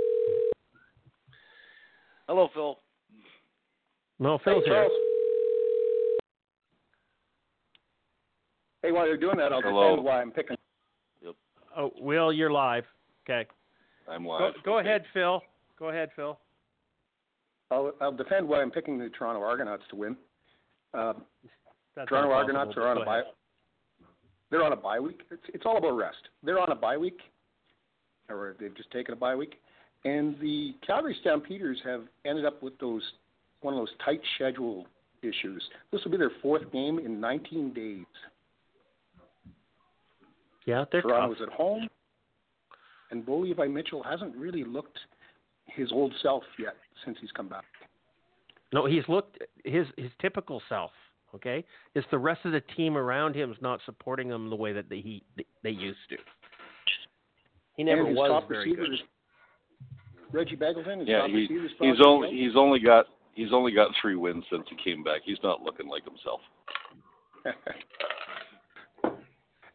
Hello, 2.30 2.48
Phil. 2.54 2.78
No, 4.20 4.38
Phil's 4.44 4.64
here. 4.64 4.86
Hey, 8.84 8.92
while 8.92 9.08
you're 9.08 9.16
doing 9.16 9.36
that, 9.38 9.52
I'll 9.52 9.60
Hello. 9.60 9.90
defend 9.90 10.04
why 10.04 10.20
I'm 10.22 10.30
picking. 10.30 10.56
Oh, 11.76 11.90
Will, 11.98 12.32
you're 12.32 12.52
live. 12.52 12.84
Okay. 13.28 13.48
I'm 14.08 14.22
Go, 14.22 14.30
live. 14.30 14.52
go 14.64 14.78
ahead, 14.78 15.02
Phil. 15.12 15.42
Go 15.76 15.88
ahead, 15.88 16.10
Phil. 16.14 16.38
I'll, 17.72 17.90
I'll 18.00 18.12
defend 18.12 18.48
why 18.48 18.62
I'm 18.62 18.70
picking 18.70 18.96
the 18.96 19.08
Toronto 19.08 19.42
Argonauts 19.42 19.82
to 19.90 19.96
win. 19.96 20.16
Um, 20.94 21.22
That's 21.96 22.08
Toronto 22.08 22.30
Argonauts 22.30 22.76
are 22.76 22.86
on 22.86 23.02
a 23.02 23.04
bye. 23.04 23.22
They're 24.52 24.62
on 24.62 24.72
a 24.72 24.76
bye 24.76 25.00
week. 25.00 25.22
It's, 25.32 25.42
it's 25.52 25.66
all 25.66 25.78
about 25.78 25.96
rest. 25.96 26.28
They're 26.44 26.60
on 26.60 26.70
a 26.70 26.76
bye 26.76 26.96
week, 26.96 27.18
or 28.28 28.54
they've 28.60 28.76
just 28.76 28.92
taken 28.92 29.14
a 29.14 29.16
bye 29.16 29.34
week, 29.34 29.60
and 30.04 30.38
the 30.40 30.74
Calgary 30.86 31.16
Stampeders 31.20 31.78
have 31.84 32.02
ended 32.24 32.44
up 32.44 32.62
with 32.62 32.78
those 32.78 33.02
one 33.60 33.74
of 33.74 33.80
those 33.80 33.94
tight 34.04 34.20
schedule 34.36 34.86
issues. 35.22 35.62
This 35.92 36.02
will 36.04 36.12
be 36.12 36.16
their 36.16 36.32
fourth 36.40 36.70
game 36.72 36.98
in 36.98 37.20
19 37.20 37.74
days. 37.74 38.06
Yeah, 40.64 40.84
they're 40.90 41.02
Toronto's 41.02 41.38
tough. 41.38 41.48
at 41.48 41.54
home, 41.54 41.88
and 43.10 43.24
Bo 43.24 43.38
Levi 43.38 43.66
Mitchell 43.66 44.02
hasn't 44.02 44.34
really 44.36 44.64
looked 44.64 44.98
his 45.66 45.90
old 45.92 46.14
self 46.22 46.42
yet 46.58 46.76
since 47.04 47.18
he's 47.20 47.30
come 47.32 47.48
back. 47.48 47.64
No, 48.72 48.86
he's 48.86 49.02
looked 49.08 49.38
his 49.64 49.86
his 49.96 50.10
typical 50.20 50.62
self. 50.68 50.92
Okay, 51.34 51.64
it's 51.94 52.06
the 52.10 52.18
rest 52.18 52.40
of 52.44 52.52
the 52.52 52.60
team 52.76 52.96
around 52.96 53.34
him 53.34 53.52
is 53.52 53.58
not 53.60 53.80
supporting 53.84 54.28
him 54.28 54.50
the 54.50 54.56
way 54.56 54.72
that 54.72 54.88
they 54.88 55.00
he 55.00 55.22
they 55.62 55.70
used 55.70 55.98
to. 56.10 56.16
He 57.76 57.84
never 57.84 58.04
was 58.04 58.44
very 58.48 58.74
good. 58.74 58.88
Reggie 60.32 60.56
Begelton, 60.56 61.00
his 61.00 61.08
Yeah, 61.08 61.18
top 61.18 61.30
he, 61.30 61.48
he's 61.80 62.00
only 62.04 62.30
he's 62.30 62.56
only 62.56 62.78
got 62.78 63.06
He's 63.34 63.52
only 63.52 63.72
got 63.72 63.90
three 64.00 64.16
wins 64.16 64.44
since 64.50 64.64
he 64.68 64.76
came 64.82 65.02
back. 65.02 65.22
He's 65.24 65.38
not 65.42 65.62
looking 65.62 65.88
like 65.88 66.04
himself. 66.04 66.40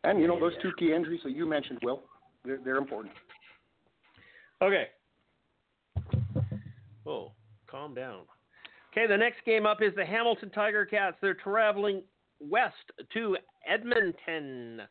and 0.04 0.20
you 0.20 0.28
know 0.28 0.40
those 0.40 0.54
two 0.62 0.72
key 0.78 0.94
injuries 0.94 1.22
that 1.24 1.32
you 1.32 1.48
mentioned, 1.48 1.80
Will, 1.82 2.04
they're, 2.44 2.60
they're 2.64 2.78
important. 2.78 3.14
Okay. 4.62 4.90
Oh, 7.08 7.32
calm 7.70 7.96
down. 7.96 8.22
Okay, 8.92 9.08
the 9.08 9.18
next 9.18 9.44
game 9.46 9.66
up 9.66 9.82
is 9.82 9.94
the 9.96 10.06
Hamilton 10.06 10.50
Tiger 10.52 10.86
Cats. 10.86 11.18
They're 11.22 11.34
traveling 11.34 12.04
west 12.40 12.76
to 13.14 13.38
Edmonton. 13.68 14.82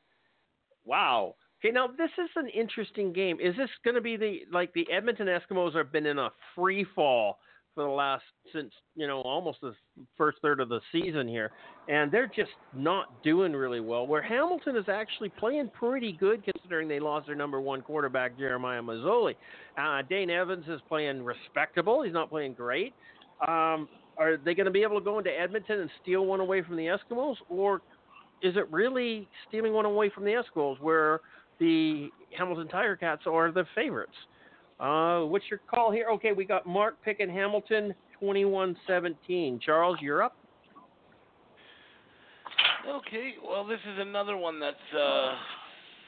Wow. 0.85 1.37
Okay, 1.65 1.73
now 1.73 1.87
this 1.87 2.11
is 2.23 2.29
an 2.37 2.49
interesting 2.49 3.11
game. 3.11 3.39
Is 3.41 3.57
this 3.57 3.71
going 3.85 3.95
to 3.95 4.03
be 4.03 4.19
the 4.19 4.41
like 4.53 4.75
the 4.75 4.87
Edmonton 4.93 5.29
Eskimos 5.29 5.75
have 5.75 5.91
been 5.91 6.05
in 6.05 6.19
a 6.19 6.29
free 6.55 6.85
fall 6.95 7.39
for 7.75 7.85
the 7.85 7.91
last 7.91 8.25
since 8.53 8.71
you 8.95 9.07
know 9.07 9.23
almost 9.23 9.62
the 9.62 9.75
first 10.19 10.37
third 10.43 10.61
of 10.61 10.69
the 10.69 10.81
season 10.93 11.27
here, 11.27 11.53
and 11.89 12.12
they're 12.12 12.27
just 12.27 12.51
not 12.75 13.23
doing 13.23 13.55
really 13.55 13.81
well. 13.81 14.07
Where 14.07 14.21
Hamilton 14.21 14.77
is 14.77 14.91
actually 14.91 15.31
playing 15.31 15.71
pretty 15.73 16.12
good 16.12 16.45
considering 16.45 16.87
they 16.87 17.01
lost 17.01 17.29
their 17.29 17.37
number 17.37 17.62
one 17.62 17.81
quarterback 17.81 18.37
Jeremiah 18.37 18.83
Masoli. 18.83 19.35
Uh, 19.79 20.03
Dane 20.07 20.29
Evans 20.29 20.67
is 20.69 20.83
playing 20.87 21.25
respectable. 21.25 22.03
He's 22.03 22.12
not 22.12 22.29
playing 22.29 22.53
great. 22.53 22.93
Um, 23.49 23.89
are 24.19 24.37
they 24.37 24.55
going 24.55 24.67
to 24.67 24.71
be 24.71 24.83
able 24.83 24.99
to 24.99 25.05
go 25.05 25.17
into 25.17 25.31
Edmonton 25.31 25.81
and 25.81 25.91
steal 26.03 26.27
one 26.27 26.41
away 26.41 26.61
from 26.61 26.77
the 26.77 26.89
Eskimos, 26.89 27.37
or 27.49 27.81
is 28.43 28.55
it 28.57 28.71
really 28.71 29.27
stealing 29.49 29.73
one 29.73 29.87
away 29.87 30.11
from 30.11 30.25
the 30.25 30.33
Eskimos 30.33 30.79
where 30.81 31.21
the 31.59 32.09
Hamilton 32.37 32.69
Tiger 32.69 32.97
Cats 32.97 33.23
are 33.27 33.51
the 33.51 33.65
favorites? 33.75 34.15
Uh, 34.81 35.21
what's 35.21 35.45
your 35.51 35.61
call 35.71 35.93
here? 35.93 36.09
Okay, 36.11 36.33
we 36.33 36.45
got 36.45 36.67
Mark 36.67 36.97
picking 37.05 37.29
Hamilton 37.29 37.95
21-17. 38.21 39.61
Charles, 39.61 39.99
you're 40.01 40.23
up. 40.23 40.37
Okay, 42.89 43.35
well, 43.43 43.65
this 43.65 43.79
is 43.81 43.99
another 43.99 44.37
one 44.37 44.61
that's 44.61 44.77
uh, 44.99 45.35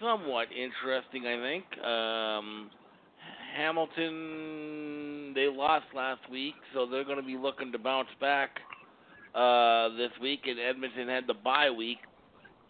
somewhat 0.00 0.48
interesting, 0.52 1.26
I 1.26 1.40
think. 1.40 1.64
Um, 1.84 2.70
Hamilton, 3.56 5.32
they 5.34 5.48
lost 5.48 5.86
last 5.94 6.20
week, 6.30 6.54
so 6.74 6.86
they're 6.86 7.04
going 7.04 7.16
to 7.16 7.26
be 7.26 7.36
looking 7.36 7.72
to 7.72 7.78
bounce 7.78 8.08
back 8.20 8.50
uh, 9.34 9.88
this 9.96 10.10
week, 10.20 10.40
and 10.44 10.58
Edmonton 10.58 11.08
had 11.08 11.26
the 11.26 11.34
bye 11.34 11.70
week. 11.70 11.98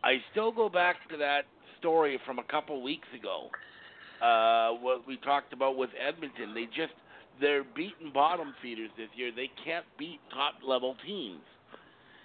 I 0.04 0.18
still 0.30 0.52
go 0.52 0.68
back 0.68 0.96
to 1.10 1.16
that 1.16 1.46
story 1.78 2.18
from 2.26 2.38
a 2.38 2.44
couple 2.44 2.82
weeks 2.82 3.08
ago. 3.18 3.48
Uh, 4.22 4.78
what 4.80 5.06
we 5.06 5.16
talked 5.18 5.52
about 5.52 5.76
with 5.76 5.90
Edmonton, 6.00 6.54
they 6.54 6.66
just 6.66 6.94
they're 7.40 7.64
beating 7.64 8.10
bottom 8.14 8.54
feeders 8.62 8.90
this 8.96 9.08
year. 9.14 9.30
They 9.34 9.50
can't 9.64 9.84
beat 9.98 10.20
top 10.32 10.54
level 10.66 10.96
teams. 11.06 11.42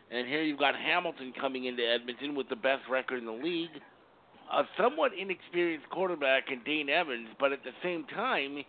And 0.10 0.28
here 0.28 0.42
you've 0.42 0.60
got 0.60 0.76
Hamilton 0.76 1.34
coming 1.40 1.66
into 1.66 1.84
Edmonton 1.84 2.36
with 2.36 2.48
the 2.50 2.56
best 2.56 2.84
record 2.90 3.20
in 3.20 3.26
the 3.26 3.32
league 3.32 3.72
a 4.52 4.64
somewhat 4.78 5.12
inexperienced 5.18 5.90
quarterback 5.90 6.52
in 6.52 6.62
Dane 6.64 6.90
Evans, 6.90 7.30
but 7.40 7.52
at 7.52 7.64
the 7.64 7.72
same 7.82 8.06
time, 8.14 8.64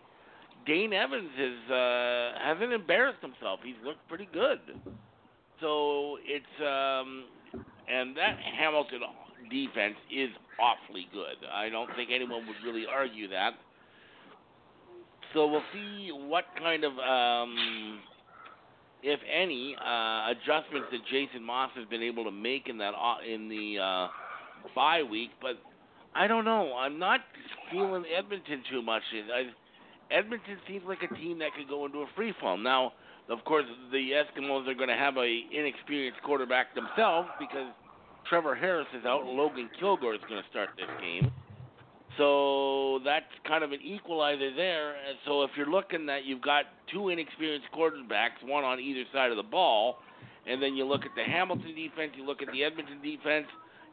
Dane 0.65 0.93
Evans 0.93 1.29
is 1.37 1.71
uh, 1.71 2.31
hasn't 2.39 2.71
embarrassed 2.71 3.21
himself. 3.21 3.59
He's 3.63 3.75
looked 3.83 4.07
pretty 4.07 4.29
good. 4.31 4.59
So 5.59 6.17
it's 6.23 6.45
um, 6.61 7.25
and 7.89 8.15
that 8.15 8.37
Hamilton 8.57 9.01
defense 9.49 9.95
is 10.11 10.29
awfully 10.59 11.07
good. 11.13 11.47
I 11.51 11.69
don't 11.69 11.89
think 11.95 12.09
anyone 12.13 12.45
would 12.47 12.55
really 12.65 12.85
argue 12.85 13.27
that. 13.29 13.53
So 15.33 15.47
we'll 15.47 15.63
see 15.73 16.11
what 16.11 16.45
kind 16.59 16.83
of, 16.83 16.93
um, 16.99 17.99
if 19.01 19.19
any, 19.27 19.75
uh, 19.75 20.31
adjustments 20.31 20.89
that 20.91 21.01
Jason 21.09 21.43
Maas 21.43 21.71
has 21.75 21.87
been 21.87 22.03
able 22.03 22.23
to 22.25 22.31
make 22.31 22.69
in 22.69 22.77
that 22.77 22.93
uh, 22.93 23.15
in 23.27 23.49
the 23.49 23.79
uh, 23.81 24.07
bye 24.75 25.01
week. 25.01 25.31
But 25.41 25.57
I 26.15 26.27
don't 26.27 26.45
know. 26.45 26.75
I'm 26.77 26.99
not 26.99 27.21
feeling 27.71 28.03
Edmonton 28.15 28.61
too 28.69 28.83
much. 28.83 29.01
I, 29.11 29.49
Edmonton 30.13 30.57
seems 30.67 30.83
like 30.87 30.99
a 31.01 31.13
team 31.15 31.39
that 31.39 31.49
could 31.57 31.67
go 31.67 31.85
into 31.85 31.99
a 31.99 32.07
free 32.15 32.33
fall. 32.39 32.57
Now, 32.57 32.93
of 33.29 33.43
course, 33.45 33.65
the 33.91 34.11
Eskimos 34.11 34.67
are 34.67 34.75
going 34.75 34.89
to 34.89 34.95
have 34.95 35.17
a 35.17 35.41
inexperienced 35.51 36.21
quarterback 36.23 36.75
themselves 36.75 37.29
because 37.39 37.71
Trevor 38.29 38.55
Harris 38.55 38.87
is 38.97 39.05
out 39.05 39.25
Logan 39.25 39.69
Kilgore 39.79 40.15
is 40.15 40.21
going 40.27 40.41
to 40.41 40.49
start 40.49 40.69
this 40.77 40.87
game. 41.01 41.31
So 42.17 42.99
that's 43.03 43.25
kind 43.47 43.63
of 43.63 43.71
an 43.71 43.81
equalizer 43.83 44.53
there. 44.55 44.91
And 44.91 45.17
so 45.25 45.43
if 45.43 45.51
you're 45.57 45.69
looking 45.69 46.05
that 46.05 46.25
you've 46.25 46.41
got 46.41 46.65
two 46.91 47.09
inexperienced 47.09 47.67
quarterbacks, 47.75 48.45
one 48.45 48.63
on 48.63 48.79
either 48.79 49.03
side 49.11 49.31
of 49.31 49.37
the 49.37 49.43
ball, 49.43 49.97
and 50.45 50.61
then 50.61 50.75
you 50.75 50.85
look 50.85 51.01
at 51.05 51.11
the 51.15 51.23
Hamilton 51.23 51.73
defense, 51.75 52.11
you 52.15 52.25
look 52.25 52.41
at 52.41 52.49
the 52.51 52.63
Edmonton 52.63 53.01
defense, 53.01 53.47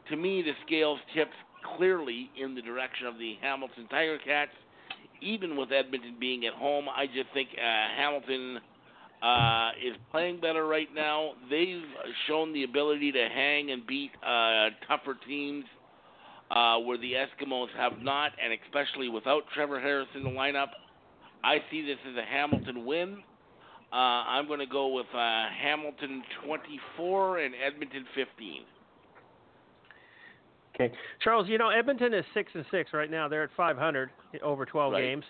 to 0.09 0.15
me 0.15 0.41
the 0.41 0.51
scales 0.65 0.99
tips 1.15 1.33
clearly 1.77 2.29
in 2.41 2.53
the 2.55 2.61
direction 2.61 3.07
of 3.07 3.17
the 3.17 3.35
Hamilton 3.41 3.87
Tiger 3.89 4.17
Cats. 4.23 4.51
Even 5.21 5.55
with 5.55 5.71
Edmonton 5.71 6.15
being 6.19 6.45
at 6.45 6.53
home, 6.53 6.85
I 6.89 7.05
just 7.05 7.29
think 7.33 7.49
uh, 7.53 7.95
Hamilton 7.95 8.59
uh, 9.21 9.69
is 9.85 9.95
playing 10.11 10.39
better 10.39 10.65
right 10.67 10.87
now. 10.93 11.31
They've 11.49 11.83
shown 12.27 12.53
the 12.53 12.63
ability 12.63 13.11
to 13.11 13.27
hang 13.33 13.71
and 13.71 13.85
beat 13.85 14.11
uh, 14.25 14.69
tougher 14.87 15.17
teams 15.27 15.65
uh, 16.49 16.77
where 16.79 16.97
the 16.97 17.13
Eskimos 17.13 17.67
have 17.77 17.93
not, 18.01 18.31
and 18.43 18.57
especially 18.65 19.09
without 19.09 19.43
Trevor 19.53 19.79
Harris 19.79 20.07
in 20.15 20.23
the 20.23 20.29
lineup. 20.29 20.67
I 21.43 21.57
see 21.71 21.81
this 21.85 21.97
as 22.09 22.15
a 22.17 22.25
Hamilton 22.25 22.85
win. 22.85 23.23
Uh, 23.91 23.95
I'm 23.95 24.47
going 24.47 24.59
to 24.59 24.65
go 24.65 24.87
with 24.93 25.07
uh, 25.13 25.45
Hamilton 25.61 26.23
24 26.45 27.39
and 27.39 27.53
Edmonton 27.65 28.05
15. 28.15 28.61
Okay, 30.75 30.93
Charles. 31.21 31.47
You 31.49 31.57
know 31.57 31.69
Edmonton 31.69 32.13
is 32.13 32.23
six 32.33 32.51
and 32.55 32.65
six 32.71 32.91
right 32.93 33.11
now. 33.11 33.27
They're 33.27 33.43
at 33.43 33.49
500 33.57 34.09
over 34.41 34.65
12 34.65 34.93
Right. 34.93 35.01
games, 35.01 35.25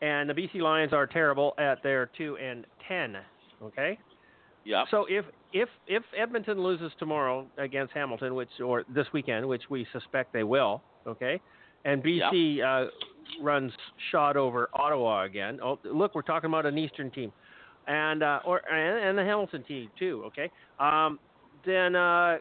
and 0.00 0.30
the 0.30 0.34
BC 0.34 0.60
Lions 0.60 0.92
are 0.92 1.06
terrible 1.06 1.54
at 1.58 1.82
their 1.82 2.06
two 2.16 2.36
and 2.36 2.64
10. 2.88 3.16
Okay. 3.62 3.98
Yep. 4.64 4.86
So 4.90 5.06
if 5.08 5.24
if 5.52 5.68
if 5.86 6.02
Edmonton 6.16 6.62
loses 6.62 6.92
tomorrow 6.98 7.46
against 7.58 7.92
Hamilton, 7.92 8.34
which 8.34 8.48
or 8.64 8.84
this 8.94 9.06
weekend, 9.12 9.46
which 9.46 9.62
we 9.68 9.86
suspect 9.92 10.32
they 10.32 10.42
will, 10.42 10.82
okay, 11.06 11.40
and 11.84 12.02
BC 12.02 12.62
uh, 12.62 12.90
runs 13.42 13.72
shot 14.10 14.36
over 14.36 14.70
Ottawa 14.72 15.24
again. 15.24 15.58
Oh, 15.62 15.78
look, 15.84 16.14
we're 16.14 16.22
talking 16.22 16.48
about 16.48 16.66
an 16.66 16.78
Eastern 16.78 17.10
team, 17.10 17.30
and 17.86 18.22
uh, 18.22 18.40
or 18.44 18.62
and, 18.72 19.08
and 19.08 19.18
the 19.18 19.22
Hamilton 19.22 19.64
team 19.64 19.90
too. 19.98 20.22
Okay, 20.26 20.50
um, 20.80 21.18
then 21.66 21.94
uh, 21.94 22.38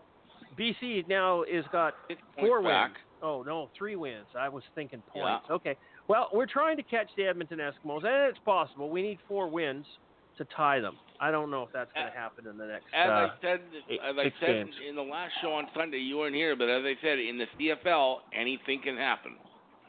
BC 0.57 1.07
now 1.09 1.43
is 1.43 1.65
got 1.71 1.93
four 2.39 2.63
back. 2.63 2.91
wins. 2.91 2.97
Oh 3.21 3.43
no, 3.45 3.69
three 3.77 3.97
wins. 3.97 4.25
I 4.37 4.47
was 4.47 4.63
thinking 4.75 5.01
points. 5.11 5.45
Okay. 5.49 5.75
Well, 6.07 6.29
we're 6.33 6.47
trying 6.47 6.75
to 6.77 6.83
catch 6.83 7.07
the 7.15 7.25
Edmonton 7.25 7.59
Eskimos, 7.59 8.05
and 8.05 8.29
it's 8.29 8.39
possible. 8.43 8.89
We 8.89 9.01
need 9.01 9.19
four 9.27 9.47
wins 9.47 9.85
to 10.37 10.45
tie 10.55 10.79
them. 10.79 10.95
I 11.19 11.31
don't 11.31 11.49
know 11.49 11.63
if 11.63 11.69
that's 11.71 11.91
going 11.93 12.07
to 12.07 12.17
happen 12.17 12.47
in 12.47 12.57
the 12.57 12.65
next. 12.65 12.85
As 12.93 13.09
uh, 13.09 13.13
I 13.13 13.29
said, 13.41 13.61
as 13.89 14.15
I 14.17 14.33
said 14.39 14.47
games. 14.47 14.75
in 14.89 14.95
the 14.95 15.01
last 15.01 15.31
show 15.41 15.53
on 15.53 15.67
Sunday, 15.75 15.99
you 15.99 16.17
weren't 16.17 16.35
here, 16.35 16.55
but 16.55 16.69
as 16.69 16.83
I 16.83 16.95
said 17.01 17.19
in 17.19 17.37
the 17.37 17.45
CFL, 17.57 18.17
anything 18.37 18.81
can 18.83 18.97
happen. 18.97 19.35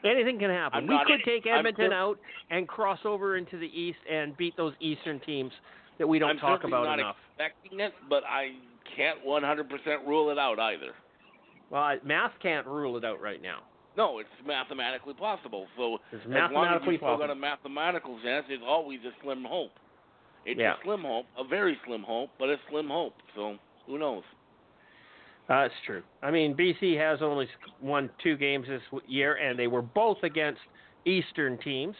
Anything 0.05 0.39
can 0.39 0.51
happen. 0.51 0.83
I'm 0.83 0.87
we 0.87 0.99
could 1.07 1.25
take 1.25 1.45
Edmonton 1.47 1.91
out 1.91 2.19
and 2.51 2.67
cross 2.67 2.99
over 3.05 3.37
into 3.37 3.57
the 3.57 3.67
East 3.67 3.97
and 4.09 4.37
beat 4.37 4.55
those 4.55 4.73
Eastern 4.79 5.19
teams 5.21 5.51
that 5.97 6.07
we 6.07 6.19
don't 6.19 6.31
I'm 6.31 6.37
talk 6.37 6.63
about 6.63 6.85
not 6.85 6.99
enough. 6.99 7.15
expecting 7.31 7.79
it, 7.79 7.93
but 8.07 8.23
I 8.23 8.51
can't 8.95 9.25
100% 9.25 10.07
rule 10.07 10.29
it 10.29 10.37
out 10.37 10.59
either. 10.59 10.91
Well, 11.71 11.97
math 12.05 12.33
can't 12.41 12.67
rule 12.67 12.97
it 12.97 13.05
out 13.05 13.19
right 13.19 13.41
now. 13.41 13.59
No, 13.97 14.19
it's 14.19 14.29
mathematically 14.45 15.13
possible. 15.13 15.67
So 15.77 15.97
It's 16.11 16.23
as 16.25 16.29
long 16.29 16.35
as 16.35 16.51
mathematically 16.51 16.93
you 16.93 16.99
still 16.99 17.17
got 17.17 17.29
a 17.29 17.35
mathematical 17.35 18.19
chance, 18.23 18.45
there's 18.47 18.61
always 18.65 18.99
a 19.05 19.11
slim 19.23 19.43
hope. 19.43 19.71
It's 20.45 20.59
Yeah. 20.59 20.75
a 20.75 20.81
slim 20.83 21.01
hope, 21.01 21.25
a 21.37 21.43
very 21.43 21.79
slim 21.85 22.03
hope, 22.03 22.29
but 22.37 22.49
a 22.49 22.59
slim 22.69 22.89
hope. 22.89 23.15
So 23.33 23.57
who 23.87 23.97
knows? 23.97 24.23
That's 25.47 25.73
true. 25.85 26.03
I 26.23 26.31
mean, 26.31 26.55
BC 26.55 26.95
has 26.97 27.21
only 27.21 27.47
won 27.79 28.09
two 28.19 28.35
games 28.35 28.67
this 28.67 28.81
year, 29.05 29.35
and 29.35 29.57
they 29.57 29.67
were 29.67 29.81
both 29.81 30.23
against 30.23 30.61
Eastern 31.05 31.57
teams. 31.59 31.95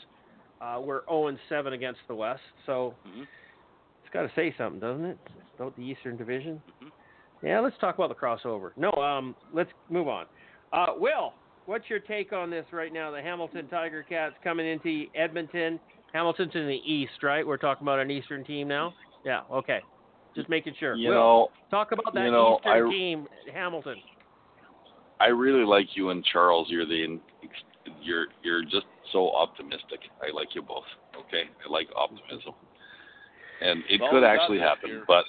Uh, 0.61 0.81
we're 0.81 1.05
0 1.07 1.27
and 1.27 1.39
7 1.47 1.73
against 1.73 1.99
the 2.07 2.15
West, 2.15 2.41
so 2.65 2.95
Mhm. 3.05 3.27
it's 4.01 4.09
got 4.11 4.23
to 4.23 4.29
say 4.33 4.51
something, 4.53 4.79
doesn't 4.79 5.05
it? 5.05 5.17
About 5.55 5.75
the 5.75 5.83
Eastern 5.83 6.17
Division. 6.17 6.61
Mhm. 6.81 6.91
Yeah, 7.43 7.59
let's 7.59 7.77
talk 7.77 7.95
about 7.95 8.09
the 8.09 8.15
crossover. 8.15 8.75
No, 8.77 8.91
um, 8.93 9.35
let's 9.51 9.71
move 9.89 10.07
on. 10.07 10.27
Uh, 10.71 10.93
Will, 10.97 11.33
what's 11.65 11.87
your 11.89 11.99
take 11.99 12.33
on 12.33 12.49
this 12.49 12.65
right 12.73 12.91
now? 12.91 13.11
The 13.11 13.21
Hamilton 13.21 13.67
Tiger 13.67 14.01
Cats 14.03 14.35
coming 14.43 14.65
into 14.65 15.07
Edmonton. 15.13 15.79
Hamilton's 16.15 16.55
in 16.55 16.65
the 16.65 16.79
East, 16.89 17.23
right? 17.23 17.45
We're 17.45 17.57
talking 17.57 17.83
about 17.83 17.99
an 17.99 18.09
Eastern 18.09 18.45
team 18.45 18.69
now. 18.69 18.93
Yeah. 19.25 19.41
Okay. 19.51 19.79
Just 20.33 20.47
making 20.47 20.73
sure. 20.79 20.95
You 20.95 21.09
Will, 21.09 21.15
know, 21.15 21.47
talk 21.69 21.91
about 21.91 22.13
that 22.13 22.23
you 22.23 22.31
know, 22.31 22.57
Eastern 22.61 22.87
I- 22.87 22.89
team, 22.89 23.27
Hamilton. 23.53 23.95
I 25.19 25.27
really 25.27 25.65
like 25.65 25.87
you 25.95 26.09
and 26.11 26.23
Charles. 26.25 26.67
You're 26.69 26.85
the 26.85 27.19
you're 28.01 28.27
you're 28.43 28.63
just 28.63 28.85
so 29.11 29.31
optimistic. 29.35 29.99
I 30.21 30.33
like 30.33 30.49
you 30.55 30.61
both. 30.61 30.83
Okay, 31.17 31.43
I 31.65 31.69
like 31.71 31.87
optimism. 31.95 32.53
and 33.61 33.83
it 33.89 33.99
Well, 34.01 34.11
could 34.11 34.23
actually 34.25 34.59
happen. 34.59 34.89
year. 34.89 35.03
But 35.07 35.23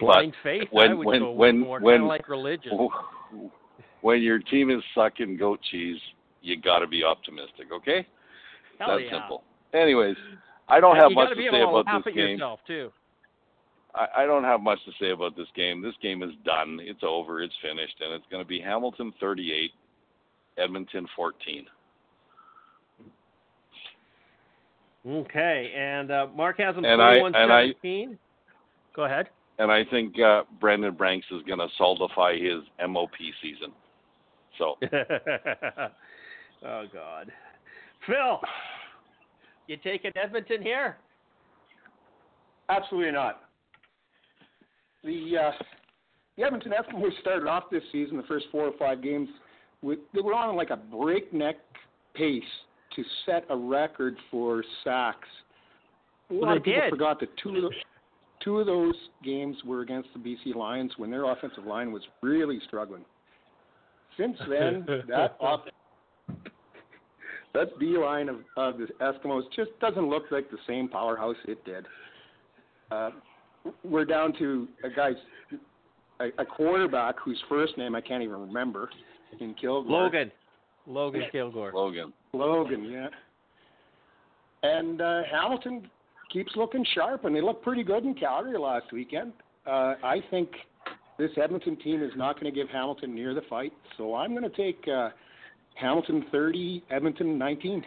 Blind 0.00 0.34
faith. 0.42 0.68
when- 0.72 0.90
I 0.90 0.94
would 0.94 1.06
when- 1.06 1.20
go 1.20 1.30
when- 1.32 1.58
more 1.60 1.78
when- 1.80 2.06
like 2.06 2.28
religion. 2.28 2.88
when 4.02 4.22
your 4.22 4.38
team 4.40 4.70
is 4.70 4.82
sucking 4.94 5.36
goat 5.36 5.60
cheese, 5.70 6.00
you 6.42 6.56
got 6.60 6.78
to 6.80 6.86
be 6.88 7.02
optimistic. 7.04 7.70
Okay, 7.72 8.06
Hell 8.78 8.96
that's 8.98 9.04
yeah. 9.04 9.20
simple. 9.20 9.44
Anyways, 9.74 10.16
I 10.68 10.80
don't 10.80 10.96
have 10.96 11.10
you 11.10 11.14
much 11.16 11.26
gotta 11.26 11.34
to 11.36 11.40
be 11.40 11.48
say 11.50 11.56
able 11.60 11.72
to 11.72 11.76
about 11.80 11.86
laugh 11.86 12.04
this 12.04 12.12
at 12.12 12.16
game. 12.16 12.28
yourself 12.30 12.60
too. 12.66 12.90
I, 13.94 14.06
I 14.22 14.26
don't 14.26 14.44
have 14.44 14.60
much 14.60 14.78
to 14.84 14.92
say 15.00 15.10
about 15.10 15.36
this 15.36 15.48
game. 15.56 15.82
This 15.82 15.94
game 16.02 16.22
is 16.22 16.30
done. 16.44 16.78
It's 16.80 17.02
over. 17.02 17.42
It's 17.42 17.54
finished, 17.60 17.96
and 18.00 18.12
it's 18.12 18.24
going 18.30 18.42
to 18.42 18.48
be 18.48 18.60
Hamilton 18.60 19.12
38, 19.20 19.72
Edmonton 20.58 21.06
14. 21.16 21.66
Okay, 25.08 25.72
and 25.76 26.10
uh, 26.10 26.26
Mark 26.36 26.58
has 26.60 26.74
them 26.74 26.84
And 26.84 27.00
I- 27.00 27.18
21 27.18 27.32
17. 27.32 28.18
Go 28.94 29.04
ahead. 29.04 29.28
And 29.58 29.70
I 29.70 29.84
think 29.84 30.18
uh, 30.20 30.42
Brandon 30.58 30.94
Banks 30.94 31.26
is 31.30 31.42
going 31.46 31.58
to 31.58 31.68
solidify 31.76 32.34
his 32.38 32.62
MOP 32.88 33.10
season. 33.42 33.72
So 34.58 34.76
oh 36.66 36.84
God, 36.92 37.30
Phil, 38.06 38.40
you 39.70 39.76
taking 39.78 40.10
Edmonton 40.16 40.62
here? 40.62 40.96
Absolutely 42.68 43.12
not. 43.12 43.42
The 45.04 45.32
uh, 45.40 45.52
the 46.36 46.42
Edmonton 46.44 46.72
Eskimos 46.72 47.18
started 47.20 47.46
off 47.46 47.64
this 47.70 47.82
season, 47.92 48.16
the 48.16 48.24
first 48.24 48.46
four 48.50 48.64
or 48.66 48.72
five 48.78 49.02
games, 49.02 49.28
with 49.82 50.00
they 50.12 50.20
were 50.20 50.34
on 50.34 50.56
like 50.56 50.70
a 50.70 50.76
breakneck 50.76 51.56
pace 52.14 52.42
to 52.96 53.04
set 53.24 53.44
a 53.48 53.56
record 53.56 54.16
for 54.30 54.64
sacks. 54.82 55.28
A 56.30 56.34
lot 56.34 56.40
Well, 56.48 56.56
of 56.56 56.64
people 56.64 56.80
did. 56.82 56.90
forgot 56.90 57.20
that 57.20 57.28
two 57.42 57.50
of 57.50 57.62
the, 57.62 57.70
two 58.42 58.58
of 58.58 58.66
those 58.66 58.94
games 59.24 59.56
were 59.64 59.82
against 59.82 60.08
the 60.12 60.18
BC 60.18 60.54
Lions 60.56 60.92
when 60.96 61.10
their 61.10 61.30
offensive 61.30 61.64
line 61.64 61.92
was 61.92 62.02
really 62.22 62.58
struggling. 62.66 63.04
Since 64.16 64.36
then, 64.48 64.84
that 65.08 65.36
off 65.40 65.62
that 67.54 67.78
D 67.78 67.96
line 67.98 68.28
of, 68.28 68.36
of 68.56 68.78
the 68.78 68.86
Eskimos 69.00 69.42
just 69.54 69.70
doesn't 69.80 70.08
look 70.08 70.24
like 70.30 70.50
the 70.50 70.58
same 70.66 70.88
powerhouse 70.88 71.36
it 71.46 71.64
did. 71.64 71.86
Uh, 72.90 73.10
we're 73.84 74.04
down 74.04 74.32
to 74.38 74.68
a 74.84 74.88
guy's 74.88 75.14
a, 76.20 76.28
a 76.38 76.44
quarterback 76.44 77.16
whose 77.22 77.42
first 77.48 77.76
name 77.76 77.94
I 77.94 78.00
can't 78.00 78.22
even 78.22 78.40
remember 78.40 78.88
in 79.40 79.54
Kilgore. 79.54 80.04
Logan, 80.04 80.32
Logan 80.86 81.22
Kilgore. 81.32 81.72
Logan, 81.72 82.12
Logan, 82.32 82.84
yeah. 82.84 83.08
And 84.62 85.00
uh, 85.00 85.22
Hamilton 85.30 85.88
keeps 86.32 86.52
looking 86.56 86.84
sharp, 86.94 87.24
and 87.24 87.34
they 87.34 87.40
look 87.40 87.62
pretty 87.62 87.82
good 87.82 88.04
in 88.04 88.14
Calgary 88.14 88.58
last 88.58 88.92
weekend. 88.92 89.32
Uh, 89.66 89.94
I 90.02 90.18
think 90.30 90.50
this 91.18 91.30
Edmonton 91.42 91.76
team 91.76 92.02
is 92.02 92.12
not 92.16 92.40
going 92.40 92.52
to 92.52 92.58
give 92.58 92.68
Hamilton 92.68 93.14
near 93.14 93.34
the 93.34 93.42
fight, 93.48 93.72
so 93.96 94.14
I'm 94.14 94.34
going 94.34 94.48
to 94.48 94.56
take 94.56 94.86
uh, 94.88 95.10
Hamilton 95.74 96.24
30, 96.30 96.84
Edmonton 96.90 97.38
19. 97.38 97.84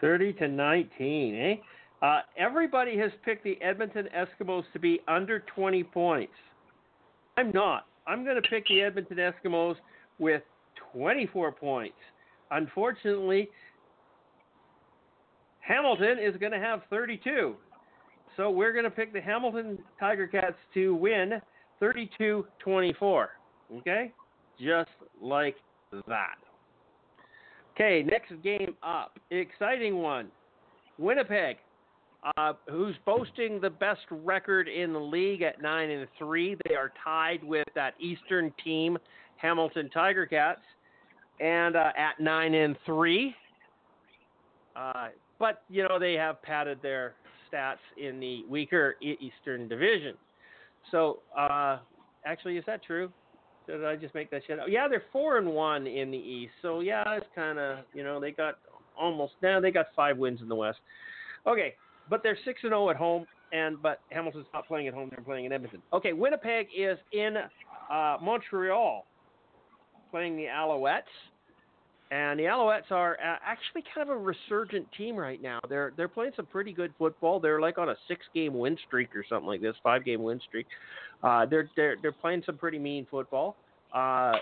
30 0.00 0.32
to 0.34 0.48
19, 0.48 1.34
eh? 1.34 1.54
Uh, 2.00 2.20
everybody 2.36 2.96
has 2.96 3.10
picked 3.24 3.42
the 3.42 3.60
Edmonton 3.60 4.08
Eskimos 4.16 4.62
to 4.72 4.78
be 4.78 5.00
under 5.08 5.40
20 5.54 5.82
points. 5.84 6.32
I'm 7.36 7.50
not. 7.50 7.86
I'm 8.06 8.24
going 8.24 8.40
to 8.40 8.48
pick 8.48 8.66
the 8.68 8.82
Edmonton 8.82 9.16
Eskimos 9.16 9.76
with 10.18 10.42
24 10.92 11.52
points. 11.52 11.96
Unfortunately, 12.50 13.48
Hamilton 15.60 16.18
is 16.20 16.36
going 16.38 16.52
to 16.52 16.58
have 16.58 16.82
32. 16.88 17.54
So 18.36 18.50
we're 18.50 18.72
going 18.72 18.84
to 18.84 18.90
pick 18.90 19.12
the 19.12 19.20
Hamilton 19.20 19.78
Tiger 19.98 20.26
Cats 20.26 20.56
to 20.74 20.94
win 20.94 21.40
32 21.80 22.46
24. 22.60 23.30
Okay? 23.78 24.12
Just 24.58 24.90
like 25.20 25.56
that. 26.06 26.36
Okay, 27.80 28.02
next 28.02 28.32
game 28.42 28.74
up. 28.82 29.20
Exciting 29.30 29.98
one. 29.98 30.32
Winnipeg, 30.98 31.58
uh, 32.36 32.54
who's 32.68 32.96
boasting 33.06 33.60
the 33.60 33.70
best 33.70 34.00
record 34.10 34.66
in 34.66 34.92
the 34.92 34.98
league 34.98 35.42
at 35.42 35.62
nine 35.62 35.88
and 35.90 36.08
three. 36.18 36.56
They 36.68 36.74
are 36.74 36.90
tied 37.04 37.44
with 37.44 37.68
that 37.76 37.94
Eastern 38.00 38.52
team, 38.64 38.98
Hamilton 39.36 39.90
Tiger 39.94 40.26
Cats, 40.26 40.62
and 41.38 41.76
uh, 41.76 41.92
at 41.96 42.18
nine 42.18 42.54
and 42.54 42.76
three. 42.84 43.32
Uh, 44.74 45.10
but 45.38 45.62
you 45.70 45.84
know 45.84 46.00
they 46.00 46.14
have 46.14 46.42
padded 46.42 46.80
their 46.82 47.14
stats 47.48 47.76
in 47.96 48.18
the 48.18 48.44
weaker 48.48 48.96
Eastern 49.00 49.68
Division. 49.68 50.14
So, 50.90 51.20
uh, 51.38 51.78
actually, 52.26 52.56
is 52.56 52.64
that 52.66 52.82
true? 52.82 53.12
Did 53.68 53.84
I 53.84 53.96
just 53.96 54.14
make 54.14 54.30
that 54.30 54.42
shit 54.46 54.58
up? 54.58 54.66
Yeah, 54.70 54.88
they're 54.88 55.04
four 55.12 55.36
and 55.36 55.50
one 55.50 55.86
in 55.86 56.10
the 56.10 56.16
East. 56.16 56.52
So 56.62 56.80
yeah, 56.80 57.04
it's 57.16 57.26
kind 57.34 57.58
of 57.58 57.80
you 57.92 58.02
know 58.02 58.18
they 58.18 58.32
got 58.32 58.54
almost 58.98 59.34
now 59.42 59.60
they 59.60 59.70
got 59.70 59.86
five 59.94 60.16
wins 60.16 60.40
in 60.40 60.48
the 60.48 60.54
West. 60.54 60.78
Okay, 61.46 61.74
but 62.08 62.22
they're 62.22 62.38
six 62.46 62.60
and 62.62 62.70
zero 62.70 62.88
at 62.88 62.96
home, 62.96 63.26
and 63.52 63.80
but 63.82 64.00
Hamilton's 64.10 64.46
not 64.54 64.66
playing 64.66 64.88
at 64.88 64.94
home; 64.94 65.10
they're 65.10 65.22
playing 65.22 65.44
in 65.44 65.52
Edmonton. 65.52 65.82
Okay, 65.92 66.14
Winnipeg 66.14 66.68
is 66.76 66.96
in 67.12 67.36
uh, 67.92 68.16
Montreal, 68.22 69.04
playing 70.10 70.36
the 70.36 70.44
Alouettes, 70.44 71.02
and 72.10 72.38
the 72.38 72.44
Alouettes 72.44 72.90
are 72.90 73.14
uh, 73.14 73.36
actually 73.44 73.84
kind 73.94 74.08
of 74.08 74.16
a 74.16 74.18
resurgent 74.18 74.86
team 74.96 75.14
right 75.16 75.42
now. 75.42 75.60
They're 75.68 75.92
they're 75.96 76.08
playing 76.08 76.32
some 76.36 76.46
pretty 76.46 76.72
good 76.72 76.92
football. 76.98 77.38
They're 77.38 77.60
like 77.60 77.76
on 77.76 77.90
a 77.90 77.96
six 78.06 78.22
game 78.34 78.58
win 78.58 78.78
streak 78.86 79.14
or 79.14 79.24
something 79.28 79.46
like 79.46 79.60
this, 79.60 79.74
five 79.82 80.04
game 80.04 80.22
win 80.22 80.40
streak. 80.48 80.66
Uh, 81.22 81.44
they're 81.46 81.68
they're 81.76 81.96
they're 82.00 82.12
playing 82.12 82.42
some 82.46 82.56
pretty 82.56 82.78
mean 82.78 83.06
football. 83.10 83.56
Uh, 83.94 84.32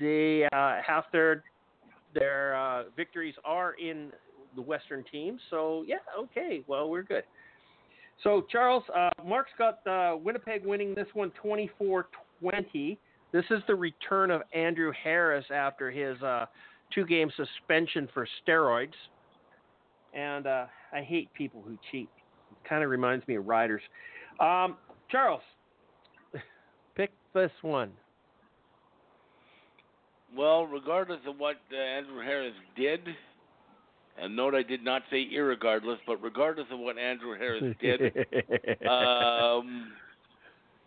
they 0.00 0.48
uh, 0.52 0.76
half 0.86 1.04
their 1.12 1.44
their 2.14 2.56
uh, 2.56 2.84
victories 2.96 3.34
are 3.44 3.74
in 3.74 4.10
the 4.56 4.62
Western 4.62 5.04
teams. 5.10 5.40
So 5.50 5.84
yeah, 5.86 5.96
okay, 6.18 6.64
well 6.66 6.88
we're 6.88 7.02
good. 7.02 7.24
So 8.22 8.46
Charles, 8.50 8.84
uh, 8.96 9.10
Mark's 9.26 9.50
got 9.58 9.80
Winnipeg 10.22 10.64
winning 10.64 10.94
this 10.94 11.08
one 11.12 11.32
24-20. 11.44 12.96
This 13.32 13.44
is 13.50 13.62
the 13.66 13.74
return 13.74 14.30
of 14.30 14.42
Andrew 14.54 14.92
Harris 15.02 15.44
after 15.52 15.90
his 15.90 16.20
uh, 16.22 16.46
two-game 16.94 17.30
suspension 17.36 18.08
for 18.12 18.28
steroids. 18.46 18.92
And 20.14 20.46
uh, 20.46 20.66
I 20.92 21.00
hate 21.00 21.32
people 21.32 21.62
who 21.66 21.78
cheat. 21.90 22.08
It 22.50 22.68
kind 22.68 22.84
of 22.84 22.90
reminds 22.90 23.26
me 23.26 23.36
of 23.36 23.46
riders. 23.46 23.82
Um, 24.38 24.76
Charles, 25.10 25.40
pick 26.94 27.10
this 27.34 27.50
one. 27.62 27.92
Well, 30.36 30.66
regardless 30.66 31.20
of 31.26 31.38
what 31.38 31.56
uh, 31.72 31.76
Andrew 31.76 32.22
Harris 32.22 32.54
did, 32.76 33.00
and 34.20 34.36
note 34.36 34.54
I 34.54 34.62
did 34.62 34.84
not 34.84 35.02
say 35.10 35.26
irregardless, 35.34 35.98
but 36.06 36.22
regardless 36.22 36.66
of 36.70 36.78
what 36.78 36.98
Andrew 36.98 37.36
Harris 37.36 37.74
did, 37.80 38.00
um, 38.88 39.92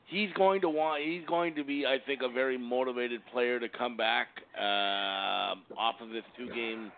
he's 0.07 0.31
going 0.33 0.61
to 0.61 0.69
want. 0.69 1.03
He's 1.03 1.25
going 1.27 1.55
to 1.55 1.63
be, 1.63 1.85
I 1.85 1.97
think, 2.05 2.21
a 2.23 2.29
very 2.29 2.57
motivated 2.57 3.21
player 3.31 3.59
to 3.59 3.69
come 3.69 3.97
back 3.97 4.27
uh, 4.57 5.55
off 5.77 5.95
of 6.01 6.09
this 6.09 6.23
two-game 6.37 6.91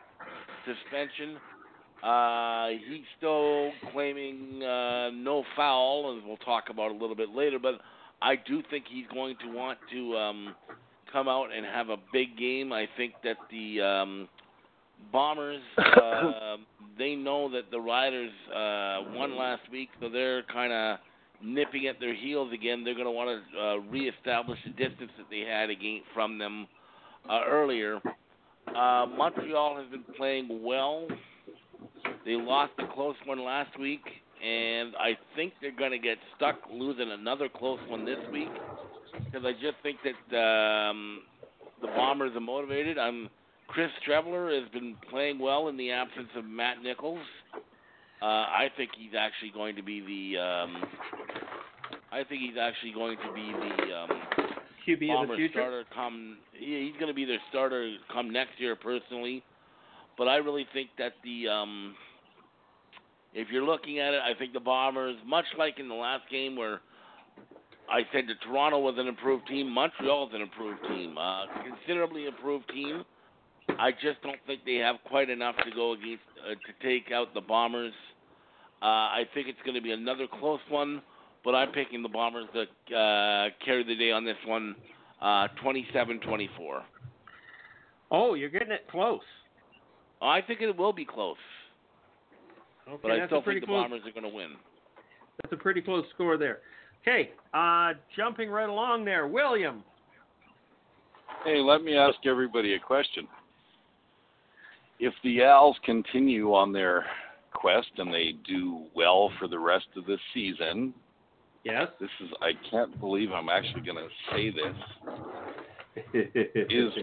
suspension. 0.66 1.38
Uh, 2.04 2.68
he's 2.90 3.06
still 3.18 3.72
claiming 3.92 4.62
uh, 4.62 5.10
no 5.12 5.44
foul, 5.56 6.16
as 6.16 6.24
we'll 6.28 6.38
talk 6.38 6.66
about 6.70 6.92
a 6.92 6.94
little 6.94 7.16
bit 7.16 7.30
later. 7.30 7.58
But 7.60 7.82
I 8.22 8.36
do 8.36 8.62
think 8.70 8.86
he's 8.90 9.08
going 9.14 9.36
to 9.44 9.52
want 9.52 9.80
to 9.92 10.16
um, 10.16 10.56
come 11.12 11.28
out 11.28 11.48
and 11.56 11.66
have 11.66 11.90
a 11.90 11.98
big 12.14 12.38
game. 12.38 12.72
I 12.72 12.88
think 12.98 13.14
that 13.24 13.38
the 13.50 13.82
um, 13.82 14.30
Bombers 15.12 15.62
uh, 15.78 16.58
they 16.98 17.16
know 17.16 17.50
that 17.52 17.72
the 17.72 17.80
Riders 17.80 18.32
uh, 18.50 19.16
won 19.16 19.38
last 19.38 19.62
week, 19.72 19.90
so 20.02 20.10
they're 20.10 20.44
kind 20.44 20.74
of 20.74 20.98
nipping 21.44 21.88
at 21.88 22.00
their 22.00 22.16
heels 22.16 22.52
again. 22.54 22.84
They're 22.84 22.94
going 22.94 23.06
to 23.06 23.12
want 23.12 23.44
to 23.52 23.60
uh, 23.60 23.76
reestablish 23.92 24.60
the 24.66 24.72
distance 24.72 25.12
that 25.18 25.28
they 25.30 25.42
had 25.42 25.70
again 25.70 26.02
from 26.14 26.38
them 26.38 26.68
uh, 27.30 27.42
earlier. 27.48 28.00
Uh, 28.68 29.06
Montreal 29.18 29.78
has 29.78 29.90
been 29.90 30.04
playing 30.16 30.64
well. 30.64 31.08
They 32.26 32.34
lost 32.34 32.74
a 32.80 32.94
close 32.94 33.16
one 33.26 33.44
last 33.44 33.78
week, 33.80 34.02
and 34.44 34.94
I 34.98 35.18
think 35.36 35.54
they're 35.62 35.72
going 35.72 35.92
to 35.92 36.00
get 36.00 36.18
stuck 36.36 36.60
losing 36.72 37.12
another 37.12 37.48
close 37.50 37.80
one 37.88 38.06
this 38.06 38.20
week 38.32 38.50
because 39.26 39.46
I 39.46 39.54
just 39.54 39.76
think 39.84 39.98
that 40.04 40.38
um, 40.38 41.22
the 41.82 41.88
Bombers 41.88 42.36
are 42.36 42.42
motivated. 42.42 42.98
I'm 42.98 43.30
Chris 43.68 43.90
Streveler 44.06 44.60
has 44.60 44.70
been 44.72 44.96
playing 45.10 45.40
well 45.40 45.68
in 45.68 45.78
the 45.78 45.92
absence 45.92 46.30
of 46.36 46.46
Matt 46.46 46.82
Nichols. 46.82 47.20
Uh, 48.22 48.26
I 48.26 48.70
think 48.76 48.92
he's 48.98 49.14
actually 49.18 49.52
going 49.52 49.76
to 49.76 49.84
be 49.84 50.00
the. 50.02 50.42
Um, 50.42 50.84
I 52.12 52.24
think 52.24 52.42
he's 52.42 52.58
actually 52.60 52.94
going 52.94 53.18
to 53.18 53.34
be 53.34 53.52
the 53.52 53.94
um, 53.94 54.10
QB 54.88 54.94
of 54.94 55.00
the 55.00 55.08
Bomber 55.08 55.36
future. 55.36 55.54
starter 55.54 55.84
come. 55.94 56.38
Yeah, 56.60 56.80
he's 56.80 56.94
going 56.94 57.08
to 57.08 57.14
be 57.14 57.26
their 57.26 57.42
starter 57.50 57.96
come 58.12 58.32
next 58.32 58.60
year, 58.60 58.76
personally. 58.76 59.44
But 60.18 60.28
I 60.28 60.38
really 60.38 60.66
think 60.74 60.90
that 60.98 61.14
the 61.24 61.48
um, 61.48 61.96
if 63.34 63.50
you're 63.52 63.64
looking 63.64 64.00
at 64.00 64.14
it, 64.14 64.22
I 64.22 64.38
think 64.38 64.54
the 64.54 64.60
Bombers, 64.60 65.18
much 65.26 65.46
like 65.58 65.80
in 65.80 65.88
the 65.88 65.96
last 65.96 66.24
game 66.32 66.56
where 66.56 66.82
I 67.90 68.02
said 68.12 68.24
that 68.28 68.42
Toronto 68.44 68.80
was 68.80 68.96
an 68.98 69.08
improved 69.08 69.48
team, 69.48 69.70
Montreal 69.70 70.30
is 70.30 70.34
an 70.34 70.42
improved 70.42 70.82
team, 70.88 71.18
uh, 71.18 71.46
considerably 71.64 72.26
improved 72.26 72.68
team. 72.70 73.04
I 73.80 73.92
just 73.92 74.22
don't 74.24 74.40
think 74.48 74.62
they 74.66 74.76
have 74.76 74.96
quite 75.08 75.30
enough 75.30 75.56
to 75.58 75.72
go 75.76 75.94
against 75.94 76.24
uh, 76.44 76.52
to 76.52 76.88
take 76.88 77.12
out 77.12 77.34
the 77.34 77.42
Bombers. 77.42 77.94
Uh, 78.82 78.86
I 78.86 79.24
think 79.34 79.48
it's 79.48 79.60
going 79.66 79.76
to 79.76 79.82
be 79.82 79.92
another 79.92 80.28
close 80.40 80.60
one, 80.70 81.02
but 81.44 81.56
I'm 81.56 81.72
picking 81.72 82.02
the 82.02 82.10
Bombers 82.10 82.46
to 82.54 82.62
uh, 82.96 83.50
carry 83.64 83.84
the 83.84 83.96
day 83.96 84.12
on 84.12 84.24
this 84.24 84.38
one, 84.46 84.76
uh, 85.22 85.48
27-24. 85.64 86.50
Oh, 88.12 88.34
you're 88.36 88.50
getting 88.50 88.72
it 88.72 88.86
close. 88.90 89.22
I 90.22 90.42
think 90.42 90.62
it 90.62 90.76
will 90.76 90.94
be 90.94 91.06
close, 91.06 91.36
Okay, 92.88 93.00
but 93.02 93.12
I 93.12 93.18
that's 93.18 93.30
still 93.30 93.44
think 93.44 93.62
the 93.62 93.68
close. 93.68 93.84
Bombers 93.84 94.02
are 94.06 94.12
going 94.12 94.24
to 94.24 94.36
win. 94.36 94.52
That's 95.42 95.54
a 95.54 95.58
pretty 95.58 95.82
close 95.82 96.06
score 96.14 96.38
there. 96.38 96.60
Okay, 97.04 97.32
uh, 97.54 97.94
jumping 98.16 98.50
right 98.50 98.70
along 98.70 99.06
there, 99.06 99.28
William. 99.28 99.84
Hey, 101.44 101.60
let 101.60 101.84
me 101.84 101.96
ask 101.96 102.18
everybody 102.26 102.74
a 102.74 102.80
question. 102.80 103.28
If 105.00 105.14
the 105.24 105.44
Als 105.44 105.78
continue 105.86 106.54
on 106.54 106.72
their 106.72 107.06
quest 107.54 107.90
and 107.98 108.14
they 108.14 108.34
do 108.48 108.86
well 108.96 109.32
for 109.40 109.48
the 109.48 109.60
rest 109.60 109.88
of 109.96 110.06
the 110.06 110.18
season, 110.34 110.94
Yes. 111.64 111.90
this 112.00 112.10
is 112.22 112.30
I 112.42 112.52
can't 112.72 112.98
believe 113.00 113.32
I'm 113.32 113.50
actually 113.50 113.82
going 113.82 113.98
to 113.98 114.10
say 114.32 114.50
this. 114.52 114.76
Is 116.70 116.94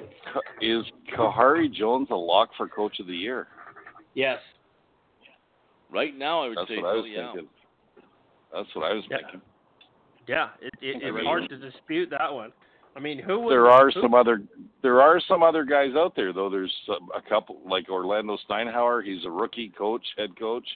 is 0.60 0.84
Khari 1.16 1.70
Jones 1.72 2.08
a 2.10 2.14
lock 2.14 2.50
for 2.56 2.68
coach 2.68 2.98
of 3.00 3.06
the 3.06 3.16
year? 3.16 3.48
yes. 4.14 4.38
Right 5.90 6.16
now, 6.16 6.42
I 6.44 6.48
would 6.48 6.56
That's 6.56 6.68
say 6.68 6.76
what 6.78 6.86
I 6.86 6.94
was 6.94 7.04
thinking. 7.04 7.48
That's 8.52 8.74
what 8.74 8.90
I 8.90 8.94
was 8.94 9.04
Yeah. 9.10 9.16
thinking. 9.18 9.40
Yeah, 10.26 10.48
it, 10.60 10.72
it, 10.80 11.02
it's 11.02 11.24
hard 11.26 11.48
to 11.50 11.56
dispute 11.56 12.08
that 12.10 12.32
one. 12.32 12.52
I 12.96 13.00
mean, 13.00 13.18
who 13.18 13.40
would 13.40 13.50
There 13.52 13.68
are 13.70 13.90
who- 13.90 14.00
some 14.02 14.14
other 14.14 14.42
there 14.82 15.00
are 15.00 15.18
some 15.26 15.42
other 15.42 15.64
guys 15.64 15.90
out 15.96 16.14
there 16.14 16.32
though. 16.32 16.48
There's 16.50 16.74
a 17.14 17.20
couple 17.28 17.60
like 17.66 17.88
Orlando 17.88 18.36
Steinauer. 18.48 19.02
He's 19.04 19.24
a 19.24 19.30
rookie 19.30 19.70
coach, 19.76 20.04
head 20.16 20.38
coach. 20.38 20.66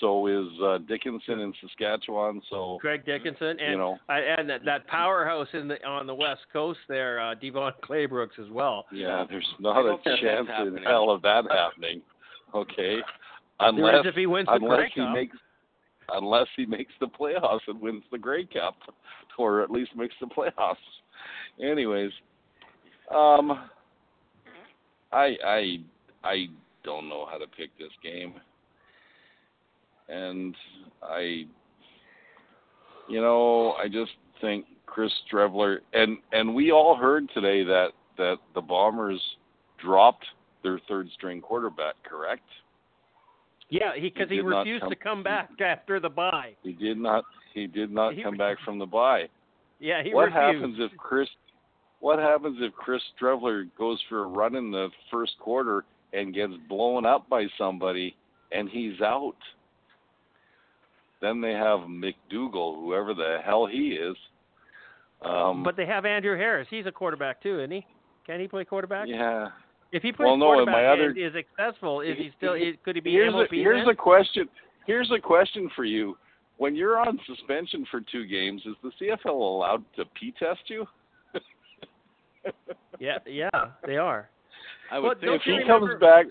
So 0.00 0.26
is 0.28 0.46
uh, 0.64 0.78
Dickenson 0.88 1.40
in 1.40 1.52
Saskatchewan. 1.60 2.40
So 2.48 2.78
Craig 2.80 3.04
Dickenson 3.04 3.58
and 3.60 3.72
you 3.72 3.76
know, 3.76 3.98
and 4.08 4.48
that, 4.48 4.64
that 4.64 4.86
powerhouse 4.86 5.48
in 5.52 5.68
the 5.68 5.84
on 5.86 6.06
the 6.06 6.14
west 6.14 6.42
coast 6.52 6.78
there, 6.88 7.20
uh, 7.20 7.34
DeVone 7.34 7.72
Claybrooks 7.84 8.38
as 8.42 8.48
well. 8.50 8.86
yeah, 8.92 9.24
there's 9.28 9.46
not 9.60 9.76
I 9.76 9.80
a 9.80 9.82
don't 9.82 10.04
think 10.04 10.20
that's 10.22 10.46
chance 10.46 10.48
in 10.68 10.82
hell 10.84 11.10
of 11.10 11.20
that 11.22 11.44
happening. 11.50 12.00
Okay, 12.54 12.98
unless 13.60 14.06
if 14.06 14.14
he 14.14 14.26
wins 14.26 14.46
the 14.46 14.54
unless 14.54 14.76
Grey 14.78 14.92
he 14.94 15.00
Cup. 15.02 15.14
makes 15.14 15.36
unless 16.12 16.46
he 16.56 16.64
makes 16.64 16.92
the 17.00 17.06
playoffs 17.08 17.60
and 17.66 17.80
wins 17.80 18.04
the 18.12 18.18
Grey 18.18 18.44
Cup, 18.46 18.76
or 19.36 19.62
at 19.62 19.70
least 19.70 19.90
makes 19.96 20.14
the 20.20 20.26
playoffs. 20.26 20.76
Anyways, 21.60 22.10
um, 23.14 23.68
I 25.12 25.36
I 25.44 25.76
I 26.24 26.46
don't 26.84 27.08
know 27.08 27.26
how 27.30 27.38
to 27.38 27.46
pick 27.46 27.76
this 27.78 27.92
game, 28.02 28.34
and 30.08 30.54
I, 31.02 31.44
you 33.08 33.20
know, 33.20 33.72
I 33.72 33.88
just 33.88 34.12
think 34.40 34.66
Chris 34.86 35.12
Streveler 35.30 35.78
and 35.92 36.18
and 36.32 36.54
we 36.54 36.72
all 36.72 36.96
heard 36.96 37.28
today 37.34 37.64
that 37.64 37.88
that 38.18 38.36
the 38.54 38.60
Bombers 38.60 39.20
dropped 39.80 40.24
their 40.62 40.80
third 40.88 41.08
string 41.14 41.40
quarterback, 41.40 41.94
correct? 42.04 42.42
Yeah, 43.68 43.94
he 43.94 44.10
because 44.10 44.28
He 44.28 44.36
he, 44.36 44.40
refused 44.40 44.82
come- 44.82 44.90
to 44.90 44.96
come 44.96 45.22
back 45.22 45.50
after 45.60 45.98
the 46.00 46.08
bye. 46.10 46.52
He 46.62 46.72
did 46.72 46.98
not. 46.98 47.24
He 47.54 47.66
did 47.66 47.90
not 47.90 48.14
He 48.14 48.22
come 48.22 48.36
back 48.36 48.56
from 48.64 48.78
the 48.78 48.86
bye. 48.86 49.28
Yeah, 49.80 50.02
he 50.02 50.14
what 50.14 50.32
refused. 50.32 50.36
happens 50.56 50.76
if 50.78 50.96
Chris? 50.98 51.28
What 52.02 52.18
happens 52.18 52.56
if 52.60 52.72
Chris 52.74 53.00
Streveler 53.16 53.68
goes 53.78 54.00
for 54.08 54.24
a 54.24 54.26
run 54.26 54.56
in 54.56 54.72
the 54.72 54.88
first 55.08 55.38
quarter 55.38 55.84
and 56.12 56.34
gets 56.34 56.52
blown 56.68 57.06
up 57.06 57.28
by 57.28 57.44
somebody 57.56 58.16
and 58.50 58.68
he's 58.68 59.00
out? 59.00 59.36
Then 61.20 61.40
they 61.40 61.52
have 61.52 61.78
McDougal, 61.80 62.74
whoever 62.82 63.14
the 63.14 63.38
hell 63.44 63.66
he 63.66 63.90
is. 63.92 64.16
Um, 65.24 65.62
but 65.62 65.76
they 65.76 65.86
have 65.86 66.04
Andrew 66.04 66.36
Harris. 66.36 66.66
He's 66.70 66.86
a 66.86 66.90
quarterback 66.90 67.40
too, 67.40 67.60
isn't 67.60 67.70
he? 67.70 67.86
Can 68.26 68.40
he 68.40 68.48
play 68.48 68.64
quarterback? 68.64 69.06
yeah. 69.08 69.50
If 69.92 70.02
he 70.02 70.10
plays 70.10 70.26
Well, 70.26 70.36
no, 70.38 70.46
quarterback 70.46 70.74
my 70.74 70.86
other- 70.86 71.10
and 71.10 71.18
is 71.18 71.32
successful, 71.34 72.00
is 72.00 72.16
he 72.18 72.32
still? 72.36 72.54
Is, 72.54 72.74
could 72.84 72.96
he 72.96 73.00
be 73.00 73.12
Here's 73.12 73.32
MOP 73.32 73.52
a, 73.52 73.54
here's 73.54 73.84
then? 73.84 73.90
a 73.92 73.94
question. 73.96 74.48
Here's 74.86 75.10
a 75.12 75.20
question 75.20 75.70
for 75.76 75.84
you. 75.84 76.16
When 76.56 76.74
you're 76.74 76.98
on 76.98 77.20
suspension 77.26 77.86
for 77.92 78.00
two 78.00 78.26
games, 78.26 78.62
is 78.66 78.74
the 78.82 78.90
CFL 79.00 79.28
allowed 79.30 79.84
to 79.96 80.04
P 80.18 80.32
test 80.36 80.62
you? 80.66 80.84
Yeah, 82.98 83.18
yeah, 83.26 83.50
they 83.86 83.96
are. 83.96 84.28
I 84.90 84.98
would 84.98 85.18
if 85.22 85.42
he 85.42 85.52
remember- 85.52 85.88
comes 85.88 86.00
back 86.00 86.26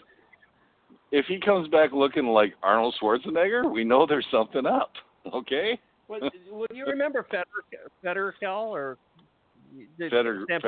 if 1.12 1.26
he 1.26 1.40
comes 1.40 1.68
back 1.68 1.92
looking 1.92 2.26
like 2.28 2.54
Arnold 2.64 2.96
Schwarzenegger, 3.02 3.70
we 3.70 3.84
know 3.84 4.06
there's 4.06 4.26
something 4.32 4.66
up. 4.66 4.92
Okay? 5.34 5.78
Well, 6.08 6.22
well 6.50 6.68
you 6.74 6.86
remember 6.86 7.24
Federic, 7.30 7.92
Federical 8.04 8.70
or 8.74 8.98
the 9.98 10.10
Feder- 10.10 10.44
Stampede- 10.46 10.62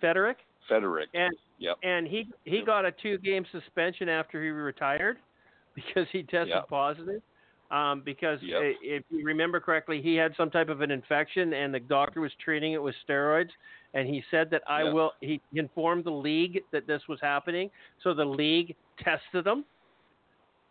Frederick. 0.00 0.38
Federic, 0.68 1.08
and 1.14 1.34
Yep. 1.58 1.76
and 1.82 2.06
he 2.08 2.28
he 2.44 2.62
got 2.62 2.84
a 2.84 2.92
two 2.92 3.18
game 3.18 3.44
suspension 3.52 4.08
after 4.08 4.42
he 4.42 4.50
retired 4.50 5.18
because 5.74 6.06
he 6.10 6.22
tested 6.22 6.48
Yep. 6.48 6.68
positive. 6.68 7.22
Um, 7.70 8.02
because 8.02 8.42
Yep. 8.42 8.76
if 8.82 9.04
you 9.10 9.24
remember 9.24 9.58
correctly, 9.60 10.02
he 10.02 10.14
had 10.14 10.36
some 10.36 10.50
type 10.50 10.68
of 10.68 10.82
an 10.82 10.90
infection, 10.90 11.54
and 11.54 11.72
the 11.72 11.80
doctor 11.80 12.20
was 12.20 12.32
treating 12.34 12.72
it 12.72 12.82
with 12.82 12.94
steroids. 13.08 13.48
And 13.94 14.08
he 14.08 14.22
said 14.30 14.48
that 14.50 14.62
I 14.66 14.84
Yep. 14.84 14.94
will. 14.94 15.12
He 15.20 15.40
informed 15.54 16.04
the 16.04 16.10
league 16.12 16.62
that 16.70 16.86
this 16.86 17.02
was 17.08 17.20
happening, 17.20 17.70
so 18.02 18.14
the 18.14 18.24
league 18.24 18.74
tested 18.98 19.46
him, 19.46 19.64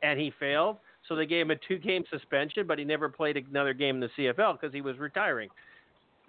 and 0.02 0.20
he 0.20 0.32
failed. 0.40 0.78
So 1.08 1.16
they 1.16 1.26
gave 1.26 1.46
him 1.46 1.52
a 1.52 1.56
two-game 1.68 2.04
suspension, 2.12 2.66
but 2.68 2.78
he 2.80 2.86
never 2.86 3.10
played 3.10 3.38
another 3.38 3.74
game 3.74 3.96
in 3.96 4.02
the 4.02 4.10
CFL 4.18 4.54
because 4.54 4.74
he 4.74 4.82
was 4.82 4.98
retiring. 4.98 5.50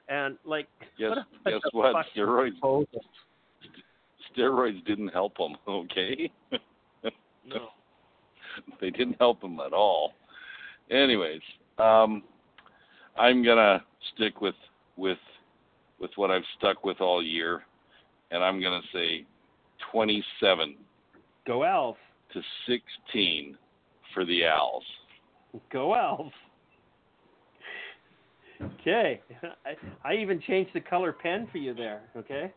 And 0.09 0.37
like, 0.45 0.67
Guess 0.99 1.11
what 1.11 1.27
guess 1.45 1.61
what 1.73 1.91
a 1.91 1.93
what? 1.93 2.07
fucking 2.07 2.23
Steroids 2.23 2.51
proposal. 2.61 3.05
steroids 4.37 4.85
didn't 4.85 5.09
help 5.09 5.37
him, 5.39 5.57
okay? 5.69 6.31
No. 7.45 7.69
they 8.81 8.91
didn't 8.91 9.17
help 9.19 9.43
him 9.43 9.61
at 9.61 9.73
all. 9.73 10.13
Anyways, 10.91 11.41
um 11.79 12.23
I'm 13.17 13.45
gonna 13.45 13.83
stick 14.15 14.41
with 14.41 14.55
with 14.97 15.19
with 16.03 16.11
what 16.17 16.31
I've 16.31 16.43
stuck 16.59 16.85
with 16.85 17.01
all 17.01 17.23
year 17.23 17.63
and 18.33 18.43
I'm 18.43 18.61
gonna 18.61 18.81
say 18.93 19.25
twenty 19.91 20.23
seven 20.41 20.75
Go 21.47 21.63
Elves. 21.63 21.99
to 22.35 22.41
sixteen 22.67 23.57
for 24.13 24.25
the 24.25 24.45
Owls. 24.45 24.85
Go 25.73 25.95
Elves. 25.95 26.33
Okay. 28.63 29.21
I, 29.67 30.09
I 30.09 30.15
even 30.15 30.41
changed 30.41 30.71
the 30.73 30.81
color 30.81 31.13
pen 31.13 31.49
for 31.51 31.59
you 31.59 31.75
there, 31.75 32.03
okay? 32.17 32.53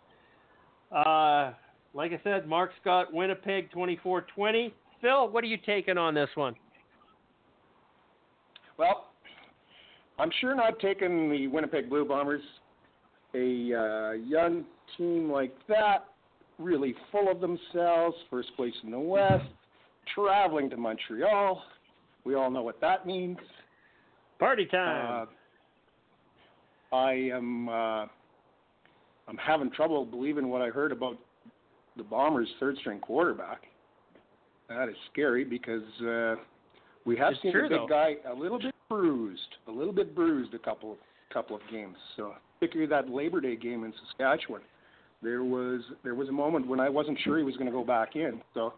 Uh, 0.91 1.53
like 1.93 2.11
I 2.11 2.19
said, 2.23 2.47
Mark 2.47 2.71
Scott, 2.79 3.11
Winnipeg 3.11 3.71
24-20. 3.71 4.71
Phil, 5.01 5.29
what 5.29 5.43
are 5.43 5.47
you 5.47 5.57
taking 5.65 5.97
on 5.97 6.13
this 6.13 6.29
one? 6.35 6.53
Well, 8.77 9.07
I'm 10.19 10.29
sure 10.39 10.53
not 10.53 10.79
taking 10.79 11.31
the 11.31 11.47
Winnipeg 11.47 11.89
Blue 11.89 12.05
Bombers. 12.05 12.43
A 13.35 13.73
uh, 13.73 14.11
young 14.13 14.63
team 14.97 15.29
like 15.29 15.53
that, 15.67 16.05
really 16.57 16.95
full 17.11 17.29
of 17.29 17.41
themselves, 17.41 18.15
first 18.29 18.55
place 18.55 18.73
in 18.83 18.91
the 18.91 18.99
West, 18.99 19.43
traveling 20.13 20.69
to 20.69 20.77
Montreal. 20.77 21.61
We 22.23 22.35
all 22.35 22.49
know 22.49 22.63
what 22.63 22.79
that 22.79 23.05
means. 23.05 23.37
Party 24.39 24.65
time. 24.65 25.27
Uh, 26.93 26.95
I 26.95 27.11
am 27.33 27.67
uh, 27.67 28.05
I'm 29.27 29.37
having 29.37 29.71
trouble 29.71 30.05
believing 30.05 30.49
what 30.49 30.61
I 30.61 30.69
heard 30.69 30.91
about 30.91 31.17
the 31.97 32.03
Bombers' 32.03 32.49
third 32.59 32.77
string 32.77 32.99
quarterback. 32.99 33.63
That 34.69 34.89
is 34.89 34.95
scary 35.11 35.43
because 35.43 35.83
uh, 36.01 36.35
we 37.05 37.17
have 37.17 37.33
It's 37.33 37.41
seen 37.41 37.51
true, 37.51 37.63
the 37.63 37.69
big 37.69 37.79
though. 37.79 37.87
guy 37.87 38.15
a 38.29 38.33
little 38.33 38.59
bit 38.59 38.73
bruised, 38.89 39.41
a 39.67 39.71
little 39.71 39.93
bit 39.93 40.15
bruised 40.15 40.53
a 40.53 40.59
couple 40.59 40.97
couple 41.33 41.55
of 41.55 41.61
games. 41.71 41.97
So 42.15 42.33
particularly 42.59 42.89
that 42.89 43.09
Labor 43.09 43.41
Day 43.41 43.55
game 43.55 43.83
in 43.83 43.93
Saskatchewan, 44.05 44.61
there 45.21 45.43
was 45.43 45.81
there 46.03 46.15
was 46.15 46.29
a 46.29 46.31
moment 46.31 46.67
when 46.67 46.79
I 46.79 46.89
wasn't 46.89 47.17
sure 47.23 47.37
he 47.37 47.43
was 47.43 47.55
going 47.55 47.67
to 47.67 47.71
go 47.71 47.83
back 47.83 48.15
in. 48.15 48.41
So 48.53 48.73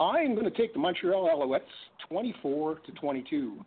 I'm 0.00 0.34
going 0.34 0.50
to 0.50 0.56
take 0.56 0.72
the 0.72 0.78
Montreal 0.78 1.28
Alouettes 1.28 1.60
24 2.08 2.76
to 2.86 2.92
22. 2.92 3.64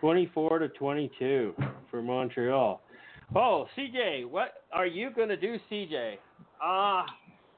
24 0.00 0.58
to 0.58 0.68
22 0.68 1.54
for 1.90 2.02
Montreal. 2.02 2.80
Oh, 3.34 3.66
CJ, 3.76 4.28
what 4.28 4.64
are 4.72 4.86
you 4.86 5.10
going 5.10 5.28
to 5.28 5.36
do, 5.36 5.56
CJ? 5.70 6.14
Uh, 6.14 6.64
I, 6.64 7.06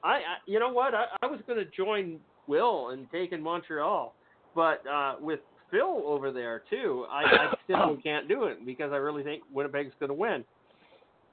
I 0.03 0.21
you 0.47 0.59
know 0.59 0.71
what? 0.71 0.95
I, 0.95 1.05
I 1.21 1.27
was 1.27 1.39
going 1.45 1.59
to 1.59 1.69
join 1.71 2.19
Will 2.47 2.89
in 2.89 3.07
taking 3.11 3.41
Montreal, 3.41 4.15
but 4.55 4.83
uh, 4.87 5.15
with 5.19 5.41
Phil 5.71 6.03
over 6.05 6.31
there 6.31 6.63
too, 6.69 7.05
I, 7.09 7.23
I 7.23 7.53
simply 7.67 8.01
can't 8.01 8.27
do 8.27 8.45
it 8.45 8.65
because 8.65 8.91
I 8.91 8.97
really 8.97 9.23
think 9.23 9.43
Winnipeg's 9.51 9.93
going 9.99 10.09
to 10.09 10.13
win. 10.15 10.43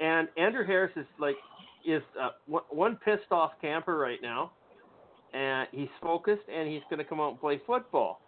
And 0.01 0.29
Andrew 0.37 0.67
Harris 0.67 0.93
is 0.97 1.07
like 1.19 1.37
is 1.87 2.03
uh, 2.21 2.31
one- 2.47 2.65
one 2.71 2.97
pissed 2.97 3.31
off 3.31 3.53
camper 3.61 3.97
right 3.97 4.21
now, 4.21 4.51
and 5.33 5.69
he's 5.73 5.89
focused 6.03 6.43
and 6.53 6.69
he's 6.69 6.83
going 6.91 6.99
to 6.99 7.05
come 7.05 7.21
out 7.21 7.31
and 7.31 7.41
play 7.41 7.61
football. 7.67 8.21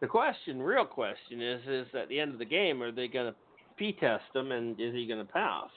The 0.00 0.06
question, 0.06 0.60
real 0.60 0.84
question, 0.84 1.40
is 1.40 1.60
is 1.66 1.86
at 1.94 2.08
the 2.08 2.18
end 2.18 2.32
of 2.32 2.38
the 2.38 2.44
game, 2.44 2.82
are 2.82 2.92
they 2.92 3.08
going 3.08 3.32
to 3.32 3.34
p 3.76 3.92
test 3.92 4.24
him 4.34 4.52
and 4.52 4.78
is 4.80 4.94
he 4.94 5.06
going 5.06 5.24
to 5.24 5.32
pass? 5.32 5.68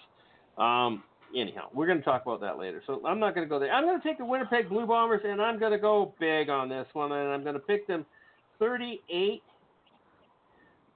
Um, 0.58 1.04
anyhow, 1.36 1.68
we're 1.74 1.88
going 1.88 2.00
to 2.00 2.04
talk 2.04 2.24
about 2.24 2.42
that 2.42 2.58
later. 2.58 2.82
So 2.88 3.02
I'm 3.06 3.20
not 3.20 3.36
going 3.36 3.46
to 3.46 3.50
go 3.50 3.60
there. 3.60 3.72
I'm 3.72 3.84
going 3.86 4.00
to 4.00 4.08
take 4.08 4.18
the 4.18 4.26
Winnipeg 4.26 4.70
Blue 4.70 4.86
Bombers 4.86 5.22
and 5.26 5.42
I'm 5.42 5.60
going 5.60 5.72
to 5.72 5.78
go 5.78 6.14
big 6.20 6.50
on 6.50 6.70
this 6.70 6.88
one, 6.94 7.12
and 7.12 7.30
I'm 7.32 7.44
going 7.44 7.56
to 7.56 7.60
pick 7.60 7.88
them 7.88 8.06
38 8.60 9.42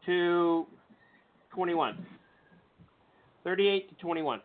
to 0.05 0.65
21. 1.53 2.05
38 3.43 3.89
to 3.89 3.95
21. 3.95 4.41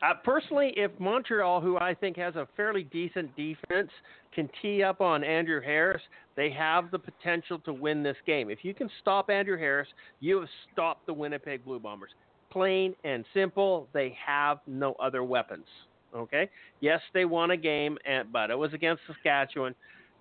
Uh, 0.00 0.14
personally, 0.22 0.72
if 0.76 0.92
Montreal, 1.00 1.60
who 1.60 1.76
I 1.76 1.92
think 1.92 2.16
has 2.16 2.36
a 2.36 2.46
fairly 2.56 2.84
decent 2.84 3.34
defense, 3.36 3.90
can 4.32 4.48
tee 4.62 4.82
up 4.82 5.00
on 5.00 5.24
Andrew 5.24 5.60
Harris, 5.60 6.02
they 6.36 6.50
have 6.50 6.90
the 6.90 6.98
potential 6.98 7.58
to 7.60 7.72
win 7.72 8.02
this 8.02 8.16
game. 8.24 8.48
If 8.48 8.60
you 8.62 8.74
can 8.74 8.88
stop 9.00 9.28
Andrew 9.28 9.58
Harris, 9.58 9.88
you 10.20 10.38
have 10.38 10.48
stopped 10.72 11.06
the 11.06 11.12
Winnipeg 11.12 11.64
Blue 11.64 11.80
Bombers. 11.80 12.10
Plain 12.50 12.94
and 13.02 13.24
simple, 13.34 13.88
they 13.92 14.16
have 14.24 14.58
no 14.66 14.94
other 15.00 15.24
weapons. 15.24 15.66
Okay? 16.14 16.48
Yes, 16.80 17.00
they 17.12 17.24
won 17.24 17.50
a 17.50 17.56
game, 17.56 17.98
but 18.32 18.50
it 18.50 18.56
was 18.56 18.72
against 18.72 19.02
Saskatchewan, 19.06 19.74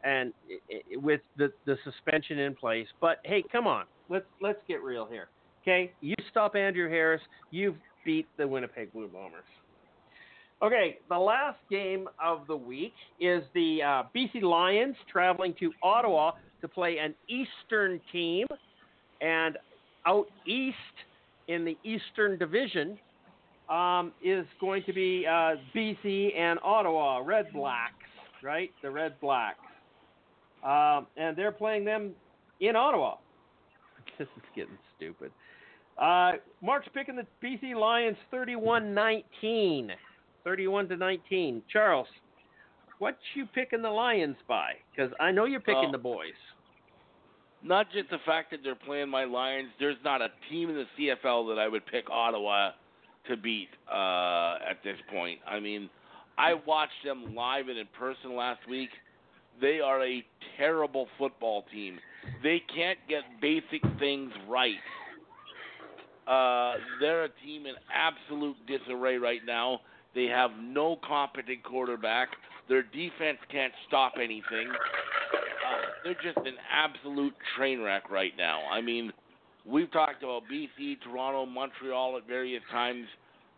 and 0.04 0.34
i- 0.50 0.76
i- 0.76 0.98
with 0.98 1.22
the, 1.38 1.52
the 1.66 1.78
suspension 1.84 2.40
in 2.40 2.56
place. 2.56 2.88
But 3.02 3.20
hey, 3.26 3.44
come 3.52 3.68
on, 3.68 3.86
let's 4.10 4.26
let's 4.42 4.60
get 4.68 4.82
real 4.84 5.06
here. 5.06 5.30
Okay, 5.64 5.92
you 6.02 6.16
stop 6.32 6.56
Andrew 6.56 6.90
Harris, 6.90 7.22
you've 7.52 7.76
beat 8.06 8.28
the 8.38 8.48
Winnipeg 8.48 8.94
Blue 8.94 9.08
Bombers. 9.10 9.44
Okay, 10.62 10.98
the 11.10 11.18
last 11.18 11.60
game 11.70 12.08
of 12.24 12.48
the 12.48 12.56
week 12.56 12.94
is 13.20 13.44
the 13.54 13.80
uh, 13.84 14.04
BC 14.16 14.42
Lions 14.42 14.96
traveling 15.12 15.54
to 15.60 15.72
Ottawa 15.84 16.32
to 16.62 16.68
play 16.68 16.98
an 16.98 17.14
Eastern 17.28 18.00
team, 18.12 18.48
and 19.22 19.58
out 20.08 20.26
east 20.48 20.76
in 21.48 21.64
the 21.66 21.78
Eastern 21.84 22.40
Division 22.40 22.98
um, 23.70 24.14
is 24.24 24.46
going 24.60 24.84
to 24.86 24.94
be 24.94 25.26
uh, 25.30 25.56
BC 25.76 26.36
and 26.36 26.58
Ottawa 26.64 27.20
Red 27.24 27.52
Blacks, 27.54 27.94
right? 28.42 28.72
The 28.82 28.90
Red 28.90 29.20
Blacks, 29.20 29.60
um, 30.64 31.08
and 31.18 31.36
they're 31.38 31.52
playing 31.52 31.86
them 31.86 32.12
in 32.60 32.76
Ottawa. 32.76 33.16
This 34.18 34.28
is 34.36 34.44
getting 34.56 34.78
stupid. 34.96 35.32
Uh, 36.02 36.34
Mark's 36.62 36.88
picking 36.92 37.16
the 37.16 37.26
BC 37.44 37.76
Lions 37.76 38.18
31-19. 38.34 39.90
31 40.44 40.90
to 40.90 40.98
19. 40.98 41.62
Charles, 41.72 42.08
what 43.00 43.18
you 43.36 43.46
picking 43.54 43.82
the 43.84 43.90
Lions 43.90 44.38
by? 44.48 44.72
Because 44.96 45.12
I 45.20 45.32
know 45.32 45.46
you're 45.46 45.60
picking 45.60 45.90
Oh. 45.90 45.92
the 45.92 45.98
boys. 46.00 46.34
Not 47.62 47.92
just 47.92 48.10
the 48.10 48.20
fact 48.26 48.52
that 48.52 48.62
they're 48.64 48.76
playing 48.76 49.10
my 49.10 49.26
Lions. 49.26 49.70
There's 49.80 49.98
not 50.04 50.22
a 50.22 50.30
team 50.50 50.70
in 50.70 50.76
the 50.76 50.86
CFL 50.98 51.48
that 51.50 51.60
I 51.60 51.68
would 51.68 51.86
pick 51.86 52.10
Ottawa 52.10 52.72
to 53.28 53.36
beat 53.38 53.70
uh, 53.92 54.58
at 54.68 54.82
this 54.84 54.98
point. 55.12 55.40
I 55.46 55.60
mean, 55.60 55.90
I 56.38 56.54
watched 56.66 57.04
them 57.04 57.36
live 57.36 57.68
and 57.68 57.78
in 57.78 57.88
person 57.98 58.36
last 58.36 58.62
week. 58.70 58.90
They 59.62 59.80
are 59.80 60.04
a 60.04 60.24
terrible 60.58 61.08
football 61.18 61.66
team. 61.72 62.00
They 62.44 62.62
can't 62.74 63.00
get 63.08 63.24
basic 63.42 63.82
things 64.00 64.32
right. 64.48 64.76
Uh, 66.28 66.76
they're 67.00 67.24
a 67.24 67.30
team 67.46 67.66
in 67.66 67.76
absolute 67.94 68.56
disarray 68.68 69.18
right 69.18 69.42
now. 69.46 69.80
They 70.14 70.26
have 70.26 70.52
no 70.60 70.98
competent 71.08 71.64
quarterback. 71.64 72.30
Their 72.68 72.84
defense 72.84 73.38
can't 73.50 73.74
stop 73.88 74.14
anything. 74.18 74.70
Uh, 74.70 75.86
they're 76.04 76.14
just 76.16 76.46
an 76.46 76.56
absolute 76.72 77.34
train 77.56 77.82
wreck 77.82 78.10
right 78.10 78.34
now. 78.38 78.62
I 78.72 78.82
mean, 78.82 79.14
we've 79.66 79.92
talked 79.92 80.24
about 80.24 80.44
BC, 80.52 81.02
Toronto, 81.02 81.46
Montreal 81.46 82.18
at 82.18 82.28
various 82.28 82.64
times 82.72 83.06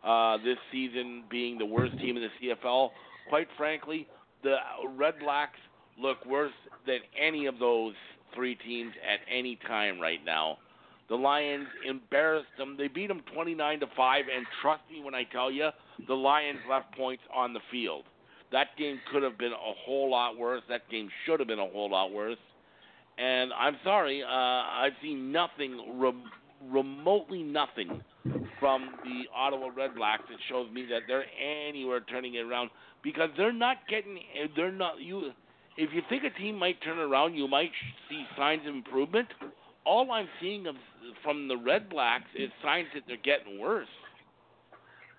uh, 0.03 0.37
this 0.37 0.57
season 0.71 1.23
being 1.29 1.57
the 1.57 1.65
worst 1.65 1.97
team 1.97 2.17
in 2.17 2.23
the 2.23 2.47
CFL. 2.47 2.89
Quite 3.29 3.47
frankly, 3.57 4.07
the 4.43 4.55
Red 4.95 5.15
Blacks 5.19 5.59
look 5.99 6.25
worse 6.25 6.53
than 6.85 6.99
any 7.19 7.45
of 7.45 7.59
those 7.59 7.93
three 8.35 8.55
teams 8.55 8.93
at 9.07 9.19
any 9.33 9.57
time 9.67 9.99
right 9.99 10.23
now. 10.25 10.57
The 11.09 11.15
Lions 11.15 11.67
embarrassed 11.87 12.49
them. 12.57 12.75
They 12.77 12.87
beat 12.87 13.07
them 13.07 13.21
29 13.33 13.79
to 13.79 13.87
5 13.97 14.25
and 14.35 14.45
trust 14.61 14.81
me 14.91 15.03
when 15.03 15.15
I 15.15 15.23
tell 15.23 15.51
you, 15.51 15.69
the 16.07 16.13
Lions 16.13 16.59
left 16.69 16.95
points 16.95 17.23
on 17.33 17.53
the 17.53 17.59
field. 17.71 18.03
That 18.51 18.67
game 18.77 18.99
could 19.11 19.23
have 19.23 19.37
been 19.37 19.51
a 19.51 19.73
whole 19.85 20.11
lot 20.11 20.37
worse. 20.37 20.61
That 20.69 20.89
game 20.89 21.09
should 21.25 21.39
have 21.39 21.47
been 21.47 21.59
a 21.59 21.67
whole 21.67 21.89
lot 21.89 22.11
worse. 22.11 22.37
And 23.17 23.51
I'm 23.53 23.75
sorry, 23.83 24.23
uh, 24.23 24.27
I've 24.27 24.93
seen 25.01 25.31
nothing, 25.31 25.99
rem- 25.99 26.31
remotely 26.71 27.43
nothing 27.43 28.01
from 28.59 28.91
the 29.03 29.23
Ottawa 29.35 29.69
Red 29.75 29.95
Blacks 29.95 30.23
that 30.29 30.37
shows 30.47 30.71
me 30.71 30.85
that 30.89 31.01
they're 31.07 31.25
anywhere 31.67 32.01
turning 32.01 32.35
it 32.35 32.45
around 32.45 32.69
because 33.03 33.29
they're 33.37 33.53
not 33.53 33.77
getting, 33.89 34.19
they're 34.55 34.71
not, 34.71 35.01
you, 35.01 35.31
if 35.79 35.91
you 35.93 36.01
think 36.09 36.23
a 36.25 36.37
team 36.37 36.59
might 36.59 36.81
turn 36.83 36.99
around, 36.99 37.35
you 37.35 37.47
might 37.47 37.71
see 38.09 38.25
signs 38.37 38.67
of 38.67 38.75
improvement. 38.75 39.29
All 39.85 40.11
I'm 40.11 40.27
seeing 40.41 40.67
of, 40.67 40.75
from 41.23 41.47
the 41.47 41.55
Red 41.55 41.89
Blacks 41.89 42.25
is 42.35 42.49
signs 42.61 42.87
that 42.93 43.03
they're 43.07 43.17
getting 43.23 43.59
worse. 43.59 43.87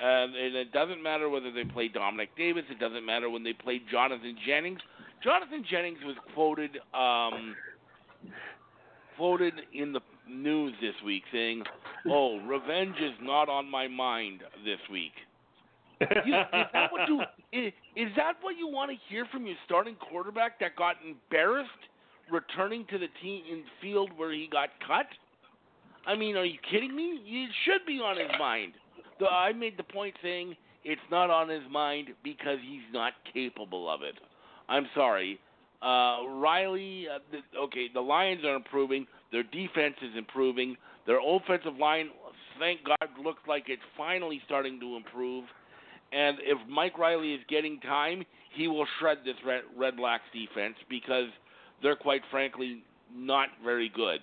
Um, 0.00 0.34
and 0.34 0.54
it 0.54 0.70
doesn't 0.72 1.02
matter 1.02 1.30
whether 1.30 1.50
they 1.50 1.64
play 1.64 1.88
Dominique 1.88 2.36
Davis. 2.36 2.64
It 2.70 2.78
doesn't 2.78 3.04
matter 3.04 3.30
when 3.30 3.42
they 3.42 3.54
play 3.54 3.80
Jonathan 3.90 4.36
Jennings. 4.46 4.80
Jonathan 5.24 5.64
Jennings 5.68 5.98
was 6.04 6.16
quoted 6.34 6.76
um, 6.94 7.54
quoted 9.16 9.54
in 9.74 9.92
the 9.92 10.00
news 10.28 10.72
this 10.80 10.94
week 11.04 11.24
saying, 11.32 11.64
"Oh, 12.08 12.38
revenge 12.46 12.96
is 12.96 13.12
not 13.20 13.50
on 13.50 13.70
my 13.70 13.88
mind 13.88 14.40
this 14.64 14.80
week." 14.90 15.12
You, 16.00 16.34
is 16.34 16.66
that 16.72 16.92
what 16.92 17.08
you 17.08 17.20
is, 17.52 17.72
is 17.96 18.08
that 18.16 18.34
what 18.40 18.56
you 18.56 18.68
want 18.68 18.90
to 18.90 18.96
hear 19.08 19.26
from 19.32 19.46
your 19.46 19.56
starting 19.66 19.96
quarterback 19.96 20.58
that 20.60 20.76
got 20.76 20.96
embarrassed 21.06 21.70
returning 22.30 22.86
to 22.90 22.98
the 22.98 23.08
team 23.22 23.42
in 23.50 23.62
field 23.82 24.10
where 24.16 24.32
he 24.32 24.48
got 24.50 24.70
cut? 24.86 25.06
I 26.06 26.16
mean, 26.16 26.36
are 26.36 26.44
you 26.44 26.58
kidding 26.70 26.94
me? 26.94 27.20
It 27.24 27.50
should 27.64 27.86
be 27.86 27.98
on 27.98 28.16
his 28.16 28.30
mind. 28.38 28.72
The, 29.18 29.26
I 29.26 29.52
made 29.52 29.76
the 29.76 29.82
point 29.82 30.14
saying 30.22 30.56
it's 30.84 31.00
not 31.10 31.30
on 31.30 31.48
his 31.48 31.62
mind 31.70 32.08
because 32.24 32.58
he's 32.66 32.80
not 32.92 33.12
capable 33.32 33.90
of 33.92 34.02
it. 34.02 34.14
I'm 34.68 34.86
sorry. 34.94 35.38
Uh, 35.82 36.26
Reilly, 36.28 37.06
uh, 37.08 37.18
the, 37.30 37.58
okay, 37.58 37.88
the 37.92 38.00
Lions 38.00 38.44
are 38.44 38.54
improving. 38.54 39.06
Their 39.32 39.42
defense 39.42 39.96
is 40.02 40.16
improving. 40.16 40.76
Their 41.06 41.18
offensive 41.26 41.76
line, 41.76 42.10
thank 42.58 42.80
God, 42.84 43.08
looks 43.22 43.42
like 43.46 43.64
it's 43.68 43.82
finally 43.96 44.40
starting 44.46 44.80
to 44.80 44.96
improve. 44.96 45.44
And 46.12 46.38
if 46.40 46.58
Mike 46.68 46.98
Reilly 46.98 47.34
is 47.34 47.40
getting 47.48 47.80
time, 47.80 48.24
he 48.54 48.68
will 48.68 48.86
shred 48.98 49.18
this 49.24 49.36
Red, 49.46 49.62
Red 49.76 49.96
Blacks 49.96 50.24
defense 50.32 50.74
because 50.88 51.28
they're 51.82 51.96
quite 51.96 52.22
frankly 52.30 52.82
not 53.14 53.48
very 53.64 53.88
good. 53.94 54.20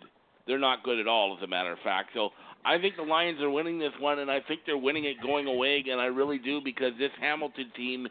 They're 0.47 0.59
not 0.59 0.83
good 0.83 0.99
at 0.99 1.07
all, 1.07 1.35
as 1.37 1.43
a 1.43 1.47
matter 1.47 1.71
of 1.71 1.79
fact. 1.83 2.11
So 2.13 2.29
I 2.65 2.77
think 2.77 2.95
the 2.95 3.03
Lions 3.03 3.41
are 3.41 3.49
winning 3.49 3.79
this 3.79 3.91
one, 3.99 4.19
and 4.19 4.31
I 4.31 4.39
think 4.47 4.61
they're 4.65 4.77
winning 4.77 5.05
it 5.05 5.17
going 5.21 5.47
away 5.47 5.77
again. 5.77 5.99
I 5.99 6.05
really 6.05 6.37
do 6.37 6.61
because 6.63 6.93
this 6.97 7.11
Hamilton 7.19 7.71
team 7.75 8.07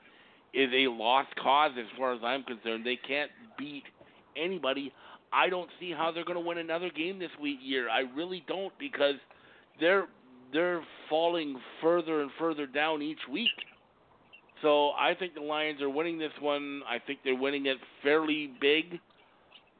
is 0.52 0.70
a 0.74 0.90
lost 0.90 1.34
cause 1.36 1.72
as 1.78 1.86
far 1.98 2.14
as 2.14 2.20
I'm 2.24 2.42
concerned. 2.42 2.84
They 2.84 2.96
can't 2.96 3.30
beat 3.58 3.84
anybody. 4.36 4.92
I 5.32 5.48
don't 5.48 5.68
see 5.80 5.92
how 5.92 6.12
they're 6.12 6.24
going 6.24 6.42
to 6.42 6.46
win 6.46 6.58
another 6.58 6.90
game 6.90 7.18
this 7.18 7.30
week 7.40 7.58
year. 7.62 7.88
I 7.90 8.00
really 8.14 8.44
don't 8.48 8.72
because 8.78 9.16
they're 9.80 10.06
they're 10.52 10.82
falling 11.08 11.56
further 11.82 12.22
and 12.22 12.30
further 12.38 12.66
down 12.66 13.02
each 13.02 13.18
week. 13.30 13.50
So 14.62 14.90
I 14.90 15.14
think 15.18 15.34
the 15.34 15.40
Lions 15.40 15.82
are 15.82 15.90
winning 15.90 16.18
this 16.18 16.32
one. 16.40 16.82
I 16.88 16.98
think 16.98 17.20
they're 17.24 17.34
winning 17.36 17.66
it 17.66 17.76
fairly 18.02 18.50
big. 18.60 18.94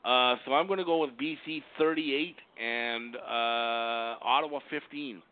Uh, 0.05 0.37
so 0.45 0.53
I'm 0.53 0.67
going 0.67 0.79
to 0.79 0.85
go 0.85 0.99
with 0.99 1.11
BC 1.21 1.63
38 1.79 2.37
and 2.63 3.17
uh, 3.17 3.19
Ottawa 4.23 4.61
15. 4.71 5.23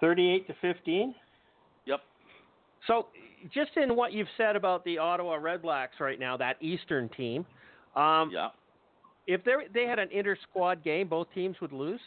38 0.00 0.46
to 0.46 0.54
15. 0.62 1.14
Yep. 1.86 2.00
So, 2.86 3.06
just 3.52 3.70
in 3.76 3.96
what 3.96 4.12
you've 4.12 4.28
said 4.36 4.56
about 4.56 4.84
the 4.84 4.98
Ottawa 4.98 5.38
Redblacks 5.38 5.98
right 6.00 6.18
now, 6.18 6.36
that 6.38 6.56
Eastern 6.62 7.08
team, 7.10 7.44
um, 7.96 8.30
Yeah. 8.32 8.48
if 9.26 9.44
they 9.44 9.52
they 9.72 9.86
had 9.86 9.98
an 9.98 10.08
inter 10.10 10.36
squad 10.48 10.82
game, 10.82 11.08
both 11.08 11.26
teams 11.34 11.60
would 11.60 11.72
lose. 11.72 12.00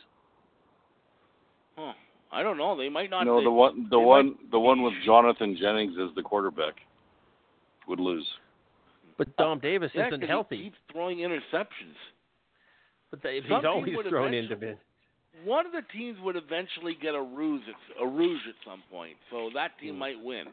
Huh. 1.77 1.93
I 2.31 2.41
don't 2.43 2.57
know. 2.57 2.75
They 2.77 2.89
might 2.89 3.09
not. 3.09 3.25
No, 3.25 3.37
they, 3.39 3.43
the 3.45 3.51
one, 3.51 3.87
the 3.89 3.99
one, 3.99 4.27
might- 4.27 4.51
the 4.51 4.59
one 4.59 4.81
with 4.81 4.93
Jonathan 5.05 5.55
Jennings 5.59 5.93
as 6.01 6.13
the 6.15 6.21
quarterback 6.23 6.75
would 7.87 7.99
lose. 7.99 8.27
But 9.17 9.35
Dom 9.37 9.59
Davis 9.59 9.91
Yeah, 9.93 10.07
isn't 10.07 10.21
'cause 10.21 10.29
healthy. 10.29 10.57
He 10.57 10.63
keeps 10.65 10.77
throwing 10.91 11.19
interceptions. 11.19 11.95
But 13.11 13.21
they, 13.21 13.35
he's 13.41 13.49
Something 13.49 13.67
always 13.69 13.95
would 13.95 14.07
thrown 14.07 14.33
into 14.33 14.55
mid. 14.55 14.77
One 15.43 15.65
of 15.67 15.71
the 15.71 15.83
teams 15.93 16.17
would 16.21 16.35
eventually 16.35 16.95
get 16.99 17.13
a 17.13 17.21
ruse, 17.21 17.61
at, 17.67 18.01
a 18.03 18.07
rouge 18.07 18.41
at 18.47 18.55
some 18.65 18.81
point, 18.91 19.15
so 19.29 19.49
that 19.53 19.77
team 19.79 19.93
Hmm. 19.93 19.99
might 19.99 20.19
win. 20.23 20.45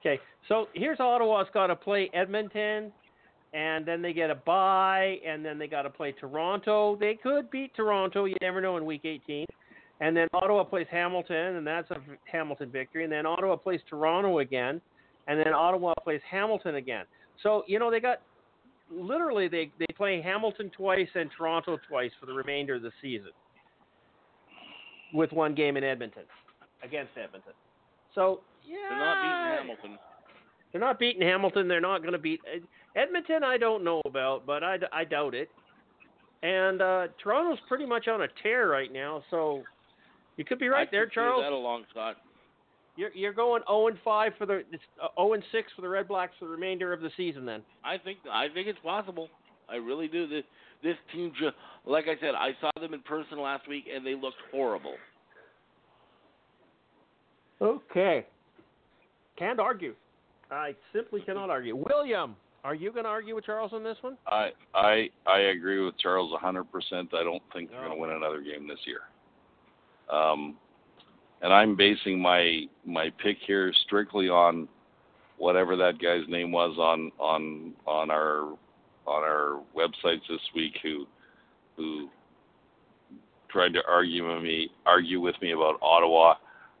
Okay, 0.00 0.18
so 0.48 0.68
here's 0.72 0.98
Ottawa's 1.00 1.48
got 1.52 1.66
to 1.66 1.76
play 1.76 2.08
Edmonton, 2.14 2.90
and 3.52 3.84
then 3.84 4.00
they 4.00 4.14
get 4.14 4.30
a 4.30 4.34
bye, 4.34 5.18
and 5.26 5.44
then 5.44 5.58
they 5.58 5.66
got 5.66 5.82
to 5.82 5.90
play 5.90 6.12
Toronto. 6.12 6.96
They 6.96 7.16
could 7.16 7.50
beat 7.50 7.74
Toronto. 7.74 8.24
You 8.24 8.36
never 8.40 8.62
know 8.62 8.78
in 8.78 8.86
Week 8.86 9.02
18. 9.04 9.44
And 10.00 10.16
then 10.16 10.28
Ottawa 10.32 10.64
plays 10.64 10.86
Hamilton, 10.90 11.56
and 11.56 11.66
that's 11.66 11.90
a 11.90 11.96
Hamilton 12.30 12.70
victory. 12.70 13.04
And 13.04 13.12
then 13.12 13.26
Ottawa 13.26 13.56
plays 13.56 13.80
Toronto 13.88 14.38
again, 14.38 14.80
and 15.28 15.38
then 15.38 15.52
Ottawa 15.52 15.92
plays 16.02 16.22
Hamilton 16.28 16.76
again. 16.76 17.04
So 17.42 17.64
you 17.66 17.78
know 17.78 17.90
they 17.90 18.00
got 18.00 18.22
literally 18.90 19.46
they 19.48 19.70
they 19.78 19.86
play 19.96 20.22
Hamilton 20.22 20.70
twice 20.76 21.08
and 21.14 21.30
Toronto 21.36 21.78
twice 21.88 22.10
for 22.18 22.26
the 22.26 22.32
remainder 22.32 22.76
of 22.76 22.82
the 22.82 22.92
season, 23.02 23.30
with 25.12 25.32
one 25.32 25.54
game 25.54 25.76
in 25.76 25.84
Edmonton 25.84 26.22
against 26.82 27.12
Edmonton. 27.22 27.52
So 28.14 28.40
yeah, 28.66 28.76
They're 28.88 28.98
not 28.98 29.22
beating 29.22 29.68
Hamilton. 29.68 29.98
they're 30.72 30.80
not 30.80 30.98
beating 30.98 31.22
Hamilton. 31.22 31.68
They're 31.68 31.80
not 31.80 32.00
going 32.00 32.12
to 32.12 32.18
beat 32.18 32.40
Edmonton. 32.96 33.44
I 33.44 33.58
don't 33.58 33.84
know 33.84 34.00
about, 34.06 34.46
but 34.46 34.62
I, 34.64 34.78
I 34.92 35.04
doubt 35.04 35.34
it. 35.34 35.48
And 36.42 36.80
uh, 36.80 37.08
Toronto's 37.22 37.58
pretty 37.68 37.84
much 37.86 38.08
on 38.08 38.22
a 38.22 38.28
tear 38.42 38.68
right 38.68 38.90
now, 38.92 39.22
so 39.30 39.62
you 40.40 40.44
could 40.46 40.58
be 40.58 40.68
right 40.68 40.88
I 40.88 40.90
there, 40.90 41.04
consider 41.04 41.26
Charles. 41.26 41.42
That 41.44 41.52
a 41.52 41.56
long 41.56 41.84
shot. 41.92 42.16
You're 42.96 43.10
you're 43.14 43.34
going 43.34 43.62
0 43.68 43.88
and 43.88 43.98
5 44.02 44.32
for 44.38 44.46
the 44.46 44.62
it's, 44.72 44.82
uh, 45.02 45.08
0 45.20 45.34
and 45.34 45.42
6 45.52 45.72
for 45.76 45.82
the 45.82 45.88
Red 45.88 46.08
Blacks 46.08 46.32
for 46.38 46.46
the 46.46 46.50
remainder 46.50 46.92
of 46.94 47.02
the 47.02 47.10
season. 47.16 47.44
Then 47.44 47.62
I 47.84 47.98
think 47.98 48.18
I 48.32 48.48
think 48.48 48.66
it's 48.66 48.78
possible. 48.80 49.28
I 49.68 49.76
really 49.76 50.08
do. 50.08 50.26
This 50.26 50.44
this 50.82 50.96
team, 51.12 51.30
ju- 51.38 51.50
like 51.84 52.06
I 52.08 52.18
said, 52.20 52.34
I 52.34 52.52
saw 52.60 52.70
them 52.80 52.94
in 52.94 53.00
person 53.02 53.38
last 53.38 53.68
week, 53.68 53.84
and 53.94 54.04
they 54.04 54.14
looked 54.14 54.38
horrible. 54.50 54.94
okay, 57.60 58.26
can't 59.38 59.60
argue. 59.60 59.94
I 60.50 60.74
simply 60.92 61.20
cannot 61.20 61.50
argue. 61.50 61.76
William, 61.76 62.34
are 62.64 62.74
you 62.74 62.90
going 62.92 63.04
to 63.04 63.10
argue 63.10 63.34
with 63.34 63.44
Charles 63.44 63.72
on 63.72 63.84
this 63.84 63.96
one? 64.00 64.16
I 64.26 64.50
I 64.74 65.08
I 65.26 65.38
agree 65.54 65.84
with 65.84 65.96
Charles 65.98 66.32
100%. 66.32 66.64
I 67.14 67.22
don't 67.22 67.42
think 67.52 67.70
they're 67.70 67.82
No. 67.82 67.88
going 67.88 67.96
to 67.96 68.00
win 68.00 68.10
another 68.10 68.40
game 68.42 68.66
this 68.66 68.80
year. 68.86 69.02
Um, 70.12 70.56
and 71.42 71.52
I'm 71.52 71.76
basing 71.76 72.20
my 72.20 72.62
my 72.84 73.10
pick 73.22 73.38
here 73.46 73.72
strictly 73.86 74.28
on 74.28 74.68
whatever 75.38 75.76
that 75.76 76.00
guy's 76.00 76.28
name 76.28 76.52
was 76.52 76.76
on 76.78 77.10
on 77.18 77.72
on 77.86 78.10
our 78.10 78.52
on 79.06 79.22
our 79.22 79.62
websites 79.76 80.26
this 80.28 80.40
week 80.54 80.78
who 80.82 81.06
who 81.76 82.08
tried 83.48 83.72
to 83.72 83.80
argue 83.88 84.32
with 84.32 84.42
me 84.42 84.70
argue 84.86 85.20
with 85.20 85.36
me 85.40 85.52
about 85.52 85.78
Ottawa 85.82 86.34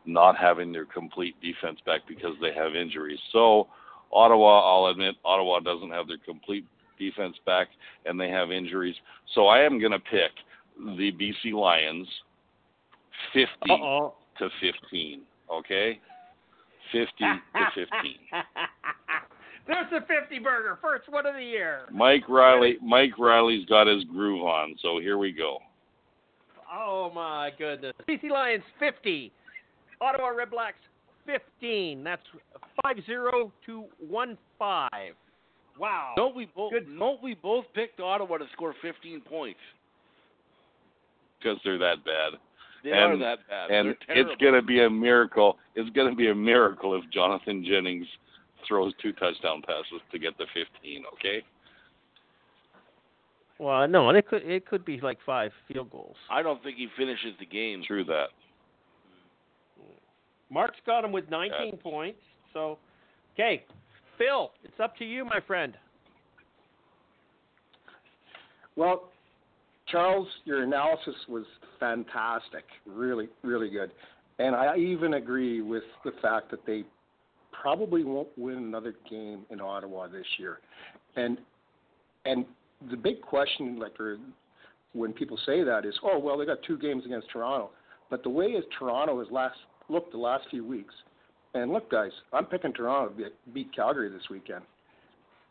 not 0.06 0.36
having 0.36 0.72
their 0.72 0.86
complete 0.86 1.36
defense 1.40 1.78
back 1.84 2.00
because 2.08 2.34
they 2.40 2.52
have 2.54 2.74
injuries. 2.74 3.18
So 3.32 3.68
Ottawa, 4.12 4.60
I'll 4.60 4.90
admit, 4.90 5.14
Ottawa 5.24 5.60
doesn't 5.60 5.90
have 5.90 6.06
their 6.08 6.18
complete 6.24 6.66
defense 6.98 7.36
back 7.46 7.68
and 8.06 8.18
they 8.18 8.28
have 8.28 8.50
injuries. 8.50 8.96
So 9.34 9.46
I 9.46 9.60
am 9.60 9.78
going 9.78 9.92
to 9.92 9.98
pick 9.98 10.32
the 10.78 11.12
BC 11.12 11.52
Lions 11.52 12.08
50 13.32 13.48
Uh-oh. 13.70 14.14
to 14.38 14.48
15. 14.60 15.22
Okay? 15.50 16.00
50 16.92 17.06
to 17.18 17.64
15. 17.74 17.86
There's 19.66 19.86
a 19.92 20.00
50 20.00 20.38
burger, 20.40 20.78
first 20.82 21.08
one 21.08 21.26
of 21.26 21.34
the 21.34 21.42
year. 21.42 21.82
Mike 21.92 22.28
Reilly, 22.28 22.76
Mike 22.82 23.18
Reilly's 23.18 23.64
got 23.66 23.86
his 23.86 24.04
groove 24.04 24.42
on. 24.42 24.74
So 24.82 24.98
here 24.98 25.18
we 25.18 25.32
go. 25.32 25.58
Oh 26.72 27.10
my 27.14 27.50
goodness. 27.58 27.92
BC 28.08 28.30
Lions 28.30 28.64
50. 28.78 29.32
Ottawa 30.00 30.28
Red 30.28 30.50
Blacks 30.50 30.78
15. 31.26 32.02
That's 32.02 32.22
50 32.86 33.04
to 33.66 33.84
1 34.08 34.38
5. 34.58 34.90
Wow. 35.78 36.12
Don't 36.16 36.34
we 36.34 36.46
both? 36.54 36.72
Good. 36.72 36.86
Don't 36.98 37.22
we 37.22 37.34
both 37.34 37.64
picked 37.74 38.00
Ottawa 38.00 38.38
to 38.38 38.46
score 38.52 38.74
15 38.82 39.20
points? 39.22 39.60
Because 41.38 41.58
they're 41.64 41.78
that 41.78 42.04
bad. 42.04 42.38
They 42.82 42.92
And- 42.92 43.12
are 43.12 43.16
that 43.18 43.46
bad. 43.48 43.70
and 43.70 43.88
They're 43.88 43.94
terrible. 44.06 44.32
it's 44.32 44.40
going 44.40 44.54
to 44.54 44.62
be 44.62 44.80
a 44.80 44.90
miracle. 44.90 45.58
It's 45.74 45.90
going 45.90 46.08
to 46.10 46.16
be 46.16 46.28
a 46.28 46.34
miracle 46.34 46.94
if 46.94 47.08
Jonathan 47.10 47.64
Jennings 47.64 48.06
throws 48.66 48.94
two 49.02 49.12
touchdown 49.12 49.62
passes 49.62 50.00
to 50.12 50.18
get 50.18 50.36
the 50.38 50.46
15. 50.54 51.04
Okay, 51.14 51.42
Well, 53.58 53.86
no, 53.88 54.08
and 54.08 54.16
it 54.16 54.26
could 54.26 54.42
it 54.48 54.64
could 54.66 54.84
be 54.84 55.00
like 55.00 55.18
five 55.26 55.52
field 55.68 55.90
goals. 55.90 56.16
I 56.30 56.42
don't 56.42 56.62
think 56.62 56.76
he 56.78 56.88
finishes 56.96 57.36
the 57.38 57.46
game. 57.46 57.82
true 57.86 58.04
that. 58.04 58.28
Mm. 59.78 59.84
Mark's 60.48 60.80
got 60.86 61.04
him 61.04 61.12
with 61.12 61.28
19 61.30 61.76
points. 61.78 62.20
So, 62.54 62.78
okay, 63.34 63.64
Phil, 64.16 64.52
it's 64.64 64.80
up 64.80 64.96
to 64.96 65.04
you, 65.04 65.24
my 65.26 65.40
friend. 65.40 65.76
Well, 68.76 69.10
Charles, 69.90 70.28
your 70.44 70.62
analysis 70.62 71.14
was 71.28 71.44
fantastic. 71.78 72.64
Really, 72.86 73.28
really 73.42 73.70
good. 73.70 73.92
And 74.38 74.54
I 74.54 74.76
even 74.76 75.14
agree 75.14 75.60
with 75.60 75.82
the 76.04 76.12
fact 76.22 76.50
that 76.50 76.64
they 76.66 76.84
probably 77.52 78.04
won't 78.04 78.28
win 78.36 78.56
another 78.56 78.94
game 79.08 79.44
in 79.50 79.60
Ottawa 79.60 80.08
this 80.08 80.26
year. 80.38 80.60
And 81.16 81.38
and 82.24 82.44
the 82.90 82.96
big 82.96 83.20
question, 83.20 83.78
like, 83.78 83.92
when 84.92 85.12
people 85.12 85.38
say 85.44 85.62
that 85.64 85.84
is, 85.84 85.94
oh 86.02 86.18
well, 86.18 86.38
they 86.38 86.46
got 86.46 86.62
two 86.66 86.78
games 86.78 87.04
against 87.04 87.28
Toronto. 87.30 87.70
But 88.08 88.22
the 88.22 88.30
way 88.30 88.56
as 88.56 88.64
Toronto 88.78 89.18
has 89.18 89.28
last 89.30 89.56
looked 89.88 90.12
the 90.12 90.18
last 90.18 90.46
few 90.50 90.64
weeks, 90.64 90.94
and 91.54 91.72
look, 91.72 91.90
guys, 91.90 92.12
I'm 92.32 92.46
picking 92.46 92.72
Toronto 92.72 93.12
to 93.14 93.30
beat 93.52 93.74
Calgary 93.74 94.08
this 94.08 94.28
weekend. 94.30 94.62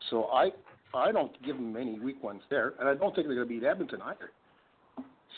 So 0.08 0.24
I 0.26 0.50
I 0.94 1.12
don't 1.12 1.32
give 1.44 1.56
them 1.56 1.76
any 1.76 1.98
weak 1.98 2.22
ones 2.22 2.42
there, 2.50 2.74
and 2.80 2.88
I 2.88 2.94
don't 2.94 3.14
think 3.14 3.26
they're 3.26 3.36
going 3.36 3.48
to 3.48 3.54
beat 3.60 3.64
Edmonton 3.64 4.00
either. 4.02 4.30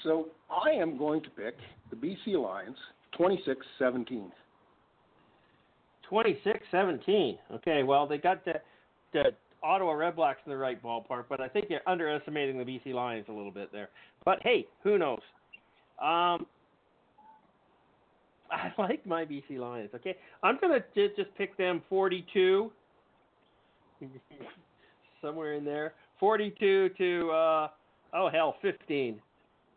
So 0.03 0.29
I 0.51 0.71
am 0.71 0.97
going 0.97 1.23
to 1.23 1.31
pick 1.31 1.55
the 1.91 1.97
BC 1.97 2.43
Lions 2.43 2.77
26-17. 3.19 4.31
26-17. 6.11 7.39
Okay, 7.55 7.83
well 7.83 8.07
they 8.07 8.19
got 8.19 8.45
the 8.45 8.55
the 9.13 9.25
Ottawa 9.63 9.93
Redblacks 9.93 10.37
in 10.45 10.51
the 10.51 10.57
right 10.57 10.83
ballpark, 10.83 11.25
but 11.29 11.41
I 11.41 11.49
think 11.49 11.67
you're 11.69 11.81
underestimating 11.87 12.59
the 12.59 12.65
BC 12.65 12.95
Lions 12.95 13.27
a 13.29 13.33
little 13.33 13.53
bit 13.53 13.71
there. 13.73 13.91
But 14.25 14.39
hey, 14.43 14.67
who 14.83 14.99
knows? 14.99 15.21
Um, 16.01 16.47
I 18.51 18.73
like 18.79 19.07
my 19.07 19.25
BC 19.25 19.59
Lions. 19.59 19.91
Okay, 19.95 20.17
I'm 20.43 20.59
gonna 20.61 20.85
just 20.97 21.35
pick 21.37 21.57
them 21.57 21.83
42, 21.89 22.71
somewhere 25.23 25.55
in 25.55 25.64
there. 25.64 25.95
42 26.20 26.91
to 26.99 27.31
uh, 27.31 27.68
oh 28.12 28.29
hell, 28.31 28.57
15. 28.61 29.20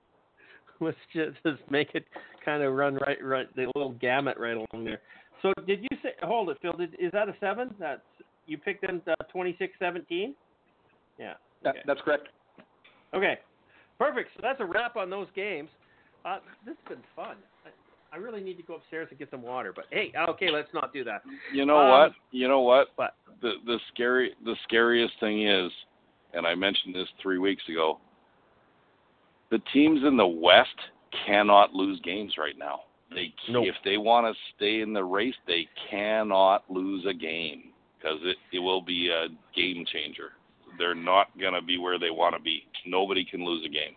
Let's 0.82 0.98
just, 1.14 1.38
just 1.46 1.62
make 1.72 1.89
it 1.93 2.06
kind 2.43 2.62
of 2.62 2.74
run 2.74 2.96
right, 2.96 3.24
right 3.24 3.56
the 3.56 3.72
little 3.76 3.93
gamut 3.93 4.38
right 4.38 4.58
along 4.58 4.84
there. 4.84 5.00
So 5.41 5.54
did 5.66 5.82
you 5.82 5.98
say? 6.04 6.10
Hold 6.24 6.50
it, 6.50 6.58
Phil. 6.62 6.74
Did, 6.74 6.96
is 7.00 7.12
that 7.14 7.30
a 7.30 7.36
seven? 7.39 7.74
That's 7.80 8.02
you 8.48 8.58
picked 8.58 8.86
them 8.86 9.02
uh, 9.08 9.14
26-17? 9.34 10.34
Yeah. 11.18 11.34
That, 11.64 11.70
Okay. 11.70 11.80
That's 11.86 12.02
correct. 12.02 12.28
Okay. 13.14 13.39
Perfect. 13.98 14.30
So 14.36 14.41
that's 14.43 14.60
a 14.60 14.66
wrap 14.66 14.96
on 14.98 15.10
those 15.10 15.28
games. 15.36 15.70
Uh, 16.26 16.38
this 16.66 16.76
has 16.88 16.98
been 16.98 17.04
fun. 17.16 17.38
I, 18.16 18.18
I 18.18 18.22
really 18.22 18.41
need 18.41 18.57
to 18.57 18.63
go 18.63 18.76
upstairs 18.76 19.07
and 19.09 19.20
get 19.20 19.30
some 19.32 19.41
water. 19.41 19.74
But 19.76 19.86
hey, 19.91 20.11
okay, 20.30 20.49
let's 20.51 20.70
not 20.74 20.93
do 20.93 21.03
that. 21.03 21.22
You 21.53 21.66
know 21.66 21.78
Um, 21.78 21.89
what? 21.89 22.11
You 22.32 22.47
know 22.47 22.61
what? 22.61 22.88
what? 22.95 23.16
The 23.41 23.53
the 23.66 23.80
scary 23.93 24.32
the 24.43 24.55
scariest 24.63 25.13
thing 25.20 25.47
is, 25.47 25.72
and 26.34 26.45
I 26.47 26.55
mentioned 26.55 26.95
this 26.95 27.07
three 27.22 27.38
weeks 27.38 27.63
ago. 27.70 27.99
The 29.51 29.59
teams 29.74 30.01
in 30.05 30.18
the 30.18 30.26
West 30.28 30.76
cannot 31.26 31.74
lose 31.74 31.99
games 32.01 32.34
right 32.38 32.57
now. 32.57 32.82
They 33.11 33.34
Nope. 33.49 33.66
if 33.68 33.76
they 33.86 33.97
want 33.97 34.26
to 34.34 34.39
stay 34.55 34.82
in 34.82 34.91
the 34.91 35.03
race, 35.03 35.36
they 35.47 35.68
cannot 35.89 36.63
lose 36.70 37.05
a 37.05 37.13
game 37.13 37.66
because 37.97 38.18
it 38.24 38.38
it 38.51 38.59
will 38.59 38.82
be 38.82 39.09
a 39.09 39.28
game 39.55 39.86
changer. 39.91 40.32
They're 40.78 40.95
not 40.95 41.28
gonna 41.39 41.61
be 41.61 41.78
where 41.78 41.99
they 41.99 42.09
want 42.09 42.36
to 42.36 42.41
be. 42.41 42.66
Nobody 42.86 43.24
can 43.24 43.45
lose 43.45 43.63
a 43.66 43.70
game. 43.70 43.95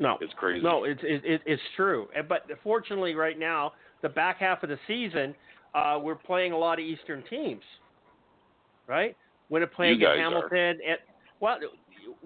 No. 0.00 0.16
It's 0.20 0.32
crazy. 0.34 0.64
No, 0.64 0.84
it's 0.84 1.00
it, 1.04 1.22
it, 1.24 1.42
it's 1.46 1.62
true. 1.76 2.08
Uh, 2.18 2.22
But 2.22 2.46
fortunately, 2.64 3.14
right 3.14 3.38
now, 3.38 3.72
the 4.02 4.08
back 4.08 4.38
half 4.38 4.62
of 4.62 4.70
the 4.70 4.78
season, 4.88 5.34
uh, 5.74 5.98
we're 6.02 6.16
playing 6.16 6.52
a 6.52 6.58
lot 6.58 6.80
of 6.80 6.84
Eastern 6.84 7.22
teams, 7.30 7.62
right? 8.88 9.16
Winnipeg 9.50 10.00
You 10.00 10.06
guys 10.06 10.16
and 10.18 10.22
Hamilton. 10.22 10.80
And, 10.88 10.98
well, 11.38 11.58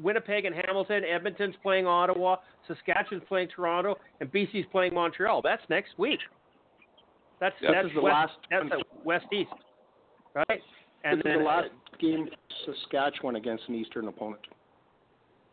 Winnipeg 0.01 0.45
and 0.45 0.55
Hamilton. 0.55 1.03
Edmonton's 1.05 1.57
playing 1.63 1.87
Ottawa. 1.87 2.37
Saskatchewan's 2.69 3.25
playing 3.29 3.49
Toronto, 3.55 3.97
and 4.21 4.33
BC's 4.33 4.67
playing 4.71 4.95
Montreal. 4.95 5.43
That's 5.43 5.63
next 5.69 5.99
week. 5.99 6.21
That's 7.41 7.55
Yep. 7.61 7.73
that's 7.75 7.95
the 7.95 8.01
west, 8.01 8.15
last 8.15 8.33
That's 8.51 8.69
the 8.71 8.85
west 9.03 9.27
east, 9.33 9.51
right? 10.35 10.63
And 11.03 11.19
this 11.19 11.25
then 11.25 11.33
is 11.35 11.39
the 11.41 11.45
last 11.45 11.71
game 11.99 12.29
Saskatchewan 12.65 13.37
against 13.37 13.69
an 13.69 13.75
Eastern 13.75 14.09
opponent. 14.09 14.41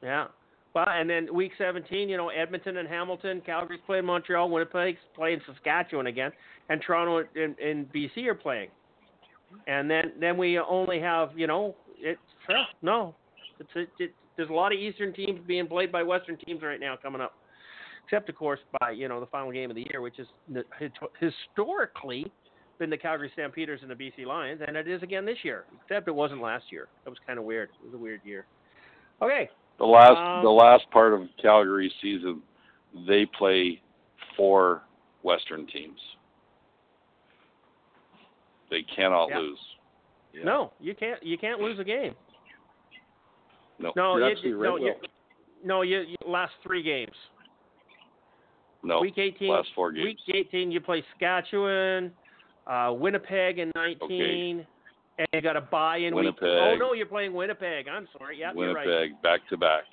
Yeah. 0.01 0.28
Well, 0.74 0.86
and 0.88 1.09
then 1.09 1.34
week 1.34 1.51
17, 1.57 2.07
you 2.07 2.15
know, 2.15 2.30
Edmonton 2.30 2.78
and 2.78 2.88
Hamilton, 2.88 3.41
Calgary's 3.45 3.82
playing 3.86 4.05
Montreal, 4.05 4.49
Winnipeg's 4.49 4.99
playing 5.13 5.41
Saskatchewan 5.45 6.07
again, 6.07 6.32
and 6.69 6.82
Toronto 6.82 7.28
and, 7.36 7.57
and 7.59 7.91
BC 7.91 8.26
are 8.28 8.36
playing. 8.36 8.69
And 9.67 9.91
then 9.91 10.13
then 10.19 10.38
we 10.38 10.57
only 10.59 11.01
have, 11.01 11.32
you 11.36 11.45
know, 11.45 11.76
it's 11.97 12.19
no, 12.82 13.15
it's 13.59 13.69
it, 13.76 13.89
it, 13.99 14.13
there's 14.38 14.49
a 14.49 14.53
lot 14.53 14.74
of 14.74 14.80
Eastern 14.80 15.13
teams 15.13 15.41
being 15.45 15.67
played 15.67 15.91
by 15.91 16.03
Western 16.03 16.38
teams 16.38 16.61
right 16.61 16.80
now 16.80 16.95
coming 16.95 17.19
up, 17.19 17.34
except 18.05 18.30
of 18.30 18.36
course 18.36 18.59
by 18.80 18.91
you 18.91 19.09
know 19.09 19.19
the 19.19 19.26
final 19.26 19.51
game 19.51 19.69
of 19.69 19.76
the 19.76 19.86
year, 19.91 19.99
which 19.99 20.19
is 20.19 20.28
historically 21.19 22.32
been 22.80 22.89
the 22.89 22.97
Calgary 22.97 23.30
Stampeders 23.34 23.82
and 23.84 23.91
the 23.91 23.95
BC 23.95 24.26
Lions, 24.26 24.61
and 24.65 24.76
it 24.76 24.88
is 24.88 25.03
again 25.03 25.26
this 25.26 25.38
year. 25.43 25.65
Except 25.84 26.07
it 26.07 26.15
wasn't 26.15 26.41
last 26.41 26.65
year. 26.72 26.88
That 27.03 27.09
was 27.09 27.19
kind 27.28 27.38
of 27.38 27.45
weird. 27.45 27.69
It 27.84 27.86
was 27.86 27.93
a 27.93 27.97
weird 27.97 28.22
year. 28.24 28.45
Okay, 29.22 29.49
The 29.78 29.86
last 29.86 30.17
Um, 30.17 30.43
the 30.43 30.49
last 30.51 30.89
part 30.91 31.13
of 31.13 31.28
Calgary's 31.41 31.93
season, 32.01 32.41
they 33.07 33.26
play 33.26 33.82
four 34.36 34.84
Western 35.24 35.65
teams. 35.67 35.99
They 38.69 38.84
cannot 38.84 39.30
Yeah. 39.30 39.39
lose. 39.39 39.59
Yeah. 40.34 40.43
no, 40.45 40.72
you 40.80 40.95
can't 40.95 41.22
you 41.24 41.38
can't 41.38 41.59
lose 41.59 41.78
a 41.80 41.84
game. 41.84 42.15
No, 43.80 43.91
No, 43.95 44.15
You're 44.17 44.28
you, 44.28 44.32
absolutely 44.32 44.63
no, 44.63 44.74
right, 44.74 44.82
you, 44.82 44.88
Will. 44.88 45.09
no, 45.63 45.82
you, 45.82 45.99
you 46.01 46.15
last 46.26 46.53
three 46.63 46.82
games. 46.84 47.15
no. 48.84 49.01
Week 49.01 49.17
18, 49.17 49.49
last 49.49 49.69
four 49.76 49.91
games. 49.91 50.05
Week 50.05 50.36
18, 50.36 50.72
you 50.72 50.80
play 50.80 51.01
Saskatchewan, 51.11 52.13
uh, 52.67 52.93
Winnipeg 52.97 53.59
in 53.59 53.72
19, 53.76 54.65
and 55.22 55.28
you 55.34 55.41
got 55.41 55.55
a 55.57 55.61
bye 55.61 55.97
in 55.97 56.15
week. 56.15 56.36
Oh 56.41 56.76
no, 56.80 56.93
you're 56.93 57.05
playing 57.05 57.34
Winnipeg. 57.34 57.88
I'm 57.88 58.07
sorry. 58.17 58.39
Yep, 58.39 58.53
you're 58.55 58.74
right. 58.74 58.88
Winnipeg 58.88 59.22
back 59.22 59.39
to 59.49 59.57
back. 59.57 59.84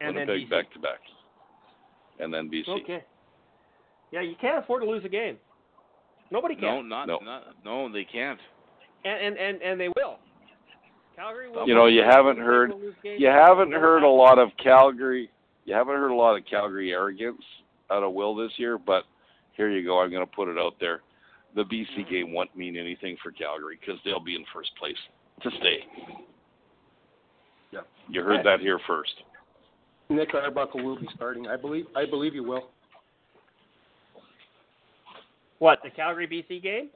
And 0.00 0.14
Winnipeg 0.14 0.48
then 0.50 0.58
back 0.58 0.72
to 0.72 0.78
back. 0.78 0.98
And 2.20 2.32
then 2.32 2.50
BC. 2.50 2.68
Okay. 2.82 3.04
Yeah, 4.12 4.22
you 4.22 4.34
can't 4.40 4.62
afford 4.62 4.82
to 4.82 4.88
lose 4.88 5.04
a 5.04 5.08
game. 5.08 5.36
Nobody 6.30 6.54
No, 6.56 6.78
can. 6.78 6.88
not, 6.88 7.06
No. 7.08 7.18
not 7.22 7.42
no, 7.64 7.92
they 7.92 8.04
can't. 8.04 8.38
And, 9.04 9.26
and 9.26 9.38
and 9.38 9.62
and 9.62 9.80
they 9.80 9.88
will. 9.88 10.18
Calgary 11.16 11.50
will. 11.50 11.66
You 11.66 11.74
know, 11.74 11.86
you 11.86 12.02
haven't 12.02 12.38
heard- 12.38 12.70
will 12.70 12.80
lose 12.80 12.94
games. 13.02 13.20
You 13.20 13.28
haven't 13.28 13.72
heard 13.72 14.02
a 14.02 14.08
lot 14.08 14.38
of 14.38 14.50
Calgary. 14.62 15.30
You 15.64 15.74
haven't 15.74 15.96
heard 15.96 16.10
a 16.10 16.14
lot 16.14 16.36
of 16.38 16.44
Calgary 16.46 16.92
arrogance 16.92 17.42
out 17.90 18.02
of 18.02 18.12
Will 18.12 18.34
this 18.34 18.52
year, 18.56 18.78
but 18.78 19.04
here 19.52 19.70
you 19.70 19.84
go. 19.84 20.00
I'm 20.00 20.10
going 20.10 20.24
to 20.24 20.32
put 20.32 20.48
it 20.48 20.58
out 20.58 20.74
there. 20.80 21.00
The 21.54 21.64
BC 21.64 22.08
game 22.10 22.32
won't 22.32 22.54
mean 22.56 22.76
anything 22.76 23.16
for 23.22 23.32
Calgary 23.32 23.78
because 23.80 24.00
they'll 24.04 24.20
be 24.20 24.34
in 24.36 24.44
first 24.52 24.70
place 24.78 24.96
to 25.42 25.50
stay. 25.58 25.78
Yeah. 27.72 27.80
You 28.08 28.22
heard 28.22 28.44
that 28.44 28.60
here 28.60 28.78
first. 28.86 29.12
Nick 30.10 30.34
Arbuckle 30.34 30.82
will 30.82 30.98
be 30.98 31.08
starting. 31.14 31.46
I 31.46 31.56
believe. 31.56 31.86
I 31.94 32.06
believe 32.06 32.34
you 32.34 32.44
will. 32.44 32.68
What 35.58 35.80
the 35.82 35.90
Calgary 35.90 36.26
BC 36.26 36.62
game? 36.62 36.90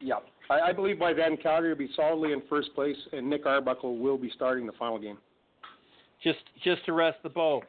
Yeah. 0.00 0.16
I, 0.50 0.60
I 0.60 0.72
believe 0.72 0.98
by 0.98 1.12
then 1.14 1.36
Calgary 1.36 1.70
will 1.70 1.78
be 1.78 1.90
solidly 1.96 2.32
in 2.32 2.42
first 2.48 2.74
place, 2.74 2.96
and 3.12 3.28
Nick 3.28 3.46
Arbuckle 3.46 3.96
will 3.98 4.18
be 4.18 4.30
starting 4.34 4.66
the 4.66 4.72
final 4.72 4.98
game. 4.98 5.18
Just 6.22 6.40
just 6.62 6.84
to 6.86 6.92
rest 6.92 7.18
the 7.22 7.28
bow. 7.28 7.62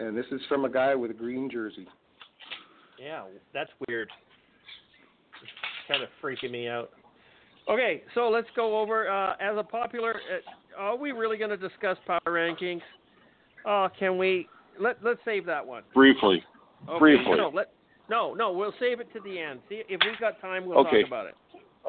And 0.00 0.16
this 0.16 0.26
is 0.30 0.40
from 0.48 0.64
a 0.64 0.68
guy 0.68 0.94
with 0.94 1.10
a 1.10 1.14
green 1.14 1.50
jersey. 1.50 1.88
Yeah, 3.02 3.24
that's 3.54 3.70
weird. 3.88 4.08
It's 5.42 5.52
kind 5.88 6.02
of 6.02 6.08
freaking 6.22 6.50
me 6.50 6.68
out. 6.68 6.90
Okay, 7.68 8.02
so 8.14 8.28
let's 8.28 8.48
go 8.56 8.78
over 8.80 9.10
uh, 9.10 9.34
as 9.40 9.56
a 9.56 9.62
popular. 9.62 10.14
Uh, 10.14 10.80
are 10.80 10.96
we 10.96 11.12
really 11.12 11.36
going 11.36 11.50
to 11.50 11.56
discuss 11.56 11.96
power 12.06 12.20
rankings? 12.26 12.80
Uh, 13.66 13.88
can 13.98 14.16
we? 14.18 14.48
Let 14.80 14.96
Let's 15.02 15.20
save 15.24 15.44
that 15.46 15.66
one. 15.66 15.82
Briefly. 15.94 16.42
Okay. 16.88 16.98
Briefly. 16.98 17.36
No, 17.36 17.50
let 17.52 17.72
no, 18.08 18.32
no. 18.34 18.52
We'll 18.52 18.74
save 18.80 19.00
it 19.00 19.12
to 19.12 19.20
the 19.20 19.38
end. 19.38 19.60
See 19.68 19.82
if 19.88 20.00
we've 20.04 20.18
got 20.20 20.40
time, 20.40 20.66
we'll 20.66 20.78
Okay. 20.78 21.02
talk 21.02 21.08
about 21.08 21.26
it. 21.26 21.34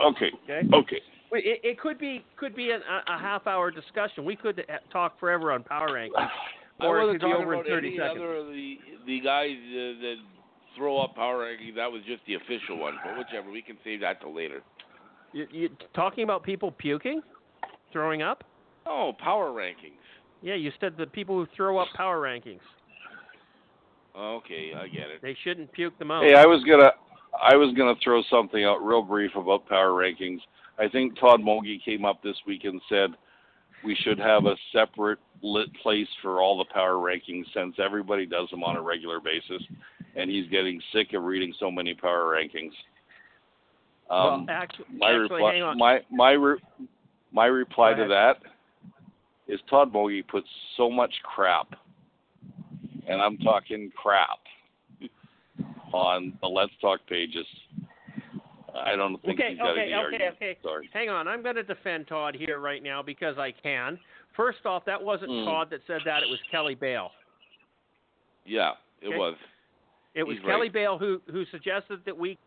Okay. 0.03 0.32
Okay. 0.49 0.68
Okay. 0.76 1.01
It, 1.32 1.62
it 1.64 1.80
could 1.80 1.99
be 1.99 2.26
could 2.38 2.55
be 2.55 2.72
an, 2.72 2.82
a, 2.82 3.14
a 3.16 3.20
half 3.20 3.45
hour 3.47 3.72
discussion. 3.72 4.26
We 4.26 4.36
could 4.36 4.60
uh, 4.68 4.74
talk 4.91 5.20
forever 5.20 5.51
on 5.51 5.64
power 5.64 5.89
rankings, 5.89 6.28
I 6.80 6.86
or 6.86 7.01
it 7.03 7.12
could 7.14 7.22
be 7.22 7.34
over 7.34 7.53
in 7.53 7.60
about 7.60 7.68
30 7.68 7.88
any 7.88 7.97
seconds. 7.97 8.18
other 8.20 8.36
of 8.36 8.47
the 8.47 8.78
the 9.05 9.20
guys 9.22 9.51
uh, 9.51 10.01
that 10.01 10.16
throw 10.76 10.99
up 10.99 11.15
power 11.15 11.45
rankings. 11.45 11.76
That 11.76 11.91
was 11.91 12.01
just 12.07 12.22
the 12.28 12.36
official 12.36 12.78
one, 12.78 12.95
but 13.03 13.17
whichever. 13.17 13.51
We 13.51 13.61
can 13.61 13.78
save 13.84 14.01
that 14.01 14.22
till 14.22 14.36
later. 14.36 14.61
You, 15.34 15.47
you 15.51 15.70
talking 15.93 16.24
about 16.24 16.43
people 16.43 16.72
puking, 16.72 17.22
throwing 17.91 18.22
up? 18.22 18.43
Oh, 18.86 19.13
power 19.20 19.49
rankings. 19.51 19.99
Yeah, 20.41 20.55
you 20.55 20.72
said 20.80 20.95
the 20.97 21.05
people 21.05 21.36
who 21.36 21.47
throw 21.55 21.78
up 21.78 21.88
power 21.95 22.22
rankings. 22.22 22.59
Okay, 24.17 24.74
I 24.76 24.88
get 24.88 25.09
it. 25.09 25.22
They 25.22 25.36
shouldn't 25.43 25.72
puke 25.72 25.97
them 25.99 26.11
out. 26.11 26.24
Hey, 26.24 26.36
I 26.36 26.45
was 26.45 26.63
gonna, 26.63 26.91
I 27.41 27.55
was 27.55 27.74
gonna 27.78 27.95
throw 28.03 28.22
something 28.30 28.63
out 28.63 28.78
real 28.78 29.01
brief 29.01 29.32
about 29.36 29.67
power 29.67 29.91
rankings. 29.91 30.39
I 30.80 30.88
think 30.88 31.20
Todd 31.20 31.41
Mogi 31.41 31.84
came 31.84 32.05
up 32.05 32.24
this 32.24 32.36
week 32.47 32.63
and 32.63 32.82
said 32.89 33.11
we 33.84 33.95
should 33.95 34.17
have 34.17 34.45
a 34.45 34.55
separate 34.74 35.20
lit 35.41 35.70
place 35.82 36.07
for 36.22 36.41
all 36.41 36.57
the 36.57 36.65
power 36.74 36.95
rankings 36.95 37.45
since 37.53 37.76
everybody 37.84 38.26
does 38.26 38.49
them 38.49 38.63
on 38.63 38.76
a 38.76 38.82
regular 38.82 39.20
basis, 39.20 39.61
and 40.20 40.30
he's 40.30 40.47
getting 40.49 40.82
sick 40.93 41.13
of 41.13 41.24
reading 41.24 41.53
so 41.59 41.72
many 41.72 41.93
power 41.93 42.36
rankings. 42.36 42.74
Um, 44.09 44.45
well, 44.45 44.45
actually, 44.49 44.86
my 44.97 45.11
actually, 45.11 45.22
reply, 45.22 45.74
my 45.78 45.99
my 46.11 46.32
re- 46.32 46.59
my 47.32 47.45
reply 47.45 47.93
to 47.93 48.07
that 48.07 48.38
is 49.47 49.59
Todd 49.70 49.93
Mogi 49.93 50.28
puts 50.28 50.47
so 50.78 50.89
much 50.89 51.13
crap, 51.24 51.67
and 53.07 53.22
I'm 53.22 53.38
talking 53.38 53.91
crap, 53.95 54.39
on 55.93 56.34
the 56.41 56.47
Let's 56.47 56.72
Talk 56.82 56.99
pages. 57.07 57.45
I 58.76 58.95
don't 58.95 59.20
think 59.24 59.39
Okay, 59.39 59.49
he's 59.51 59.57
got 59.57 59.72
okay, 59.72 59.82
any 59.82 59.93
okay, 59.93 59.93
argument. 59.93 60.36
okay. 60.36 60.57
Sorry. 60.61 60.89
Hang 60.93 61.09
on, 61.09 61.28
I'm 61.28 61.41
going 61.41 61.55
to 61.55 61.63
defend 61.63 62.07
Todd 62.07 62.36
here 62.36 62.59
right 62.59 62.84
now 62.84 63.01
because 63.01 63.38
I 63.38 63.51
can. 63.51 63.99
First 64.36 64.65
off, 64.65 64.86
that 64.86 65.01
wasn't 65.01 65.32
Hmm. 65.32 65.45
Todd 65.45 65.70
that 65.72 65.82
said 65.88 66.01
that; 66.05 66.24
it 66.24 66.30
was 66.30 66.39
Kelly 66.51 66.76
Bale. 66.76 67.11
Yeah, 68.45 68.72
it 69.01 69.09
was. 69.09 69.36
It 70.16 70.24
was 70.24 70.38
He's 70.38 70.45
Kelly 70.45 70.62
right. 70.62 70.74
Bale 70.74 70.97
who 70.97 71.22
who 71.32 71.45
suggested 71.51 71.99
that 72.05 72.18
we 72.18 72.38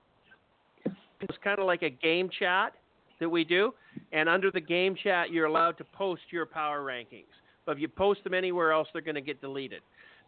it 0.85 1.29
was 1.29 1.39
kind 1.43 1.59
of 1.59 1.67
like 1.67 1.83
a 1.83 1.91
game 1.91 2.29
chat 2.37 2.75
that 3.21 3.29
we 3.29 3.45
do, 3.45 3.73
and 4.13 4.29
under 4.29 4.51
the 4.51 4.61
game 4.61 4.97
chat, 5.01 5.31
you're 5.31 5.47
allowed 5.47 5.79
to 5.79 5.85
post 5.85 6.23
your 6.31 6.45
power 6.45 6.85
rankings. 6.85 7.25
But 7.65 7.73
if 7.73 7.79
you 7.79 7.89
post 7.89 8.25
them 8.25 8.35
anywhere 8.35 8.73
else, 8.73 8.89
they're 8.93 9.03
going 9.03 9.15
to 9.15 9.21
get 9.21 9.41
deleted. 9.41 9.83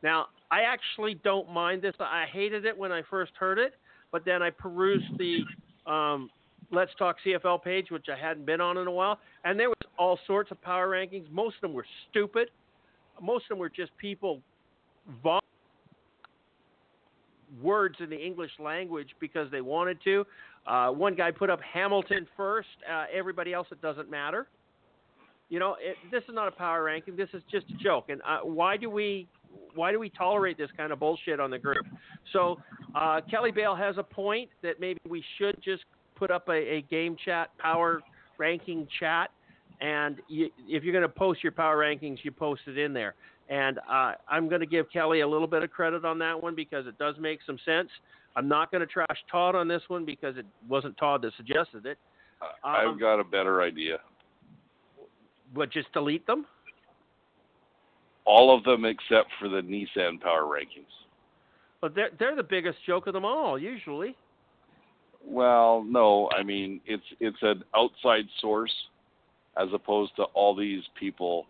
Now, 0.04 0.26
I 0.52 0.62
actually 0.62 1.14
don't 1.24 1.50
mind 1.50 1.82
this. 1.82 1.94
I 1.98 2.26
hated 2.30 2.64
it 2.64 2.76
when 2.76 2.92
I 2.92 3.02
first 3.10 3.32
heard 3.36 3.58
it, 3.58 3.74
but 4.12 4.24
then 4.24 4.42
I 4.42 4.50
perused 4.50 5.18
the 5.18 5.40
um, 5.90 6.30
Let's 6.70 6.92
Talk 6.96 7.16
CFL 7.26 7.62
page, 7.62 7.90
which 7.90 8.06
I 8.08 8.16
hadn't 8.16 8.46
been 8.46 8.60
on 8.60 8.76
in 8.78 8.86
a 8.86 8.92
while, 8.92 9.18
and 9.44 9.58
there 9.58 9.68
was 9.68 9.78
all 9.98 10.18
sorts 10.26 10.50
of 10.50 10.60
power 10.62 10.88
rankings. 10.88 11.28
Most 11.30 11.56
of 11.56 11.62
them 11.62 11.72
were 11.72 11.86
stupid. 12.10 12.50
Most 13.20 13.44
of 13.44 13.48
them 13.50 13.58
were 13.58 13.68
just 13.68 13.96
people 13.98 14.40
vom- 15.22 15.40
words 17.62 17.96
in 18.00 18.10
the 18.10 18.16
English 18.16 18.50
language 18.58 19.08
because 19.20 19.50
they 19.50 19.60
wanted 19.60 19.98
to. 20.04 20.24
Uh, 20.66 20.90
one 20.90 21.14
guy 21.14 21.30
put 21.30 21.50
up 21.50 21.60
Hamilton 21.60 22.26
first. 22.36 22.68
Uh, 22.90 23.04
everybody 23.12 23.52
else, 23.52 23.66
it 23.70 23.82
doesn't 23.82 24.10
matter. 24.10 24.46
You 25.50 25.58
know, 25.58 25.76
it, 25.78 25.96
this 26.10 26.22
is 26.28 26.34
not 26.34 26.48
a 26.48 26.50
power 26.50 26.82
ranking. 26.84 27.16
This 27.16 27.28
is 27.34 27.42
just 27.50 27.66
a 27.70 27.82
joke. 27.82 28.06
And 28.08 28.22
uh, 28.22 28.38
why 28.40 28.76
do 28.76 28.88
we 28.88 29.28
why 29.74 29.92
do 29.92 29.98
we 29.98 30.08
tolerate 30.08 30.58
this 30.58 30.70
kind 30.76 30.92
of 30.92 30.98
bullshit 30.98 31.38
on 31.38 31.50
the 31.50 31.58
group? 31.58 31.86
So 32.32 32.58
uh, 32.94 33.20
Kelly 33.30 33.52
Bale 33.52 33.74
has 33.74 33.96
a 33.98 34.02
point 34.02 34.50
that 34.62 34.80
maybe 34.80 35.00
we 35.08 35.22
should 35.38 35.56
just 35.62 35.84
put 36.16 36.30
up 36.30 36.48
a, 36.48 36.52
a 36.52 36.82
game 36.90 37.16
chat 37.24 37.50
power 37.58 38.00
ranking 38.38 38.88
chat, 38.98 39.30
and 39.80 40.16
you, 40.28 40.48
if 40.66 40.82
you're 40.82 40.92
going 40.92 41.02
to 41.02 41.08
post 41.08 41.42
your 41.42 41.52
power 41.52 41.76
rankings, 41.76 42.18
you 42.22 42.30
post 42.30 42.62
it 42.66 42.78
in 42.78 42.92
there. 42.92 43.14
And 43.48 43.78
uh, 43.90 44.12
I'm 44.28 44.48
going 44.48 44.60
to 44.60 44.66
give 44.66 44.90
Kelly 44.90 45.20
a 45.20 45.28
little 45.28 45.46
bit 45.46 45.62
of 45.62 45.70
credit 45.70 46.04
on 46.04 46.18
that 46.20 46.42
one 46.42 46.54
because 46.54 46.86
it 46.86 46.98
does 46.98 47.16
make 47.20 47.40
some 47.46 47.58
sense. 47.64 47.90
I'm 48.36 48.48
not 48.48 48.70
going 48.70 48.80
to 48.80 48.86
trash 48.86 49.18
Todd 49.30 49.54
on 49.54 49.68
this 49.68 49.82
one 49.88 50.04
because 50.04 50.36
it 50.36 50.46
wasn't 50.68 50.96
Todd 50.96 51.22
that 51.22 51.32
suggested 51.36 51.86
it. 51.86 51.98
Um, 52.42 52.48
I've 52.64 53.00
got 53.00 53.20
a 53.20 53.24
better 53.24 53.62
idea. 53.62 53.98
But 55.54 55.70
just 55.70 55.92
delete 55.92 56.26
them. 56.26 56.46
All 58.24 58.56
of 58.56 58.64
them 58.64 58.84
except 58.84 59.28
for 59.38 59.48
the 59.48 59.60
Nissan 59.60 60.20
power 60.20 60.44
rankings. 60.44 60.86
But 61.80 61.94
they're 61.94 62.10
they're 62.18 62.34
the 62.34 62.42
biggest 62.42 62.78
joke 62.86 63.06
of 63.06 63.12
them 63.12 63.26
all 63.26 63.58
usually. 63.58 64.16
Well, 65.22 65.84
no, 65.86 66.30
I 66.34 66.42
mean 66.42 66.80
it's 66.86 67.04
it's 67.20 67.36
an 67.42 67.62
outside 67.76 68.24
source 68.40 68.72
as 69.56 69.68
opposed 69.72 70.16
to 70.16 70.24
all 70.32 70.56
these 70.56 70.82
people 70.98 71.46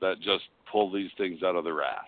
that 0.00 0.16
just 0.20 0.44
pull 0.70 0.90
these 0.90 1.10
things 1.16 1.42
out 1.42 1.56
of 1.56 1.64
their 1.64 1.82
ass. 1.82 2.04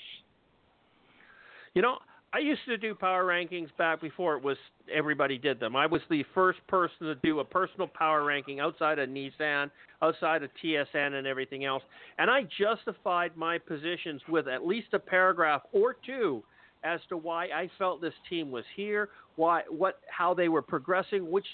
You 1.74 1.82
know, 1.82 1.98
I 2.32 2.38
used 2.38 2.60
to 2.66 2.76
do 2.76 2.94
power 2.94 3.24
rankings 3.24 3.68
back 3.78 4.00
before 4.02 4.36
it 4.36 4.42
was 4.42 4.58
everybody 4.92 5.38
did 5.38 5.58
them. 5.60 5.74
I 5.74 5.86
was 5.86 6.02
the 6.10 6.24
first 6.34 6.58
person 6.66 7.06
to 7.06 7.14
do 7.16 7.40
a 7.40 7.44
personal 7.44 7.86
power 7.86 8.22
ranking 8.22 8.60
outside 8.60 8.98
of 8.98 9.08
Nissan, 9.08 9.70
outside 10.02 10.42
of 10.42 10.50
TSN 10.62 11.14
and 11.14 11.26
everything 11.26 11.64
else. 11.64 11.82
And 12.18 12.30
I 12.30 12.42
justified 12.58 13.36
my 13.36 13.56
positions 13.56 14.20
with 14.28 14.46
at 14.46 14.66
least 14.66 14.88
a 14.92 14.98
paragraph 14.98 15.62
or 15.72 15.96
two 16.04 16.42
as 16.84 17.00
to 17.08 17.16
why 17.16 17.46
I 17.46 17.70
felt 17.78 18.00
this 18.00 18.14
team 18.28 18.50
was 18.50 18.64
here, 18.76 19.08
why 19.36 19.62
what 19.68 20.00
how 20.08 20.34
they 20.34 20.48
were 20.48 20.62
progressing, 20.62 21.30
which 21.30 21.46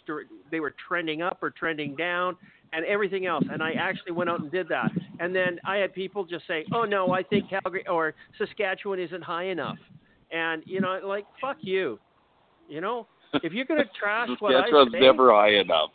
they 0.51 0.61
were 0.61 0.75
trending 0.89 1.23
up 1.23 1.39
or 1.41 1.51
trending 1.51 1.95
down, 1.95 2.37
and 2.75 2.85
everything 2.87 3.27
else. 3.27 3.45
And 3.51 3.63
I 3.63 3.73
actually 3.73 4.13
went 4.13 4.29
out 4.31 4.41
and 4.41 4.51
did 4.51 4.69
that. 4.69 4.91
And 5.21 5.35
then 5.35 5.59
I 5.65 5.77
had 5.77 5.95
people 5.95 6.25
just 6.25 6.47
say, 6.47 6.65
"Oh 6.73 6.85
no, 6.85 7.13
I 7.13 7.23
think 7.23 7.49
Calgary 7.49 7.87
or 7.89 8.15
Saskatchewan 8.39 8.99
isn't 8.99 9.23
high 9.23 9.45
enough." 9.45 9.79
And 10.33 10.63
you 10.67 10.81
know, 10.81 10.99
like 11.05 11.25
fuck 11.41 11.59
you. 11.61 11.99
You 12.69 12.81
know, 12.81 13.07
if 13.43 13.53
you're 13.53 13.65
gonna 13.67 13.85
trash 13.99 14.29
what 14.41 14.55
I 14.55 14.61
Saskatchewan's 14.63 14.93
say, 14.93 15.01
never 15.01 15.31
high 15.33 15.55
enough. 15.61 15.91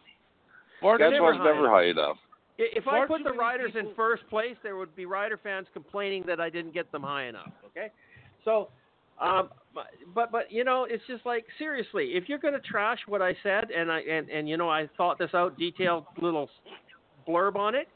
Florida 0.79 1.09
never 1.09 1.33
Saskatchewan's 1.33 1.55
never 1.55 1.69
high 1.69 1.85
enough. 1.85 2.17
I- 2.59 2.69
If 2.75 2.87
I 2.87 2.99
put 3.05 3.19
the 3.19 3.29
Fortunately, 3.29 3.37
Riders 3.37 3.71
in 3.75 3.93
first 3.95 4.23
place, 4.29 4.55
there 4.63 4.77
would 4.77 4.95
be 4.95 5.05
Rider 5.05 5.37
fans 5.37 5.67
complaining 5.73 6.23
that 6.27 6.39
I 6.39 6.49
didn't 6.49 6.73
get 6.73 6.91
them 6.91 7.03
high 7.03 7.25
enough. 7.25 7.51
Okay, 7.67 7.89
so, 8.45 8.69
um, 9.21 9.49
but 9.73 9.85
but, 10.13 10.31
but 10.31 10.51
you 10.51 10.63
know, 10.63 10.87
it's 10.89 11.03
just 11.07 11.25
like 11.25 11.45
seriously, 11.57 12.11
if 12.13 12.27
you're 12.27 12.39
going 12.39 12.53
to 12.53 12.59
trash 12.59 12.99
what 13.07 13.21
I 13.21 13.35
said, 13.43 13.71
and 13.75 13.91
I 13.91 13.99
and 13.99 14.29
and 14.29 14.49
you 14.49 14.57
know, 14.57 14.69
I 14.69 14.89
thought 14.97 15.17
this 15.19 15.31
out, 15.33 15.57
detailed 15.57 16.05
little 16.21 16.49
blurb 17.27 17.55
on 17.55 17.75
it, 17.75 17.87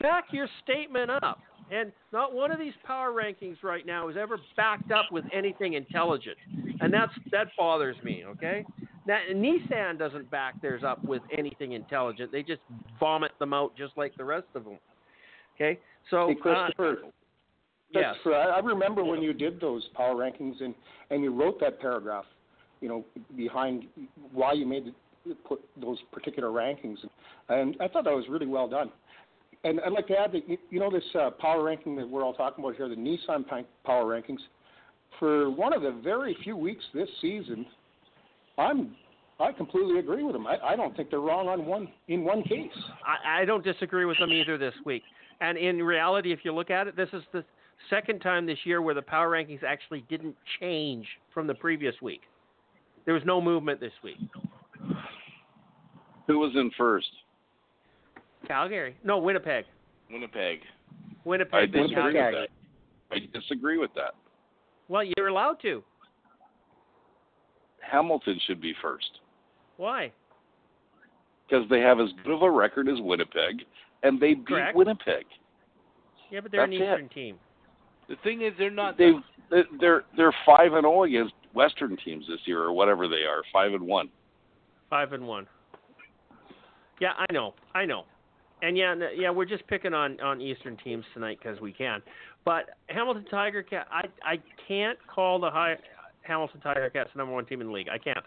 back 0.00 0.24
your 0.32 0.48
statement 0.62 1.10
up. 1.10 1.40
And 1.72 1.92
not 2.12 2.34
one 2.34 2.50
of 2.50 2.58
these 2.58 2.74
power 2.86 3.10
rankings 3.10 3.62
right 3.62 3.86
now 3.86 4.08
is 4.08 4.16
ever 4.20 4.38
backed 4.54 4.92
up 4.92 5.10
with 5.10 5.24
anything 5.32 5.72
intelligent, 5.74 6.36
and 6.80 6.92
that's 6.92 7.12
that 7.32 7.48
bothers 7.56 7.96
me. 8.04 8.22
Okay, 8.26 8.66
now, 9.06 9.18
Nissan 9.32 9.98
doesn't 9.98 10.30
back 10.30 10.60
theirs 10.62 10.82
up 10.84 11.02
with 11.04 11.22
anything 11.36 11.72
intelligent. 11.72 12.32
They 12.32 12.42
just 12.42 12.60
vomit 12.98 13.32
them 13.38 13.52
out 13.52 13.76
just 13.76 13.92
like 13.96 14.16
the 14.16 14.24
rest 14.24 14.46
of 14.54 14.64
them. 14.64 14.78
Okay, 15.56 15.78
so 16.10 16.28
Hey, 16.28 16.50
uh, 16.50 16.94
Christopher. 17.94 18.00
yes, 18.00 18.16
Christopher, 18.22 18.52
I, 18.52 18.56
I 18.56 18.58
remember 18.60 19.04
when 19.04 19.22
you 19.22 19.32
did 19.32 19.60
those 19.60 19.82
power 19.94 20.14
rankings 20.14 20.62
and 20.62 20.74
and 21.10 21.22
you 21.22 21.32
wrote 21.32 21.60
that 21.60 21.80
paragraph, 21.80 22.24
you 22.80 22.88
know, 22.88 23.04
behind 23.36 23.84
why 24.32 24.52
you 24.52 24.66
made 24.66 24.86
the, 25.26 25.34
put 25.46 25.60
those 25.80 25.98
particular 26.12 26.50
rankings, 26.50 26.96
and 27.48 27.76
I 27.80 27.88
thought 27.88 28.04
that 28.04 28.14
was 28.14 28.26
really 28.28 28.46
well 28.46 28.68
done. 28.68 28.90
And 29.64 29.80
I'd 29.80 29.92
like 29.92 30.06
to 30.08 30.18
add 30.18 30.32
that 30.32 30.48
you, 30.48 30.58
you 30.70 30.80
know 30.80 30.90
this 30.90 31.04
uh, 31.18 31.30
power 31.30 31.62
ranking 31.62 31.96
that 31.96 32.08
we're 32.08 32.22
all 32.22 32.34
talking 32.34 32.62
about 32.62 32.76
here, 32.76 32.88
the 32.88 32.94
Nissan 32.94 33.44
power 33.84 34.04
rankings. 34.04 34.40
For 35.18 35.50
one 35.50 35.72
of 35.72 35.82
the 35.82 35.92
very 36.02 36.36
few 36.42 36.56
weeks 36.56 36.84
this 36.92 37.08
season, 37.20 37.64
I'm 38.58 38.96
I 39.40 39.52
completely 39.52 39.98
agree 39.98 40.22
with 40.22 40.34
them. 40.34 40.46
I, 40.46 40.58
I 40.62 40.76
don't 40.76 40.96
think 40.96 41.10
they're 41.10 41.20
wrong 41.20 41.48
on 41.48 41.66
one 41.66 41.88
in 42.08 42.24
one 42.24 42.42
case. 42.42 42.70
I, 43.04 43.42
I 43.42 43.44
don't 43.44 43.64
disagree 43.64 44.04
with 44.04 44.18
them 44.18 44.32
either 44.32 44.58
this 44.58 44.74
week. 44.84 45.02
And 45.40 45.58
in 45.58 45.82
reality, 45.82 46.32
if 46.32 46.40
you 46.44 46.52
look 46.52 46.70
at 46.70 46.86
it, 46.86 46.96
this 46.96 47.08
is 47.12 47.22
the 47.32 47.44
second 47.90 48.20
time 48.20 48.46
this 48.46 48.58
year 48.64 48.82
where 48.82 48.94
the 48.94 49.02
power 49.02 49.30
rankings 49.30 49.62
actually 49.62 50.04
didn't 50.08 50.36
change 50.60 51.06
from 51.32 51.46
the 51.46 51.54
previous 51.54 51.94
week. 52.02 52.22
There 53.04 53.14
was 53.14 53.22
no 53.24 53.40
movement 53.40 53.80
this 53.80 53.92
week. 54.02 54.16
Who 56.26 56.38
was 56.38 56.52
in 56.54 56.70
first? 56.76 57.10
Calgary, 58.46 58.96
no 59.04 59.18
Winnipeg. 59.18 59.64
Winnipeg. 60.10 60.60
Winnipeg. 61.24 61.54
I 61.54 61.66
disagree 61.66 61.94
Calgary. 61.94 62.40
with 62.40 62.50
that. 63.10 63.16
I 63.16 63.38
disagree 63.38 63.78
with 63.78 63.94
that. 63.94 64.14
Well, 64.88 65.02
you're 65.16 65.28
allowed 65.28 65.60
to. 65.62 65.82
Hamilton 67.80 68.40
should 68.46 68.60
be 68.60 68.74
first 68.80 69.20
Why? 69.76 70.10
because 71.46 71.68
they 71.68 71.80
have 71.80 72.00
as 72.00 72.08
good 72.24 72.34
of 72.34 72.42
a 72.42 72.50
record 72.50 72.88
as 72.88 72.98
Winnipeg, 73.00 73.64
and 74.02 74.18
they 74.18 74.34
beat 74.34 74.46
Correct. 74.46 74.76
Winnipeg. 74.76 75.26
Yeah, 76.30 76.40
but 76.40 76.50
they're 76.50 76.64
an 76.64 76.70
That's 76.70 76.80
it. 76.80 76.84
Eastern 76.84 77.08
team. 77.10 77.36
The 78.08 78.16
thing 78.22 78.42
is, 78.42 78.52
they're 78.58 78.70
not. 78.70 78.98
They've 78.98 79.14
they're 79.80 80.04
they're 80.16 80.34
five 80.46 80.72
and 80.72 80.82
zero 80.82 81.04
against 81.04 81.34
Western 81.54 81.96
teams 82.04 82.26
this 82.28 82.40
year, 82.44 82.62
or 82.62 82.72
whatever 82.72 83.08
they 83.08 83.24
are, 83.28 83.42
five 83.52 83.72
and 83.72 83.82
one. 83.86 84.08
Five 84.90 85.12
and 85.12 85.26
one. 85.26 85.46
Yeah, 87.00 87.12
I 87.18 87.32
know, 87.32 87.54
I 87.74 87.84
know, 87.84 88.04
and 88.62 88.76
yeah, 88.76 88.94
yeah, 89.16 89.30
we're 89.30 89.44
just 89.44 89.66
picking 89.66 89.94
on 89.94 90.20
on 90.20 90.40
Eastern 90.40 90.76
teams 90.76 91.04
tonight 91.12 91.38
because 91.42 91.60
we 91.60 91.72
can. 91.72 92.02
But 92.44 92.70
Hamilton 92.88 93.24
Tiger 93.30 93.62
Cat, 93.62 93.86
I 93.90 94.04
I 94.22 94.36
can't 94.68 94.98
call 95.06 95.40
the 95.40 95.50
high 95.50 95.76
Hamilton 96.22 96.60
Tiger 96.60 96.88
Cats 96.90 97.10
the 97.14 97.18
number 97.18 97.34
one 97.34 97.46
team 97.46 97.60
in 97.60 97.66
the 97.68 97.72
league. 97.72 97.88
I 97.88 97.98
can't. 97.98 98.18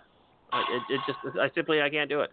I, 0.52 0.62
it, 0.90 0.94
it 0.96 1.02
just 1.08 1.20
I 1.40 1.50
simply 1.56 1.82
I 1.82 1.90
can't 1.90 2.10
do 2.10 2.22
it. 2.22 2.32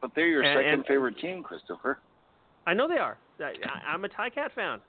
But 0.00 0.12
they're 0.14 0.26
your 0.28 0.42
And- 0.42 0.58
second 0.58 0.74
and- 0.74 0.86
favorite 0.86 1.18
team, 1.18 1.42
Christopher. 1.42 1.98
I 2.66 2.74
know 2.74 2.86
they 2.88 2.98
are. 2.98 3.18
I, 3.40 3.44
I- 3.64 3.92
I'm 3.92 4.04
a 4.04 4.08
Tiger 4.08 4.34
Cat 4.34 4.52
fan. 4.54 4.80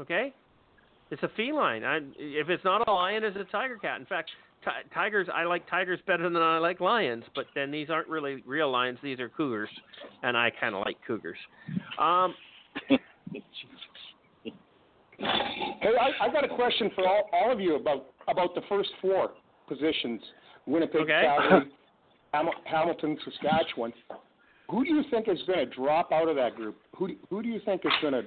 Okay, 0.00 0.32
it's 1.10 1.22
a 1.22 1.30
feline. 1.36 1.84
I, 1.84 1.98
if 2.18 2.48
it's 2.48 2.64
not 2.64 2.86
a 2.86 2.92
lion, 2.92 3.24
it's 3.24 3.36
a 3.36 3.44
tiger 3.50 3.76
cat. 3.76 4.00
In 4.00 4.06
fact, 4.06 4.30
ti- 4.64 4.88
tigers. 4.94 5.28
I 5.32 5.44
like 5.44 5.68
tigers 5.68 6.00
better 6.06 6.24
than 6.24 6.40
I 6.40 6.58
like 6.58 6.80
lions. 6.80 7.24
But 7.34 7.46
then 7.54 7.70
these 7.70 7.90
aren't 7.90 8.08
really 8.08 8.42
real 8.46 8.70
lions. 8.70 8.98
These 9.02 9.20
are 9.20 9.28
cougars, 9.28 9.70
and 10.22 10.36
I 10.36 10.50
kind 10.60 10.74
of 10.74 10.82
like 10.84 10.96
cougars. 11.06 11.38
Um, 11.98 12.34
Hey, 15.20 15.90
I, 16.00 16.26
I 16.26 16.32
got 16.32 16.44
a 16.44 16.54
question 16.54 16.90
for 16.94 17.06
all, 17.06 17.28
all 17.32 17.52
of 17.52 17.60
you 17.60 17.74
about 17.76 18.06
about 18.28 18.54
the 18.54 18.60
first 18.68 18.90
four 19.00 19.30
positions: 19.68 20.20
Winnipeg, 20.66 21.02
Okay. 21.02 21.22
Calgary, 21.24 21.70
Ham, 22.32 22.46
Hamilton, 22.64 23.18
Saskatchewan. 23.24 23.92
Who 24.70 24.84
do 24.84 24.90
you 24.90 25.02
think 25.10 25.28
is 25.28 25.38
going 25.46 25.58
to 25.58 25.74
drop 25.74 26.12
out 26.12 26.28
of 26.28 26.36
that 26.36 26.54
group? 26.54 26.76
Who 26.96 27.08
do, 27.08 27.16
who 27.30 27.42
do 27.42 27.48
you 27.48 27.60
think 27.64 27.82
is 27.84 27.92
going 28.00 28.12
to 28.12 28.22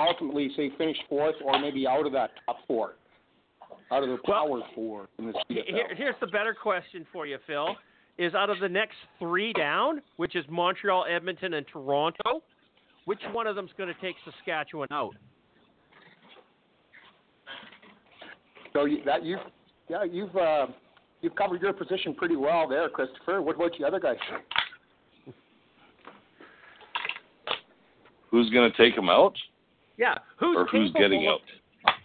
ultimately 0.00 0.50
say 0.56 0.70
finish 0.78 0.96
fourth, 1.08 1.36
or 1.44 1.58
maybe 1.60 1.86
out 1.86 2.06
of 2.06 2.12
that 2.12 2.30
top 2.46 2.58
four, 2.66 2.94
out 3.92 4.02
of 4.02 4.08
the 4.08 4.18
Well, 4.26 4.46
power 4.46 4.60
four 4.74 5.08
in 5.18 5.26
the 5.26 5.32
Here, 5.48 5.88
here's 5.96 6.14
the 6.20 6.26
better 6.26 6.54
question 6.54 7.06
for 7.12 7.26
you, 7.26 7.38
Phil. 7.46 7.76
Is 8.18 8.34
out 8.34 8.50
of 8.50 8.60
the 8.60 8.68
next 8.68 8.96
three 9.18 9.52
down, 9.54 10.02
which 10.16 10.36
is 10.36 10.44
Montreal, 10.50 11.06
Edmonton, 11.08 11.54
and 11.54 11.66
Toronto, 11.72 12.42
which 13.06 13.20
one 13.32 13.46
of 13.46 13.56
them's 13.56 13.70
going 13.78 13.92
to 13.92 13.98
take 14.00 14.14
Saskatchewan 14.24 14.88
out? 14.90 15.14
So 18.72 18.84
you, 18.84 19.02
that 19.04 19.24
you, 19.24 19.38
yeah, 19.88 20.04
you've 20.04 20.36
uh, 20.36 20.66
you've 21.22 21.34
covered 21.34 21.62
your 21.62 21.72
position 21.72 22.14
pretty 22.14 22.36
well 22.36 22.68
there, 22.68 22.88
Christopher. 22.88 23.40
What 23.42 23.56
about 23.56 23.72
the 23.78 23.86
other 23.86 23.98
guys? 23.98 24.16
Who's 28.30 28.50
going 28.50 28.70
to 28.70 28.76
take 28.76 28.94
them 28.94 29.08
out, 29.08 29.34
Yeah, 30.00 30.14
who's 30.38 30.56
or 30.56 30.66
who's 30.66 30.90
getting 30.92 31.28
of- 31.28 31.34
out? 31.34 31.40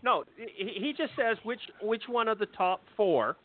No, 0.04 0.24
he 0.36 0.68
he 0.80 0.94
just 0.94 1.14
says 1.16 1.38
which 1.44 1.62
which 1.82 2.04
one 2.08 2.28
of 2.28 2.38
the 2.38 2.46
top 2.48 2.82
four 2.96 3.38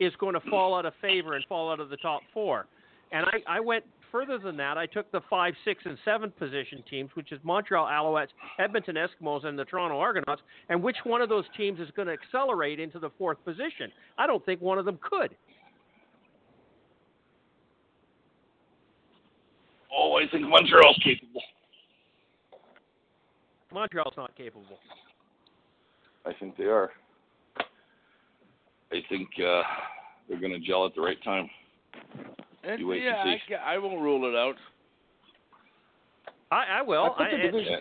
is 0.00 0.12
going 0.18 0.34
to 0.34 0.40
fall 0.50 0.74
out 0.76 0.84
of 0.84 0.92
favor 1.00 1.34
and 1.34 1.44
fall 1.48 1.70
out 1.70 1.78
of 1.78 1.88
the 1.88 1.96
top 1.96 2.20
four. 2.34 2.66
And 3.12 3.24
I, 3.26 3.58
I 3.58 3.60
went 3.60 3.84
further 4.10 4.38
than 4.38 4.56
that. 4.56 4.76
I 4.76 4.86
took 4.86 5.10
the 5.12 5.20
five, 5.30 5.54
six, 5.64 5.82
and 5.86 5.96
seven 6.04 6.32
position 6.32 6.82
teams, 6.90 7.10
which 7.14 7.30
is 7.30 7.38
Montreal 7.44 7.86
Alouettes, 7.86 8.28
Edmonton 8.58 8.96
Eskimos, 8.96 9.46
and 9.46 9.56
the 9.56 9.64
Toronto 9.64 9.98
Argonauts, 9.98 10.42
and 10.68 10.82
which 10.82 10.96
one 11.04 11.22
of 11.22 11.28
those 11.28 11.44
teams 11.56 11.78
is 11.78 11.88
going 11.94 12.08
to 12.08 12.14
accelerate 12.14 12.80
into 12.80 12.98
the 12.98 13.10
fourth 13.16 13.38
position. 13.44 13.92
I 14.18 14.26
don't 14.26 14.44
think 14.44 14.60
one 14.60 14.78
of 14.78 14.84
them 14.84 14.98
could. 15.00 15.36
Oh, 19.96 20.16
I 20.16 20.28
think 20.28 20.48
Montreal's 20.48 20.98
capable. 21.04 21.40
Montreal's 23.74 24.14
not 24.16 24.34
capable. 24.36 24.78
I 26.24 26.32
think 26.40 26.56
they 26.56 26.64
are. 26.64 26.90
I 28.92 29.00
think 29.08 29.28
uh, 29.44 29.62
they're 30.28 30.40
going 30.40 30.52
to 30.52 30.60
gel 30.60 30.86
at 30.86 30.94
the 30.94 31.00
right 31.02 31.22
time. 31.24 31.50
And, 32.62 32.80
You 32.80 32.86
wait 32.86 33.02
yeah, 33.02 33.16
I, 33.22 33.24
see. 33.34 33.38
ca- 33.54 33.62
I 33.64 33.76
won't 33.78 34.00
rule 34.00 34.26
it 34.28 34.36
out. 34.36 34.54
I, 36.50 36.78
I 36.78 36.82
will. 36.82 37.14
I 37.18 37.28
think 37.28 37.30
the 37.42 37.48
I- 37.48 37.50
division- 37.50 37.78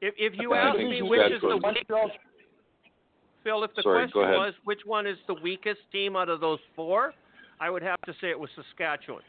if, 0.00 0.14
if 0.16 0.32
you 0.38 0.52
I 0.52 0.58
ask 0.58 0.76
think 0.76 0.90
me 0.90 1.02
which 1.02 1.20
is 1.32 1.40
the 1.40 1.48
weak, 1.56 1.62
Montreal, 1.62 2.10
Phil, 3.42 3.64
if 3.64 3.74
the 3.74 3.82
Sorry, 3.82 4.08
question 4.10 4.30
was 4.30 4.54
which 4.64 4.80
one 4.84 5.06
is 5.08 5.16
the 5.26 5.34
weakest 5.34 5.80
team 5.90 6.14
out 6.14 6.28
of 6.28 6.40
those 6.40 6.60
four, 6.76 7.14
I 7.60 7.68
would 7.70 7.82
have 7.82 8.00
to 8.02 8.12
say 8.20 8.30
it 8.30 8.38
was 8.38 8.48
Saskatchewan. 8.54 9.22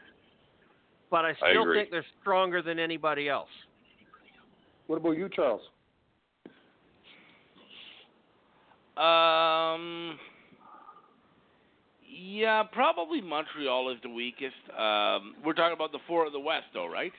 But 1.10 1.26
I 1.26 1.34
still 1.50 1.64
agree. 1.64 1.80
think 1.80 1.90
they're 1.92 2.06
stronger 2.22 2.62
than 2.62 2.78
anybody 2.78 3.28
else. 3.30 3.50
What 4.90 4.98
about 4.98 5.12
you, 5.12 5.30
Charles? 5.30 5.62
Um. 8.98 10.18
Yeah, 12.22 12.64
probably 12.72 13.22
Montreal 13.22 13.92
is 13.92 13.98
the 14.02 14.10
weakest. 14.10 14.56
Um, 14.78 15.36
we're 15.46 15.54
talking 15.54 15.74
about 15.74 15.92
the 15.92 16.00
four 16.08 16.26
of 16.26 16.34
the 16.34 16.40
West, 16.40 16.66
though, 16.74 16.88
right? 16.88 17.14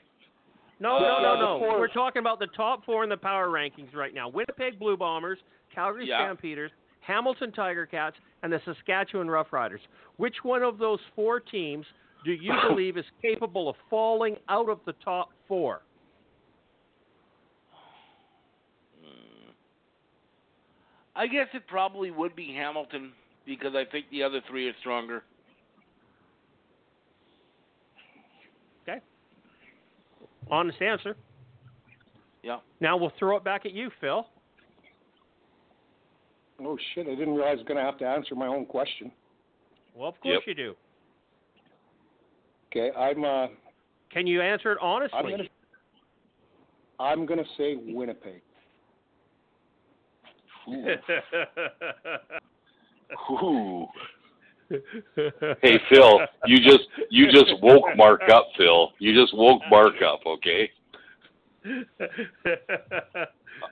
No, 0.81 0.99
Yeah, 0.99 1.23
no, 1.23 1.35
no, 1.37 1.59
no. 1.59 1.79
We're 1.79 1.89
talking 1.89 2.21
about 2.21 2.39
the 2.39 2.49
top 2.49 2.85
four 2.85 3.05
in 3.05 3.09
the 3.09 3.17
power 3.17 3.49
rankings 3.49 3.95
right 3.95 4.13
now. 4.13 4.29
Winnipeg 4.29 4.79
Blue 4.79 4.97
Bombers, 4.97 5.39
Calgary 5.75 6.07
Yeah. 6.09 6.19
Stampeders, 6.19 6.71
Hamilton 7.01 7.53
Tiger 7.53 7.87
Cats, 7.87 8.17
and 8.43 8.53
the 8.53 8.61
Saskatchewan 8.65 9.29
Roughriders. 9.29 9.81
Which 10.17 10.37
one 10.43 10.63
of 10.63 10.79
those 10.79 11.01
four 11.15 11.39
teams 11.41 11.87
do 12.25 12.33
you 12.33 12.53
believe 12.69 12.97
is 12.99 13.05
capable 13.23 13.69
of 13.71 13.77
falling 13.89 14.37
out 14.49 14.69
of 14.69 14.81
the 14.87 14.93
top 15.05 15.31
four? 15.49 15.83
I 21.17 21.27
guess 21.27 21.49
it 21.55 21.67
probably 21.67 22.11
would 22.11 22.37
be 22.37 22.55
Hamilton 22.55 23.13
because 23.47 23.75
I 23.75 23.85
think 23.91 24.07
the 24.11 24.23
other 24.23 24.41
three 24.49 24.69
are 24.69 24.75
stronger. 24.81 25.23
Okay. 28.83 29.01
Honest 30.51 30.81
answer. 30.81 31.17
Yeah. 32.43 32.59
Now 32.81 32.97
we'll 32.97 33.13
throw 33.19 33.37
it 33.37 33.45
back 33.45 33.67
at 33.67 33.73
you, 33.73 33.91
Phil. 34.01 34.27
Oh 36.63 36.79
shit! 36.95 37.07
I 37.07 37.15
didn't 37.15 37.35
realize 37.35 37.53
I 37.53 37.57
was 37.57 37.65
going 37.67 37.79
to 37.79 37.83
have 37.83 37.99
to 37.99 38.07
answer 38.07 38.35
my 38.35 38.47
own 38.47 38.67
question. 38.67 39.11
Well, 39.95 40.09
of 40.09 40.21
course 40.21 40.43
Yep. 40.47 40.57
you 40.57 40.65
do. 40.65 40.75
Okay, 42.71 42.97
I'm 42.97 43.25
uh, 43.25 43.49
Can 44.13 44.27
you 44.27 44.41
answer 44.41 44.73
it 44.73 44.79
honestly? 44.81 45.19
I'm 45.19 45.31
gonna 45.31 45.49
I'm 47.01 47.27
gonna 47.27 47.45
say 47.57 47.77
Winnipeg. 47.77 48.43
Ooh. 53.31 53.87
Hey 55.63 55.81
Phil, 55.89 56.21
you 56.47 56.59
just 56.59 56.87
you 57.11 57.27
just 57.33 57.51
woke 57.61 57.97
Mark 57.97 58.23
up, 58.33 58.47
Phil. 58.57 58.93
You 59.01 59.21
just 59.21 59.35
woke 59.37 59.63
Mark 59.69 59.95
up, 60.07 60.21
okay? 60.27 60.71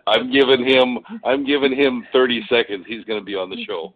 I'm 0.07 0.33
giving 0.33 0.67
him 0.67 0.99
I'm 1.25 1.47
giving 1.47 1.73
him 1.73 2.05
30 2.13 2.45
seconds. 2.51 2.85
He's 2.89 3.05
going 3.05 3.21
to 3.21 3.25
be 3.25 3.37
on 3.37 3.49
the 3.49 3.65
show. 3.65 3.95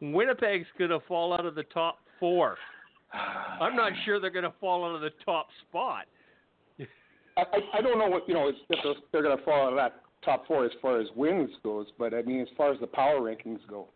Winnipeg's 0.00 0.66
going 0.78 0.90
to 0.90 1.00
fall 1.06 1.32
out 1.32 1.46
of 1.46 1.54
the 1.54 1.62
top 1.64 1.98
four. 2.18 2.56
I'm 3.12 3.76
not 3.76 3.92
sure 4.04 4.18
they're 4.18 4.30
going 4.30 4.44
to 4.44 4.54
fall 4.60 4.84
out 4.84 4.94
of 4.94 5.00
the 5.02 5.10
top 5.24 5.48
spot. 5.68 6.06
I, 7.36 7.40
I, 7.42 7.78
I 7.78 7.80
don't 7.80 7.98
know 7.98 8.08
what 8.08 8.28
you 8.28 8.34
know 8.34 8.48
if 8.48 8.56
they're, 8.68 8.94
they're 9.12 9.22
going 9.22 9.36
to 9.36 9.44
fall 9.44 9.66
out 9.66 9.72
of 9.72 9.76
that 9.76 10.00
top 10.24 10.46
four 10.46 10.64
as 10.64 10.70
far 10.80 11.00
as 11.00 11.06
wins 11.16 11.50
goes, 11.62 11.86
but 11.98 12.14
I 12.14 12.22
mean 12.22 12.40
as 12.40 12.48
far 12.56 12.72
as 12.72 12.80
the 12.80 12.86
power 12.86 13.20
rankings 13.20 13.60
go, 13.68 13.88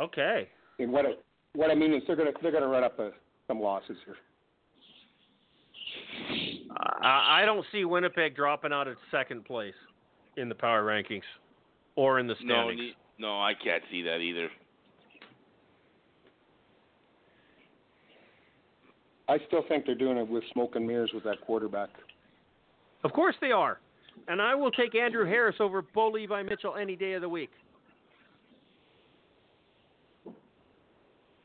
Okay. 0.00 0.48
and 0.78 0.90
what 0.92 1.06
I, 1.06 1.10
what 1.54 1.70
I 1.70 1.74
mean 1.74 1.92
is 1.94 2.02
they're 2.06 2.16
going 2.16 2.32
to 2.32 2.38
they're 2.42 2.50
going 2.50 2.62
to 2.62 2.68
run 2.68 2.84
up 2.84 2.98
a, 2.98 3.10
some 3.46 3.60
losses 3.60 3.96
here. 4.06 4.16
I, 7.02 7.42
I 7.42 7.44
don't 7.44 7.64
see 7.72 7.84
Winnipeg 7.84 8.34
dropping 8.34 8.72
out 8.72 8.88
of 8.88 8.96
second 9.10 9.44
place 9.44 9.74
in 10.36 10.48
the 10.48 10.54
power 10.54 10.82
rankings 10.82 11.22
or 11.96 12.18
in 12.18 12.26
the 12.26 12.34
No, 12.42 12.54
standings. 12.68 12.80
ne- 12.80 12.96
no, 13.26 13.40
I 13.40 13.52
can't 13.54 13.82
see 13.90 14.02
that 14.02 14.18
either. 14.18 14.48
I 19.28 19.38
still 19.46 19.62
think 19.68 19.86
they're 19.86 19.94
doing 19.94 20.16
it 20.18 20.28
with 20.28 20.42
smoke 20.52 20.76
and 20.76 20.86
mirrors 20.86 21.10
with 21.14 21.24
that 21.24 21.40
quarterback. 21.42 21.90
Of 23.04 23.12
course 23.12 23.34
they 23.40 23.52
are. 23.52 23.78
And 24.28 24.42
I 24.42 24.54
will 24.54 24.70
take 24.70 24.94
Andrew 24.94 25.24
Harris 25.24 25.56
over 25.60 25.82
Bo 25.82 26.08
Levi 26.08 26.42
Mitchell 26.42 26.74
any 26.76 26.96
day 26.96 27.12
of 27.14 27.22
the 27.22 27.28
week. 27.28 27.50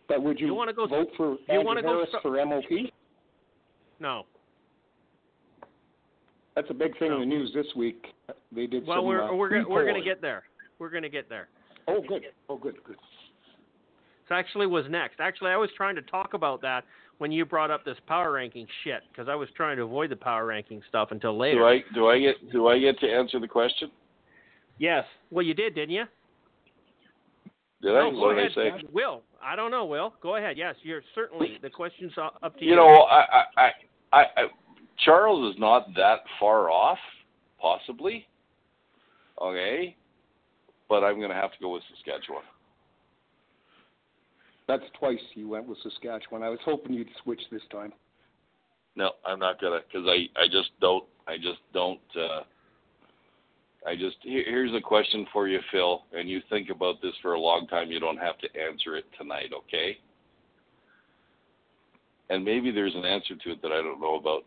But 0.07 0.23
would 0.23 0.39
you, 0.39 0.47
You 0.47 0.53
wanna 0.53 0.73
go- 0.73 0.87
vote 0.87 1.09
for 1.17 1.31
you 1.31 1.39
Andrew 1.49 1.65
wanna 1.65 1.81
go 1.81 2.05
Harris 2.05 2.09
for 2.21 2.37
MOP? 2.45 2.91
No. 3.99 4.25
That's 6.55 6.69
a 6.69 6.73
big 6.73 6.97
thing 6.97 7.09
No. 7.09 7.15
in 7.21 7.29
the 7.29 7.35
news 7.35 7.51
this 7.53 7.67
week. 7.75 8.13
They 8.51 8.67
did 8.67 8.85
Well, 8.87 8.99
some. 8.99 9.05
we're 9.05 9.21
uh, 9.21 9.33
we're 9.33 9.49
gonna, 9.49 9.67
we're 9.67 9.83
going 9.83 10.01
to 10.01 10.01
get 10.07 10.21
there. 10.21 10.43
We're 10.79 10.89
going 10.89 11.03
to 11.03 11.09
get 11.09 11.29
there. 11.29 11.49
Oh, 11.87 12.01
good. 12.01 12.23
Oh, 12.49 12.57
good. 12.57 12.83
Good. 12.83 12.95
It 12.95 14.33
actually 14.33 14.65
was 14.67 14.85
next. 14.89 15.19
Actually, 15.19 15.51
I 15.51 15.57
was 15.57 15.69
trying 15.77 15.95
to 15.95 16.01
talk 16.03 16.33
about 16.33 16.61
that 16.61 16.83
when 17.17 17.31
you 17.31 17.45
brought 17.45 17.71
up 17.71 17.83
this 17.83 17.97
power 18.07 18.31
ranking 18.31 18.67
shit 18.83 19.01
because 19.11 19.27
I 19.27 19.35
was 19.35 19.49
trying 19.55 19.77
to 19.77 19.83
avoid 19.83 20.11
the 20.11 20.15
power 20.15 20.45
ranking 20.45 20.81
stuff 20.87 21.09
until 21.11 21.37
later. 21.37 21.59
Do 21.59 21.65
I 21.65 21.79
do 21.93 22.07
I 22.07 22.19
get 22.19 22.51
do 22.51 22.67
I 22.67 22.79
get 22.79 22.99
to 22.99 23.07
answer 23.07 23.39
the 23.39 23.47
question? 23.47 23.91
Yes. 24.79 25.05
Well, 25.31 25.45
you 25.45 25.53
did, 25.53 25.75
didn't 25.75 25.95
you? 25.95 26.05
Did 27.81 27.95
I? 27.95 28.09
No, 28.09 28.11
go 28.11 28.19
What 28.19 28.35
did. 28.35 28.51
I 28.51 28.55
say? 28.55 28.83
Will. 28.91 29.23
I 29.43 29.55
don't 29.55 29.71
know, 29.71 29.85
Will. 29.85 30.13
Go 30.21 30.35
ahead. 30.35 30.57
Yes, 30.57 30.75
you're 30.83 31.01
certainly 31.15 31.57
the 31.61 31.69
question's 31.69 32.11
up 32.17 32.57
to 32.57 32.63
you. 32.63 32.71
You 32.71 32.75
know, 32.75 32.87
I, 32.87 33.19
I, 33.19 33.43
I, 33.57 33.71
I, 34.11 34.21
I, 34.21 34.47
Charles 35.05 35.53
is 35.53 35.59
not 35.59 35.87
that 35.95 36.19
far 36.39 36.69
off, 36.69 36.97
possibly. 37.61 38.27
Okay, 39.41 39.95
but 40.89 41.03
I'm 41.03 41.17
going 41.17 41.29
to 41.29 41.35
have 41.35 41.51
to 41.51 41.57
go 41.61 41.73
with 41.73 41.83
Saskatchewan. 41.95 42.43
That's 44.67 44.83
twice 44.99 45.19
you 45.33 45.47
went 45.47 45.67
with 45.67 45.77
Saskatchewan. 45.81 46.43
I 46.43 46.49
was 46.49 46.59
hoping 46.65 46.93
you'd 46.93 47.07
switch 47.23 47.41
this 47.51 47.61
time. 47.71 47.93
No, 48.95 49.11
I'm 49.25 49.39
not 49.39 49.61
gonna, 49.61 49.79
because 49.87 50.07
I, 50.07 50.27
I 50.39 50.47
just 50.47 50.71
don't, 50.81 51.05
I 51.27 51.37
just 51.37 51.59
don't. 51.73 51.99
uh 52.15 52.41
I 53.85 53.95
just 53.95 54.17
here, 54.21 54.43
here's 54.45 54.73
a 54.73 54.81
question 54.81 55.25
for 55.31 55.47
you, 55.47 55.59
Phil, 55.71 56.03
and 56.11 56.29
you 56.29 56.41
think 56.49 56.69
about 56.69 57.01
this 57.01 57.13
for 57.21 57.33
a 57.33 57.39
long 57.39 57.67
time. 57.67 57.89
You 57.89 58.01
don't 58.01 58.17
have 58.17 58.37
to 58.39 58.47
answer 58.59 58.97
it 58.97 59.05
tonight, 59.17 59.51
okay? 59.55 59.97
And 62.29 62.43
maybe 62.43 62.71
there's 62.71 62.95
an 62.95 63.05
answer 63.05 63.35
to 63.35 63.51
it 63.51 63.61
that 63.61 63.71
I 63.71 63.81
don't 63.81 64.01
know 64.01 64.15
about. 64.15 64.43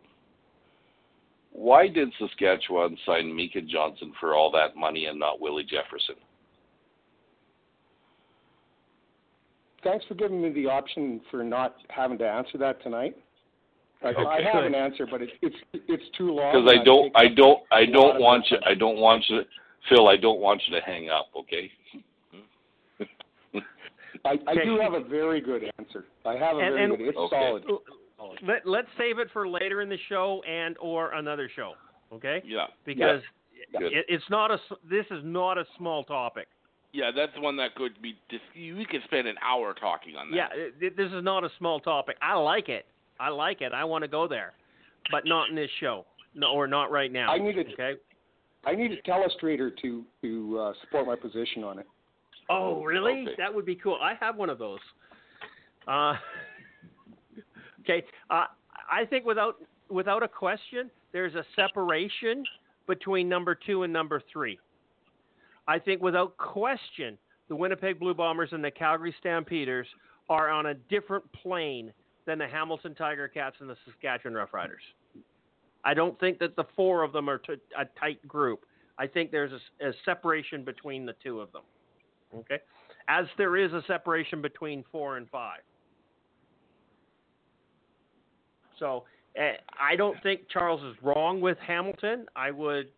Why 1.52 1.88
did 1.88 2.12
Saskatchewan 2.18 2.98
sign 3.06 3.34
Micah 3.34 3.62
Johnson 3.62 4.12
for 4.20 4.34
all 4.34 4.50
that 4.52 4.76
money 4.76 5.06
and 5.06 5.18
not 5.18 5.40
Willie 5.40 5.64
Jefferson? 5.64 6.16
Thanks 9.82 10.04
for 10.06 10.14
giving 10.14 10.42
me 10.42 10.50
the 10.52 10.66
option 10.66 11.20
for 11.30 11.42
not 11.42 11.76
having 11.88 12.18
to 12.18 12.28
answer 12.28 12.58
that 12.58 12.82
tonight. 12.82 13.16
I, 14.02 14.08
I 14.08 14.40
have 14.52 14.64
an 14.64 14.74
answer, 14.74 15.06
but 15.10 15.20
it, 15.22 15.30
it's 15.42 15.56
it's 15.74 16.02
too 16.16 16.32
long. 16.32 16.52
Because 16.64 16.74
I 16.80 16.82
don't, 16.84 17.12
I've 17.14 17.20
I 17.20 17.28
taken 17.28 17.36
don't, 17.36 17.60
I 17.70 17.80
a 17.80 17.84
lot 17.84 17.92
don't 17.92 18.20
want 18.20 18.44
you, 18.50 18.56
I 18.66 18.74
don't 18.74 18.96
want 18.98 19.24
you, 19.28 19.40
Phil, 19.88 20.08
I 20.08 20.16
don't 20.16 20.40
want 20.40 20.62
you 20.66 20.74
to 20.78 20.82
hang 20.84 21.10
up, 21.10 21.26
okay? 21.38 21.70
I, 24.24 24.30
I 24.46 24.52
Okay. 24.52 24.64
do 24.64 24.78
have 24.80 24.92
a 24.94 25.00
very 25.00 25.40
good 25.40 25.62
answer. 25.78 26.04
I 26.26 26.32
have 26.34 26.56
a 26.56 26.60
And- 26.60 26.74
very 26.74 26.84
and- 26.84 26.96
good. 26.98 27.08
It's 27.08 27.16
Okay. 27.18 27.60
solid. 27.60 27.64
Let, 28.46 28.66
let's 28.66 28.88
save 28.98 29.18
it 29.18 29.28
for 29.32 29.48
later 29.48 29.80
in 29.80 29.88
the 29.88 29.96
show 30.08 30.42
and 30.46 30.76
or 30.78 31.12
another 31.14 31.48
show. 31.54 31.72
Okay? 32.12 32.42
Yeah, 32.44 32.66
Because 32.84 33.22
Good. 33.78 33.92
it, 33.92 34.04
it's 34.08 34.28
not 34.28 34.50
a. 34.50 34.54
s- 34.54 34.78
This 34.88 35.06
is 35.10 35.20
not 35.24 35.56
a 35.56 35.64
small 35.78 36.04
topic. 36.04 36.48
Yeah, 36.92 37.10
that's 37.14 37.32
one 37.38 37.56
that 37.56 37.74
could 37.74 38.00
be. 38.02 38.16
Dis- 38.28 38.40
we 38.54 38.86
could 38.90 39.02
spend 39.04 39.28
an 39.28 39.36
hour 39.42 39.74
talking 39.74 40.16
on 40.16 40.30
that. 40.30 40.36
Yeah, 40.36 40.46
it, 40.52 40.96
this 40.96 41.06
is 41.12 41.22
not 41.22 41.44
a 41.44 41.50
small 41.58 41.80
topic. 41.80 42.16
I 42.20 42.34
like 42.34 42.68
it. 42.68 42.86
I 43.18 43.28
like 43.28 43.60
it. 43.60 43.72
I 43.72 43.84
want 43.84 44.02
to 44.02 44.08
go 44.08 44.26
there, 44.26 44.52
but 45.10 45.24
not 45.26 45.50
in 45.50 45.54
this 45.54 45.70
show. 45.78 46.04
No, 46.34 46.48
or 46.48 46.66
not 46.66 46.90
right 46.90 47.12
now. 47.12 47.30
I 47.30 47.38
need 47.38 47.58
a 47.58 47.72
Okay. 47.72 47.94
I 48.64 48.74
need 48.74 48.92
a 48.92 49.02
telestrator 49.08 49.70
to 49.82 50.04
to 50.22 50.58
uh, 50.58 50.72
support 50.82 51.06
my 51.06 51.16
position 51.16 51.64
on 51.64 51.78
it. 51.78 51.86
Oh, 52.48 52.82
really? 52.82 53.22
Okay. 53.22 53.32
That 53.38 53.54
would 53.54 53.64
be 53.64 53.76
cool. 53.76 53.98
I 54.02 54.14
have 54.20 54.36
one 54.36 54.50
of 54.50 54.58
those. 54.58 54.80
Uh, 55.86 56.14
okay. 57.80 58.04
Uh, 58.28 58.46
I 58.90 59.04
think 59.08 59.24
without 59.24 59.56
without 59.88 60.22
a 60.22 60.28
question, 60.28 60.90
there's 61.12 61.34
a 61.34 61.44
separation 61.54 62.44
between 62.86 63.28
number 63.28 63.54
two 63.54 63.84
and 63.84 63.92
number 63.92 64.22
three. 64.32 64.58
I 65.66 65.78
think 65.78 66.02
without 66.02 66.36
question, 66.36 67.18
the 67.48 67.56
Winnipeg 67.56 67.98
Blue 67.98 68.14
Bombers 68.14 68.50
and 68.52 68.62
the 68.64 68.70
Calgary 68.70 69.14
Stampeders 69.18 69.86
are 70.28 70.48
on 70.48 70.66
a 70.66 70.74
different 70.74 71.24
plane 71.32 71.92
than 72.26 72.38
the 72.38 72.46
Hamilton 72.46 72.94
Tiger 72.94 73.28
Cats 73.28 73.56
and 73.60 73.68
the 73.68 73.76
Saskatchewan 73.84 74.34
Roughriders. 74.34 74.84
I 75.84 75.94
don't 75.94 76.18
think 76.20 76.38
that 76.38 76.56
the 76.56 76.64
four 76.76 77.02
of 77.02 77.12
them 77.12 77.28
are 77.28 77.38
t- 77.38 77.54
a 77.78 77.84
tight 77.98 78.26
group. 78.28 78.64
I 78.98 79.06
think 79.06 79.30
there's 79.30 79.52
a 79.80 79.92
separation 80.04 80.64
between 80.64 81.06
the 81.06 81.14
two 81.22 81.40
of 81.40 81.50
them. 81.52 81.62
Okay, 82.34 82.58
as 83.08 83.26
there 83.38 83.56
is 83.56 83.72
a 83.72 83.82
separation 83.88 84.40
between 84.40 84.84
four 84.92 85.16
and 85.16 85.28
five. 85.30 85.60
So 88.78 89.04
uh, 89.38 89.52
I 89.80 89.96
don't 89.96 90.20
think 90.22 90.42
Charles 90.48 90.82
is 90.82 90.96
wrong 91.02 91.40
with 91.40 91.58
Hamilton. 91.58 92.26
I 92.36 92.50
would, 92.50 92.88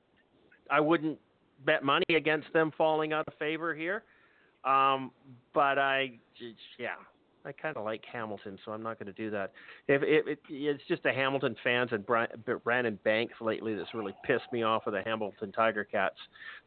I 0.71 0.81
wouldn't 0.81 1.19
bet 1.65 1.85
money 1.85 2.05
against 2.17 2.53
them 2.53 2.73
falling 2.77 3.13
out 3.13 3.27
of 3.27 3.35
favor 3.39 3.75
here. 3.75 4.05
Um, 4.65 5.11
but 5.55 5.79
I, 5.79 6.13
yeah, 6.79 6.95
I 7.45 7.53
kind 7.53 7.77
of 7.77 7.85
like 7.85 8.03
Hamilton, 8.11 8.59
so 8.65 8.73
I'm 8.73 8.83
not 8.83 8.99
going 8.99 9.13
to 9.13 9.13
do 9.13 9.31
that. 9.31 9.53
If 9.89 10.03
it, 10.03 10.25
it, 10.29 10.39
it's 10.49 10.83
just 10.87 11.03
the 11.03 11.13
Hamilton 11.13 11.57
fans 11.65 11.91
and 11.93 12.07
Brandon 12.07 12.99
Banks 13.05 13.35
lately 13.41 13.75
that's 13.75 13.93
really 13.95 14.15
pissed 14.25 14.53
me 14.53 14.63
off 14.63 14.83
with 14.87 14.95
the 14.95 15.03
Hamilton 15.03 15.51
Tiger 15.53 15.85
Cats. 15.85 16.17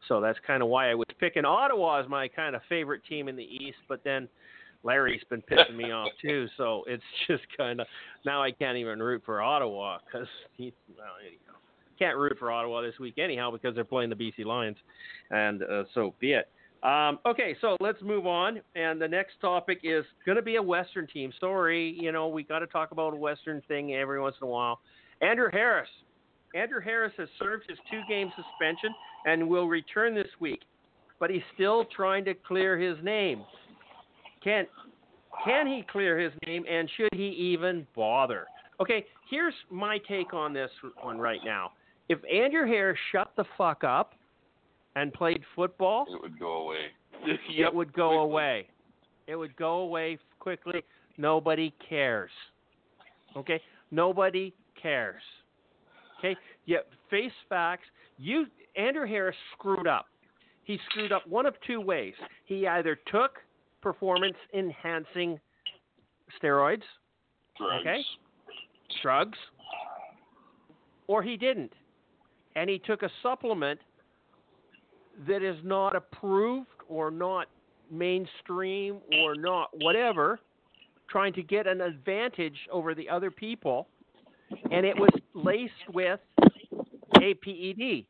So 0.08 0.20
that's 0.20 0.38
kind 0.46 0.62
of 0.62 0.68
why 0.68 0.90
I 0.90 0.94
was 0.94 1.06
picking 1.18 1.44
Ottawa 1.44 2.00
as 2.02 2.08
my 2.08 2.28
kind 2.28 2.54
of 2.54 2.62
favorite 2.68 3.02
team 3.08 3.28
in 3.28 3.36
the 3.36 3.44
East. 3.44 3.78
But 3.88 4.04
then 4.04 4.28
Larry's 4.82 5.24
been 5.30 5.42
pissing 5.42 5.76
me 5.76 5.90
off 5.92 6.10
too. 6.20 6.46
So 6.56 6.84
it's 6.86 7.02
just 7.26 7.44
kind 7.56 7.80
of 7.80 7.86
now 8.24 8.42
I 8.42 8.52
can't 8.52 8.76
even 8.76 9.02
root 9.02 9.22
for 9.24 9.40
Ottawa 9.40 9.98
because 10.04 10.28
he. 10.52 10.72
Well. 10.96 11.06
Can't 11.98 12.16
root 12.16 12.36
for 12.38 12.50
Ottawa 12.50 12.82
this 12.82 12.98
week 12.98 13.18
anyhow 13.18 13.50
because 13.50 13.74
they're 13.74 13.84
playing 13.84 14.10
the 14.10 14.16
BC 14.16 14.44
Lions, 14.44 14.76
and 15.30 15.62
uh, 15.62 15.84
so 15.94 16.14
be 16.20 16.32
it. 16.32 16.48
Um, 16.82 17.18
okay, 17.26 17.56
so 17.60 17.76
let's 17.80 18.00
move 18.02 18.26
on. 18.26 18.60
And 18.74 19.00
the 19.00 19.08
next 19.08 19.40
topic 19.40 19.80
is 19.82 20.04
going 20.24 20.36
to 20.36 20.42
be 20.42 20.56
a 20.56 20.62
Western 20.62 21.06
team. 21.06 21.32
Sorry, 21.40 21.96
you 22.00 22.12
know, 22.12 22.28
we 22.28 22.44
got 22.44 22.60
to 22.60 22.66
talk 22.66 22.92
about 22.92 23.12
a 23.12 23.16
Western 23.16 23.62
thing 23.66 23.94
every 23.94 24.20
once 24.20 24.36
in 24.40 24.46
a 24.46 24.50
while. 24.50 24.80
Andrew 25.20 25.48
Harris. 25.52 25.88
Andrew 26.54 26.80
Harris 26.80 27.12
has 27.18 27.28
served 27.38 27.64
his 27.68 27.78
two 27.90 28.00
game 28.08 28.30
suspension 28.36 28.94
and 29.26 29.48
will 29.48 29.66
return 29.66 30.14
this 30.14 30.28
week, 30.38 30.60
but 31.18 31.28
he's 31.28 31.42
still 31.54 31.84
trying 31.84 32.24
to 32.24 32.34
clear 32.34 32.78
his 32.78 32.96
name. 33.02 33.44
Can, 34.42 34.66
can 35.44 35.66
he 35.66 35.84
clear 35.90 36.18
his 36.18 36.32
name, 36.46 36.64
and 36.70 36.88
should 36.96 37.12
he 37.12 37.28
even 37.28 37.86
bother? 37.96 38.46
Okay, 38.80 39.04
here's 39.28 39.54
my 39.70 39.98
take 40.08 40.32
on 40.32 40.52
this 40.52 40.70
one 41.02 41.18
right 41.18 41.40
now. 41.44 41.72
If 42.08 42.18
Andrew 42.32 42.66
Harris 42.66 42.98
shut 43.12 43.32
the 43.36 43.44
fuck 43.58 43.84
up 43.84 44.14
and 44.94 45.12
played 45.12 45.42
football, 45.54 46.06
It 46.08 46.20
would 46.22 46.38
go 46.38 46.62
away. 46.62 46.86
it 47.48 47.74
would 47.74 47.92
go 47.92 48.20
away. 48.20 48.68
It 49.26 49.36
would 49.36 49.56
go 49.56 49.78
away 49.78 50.18
quickly. 50.38 50.84
Nobody 51.18 51.74
cares. 51.88 52.30
Okay? 53.36 53.60
Nobody 53.90 54.54
cares. 54.80 55.22
Okay? 56.18 56.36
Yet 56.66 56.86
face 57.10 57.32
facts. 57.48 57.86
You 58.18 58.46
Andrew 58.76 59.06
Harris 59.06 59.36
screwed 59.56 59.86
up. 59.86 60.06
He 60.64 60.78
screwed 60.90 61.12
up 61.12 61.26
one 61.26 61.46
of 61.46 61.54
two 61.66 61.80
ways. 61.80 62.14
He 62.44 62.66
either 62.66 62.98
took 63.10 63.38
performance 63.80 64.36
enhancing 64.52 65.38
steroids, 66.42 66.82
Drugs. 67.56 67.80
Okay. 67.80 68.02
drugs, 69.02 69.38
or 71.06 71.22
he 71.22 71.36
didn't. 71.36 71.72
And 72.56 72.68
he 72.68 72.78
took 72.78 73.02
a 73.02 73.10
supplement 73.22 73.78
that 75.28 75.42
is 75.42 75.56
not 75.62 75.94
approved 75.94 76.66
or 76.88 77.10
not 77.10 77.46
mainstream 77.90 78.98
or 79.22 79.36
not 79.36 79.68
whatever, 79.74 80.40
trying 81.08 81.32
to 81.34 81.42
get 81.42 81.66
an 81.66 81.80
advantage 81.80 82.58
over 82.72 82.94
the 82.94 83.08
other 83.08 83.30
people. 83.30 83.88
And 84.72 84.84
it 84.84 84.96
was 84.98 85.10
laced 85.34 85.72
with 85.92 86.18
a 87.20 87.34
PED. 87.34 88.06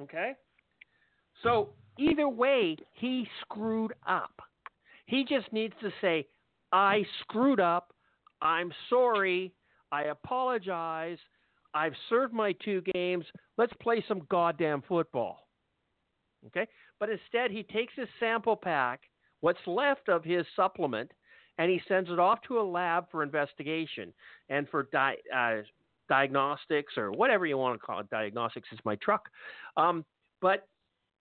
Okay? 0.00 0.32
So 1.42 1.70
either 1.98 2.28
way, 2.28 2.76
he 2.94 3.28
screwed 3.42 3.92
up. 4.08 4.40
He 5.06 5.24
just 5.28 5.52
needs 5.52 5.74
to 5.82 5.90
say, 6.00 6.26
I 6.72 7.04
screwed 7.20 7.60
up. 7.60 7.92
I'm 8.40 8.72
sorry. 8.88 9.52
I 9.90 10.04
apologize. 10.04 11.18
I've 11.74 11.94
served 12.08 12.32
my 12.32 12.52
two 12.64 12.82
games. 12.92 13.24
Let's 13.56 13.72
play 13.80 14.04
some 14.06 14.22
goddamn 14.30 14.82
football. 14.86 15.48
Okay? 16.46 16.66
But 16.98 17.10
instead, 17.10 17.50
he 17.50 17.62
takes 17.62 17.92
his 17.96 18.08
sample 18.20 18.56
pack, 18.56 19.00
what's 19.40 19.58
left 19.66 20.08
of 20.08 20.24
his 20.24 20.44
supplement, 20.56 21.10
and 21.58 21.70
he 21.70 21.80
sends 21.88 22.10
it 22.10 22.18
off 22.18 22.40
to 22.48 22.60
a 22.60 22.62
lab 22.62 23.10
for 23.10 23.22
investigation 23.22 24.12
and 24.48 24.68
for 24.68 24.84
di- 24.92 25.16
uh, 25.34 25.62
diagnostics 26.08 26.94
or 26.96 27.12
whatever 27.12 27.46
you 27.46 27.58
want 27.58 27.78
to 27.78 27.86
call 27.86 28.00
it. 28.00 28.10
Diagnostics 28.10 28.68
is 28.72 28.78
my 28.84 28.96
truck. 28.96 29.28
Um, 29.76 30.04
but, 30.40 30.66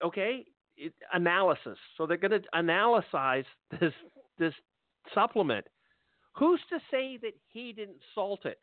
okay, 0.03 0.47
it, 0.77 0.95
analysis. 1.13 1.79
So 1.97 2.07
they're 2.07 2.17
going 2.17 2.43
to 2.43 2.43
analyze 2.55 3.45
this, 3.81 3.93
this 4.39 4.55
supplement. 5.15 5.67
Who's 6.37 6.61
to 6.71 6.79
say 6.91 7.19
that 7.23 7.33
he 7.49 7.73
didn't 7.73 7.99
salt 8.15 8.45
it 8.45 8.61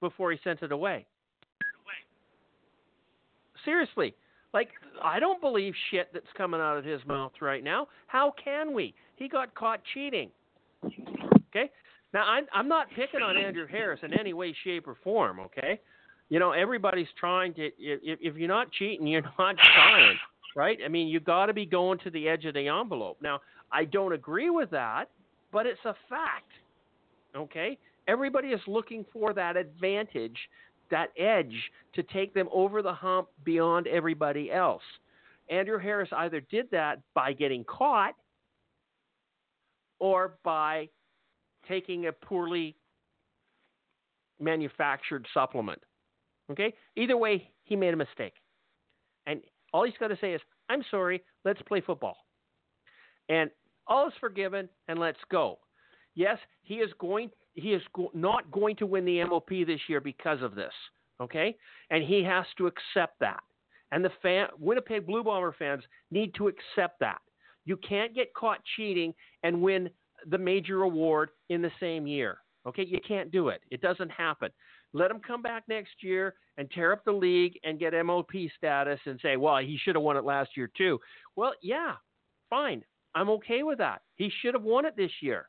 before 0.00 0.32
he 0.32 0.38
sent 0.42 0.62
it 0.62 0.72
away? 0.72 1.06
Seriously, 3.64 4.14
like 4.54 4.68
I 5.02 5.20
don't 5.20 5.40
believe 5.40 5.74
shit 5.90 6.08
that's 6.12 6.26
coming 6.36 6.60
out 6.60 6.76
of 6.76 6.84
his 6.84 7.00
mouth 7.06 7.32
right 7.40 7.62
now. 7.62 7.88
How 8.06 8.32
can 8.42 8.72
we? 8.72 8.94
He 9.16 9.28
got 9.28 9.54
caught 9.54 9.80
cheating. 9.92 10.30
Okay. 10.84 11.70
Now 12.14 12.24
I'm 12.24 12.46
I'm 12.54 12.68
not 12.68 12.86
picking 12.96 13.20
on 13.20 13.36
Andrew 13.36 13.66
Harris 13.66 14.00
in 14.02 14.18
any 14.18 14.32
way, 14.32 14.54
shape, 14.64 14.86
or 14.86 14.96
form. 15.04 15.40
Okay. 15.40 15.80
You 16.28 16.38
know 16.38 16.52
everybody's 16.52 17.08
trying 17.18 17.52
to. 17.54 17.66
If, 17.78 18.18
if 18.22 18.36
you're 18.36 18.48
not 18.48 18.70
cheating, 18.72 19.06
you're 19.06 19.22
not 19.38 19.56
trying, 19.74 20.16
right? 20.56 20.78
I 20.84 20.88
mean, 20.88 21.08
you 21.08 21.20
got 21.20 21.46
to 21.46 21.52
be 21.52 21.66
going 21.66 21.98
to 22.04 22.10
the 22.10 22.28
edge 22.28 22.44
of 22.44 22.54
the 22.54 22.68
envelope. 22.68 23.18
Now 23.20 23.40
I 23.72 23.84
don't 23.84 24.12
agree 24.12 24.50
with 24.50 24.70
that, 24.70 25.10
but 25.52 25.66
it's 25.66 25.84
a 25.84 25.94
fact. 26.08 26.52
Okay. 27.36 27.76
Everybody 28.08 28.48
is 28.48 28.60
looking 28.66 29.04
for 29.12 29.32
that 29.34 29.56
advantage 29.56 30.38
that 30.90 31.10
edge 31.18 31.54
to 31.94 32.02
take 32.02 32.34
them 32.34 32.48
over 32.52 32.82
the 32.82 32.92
hump 32.92 33.28
beyond 33.44 33.86
everybody 33.86 34.50
else. 34.50 34.82
Andrew 35.50 35.78
Harris 35.78 36.08
either 36.12 36.40
did 36.40 36.70
that 36.70 37.00
by 37.14 37.32
getting 37.32 37.64
caught 37.64 38.14
or 39.98 40.38
by 40.44 40.88
taking 41.66 42.06
a 42.06 42.12
poorly 42.12 42.76
manufactured 44.40 45.26
supplement. 45.34 45.80
Okay? 46.50 46.72
Either 46.96 47.16
way, 47.16 47.50
he 47.64 47.76
made 47.76 47.94
a 47.94 47.96
mistake. 47.96 48.34
And 49.26 49.40
all 49.72 49.84
he's 49.84 49.94
got 49.98 50.08
to 50.08 50.18
say 50.20 50.32
is, 50.32 50.40
I'm 50.68 50.82
sorry, 50.90 51.22
let's 51.44 51.60
play 51.62 51.80
football. 51.80 52.16
And 53.28 53.50
all 53.86 54.06
is 54.06 54.14
forgiven, 54.20 54.68
and 54.86 54.98
let's 54.98 55.18
go. 55.30 55.58
Yes, 56.14 56.38
he 56.62 56.76
is 56.76 56.90
going 56.98 57.30
he 57.58 57.72
is 57.72 57.82
go- 57.94 58.10
not 58.14 58.50
going 58.50 58.76
to 58.76 58.86
win 58.86 59.04
the 59.04 59.22
MOP 59.24 59.48
this 59.66 59.80
year 59.88 60.00
because 60.00 60.42
of 60.42 60.54
this. 60.54 60.72
Okay, 61.20 61.56
and 61.90 62.04
he 62.04 62.22
has 62.22 62.46
to 62.58 62.68
accept 62.68 63.18
that. 63.20 63.40
And 63.90 64.04
the 64.04 64.12
fan, 64.22 64.48
Winnipeg 64.58 65.06
Blue 65.06 65.24
Bomber 65.24 65.54
fans 65.58 65.82
need 66.10 66.34
to 66.34 66.48
accept 66.48 67.00
that. 67.00 67.18
You 67.64 67.76
can't 67.76 68.14
get 68.14 68.32
caught 68.34 68.60
cheating 68.76 69.12
and 69.42 69.60
win 69.60 69.90
the 70.30 70.38
major 70.38 70.82
award 70.82 71.30
in 71.48 71.60
the 71.60 71.70
same 71.80 72.06
year. 72.06 72.38
Okay, 72.66 72.84
you 72.84 73.00
can't 73.06 73.32
do 73.32 73.48
it. 73.48 73.62
It 73.70 73.80
doesn't 73.80 74.10
happen. 74.10 74.50
Let 74.92 75.10
him 75.10 75.20
come 75.26 75.42
back 75.42 75.64
next 75.68 76.02
year 76.02 76.34
and 76.56 76.70
tear 76.70 76.92
up 76.92 77.04
the 77.04 77.12
league 77.12 77.58
and 77.64 77.78
get 77.78 77.92
MOP 78.04 78.30
status 78.56 79.00
and 79.06 79.18
say, 79.20 79.36
well, 79.36 79.58
he 79.58 79.78
should 79.82 79.96
have 79.96 80.02
won 80.02 80.16
it 80.16 80.24
last 80.24 80.50
year 80.56 80.70
too. 80.76 80.98
Well, 81.36 81.52
yeah, 81.62 81.94
fine. 82.48 82.84
I'm 83.14 83.30
okay 83.30 83.62
with 83.62 83.78
that. 83.78 84.02
He 84.16 84.30
should 84.40 84.54
have 84.54 84.62
won 84.62 84.84
it 84.84 84.96
this 84.96 85.10
year. 85.20 85.48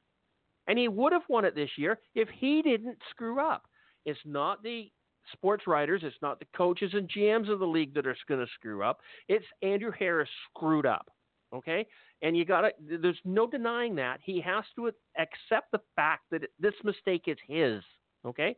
And 0.70 0.78
he 0.78 0.88
would 0.88 1.12
have 1.12 1.24
won 1.28 1.44
it 1.44 1.56
this 1.56 1.72
year 1.78 2.00
if 2.16 2.30
he 2.30 2.62
didn't 2.62 2.98
screw 3.10 3.42
up. 3.42 3.64
It's 4.06 4.20
not 4.24 4.64
the 4.64 4.90
sports 5.34 5.68
writers, 5.68 6.02
it's 6.04 6.16
not 6.22 6.40
the 6.40 6.46
coaches 6.56 6.92
and 6.94 7.10
GMs 7.10 7.52
of 7.52 7.60
the 7.60 7.66
league 7.66 7.94
that 7.96 8.08
are 8.08 8.16
going 8.28 8.40
to 8.40 8.52
screw 8.54 8.84
up. 8.84 9.00
It's 9.28 9.46
Andrew 9.62 9.92
Harris 9.92 10.30
screwed 10.50 10.86
up. 10.86 11.10
Okay? 11.54 11.88
And 12.22 12.38
you 12.38 12.46
got 12.46 12.62
to, 12.62 12.72
there's 13.02 13.20
no 13.26 13.48
denying 13.48 13.96
that. 13.96 14.20
He 14.24 14.40
has 14.42 14.64
to 14.76 14.92
accept 15.18 15.72
the 15.72 15.82
fact 15.96 16.24
that 16.32 16.44
this 16.60 16.76
mistake 16.84 17.24
is 17.26 17.38
his. 17.48 17.82
Okay? 18.26 18.56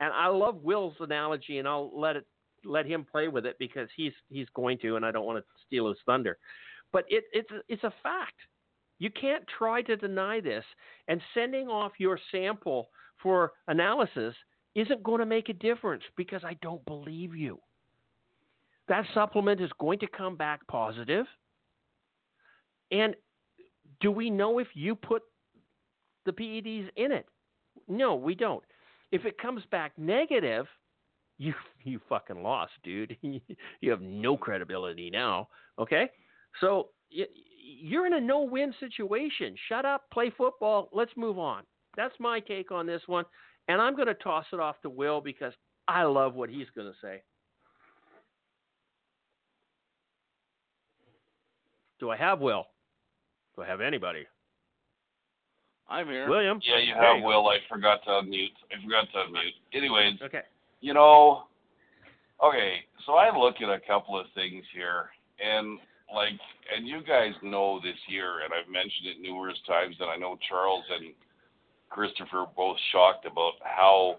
And 0.00 0.12
I 0.12 0.26
love 0.26 0.56
Will's 0.62 0.96
analogy, 1.00 1.58
and 1.58 1.68
I'll 1.68 1.90
let 1.98 2.16
it 2.16 2.26
let 2.64 2.86
him 2.86 3.06
play 3.10 3.28
with 3.28 3.46
it 3.46 3.56
because 3.58 3.88
he's 3.96 4.12
he's 4.28 4.48
going 4.54 4.78
to, 4.78 4.96
and 4.96 5.06
I 5.06 5.12
don't 5.12 5.24
want 5.24 5.38
to 5.38 5.44
steal 5.66 5.88
his 5.88 5.96
thunder. 6.04 6.38
But 6.92 7.04
it, 7.08 7.24
it's 7.32 7.48
it's 7.68 7.84
a 7.84 7.92
fact. 8.02 8.34
You 8.98 9.10
can't 9.10 9.44
try 9.58 9.82
to 9.82 9.96
deny 9.96 10.40
this, 10.40 10.64
and 11.08 11.20
sending 11.34 11.68
off 11.68 11.92
your 11.98 12.18
sample 12.32 12.88
for 13.22 13.52
analysis 13.68 14.34
isn't 14.74 15.02
going 15.02 15.20
to 15.20 15.26
make 15.26 15.48
a 15.48 15.54
difference 15.54 16.02
because 16.16 16.42
I 16.44 16.56
don't 16.62 16.84
believe 16.84 17.34
you. 17.34 17.58
That 18.88 19.04
supplement 19.14 19.60
is 19.60 19.70
going 19.80 19.98
to 20.00 20.06
come 20.06 20.36
back 20.36 20.66
positive. 20.68 21.26
And 22.90 23.16
do 24.00 24.10
we 24.10 24.30
know 24.30 24.58
if 24.58 24.68
you 24.74 24.94
put 24.94 25.22
the 26.24 26.32
PEDs 26.32 26.88
in 26.96 27.12
it? 27.12 27.26
No, 27.88 28.14
we 28.14 28.34
don't. 28.34 28.62
If 29.12 29.24
it 29.24 29.38
comes 29.38 29.62
back 29.70 29.92
negative, 29.96 30.66
you 31.38 31.52
you 31.84 32.00
fucking 32.08 32.42
lost, 32.42 32.72
dude. 32.82 33.16
you 33.22 33.90
have 33.90 34.00
no 34.00 34.36
credibility 34.36 35.10
now. 35.10 35.48
Okay, 35.78 36.08
so 36.60 36.88
you're 37.66 38.06
in 38.06 38.14
a 38.14 38.20
no-win 38.20 38.72
situation. 38.78 39.54
Shut 39.68 39.84
up, 39.84 40.02
play 40.12 40.30
football. 40.36 40.88
Let's 40.92 41.12
move 41.16 41.38
on. 41.38 41.64
That's 41.96 42.14
my 42.20 42.40
take 42.40 42.70
on 42.70 42.86
this 42.86 43.02
one, 43.06 43.24
and 43.68 43.80
I'm 43.80 43.96
going 43.96 44.08
to 44.08 44.14
toss 44.14 44.44
it 44.52 44.60
off 44.60 44.80
to 44.82 44.90
Will 44.90 45.20
because 45.20 45.52
I 45.88 46.02
love 46.04 46.34
what 46.34 46.50
he's 46.50 46.66
going 46.74 46.86
to 46.88 46.94
say. 47.02 47.22
Do 51.98 52.10
I 52.10 52.16
have 52.16 52.40
Will? 52.40 52.66
Do 53.56 53.62
I 53.62 53.66
have 53.66 53.80
anybody? 53.80 54.26
I'm 55.88 56.06
here. 56.08 56.28
William. 56.28 56.60
Yeah, 56.62 56.78
you 56.78 56.94
have 56.94 57.18
you 57.18 57.24
Will. 57.24 57.48
I 57.48 57.58
forgot 57.68 58.02
to 58.04 58.10
unmute. 58.10 58.48
I 58.70 58.82
forgot 58.84 59.06
to 59.12 59.18
unmute. 59.18 59.54
Anyways, 59.72 60.20
Okay. 60.22 60.42
you 60.80 60.92
know, 60.92 61.44
okay, 62.44 62.80
so 63.06 63.14
I 63.14 63.34
look 63.36 63.56
at 63.62 63.70
a 63.70 63.80
couple 63.86 64.18
of 64.18 64.26
things 64.34 64.64
here, 64.74 65.10
and 65.42 65.78
like, 66.14 66.38
and 66.74 66.86
you 66.86 67.02
guys 67.06 67.32
know 67.42 67.80
this 67.82 67.96
year, 68.08 68.40
and 68.44 68.52
I've 68.52 68.70
mentioned 68.70 69.06
it 69.06 69.20
numerous 69.20 69.58
times, 69.66 69.96
and 70.00 70.08
I 70.10 70.16
know 70.16 70.38
Charles 70.48 70.84
and 71.00 71.12
Christopher 71.90 72.46
both 72.56 72.76
shocked 72.92 73.26
about 73.26 73.52
how 73.62 74.16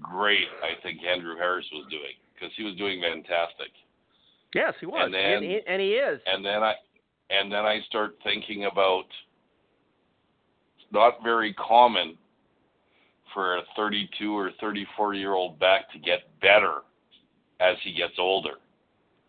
great 0.00 0.48
I 0.62 0.80
think 0.82 1.00
Andrew 1.04 1.36
Harris 1.36 1.66
was 1.72 1.86
doing. 1.90 2.16
because 2.34 2.54
he 2.56 2.64
was 2.64 2.74
doing 2.76 3.00
fantastic. 3.00 3.70
Yes, 4.54 4.74
he 4.80 4.86
was, 4.86 5.02
And 5.04 5.14
then- 5.14 5.42
he, 5.42 5.60
and 5.66 5.80
he 5.80 5.92
is. 5.92 6.20
And 6.26 6.44
then 6.44 6.62
I 6.62 6.74
and 7.30 7.50
then 7.52 7.64
I 7.64 7.80
start 7.88 8.16
thinking 8.24 8.64
about 8.66 9.04
it's 10.76 10.92
not 10.92 11.22
very 11.22 11.54
common 11.54 12.18
for 13.32 13.56
a 13.58 13.62
32 13.76 14.36
or 14.36 14.50
34 14.60 15.14
year 15.14 15.32
old 15.34 15.58
back 15.58 15.90
to 15.92 15.98
get 15.98 16.38
better 16.40 16.82
as 17.60 17.76
he 17.82 17.92
gets 17.94 18.14
older 18.18 18.54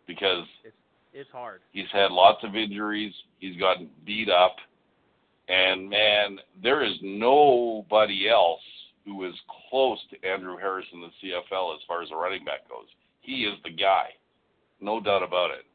because 0.08 0.46
It's 0.66 0.76
hard. 1.32 1.62
He's 1.72 1.90
had 1.92 2.12
lots 2.12 2.44
of 2.44 2.56
injuries. 2.56 3.14
He's 3.40 3.60
gotten 3.60 3.90
beat 4.06 4.30
up. 4.30 4.56
And 5.48 5.90
man, 5.90 6.40
there 6.62 6.84
is 6.84 6.94
nobody 7.02 8.30
else 8.30 8.62
who 9.06 9.26
is 9.26 9.34
close 9.70 10.00
to 10.10 10.28
Andrew 10.28 10.58
Harris 10.58 10.86
in 10.94 11.02
the 11.02 11.08
CFL 11.22 11.76
as 11.76 11.82
far 11.88 12.02
as 12.02 12.10
a 12.12 12.16
running 12.16 12.46
back 12.46 12.68
goes. 12.70 12.88
He 13.22 13.44
is 13.44 13.56
the 13.64 13.72
guy. 13.72 14.10
No 14.80 15.00
doubt 15.00 15.24
about 15.24 15.52
it. 15.52 15.66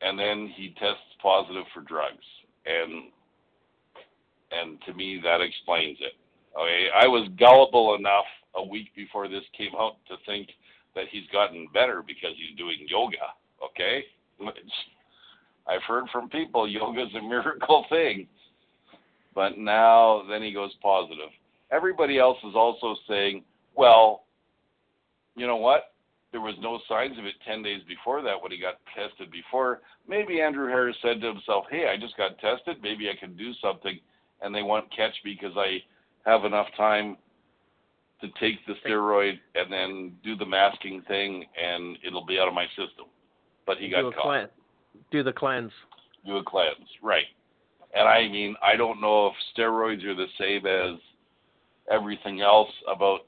And 0.00 0.18
then 0.18 0.52
he 0.56 0.74
tests 0.78 1.16
positive 1.22 1.64
for 1.72 1.80
drugs. 1.80 2.24
And 2.66 3.10
and 4.50 4.78
to 4.86 4.92
me 4.94 5.20
that 5.22 5.40
explains 5.40 5.98
it. 6.00 6.12
Okay, 6.58 6.88
I 6.94 7.06
was 7.06 7.28
gullible 7.38 7.94
enough 7.94 8.26
a 8.54 8.62
week 8.62 8.94
before 8.94 9.28
this 9.28 9.44
came 9.56 9.72
out 9.78 9.96
to 10.08 10.16
think 10.26 10.48
that 10.94 11.06
he's 11.10 11.26
gotten 11.32 11.68
better 11.72 12.02
because 12.06 12.32
he's 12.36 12.56
doing 12.58 12.86
yoga. 12.88 13.32
Okay, 13.64 14.04
which 14.38 14.56
I've 15.66 15.82
heard 15.82 16.04
from 16.10 16.28
people 16.28 16.68
yoga's 16.68 17.14
a 17.14 17.22
miracle 17.28 17.84
thing, 17.88 18.26
but 19.34 19.58
now 19.58 20.22
then 20.28 20.42
he 20.42 20.52
goes 20.52 20.72
positive. 20.82 21.30
Everybody 21.70 22.18
else 22.18 22.38
is 22.44 22.54
also 22.54 22.94
saying, 23.08 23.44
well, 23.74 24.24
you 25.36 25.46
know 25.46 25.56
what? 25.56 25.92
There 26.32 26.40
was 26.40 26.54
no 26.60 26.80
signs 26.88 27.18
of 27.18 27.26
it 27.26 27.34
10 27.46 27.62
days 27.62 27.82
before 27.86 28.22
that 28.22 28.42
when 28.42 28.52
he 28.52 28.58
got 28.58 28.76
tested 28.96 29.30
before. 29.30 29.80
Maybe 30.08 30.40
Andrew 30.40 30.66
Harris 30.66 30.96
said 31.02 31.20
to 31.20 31.26
himself, 31.26 31.66
hey, 31.70 31.86
I 31.88 32.00
just 32.00 32.16
got 32.16 32.38
tested. 32.38 32.78
Maybe 32.82 33.08
I 33.08 33.18
can 33.18 33.36
do 33.36 33.52
something. 33.62 33.98
And 34.40 34.54
they 34.54 34.62
won't 34.62 34.90
catch 34.94 35.14
me 35.24 35.38
because 35.38 35.56
I 35.56 35.78
have 36.28 36.44
enough 36.44 36.68
time 36.76 37.16
to 38.22 38.28
take 38.40 38.64
the 38.66 38.74
steroid 38.84 39.38
and 39.54 39.70
then 39.70 40.12
do 40.24 40.36
the 40.36 40.46
masking 40.46 41.02
thing 41.02 41.44
and 41.62 41.98
it'll 42.06 42.24
be 42.24 42.38
out 42.38 42.48
of 42.48 42.54
my 42.54 42.66
system. 42.68 43.06
But 43.72 43.82
he 43.82 43.88
got 43.88 44.02
do 44.02 44.08
a 44.08 44.12
caught. 44.12 44.22
cleanse. 44.22 44.50
Do 45.10 45.22
the 45.22 45.32
cleanse. 45.32 45.72
Do 46.26 46.36
a 46.36 46.44
cleanse, 46.44 46.76
right? 47.02 47.24
And 47.94 48.06
I 48.06 48.28
mean, 48.28 48.54
I 48.62 48.76
don't 48.76 49.00
know 49.00 49.28
if 49.28 49.32
steroids 49.56 50.04
are 50.04 50.14
the 50.14 50.26
same 50.38 50.66
as 50.66 51.00
everything 51.90 52.42
else. 52.42 52.68
About 52.86 53.20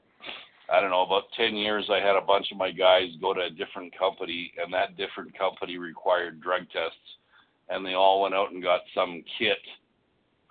I 0.71 0.81
don't 0.81 0.91
know, 0.91 1.01
about 1.01 1.23
ten 1.35 1.55
years, 1.55 1.89
I 1.89 1.97
had 1.97 2.15
a 2.15 2.21
bunch 2.21 2.51
of 2.51 2.59
my 2.59 2.69
guys 2.69 3.09
go 3.19 3.33
to 3.33 3.41
a 3.41 3.49
different 3.49 3.97
company, 3.97 4.53
and 4.63 4.71
that 4.71 4.97
different 4.97 5.35
company 5.35 5.79
required 5.79 6.41
drug 6.41 6.61
tests, 6.71 7.17
and 7.69 7.83
they 7.83 7.95
all 7.95 8.21
went 8.21 8.35
out 8.35 8.51
and 8.51 8.61
got 8.61 8.81
some 8.93 9.23
kit 9.39 9.57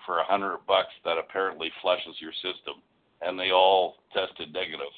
for 0.05 0.19
a 0.19 0.25
hundred 0.25 0.59
bucks 0.67 0.93
that 1.05 1.19
apparently 1.19 1.71
flushes 1.81 2.17
your 2.19 2.33
system, 2.33 2.83
and 3.23 3.39
they 3.39 3.53
all 3.53 3.97
tested 4.13 4.53
negative. 4.53 4.95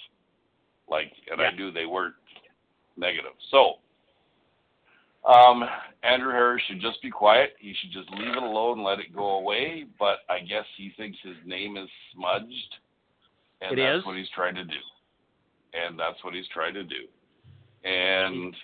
Like, 0.89 1.13
and 1.31 1.43
I 1.43 1.51
knew 1.51 1.71
they 1.71 1.85
weren't 1.85 2.15
negative. 2.97 3.33
So, 3.51 3.75
um, 5.27 5.65
Andrew 6.03 6.31
Harris 6.31 6.63
should 6.69 6.81
just 6.81 7.01
be 7.03 7.11
quiet. 7.11 7.55
He 7.59 7.75
should 7.81 7.91
just 7.93 8.09
leave 8.11 8.29
it 8.37 8.43
alone, 8.43 8.79
and 8.79 8.87
let 8.87 8.99
it 9.01 9.15
go 9.15 9.39
away. 9.39 9.85
But 9.99 10.19
I 10.29 10.41
guess 10.41 10.65
he 10.77 10.93
thinks 10.97 11.19
his 11.23 11.37
name 11.45 11.77
is 11.77 11.89
smudged, 12.15 12.75
and 13.61 13.73
It 13.79 13.83
that's 13.83 13.99
is? 14.01 14.07
what 14.07 14.17
he's 14.17 14.29
trying 14.35 14.55
to 14.55 14.65
do. 14.65 14.79
And 15.75 15.99
that's 15.99 16.23
what 16.25 16.33
he's 16.35 16.49
trying 16.55 16.75
to 16.75 16.85
do. 16.85 17.07
And 17.85 18.55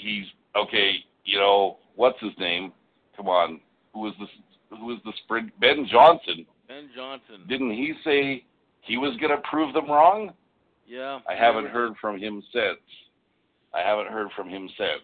he's 0.00 0.24
okay. 0.56 0.96
You 1.24 1.38
know 1.38 1.78
what's 1.96 2.20
his 2.20 2.32
name? 2.38 2.72
Come 3.16 3.28
on, 3.28 3.60
who 3.92 4.00
was 4.00 4.14
the 4.18 4.26
who 4.76 4.86
was 4.86 4.98
the 5.04 5.12
sprint? 5.24 5.50
Ben 5.60 5.86
Johnson. 5.90 6.46
Ben 6.68 6.88
Johnson. 6.94 7.44
Didn't 7.48 7.70
he 7.70 7.92
say 8.04 8.44
he 8.80 8.96
was 8.98 9.16
going 9.20 9.30
to 9.30 9.42
prove 9.48 9.72
them 9.74 9.88
wrong? 9.90 10.32
yeah. 10.86 11.18
I 11.28 11.34
haven't 11.34 11.66
heard 11.68 11.92
from 12.00 12.18
him 12.18 12.42
since. 12.52 12.78
I 13.74 13.80
haven't 13.80 14.12
heard 14.12 14.28
from 14.36 14.48
him 14.48 14.68
since. 14.78 15.02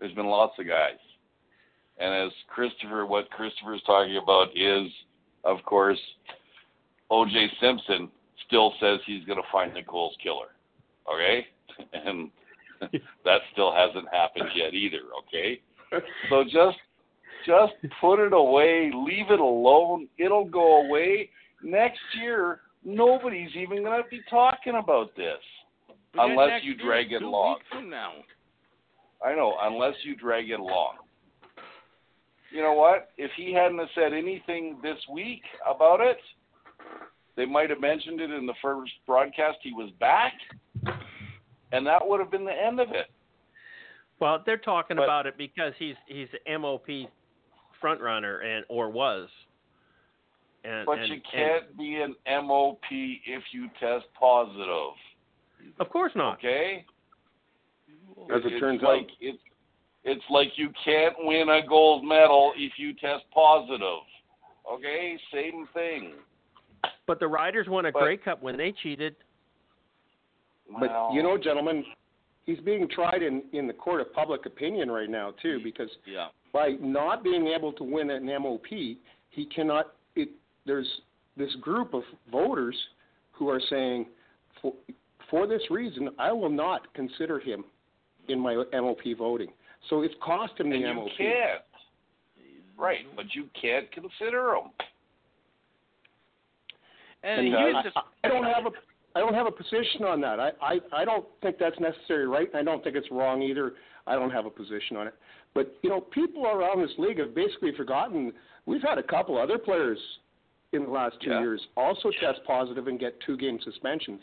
There's 0.00 0.14
been 0.14 0.26
lots 0.26 0.54
of 0.58 0.66
guys. 0.66 0.98
And 1.98 2.26
as 2.26 2.32
Christopher, 2.48 3.06
what 3.06 3.30
Christopher's 3.30 3.82
talking 3.86 4.18
about 4.22 4.48
is, 4.54 4.90
of 5.44 5.58
course, 5.64 5.98
O.J. 7.10 7.48
Simpson 7.60 8.10
still 8.46 8.74
says 8.80 9.00
he's 9.06 9.24
going 9.24 9.40
to 9.40 9.48
find 9.50 9.72
Nicole's 9.72 10.16
killer. 10.22 10.48
Okay? 11.12 11.46
And 11.92 12.30
that 13.24 13.40
still 13.52 13.72
hasn't 13.72 14.06
happened 14.12 14.48
yet 14.54 14.72
either. 14.72 15.00
Okay? 15.26 15.60
So 16.30 16.42
just 16.44 16.78
just 17.46 17.74
put 18.00 18.18
it 18.18 18.32
away, 18.32 18.90
leave 18.94 19.30
it 19.30 19.40
alone. 19.40 20.08
It'll 20.18 20.44
go 20.44 20.86
away. 20.86 21.30
Next 21.62 22.00
year, 22.20 22.60
nobody's 22.84 23.54
even 23.54 23.82
going 23.82 24.02
to 24.02 24.08
be 24.08 24.20
talking 24.28 24.74
about 24.76 25.14
this. 25.16 25.38
But 26.16 26.22
then 26.28 26.30
unless 26.32 26.64
you 26.64 26.74
drag 26.74 27.12
it 27.12 27.20
two 27.20 27.26
along. 27.26 27.56
weeks 27.56 27.66
from 27.70 27.90
now. 27.90 28.12
I 29.24 29.34
know, 29.34 29.54
unless 29.60 29.94
you 30.04 30.14
drag 30.16 30.50
it 30.50 30.60
along. 30.60 30.96
You 32.50 32.62
know 32.62 32.74
what? 32.74 33.10
If 33.18 33.30
he 33.36 33.52
hadn't 33.52 33.78
have 33.78 33.88
said 33.94 34.12
anything 34.12 34.78
this 34.82 34.98
week 35.12 35.42
about 35.68 36.00
it, 36.00 36.18
they 37.34 37.44
might 37.44 37.70
have 37.70 37.80
mentioned 37.80 38.20
it 38.20 38.30
in 38.30 38.46
the 38.46 38.54
first 38.62 38.92
broadcast 39.06 39.58
he 39.62 39.72
was 39.72 39.90
back, 40.00 40.32
and 41.72 41.86
that 41.86 42.06
would 42.06 42.20
have 42.20 42.30
been 42.30 42.44
the 42.44 42.52
end 42.52 42.80
of 42.80 42.88
it. 42.90 43.10
Well, 44.20 44.42
they're 44.46 44.56
talking 44.56 44.96
But- 44.96 45.04
about 45.04 45.26
it 45.26 45.36
because 45.36 45.74
he's 45.78 45.96
he's 46.06 46.28
the 46.30 46.58
MOP 46.58 47.08
front 47.80 48.00
runner 48.00 48.40
and 48.40 48.64
or 48.68 48.88
was. 48.90 49.28
And, 50.64 50.84
But 50.86 50.98
and, 50.98 51.08
you 51.08 51.20
can't 51.30 51.76
be 51.78 51.96
an 51.96 52.16
MOP 52.26 52.80
if 52.90 53.42
you 53.52 53.68
test 53.78 54.06
positive. 54.18 54.94
And- 55.66 55.74
of 55.80 55.88
course 55.90 56.12
not. 56.14 56.38
Okay? 56.38 56.84
As 58.34 58.42
it 58.44 58.52
it's 58.54 58.60
turns 58.60 58.82
like 58.82 59.02
out. 59.02 59.06
it's 59.20 59.38
it's 60.04 60.24
like 60.30 60.48
you 60.56 60.70
can't 60.84 61.14
win 61.18 61.48
a 61.48 61.66
gold 61.66 62.04
medal 62.04 62.52
if 62.56 62.72
you 62.78 62.94
test 62.94 63.24
positive. 63.34 64.02
Okay? 64.72 65.18
Same 65.32 65.66
thing. 65.74 66.12
But 67.06 67.18
the 67.20 67.26
Riders 67.28 67.66
won 67.68 67.86
a 67.86 67.92
But- 67.92 68.02
Grey 68.02 68.16
Cup 68.16 68.42
when 68.42 68.56
they 68.56 68.72
cheated. 68.72 69.16
But 70.70 70.90
Well, 70.90 71.10
you 71.14 71.22
know, 71.22 71.36
gentlemen, 71.38 71.84
he's 72.44 72.58
being 72.60 72.88
tried 72.88 73.22
in 73.22 73.42
in 73.52 73.66
the 73.66 73.72
court 73.72 74.00
of 74.00 74.12
public 74.12 74.46
opinion 74.46 74.90
right 74.90 75.10
now 75.10 75.32
too, 75.42 75.60
because 75.62 75.90
Yeah. 76.06 76.28
by 76.52 76.70
not 76.80 77.22
being 77.22 77.48
able 77.48 77.72
to 77.74 77.84
win 77.84 78.10
an 78.10 78.28
MOP, 78.28 78.98
he 79.30 79.46
cannot. 79.46 79.94
It 80.16 80.30
there's 80.64 81.00
this 81.36 81.54
group 81.56 81.94
of 81.94 82.04
voters 82.30 82.76
who 83.32 83.48
are 83.48 83.60
saying, 83.60 84.06
for 85.30 85.40
for 85.42 85.46
this 85.46 85.62
reason, 85.70 86.10
I 86.18 86.32
will 86.32 86.50
not 86.50 86.92
consider 86.94 87.38
him 87.38 87.64
in 88.28 88.38
my 88.38 88.62
MOP 88.72 89.00
voting. 89.18 89.48
So 89.90 90.02
it's 90.02 90.14
cost 90.22 90.52
him 90.58 90.70
the 90.70 90.76
and 90.76 90.84
you 90.84 90.94
MOP. 90.94 91.08
can't. 91.16 91.60
Right, 92.78 93.06
but 93.14 93.26
you 93.34 93.48
can't 93.60 93.90
consider 93.92 94.54
him. 94.54 94.70
And, 97.22 97.46
And 97.46 97.54
uh, 97.54 97.58
here's 97.58 97.76
I, 97.96 98.00
I 98.24 98.28
don't 98.28 98.44
have 98.44 98.66
a 98.66 98.70
I 99.16 99.20
don't 99.20 99.34
have 99.34 99.46
a 99.46 99.50
position 99.50 100.04
on 100.04 100.20
that. 100.20 100.38
I, 100.38 100.50
I 100.60 100.78
I 100.92 101.04
don't 101.04 101.24
think 101.42 101.56
that's 101.58 101.78
necessary, 101.80 102.26
right. 102.28 102.48
and 102.52 102.56
I 102.56 102.62
don't 102.62 102.84
think 102.84 102.96
it's 102.96 103.10
wrong 103.10 103.42
either. 103.42 103.72
I 104.06 104.14
don't 104.14 104.30
have 104.30 104.46
a 104.46 104.50
position 104.50 104.96
on 104.96 105.06
it. 105.06 105.14
But 105.54 105.74
you 105.82 105.88
know, 105.90 106.00
people 106.02 106.46
around 106.46 106.82
this 106.82 106.90
league 106.98 107.18
have 107.18 107.34
basically 107.34 107.72
forgotten. 107.76 108.32
We've 108.66 108.82
had 108.82 108.98
a 108.98 109.02
couple 109.02 109.38
other 109.40 109.58
players 109.58 109.98
in 110.72 110.82
the 110.84 110.90
last 110.90 111.16
two 111.22 111.30
Yeah. 111.30 111.40
years 111.40 111.60
also 111.76 112.10
test 112.20 112.40
positive 112.46 112.88
and 112.88 112.98
get 113.00 113.14
two 113.24 113.36
game 113.36 113.58
suspensions. 113.64 114.20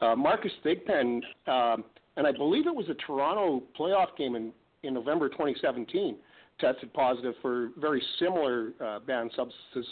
Uh, 0.00 0.14
Marcus 0.14 0.52
Thigpen, 0.64 1.20
um, 1.46 1.84
and 2.16 2.26
I 2.26 2.32
believe 2.32 2.66
it 2.66 2.74
was 2.74 2.88
a 2.88 2.94
Toronto 2.94 3.62
playoff 3.78 4.16
game 4.16 4.36
in 4.36 4.52
in 4.84 4.94
November 4.94 5.28
2017, 5.28 6.16
tested 6.60 6.92
positive 6.92 7.34
for 7.42 7.70
very 7.78 8.02
similar 8.18 8.72
uh, 8.84 9.00
banned 9.00 9.30
substances 9.34 9.86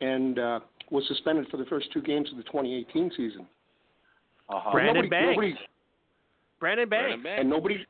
and 0.00 0.38
uh, 0.38 0.60
was 0.90 1.04
suspended 1.08 1.46
for 1.50 1.56
the 1.56 1.64
first 1.66 1.92
two 1.92 2.00
games 2.02 2.30
of 2.30 2.36
the 2.36 2.42
2018 2.44 3.10
season. 3.16 3.46
Uh-huh. 4.48 4.72
Brandon 4.72 4.94
nobody, 4.94 5.08
Banks. 5.08 5.36
nobody, 5.36 5.54
Brandon 6.58 6.88
Banks. 6.88 7.02
Brandon 7.04 7.22
Banks. 7.22 7.40
and 7.40 7.50
nobody, 7.50 7.86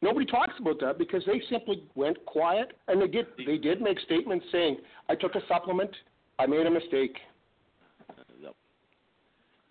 nobody 0.00 0.26
talks 0.26 0.54
about 0.60 0.80
that 0.80 0.98
because 0.98 1.22
they 1.26 1.42
simply 1.50 1.84
went 1.94 2.24
quiet 2.24 2.72
and 2.88 3.02
they 3.02 3.08
did, 3.08 3.26
they 3.44 3.58
did 3.58 3.82
make 3.82 3.98
statements 4.00 4.46
saying, 4.52 4.78
"I 5.08 5.14
took 5.14 5.34
a 5.34 5.40
supplement, 5.48 5.90
I 6.38 6.46
made 6.46 6.66
a 6.66 6.70
mistake." 6.70 7.16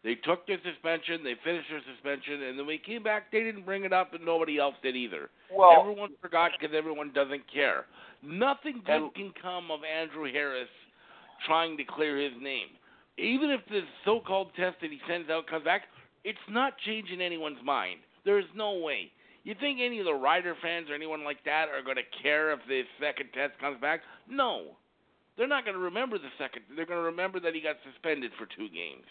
They 0.03 0.15
took 0.15 0.45
their 0.47 0.59
suspension, 0.63 1.23
they 1.23 1.35
finished 1.45 1.69
their 1.69 1.81
suspension, 1.95 2.43
and 2.43 2.59
then 2.59 2.65
we 2.65 2.77
came 2.77 3.03
back. 3.03 3.31
They 3.31 3.39
didn't 3.39 3.63
bring 3.63 3.85
it 3.85 3.93
up, 3.93 4.13
and 4.13 4.25
nobody 4.25 4.59
else 4.59 4.75
did 4.84 4.97
either. 4.97 5.30
Well, 5.49 5.80
everyone 5.80 6.09
forgot 6.21 6.51
because 6.59 6.75
everyone 6.75 7.11
doesn't 7.13 7.43
care. 7.51 7.85
Nothing 8.21 8.84
good 8.85 9.15
can 9.15 9.31
come 9.41 9.71
of 9.71 9.80
Andrew 9.84 10.31
Harris 10.31 10.67
trying 11.45 11.77
to 11.77 11.84
clear 11.85 12.17
his 12.19 12.34
name. 12.41 12.67
Even 13.17 13.49
if 13.49 13.61
the 13.69 13.81
so-called 14.03 14.49
test 14.55 14.77
that 14.81 14.91
he 14.91 14.99
sends 15.07 15.30
out 15.30 15.47
comes 15.47 15.63
back, 15.63 15.84
It's 16.23 16.39
not 16.49 16.77
changing 16.85 17.21
anyone's 17.21 17.61
mind. 17.63 17.99
There's 18.23 18.45
no 18.55 18.80
way. 18.80 19.11
You 19.43 19.55
think 19.59 19.80
any 19.81 19.99
of 19.99 20.05
the 20.05 20.13
Rider 20.13 20.55
fans 20.61 20.89
or 20.89 20.95
anyone 20.95 21.25
like 21.25 21.43
that 21.43 21.67
are 21.67 21.84
going 21.84 21.97
to 21.97 22.21
care 22.23 22.53
if 22.53 22.59
the 22.67 22.84
second 22.99 23.27
test 23.34 23.59
comes 23.59 23.80
back? 23.81 24.01
No. 24.30 24.77
They're 25.38 25.49
not 25.51 25.65
going 25.65 25.75
to 25.75 25.84
remember 25.84 26.17
the 26.17 26.31
second. 26.38 26.63
They're 26.75 26.85
going 26.85 26.99
to 26.99 27.11
remember 27.11 27.41
that 27.41 27.53
he 27.53 27.59
got 27.59 27.75
suspended 27.84 28.31
for 28.39 28.45
two 28.45 28.69
games 28.69 29.03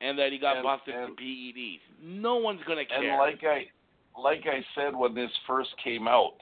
and 0.00 0.18
that 0.18 0.32
he 0.32 0.38
got 0.38 0.56
And- 0.56 0.64
busted 0.64 0.94
and- 0.94 1.08
for 1.16 1.22
PEDs. 1.22 1.80
No 2.02 2.36
one's 2.36 2.62
going 2.64 2.78
to 2.78 2.84
care. 2.84 3.10
And 3.10 3.18
like 3.18 3.44
I 3.44 3.70
like 4.18 4.46
I 4.46 4.64
said 4.74 4.94
when 4.94 5.14
this 5.14 5.30
first 5.46 5.70
came 5.82 6.08
out, 6.08 6.36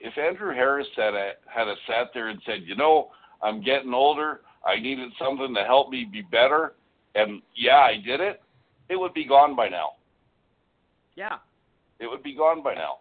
if 0.00 0.16
Andrew 0.18 0.52
Harris 0.52 0.88
had 0.96 1.14
a, 1.14 1.32
had 1.46 1.68
a 1.68 1.76
sat 1.86 2.12
there 2.12 2.28
and 2.28 2.40
said, 2.44 2.62
you 2.64 2.74
know, 2.74 3.12
I'm 3.40 3.62
getting 3.62 3.94
older, 3.94 4.40
I 4.66 4.80
needed 4.80 5.12
something 5.18 5.54
to 5.54 5.64
help 5.64 5.90
me 5.90 6.04
be 6.10 6.22
better, 6.22 6.74
and 7.14 7.40
yeah, 7.54 7.78
I 7.78 7.98
did 8.04 8.20
it, 8.20 8.42
it 8.88 8.96
would 8.96 9.14
be 9.14 9.24
gone 9.24 9.54
by 9.54 9.68
now. 9.68 9.92
Yeah. 11.14 11.38
It 12.00 12.08
would 12.08 12.22
be 12.22 12.34
gone 12.34 12.62
by 12.62 12.74
now. 12.74 12.98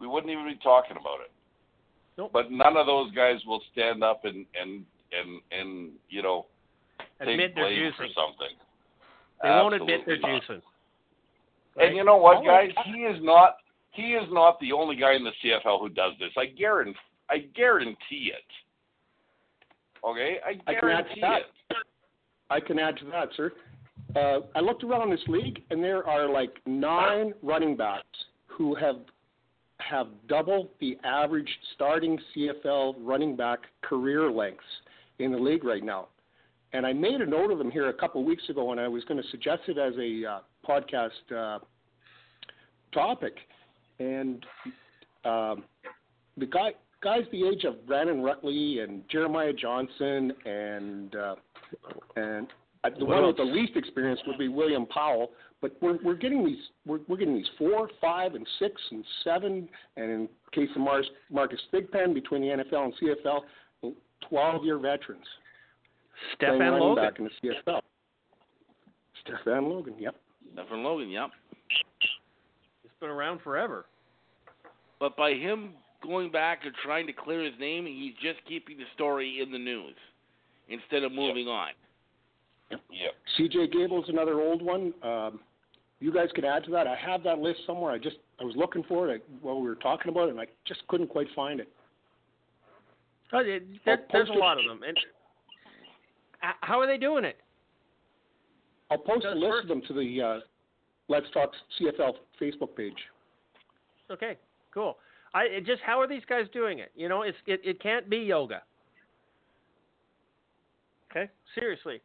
We 0.00 0.06
wouldn't 0.06 0.32
even 0.32 0.46
be 0.46 0.58
talking 0.62 0.96
about 0.96 1.20
it. 1.24 1.32
Nope. 2.16 2.30
But 2.32 2.50
none 2.50 2.76
of 2.76 2.86
those 2.86 3.12
guys 3.12 3.40
will 3.46 3.62
stand 3.72 4.02
up 4.04 4.24
and 4.24 4.46
and 4.60 4.84
and 5.12 5.40
and 5.50 5.90
you 6.08 6.22
know 6.22 6.46
Admit 7.20 7.52
they're 7.54 7.64
blame 7.64 7.92
for 7.96 8.04
juicing. 8.04 8.14
something. 8.14 8.56
They 9.42 9.48
won't 9.50 9.74
admit 9.74 10.00
they're 10.06 10.16
Absolutely 10.16 10.56
not. 10.56 10.62
juicing. 11.76 11.86
And 11.86 11.96
you 11.96 12.04
know 12.04 12.16
what, 12.16 12.44
guys? 12.44 12.70
He 12.86 13.00
is 13.02 13.18
not 13.22 13.56
he 13.92 14.12
is 14.14 14.26
not 14.30 14.58
the 14.60 14.72
only 14.72 14.96
guy 14.96 15.14
in 15.14 15.24
the 15.24 15.32
CFL 15.42 15.80
who 15.80 15.88
does 15.88 16.12
this. 16.20 16.30
I 16.36 16.46
guarantee 16.46 16.98
I 17.30 17.38
guarantee 17.54 18.32
it. 18.34 18.44
Okay, 20.04 20.36
I 20.44 20.50
I 20.70 20.74
can 20.74 20.74
add 20.74 20.80
guarantee 20.80 21.14
to 21.16 21.20
that. 21.20 21.40
it. 21.70 21.76
I 22.50 22.60
can 22.60 22.78
add 22.78 22.96
to 22.98 23.04
that, 23.06 23.28
sir. 23.36 23.52
Uh, 24.16 24.40
I 24.54 24.60
looked 24.60 24.84
around 24.84 25.10
this 25.10 25.20
league, 25.28 25.62
and 25.70 25.82
there 25.84 26.06
are 26.06 26.28
like 26.30 26.54
nine 26.66 27.34
running 27.42 27.76
backs 27.76 28.06
who 28.46 28.74
have 28.76 28.96
have 29.80 30.08
double 30.28 30.70
the 30.80 30.96
average 31.04 31.48
starting 31.74 32.18
CFL 32.34 32.94
running 33.00 33.36
back 33.36 33.60
career 33.82 34.30
lengths 34.30 34.64
in 35.18 35.30
the 35.32 35.38
league 35.38 35.64
right 35.64 35.84
now. 35.84 36.08
And 36.72 36.86
I 36.86 36.92
made 36.92 37.20
a 37.20 37.26
note 37.26 37.50
of 37.50 37.58
them 37.58 37.70
here 37.70 37.88
a 37.88 37.92
couple 37.92 38.20
of 38.20 38.26
weeks 38.26 38.48
ago 38.48 38.72
and 38.72 38.80
I 38.80 38.88
was 38.88 39.04
going 39.04 39.20
to 39.22 39.28
suggest 39.30 39.62
it 39.68 39.78
as 39.78 39.94
a 39.96 40.30
uh, 40.30 40.40
podcast 40.68 41.10
uh, 41.34 41.58
topic. 42.92 43.34
And 43.98 44.44
um, 45.24 45.64
the 46.36 46.46
guy 46.46 46.72
guys 47.02 47.22
the 47.32 47.46
age 47.46 47.64
of 47.64 47.86
Brandon 47.86 48.22
Rutley 48.22 48.82
and 48.82 49.02
Jeremiah 49.08 49.52
Johnson 49.52 50.32
and 50.44 51.14
uh, 51.14 51.34
and 52.16 52.48
uh, 52.84 52.90
the 52.98 53.04
one 53.04 53.26
with 53.26 53.36
the 53.36 53.42
least 53.42 53.76
experience 53.76 54.20
would 54.26 54.38
be 54.38 54.48
William 54.48 54.86
Powell. 54.86 55.30
But 55.60 55.76
we're 55.80 55.98
we're 56.04 56.14
getting 56.14 56.44
these 56.44 56.58
we're 56.86 57.00
we're 57.08 57.16
getting 57.16 57.34
these 57.34 57.50
four, 57.58 57.88
five, 58.00 58.34
and 58.34 58.46
six 58.58 58.80
and 58.90 59.04
seven, 59.24 59.68
and 59.96 60.10
in 60.10 60.28
case 60.52 60.68
of 60.76 60.82
Mar- 60.82 61.02
Marcus 61.30 61.60
Thigpen 61.72 62.14
between 62.14 62.42
the 62.42 62.48
NFL 62.48 62.84
and 62.84 62.94
CFL, 63.02 63.94
twelve 64.28 64.64
year 64.64 64.78
veterans 64.78 65.26
Stefan 66.34 66.80
Logan. 66.80 67.04
back 67.04 67.18
in 67.18 67.24
the 67.24 67.30
CFL. 67.42 67.80
Stefan 69.24 69.68
Logan, 69.68 69.94
yep. 69.98 70.14
Stephen 70.52 70.82
Logan, 70.82 71.10
yep. 71.10 71.30
It's 72.84 72.94
been 73.00 73.10
around 73.10 73.40
forever. 73.42 73.86
But 75.00 75.16
by 75.16 75.32
him 75.32 75.70
going 76.02 76.30
back 76.30 76.60
and 76.64 76.74
trying 76.84 77.06
to 77.06 77.12
clear 77.12 77.44
his 77.44 77.54
name, 77.60 77.86
he's 77.86 78.14
just 78.22 78.44
keeping 78.48 78.78
the 78.78 78.84
story 78.94 79.40
in 79.42 79.52
the 79.52 79.58
news 79.58 79.94
instead 80.68 81.04
of 81.04 81.12
moving 81.12 81.48
on. 81.48 81.70
Yep. 82.70 82.80
yep. 82.90 83.12
CJ 83.38 83.72
Gable's 83.72 84.08
another 84.08 84.40
old 84.40 84.62
one. 84.62 84.92
Um, 85.02 85.40
you 86.00 86.12
guys 86.12 86.28
can 86.34 86.44
add 86.44 86.64
to 86.64 86.70
that. 86.72 86.86
I 86.86 86.94
have 86.96 87.22
that 87.24 87.38
list 87.38 87.60
somewhere. 87.66 87.92
I 87.92 87.98
just 87.98 88.16
I 88.40 88.44
was 88.44 88.54
looking 88.56 88.84
for 88.84 89.08
it 89.10 89.24
while 89.42 89.60
we 89.60 89.68
were 89.68 89.74
talking 89.74 90.10
about 90.10 90.28
it, 90.28 90.32
and 90.32 90.40
I 90.40 90.46
just 90.66 90.86
couldn't 90.88 91.08
quite 91.08 91.26
find 91.34 91.60
it. 91.60 91.68
Oh, 93.32 93.38
it, 93.40 93.64
there, 93.84 94.04
there's 94.12 94.28
a 94.28 94.32
lot 94.32 94.58
of 94.58 94.64
them. 94.64 94.82
And 94.86 94.96
h- 94.96 95.04
how 96.40 96.80
are 96.80 96.86
they 96.86 96.98
doing 96.98 97.24
it? 97.24 97.38
I'll 98.90 98.98
post 98.98 99.24
a 99.24 99.30
list 99.34 99.50
first- 99.50 99.62
of 99.64 99.68
them 99.68 99.82
to 99.88 99.92
the 99.94 100.22
uh, 100.22 100.40
Let's 101.08 101.26
Talk 101.32 101.50
CFL 101.80 102.14
Facebook 102.40 102.76
page. 102.76 102.94
Okay, 104.10 104.36
cool. 104.72 104.96
I 105.34 105.42
it 105.44 105.66
just 105.66 105.82
how 105.82 106.00
are 106.00 106.08
these 106.08 106.22
guys 106.28 106.46
doing 106.52 106.78
it? 106.78 106.90
You 106.94 107.08
know, 107.08 107.22
it's 107.22 107.36
it, 107.46 107.60
it 107.64 107.80
can't 107.82 108.08
be 108.08 108.18
yoga. 108.18 108.62
Okay, 111.10 111.30
seriously. 111.54 112.00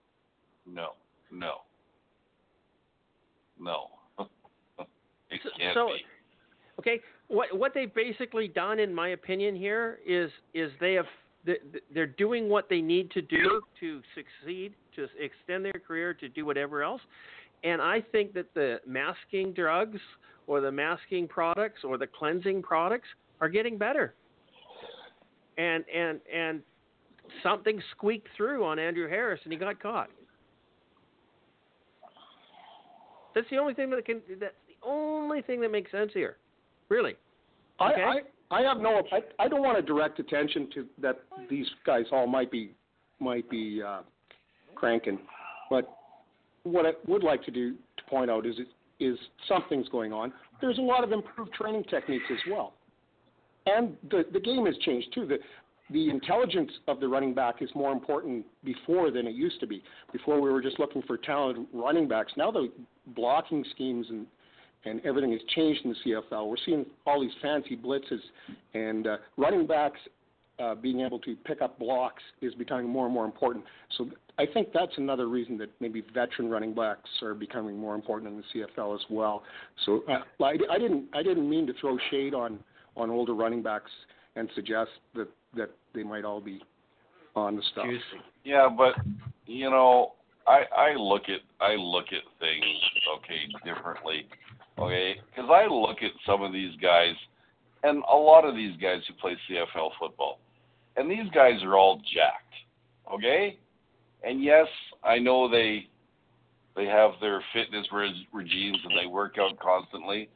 No. 0.66 0.92
No. 1.32 1.62
No. 3.60 3.90
it 5.30 5.42
can't 5.58 5.74
so- 5.74 5.88
be. 5.88 6.06
Okay, 6.80 7.02
what 7.28 7.56
what 7.58 7.74
they've 7.74 7.94
basically 7.94 8.48
done, 8.48 8.80
in 8.80 8.94
my 8.94 9.10
opinion, 9.10 9.56
here 9.56 10.00
is 10.06 10.32
is 10.54 10.72
they 10.80 10.94
have 10.94 11.06
th- 11.06 11.14
th- 11.14 11.23
they're 11.94 12.08
doing 12.08 12.50
what 12.50 12.70
they 12.70 12.82
need 12.82 13.12
to 13.12 13.22
do 13.22 13.62
to 13.80 14.02
succeed, 14.16 14.74
to 14.96 15.08
extend 15.20 15.66
their 15.66 15.74
career, 15.86 16.14
to 16.14 16.30
do 16.30 16.46
whatever 16.46 16.84
else. 16.84 17.02
And 17.64 17.82
I 17.82 18.02
think 18.12 18.34
that 18.34 18.54
the 18.54 18.80
masking 18.86 19.54
drugs 19.54 20.00
or 20.48 20.62
the 20.62 20.72
masking 20.72 21.28
products 21.28 21.84
or 21.84 21.98
the 21.98 22.08
cleansing 22.08 22.62
products 22.62 23.08
are 23.42 23.50
getting 23.50 23.78
better. 23.78 24.14
And 25.58 25.84
and 25.94 26.20
and 26.34 26.62
something 27.42 27.82
squeaked 27.92 28.28
through 28.36 28.66
on 28.66 28.80
Andrew 28.80 29.08
Harris, 29.08 29.40
and 29.44 29.54
he 29.54 29.60
got 29.60 29.82
caught. 29.82 30.10
That's 33.36 33.50
the 33.50 33.58
only 33.58 33.74
thing 33.74 33.90
that 33.92 34.06
can. 34.06 34.22
That's 34.40 34.54
the 34.68 34.88
only 34.88 35.42
thing 35.42 35.62
that 35.62 35.72
makes 35.72 35.92
sense 35.92 36.12
here. 36.14 36.38
Really. 36.90 37.16
Okay. 37.82 38.02
I, 38.02 38.20
I 38.52 38.62
have 38.62 38.78
no 38.80 39.02
I, 39.12 39.20
I 39.44 39.48
don't 39.48 39.62
want 39.62 39.78
to 39.78 39.82
direct 39.82 40.20
attention 40.20 40.70
to 40.74 40.86
that 41.02 41.20
these 41.50 41.68
guys 41.86 42.06
all 42.12 42.28
might 42.28 42.52
be 42.52 42.72
might 43.20 43.50
be 43.50 43.82
uh, 43.82 44.02
cranking, 44.76 45.20
but 45.70 45.98
what 46.64 46.86
I 46.86 46.92
would 47.08 47.24
like 47.24 47.44
to 47.44 47.52
do 47.52 47.74
to 47.74 48.04
point 48.10 48.30
out 48.30 48.46
is 48.46 48.56
is 49.00 49.18
something's 49.48 49.90
going 49.90 50.14
on. 50.14 50.32
There's 50.62 50.78
a 50.78 50.82
lot 50.82 51.04
of 51.04 51.12
improved 51.12 51.54
training 51.54 51.84
techniques 51.90 52.26
as 52.32 52.40
well, 52.50 52.74
and 53.66 53.96
the 54.10 54.26
the 54.32 54.40
game 54.40 54.66
has 54.66 54.76
changed 54.80 55.08
too. 55.14 55.26
The 55.26 55.40
the 55.92 56.10
intelligence 56.10 56.72
of 56.88 57.00
the 57.00 57.08
running 57.08 57.34
back 57.34 57.62
is 57.62 57.70
more 57.76 57.92
important 57.92 58.46
before 58.64 59.12
than 59.12 59.28
it 59.28 59.36
used 59.36 59.60
to 59.60 59.68
be. 59.68 59.84
Before 60.12 60.40
we 60.42 60.50
were 60.50 60.62
just 60.62 60.80
looking 60.80 61.02
for 61.04 61.18
talented 61.18 61.66
running 61.74 62.08
backs. 62.08 62.32
Now 62.38 62.52
the 62.52 62.72
blocking 63.08 63.66
schemes 63.72 64.08
and 64.10 64.26
and 64.86 65.04
everything 65.06 65.32
has 65.32 65.42
changed 65.56 65.82
in 65.86 65.92
the 65.92 66.12
CFL. 66.32 66.50
We're 66.50 66.56
seeing 66.66 66.86
all 67.06 67.22
these 67.22 67.32
fancy 67.42 67.78
blitzes, 67.78 68.20
and 68.74 69.08
uh, 69.08 69.18
running 69.38 69.66
backs 69.66 70.00
uh, 70.60 70.76
being 70.76 71.02
able 71.02 71.20
to 71.20 71.36
pick 71.46 71.62
up 71.62 71.80
blocks 71.80 72.22
is 72.42 72.54
becoming 72.56 72.88
more 72.88 73.06
and 73.06 73.14
more 73.14 73.26
important. 73.26 73.66
So 73.98 74.10
I 74.38 74.46
think 74.46 74.70
that's 74.74 74.92
another 74.98 75.28
reason 75.28 75.58
that 75.60 75.70
maybe 75.80 76.04
veteran 76.14 76.50
running 76.50 76.74
backs 76.74 77.10
are 77.22 77.34
becoming 77.34 77.78
more 77.78 77.96
important 77.96 78.32
in 78.32 78.38
the 78.38 78.66
CFL 78.82 78.96
as 78.96 79.02
well. 79.10 79.44
So 79.86 80.04
uh, 80.10 80.44
I, 80.44 80.58
I 80.72 80.78
didn't 80.78 81.06
I 81.14 81.24
didn't 81.24 81.50
mean 81.50 81.66
to 81.68 81.74
throw 81.80 81.98
shade 82.12 82.34
on 82.34 82.60
on 82.96 83.10
older 83.10 83.34
running 83.34 83.64
backs 83.64 83.92
and 84.36 84.50
suggest 84.56 84.92
that 85.16 85.28
that 85.56 85.72
they 85.94 86.04
might 86.04 86.26
all 86.26 86.42
be 86.42 86.62
on 87.36 87.56
the 87.56 87.64
stuff. 87.72 87.86
Yeah, 88.44 88.70
but 88.76 88.94
you 89.46 89.70
know, 89.70 90.14
I 90.48 90.64
I 90.76 90.94
look 90.96 91.24
at 91.30 91.42
I 91.60 91.76
look 91.76 92.06
at 92.08 92.24
things 92.40 92.78
okay 93.18 93.42
differently, 93.66 94.28
okay? 94.78 95.16
Because 95.30 95.50
I 95.52 95.68
look 95.68 95.98
at 96.02 96.12
some 96.26 96.42
of 96.42 96.52
these 96.52 96.76
guys, 96.82 97.14
and 97.84 98.04
a 98.12 98.16
lot 98.16 98.46
of 98.46 98.56
these 98.56 98.76
guys 98.82 99.02
who 99.08 99.14
play 99.16 99.38
CFL 99.50 99.92
football, 100.00 100.40
and 100.96 101.10
these 101.10 101.30
guys 101.34 101.62
are 101.64 101.76
all 101.78 101.98
jacked, 101.98 102.54
okay? 103.14 103.58
And 104.24 104.44
yes, 104.44 104.68
I 105.04 105.20
know 105.20 105.50
they 105.50 105.88
they 106.76 106.86
have 106.86 107.12
their 107.22 107.44
fitness 107.54 107.86
reg- 107.92 108.28
regimes 108.32 108.80
and 108.84 108.94
they 109.00 109.06
work 109.06 109.36
out 109.40 109.60
constantly. 109.60 110.30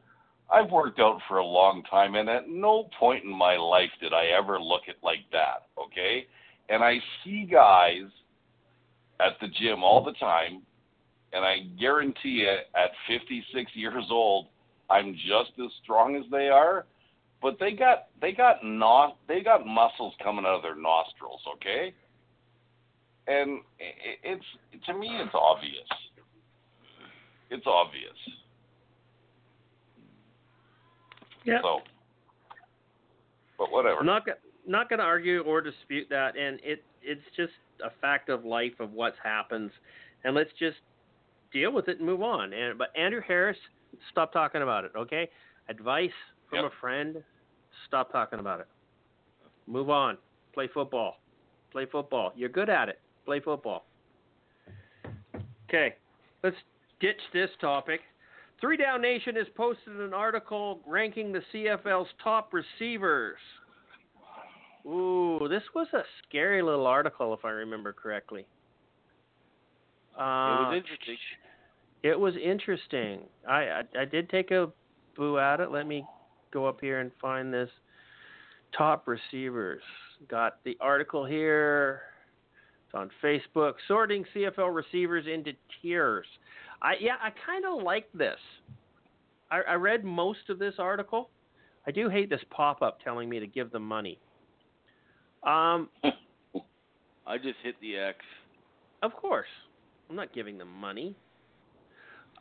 I've 0.51 0.69
worked 0.69 0.99
out 0.99 1.19
for 1.27 1.37
a 1.37 1.45
long 1.45 1.83
time, 1.89 2.15
and 2.15 2.29
at 2.29 2.47
no 2.47 2.89
point 2.99 3.23
in 3.23 3.31
my 3.31 3.57
life 3.57 3.89
did 3.99 4.13
I 4.13 4.27
ever 4.37 4.59
look 4.61 4.83
at 4.87 4.95
like 5.03 5.25
that, 5.31 5.67
okay? 5.77 6.25
And 6.69 6.83
I 6.83 6.99
see 7.23 7.47
guys 7.51 8.03
at 9.19 9.33
the 9.41 9.47
gym 9.47 9.83
all 9.83 10.03
the 10.03 10.13
time, 10.13 10.61
and 11.33 11.43
I 11.43 11.59
guarantee 11.79 12.45
you, 12.45 12.49
at 12.49 12.91
56 13.07 13.71
years 13.75 14.05
old, 14.09 14.47
I'm 14.89 15.13
just 15.13 15.59
as 15.59 15.71
strong 15.83 16.15
as 16.15 16.23
they 16.31 16.47
are. 16.47 16.85
But 17.41 17.57
they 17.59 17.71
got 17.73 18.07
they 18.19 18.31
got 18.31 18.63
no, 18.63 19.13
they 19.27 19.41
got 19.41 19.65
muscles 19.65 20.13
coming 20.23 20.45
out 20.45 20.55
of 20.55 20.63
their 20.63 20.75
nostrils, 20.75 21.41
okay? 21.55 21.93
And 23.27 23.59
it's 24.23 24.45
to 24.87 24.93
me, 24.93 25.09
it's 25.11 25.35
obvious. 25.35 25.87
It's 27.51 27.65
obvious. 27.67 28.15
Yeah. 31.45 31.59
So, 31.61 31.79
but 33.57 33.71
whatever. 33.71 34.03
Not 34.03 34.23
not 34.65 34.89
going 34.89 34.99
to 34.99 35.05
argue 35.05 35.41
or 35.41 35.61
dispute 35.61 36.07
that, 36.09 36.37
and 36.37 36.59
it 36.63 36.83
it's 37.03 37.21
just 37.35 37.53
a 37.83 37.89
fact 38.01 38.29
of 38.29 38.45
life 38.45 38.79
of 38.79 38.93
what 38.93 39.13
happens, 39.23 39.71
and 40.23 40.35
let's 40.35 40.51
just 40.59 40.77
deal 41.59 41.71
with 41.71 41.87
it 41.87 41.97
and 41.97 42.05
move 42.05 42.21
on. 42.21 42.53
And 42.53 42.77
but 42.77 42.89
Andrew 42.97 43.21
Harris, 43.27 43.57
stop 44.11 44.31
talking 44.31 44.61
about 44.61 44.85
it. 44.85 44.91
Okay, 44.95 45.29
advice 45.69 46.11
from 46.49 46.63
Yep. 46.63 46.71
a 46.71 46.75
friend: 46.81 47.23
stop 47.87 48.11
talking 48.11 48.39
about 48.39 48.59
it. 48.59 48.67
Move 49.65 49.89
on. 49.89 50.17
Play 50.53 50.67
football. 50.73 51.19
Play 51.71 51.85
football. 51.85 52.31
You're 52.35 52.49
good 52.49 52.69
at 52.69 52.89
it. 52.89 52.99
Play 53.25 53.39
football. 53.39 53.85
Okay, 55.67 55.95
let's 56.43 56.55
ditch 56.99 57.19
this 57.33 57.49
topic. 57.59 58.01
Three 58.61 58.77
Down 58.77 59.01
Nation 59.01 59.35
has 59.35 59.45
posted 59.55 59.99
an 59.99 60.13
article 60.13 60.79
ranking 60.87 61.31
the 61.31 61.41
CFL's 61.53 62.07
top 62.23 62.53
receivers. 62.53 63.37
Ooh, 64.85 65.47
this 65.49 65.63
was 65.75 65.87
a 65.93 66.01
scary 66.27 66.61
little 66.63 66.87
article, 66.87 67.33
if 67.33 67.43
I 67.43 67.49
remember 67.49 67.91
correctly. 67.93 68.41
it 70.15 70.19
Uh, 70.19 70.69
was 70.69 70.77
interesting. 70.77 71.17
It 72.03 72.19
was 72.19 72.33
interesting. 72.41 73.21
I, 73.47 73.53
I 73.53 73.81
I 74.01 74.05
did 74.05 74.29
take 74.29 74.51
a 74.51 74.69
boo 75.15 75.37
at 75.39 75.59
it. 75.59 75.71
Let 75.71 75.87
me 75.87 76.05
go 76.51 76.65
up 76.65 76.79
here 76.81 76.99
and 76.99 77.11
find 77.21 77.53
this 77.53 77.69
top 78.77 79.07
receivers. 79.07 79.81
Got 80.29 80.63
the 80.63 80.77
article 80.79 81.25
here. 81.25 82.01
It's 82.85 82.95
on 82.95 83.09
Facebook. 83.23 83.73
Sorting 83.87 84.25
CFL 84.35 84.73
receivers 84.73 85.25
into 85.31 85.51
tiers. 85.81 86.25
I 86.81 86.93
yeah, 86.99 87.15
I 87.21 87.29
kind 87.45 87.65
of 87.65 87.83
like 87.83 88.11
this. 88.13 88.39
I, 89.49 89.61
I 89.61 89.73
read 89.73 90.03
most 90.03 90.49
of 90.49 90.59
this 90.59 90.75
article. 90.77 91.29
I 91.85 91.91
do 91.91 92.09
hate 92.09 92.29
this 92.29 92.41
pop 92.49 92.81
up 92.81 92.99
telling 93.01 93.29
me 93.29 93.39
to 93.39 93.47
give 93.47 93.71
them 93.71 93.83
money. 93.83 94.19
Um, 95.43 95.89
I 97.25 97.37
just 97.37 97.55
hit 97.63 97.75
the 97.81 97.97
X. 97.97 98.17
of 99.01 99.13
course. 99.13 99.47
I'm 100.09 100.15
not 100.15 100.33
giving 100.33 100.57
them 100.57 100.69
money. 100.69 101.15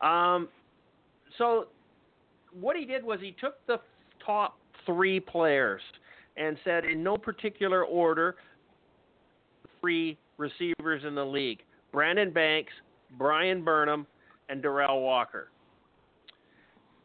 Um, 0.00 0.48
so 1.38 1.66
what 2.58 2.76
he 2.76 2.84
did 2.84 3.04
was 3.04 3.18
he 3.20 3.34
took 3.40 3.54
the 3.66 3.78
top 4.24 4.58
three 4.84 5.20
players 5.20 5.80
and 6.36 6.56
said, 6.64 6.84
in 6.84 7.02
no 7.02 7.16
particular 7.16 7.84
order, 7.84 8.36
three 9.80 10.18
receivers 10.36 11.02
in 11.06 11.14
the 11.14 11.24
league: 11.24 11.60
Brandon 11.92 12.30
Banks, 12.30 12.72
Bryan 13.18 13.64
Burnham, 13.64 14.06
and 14.48 14.62
Derel 14.62 15.02
Walker. 15.02 15.48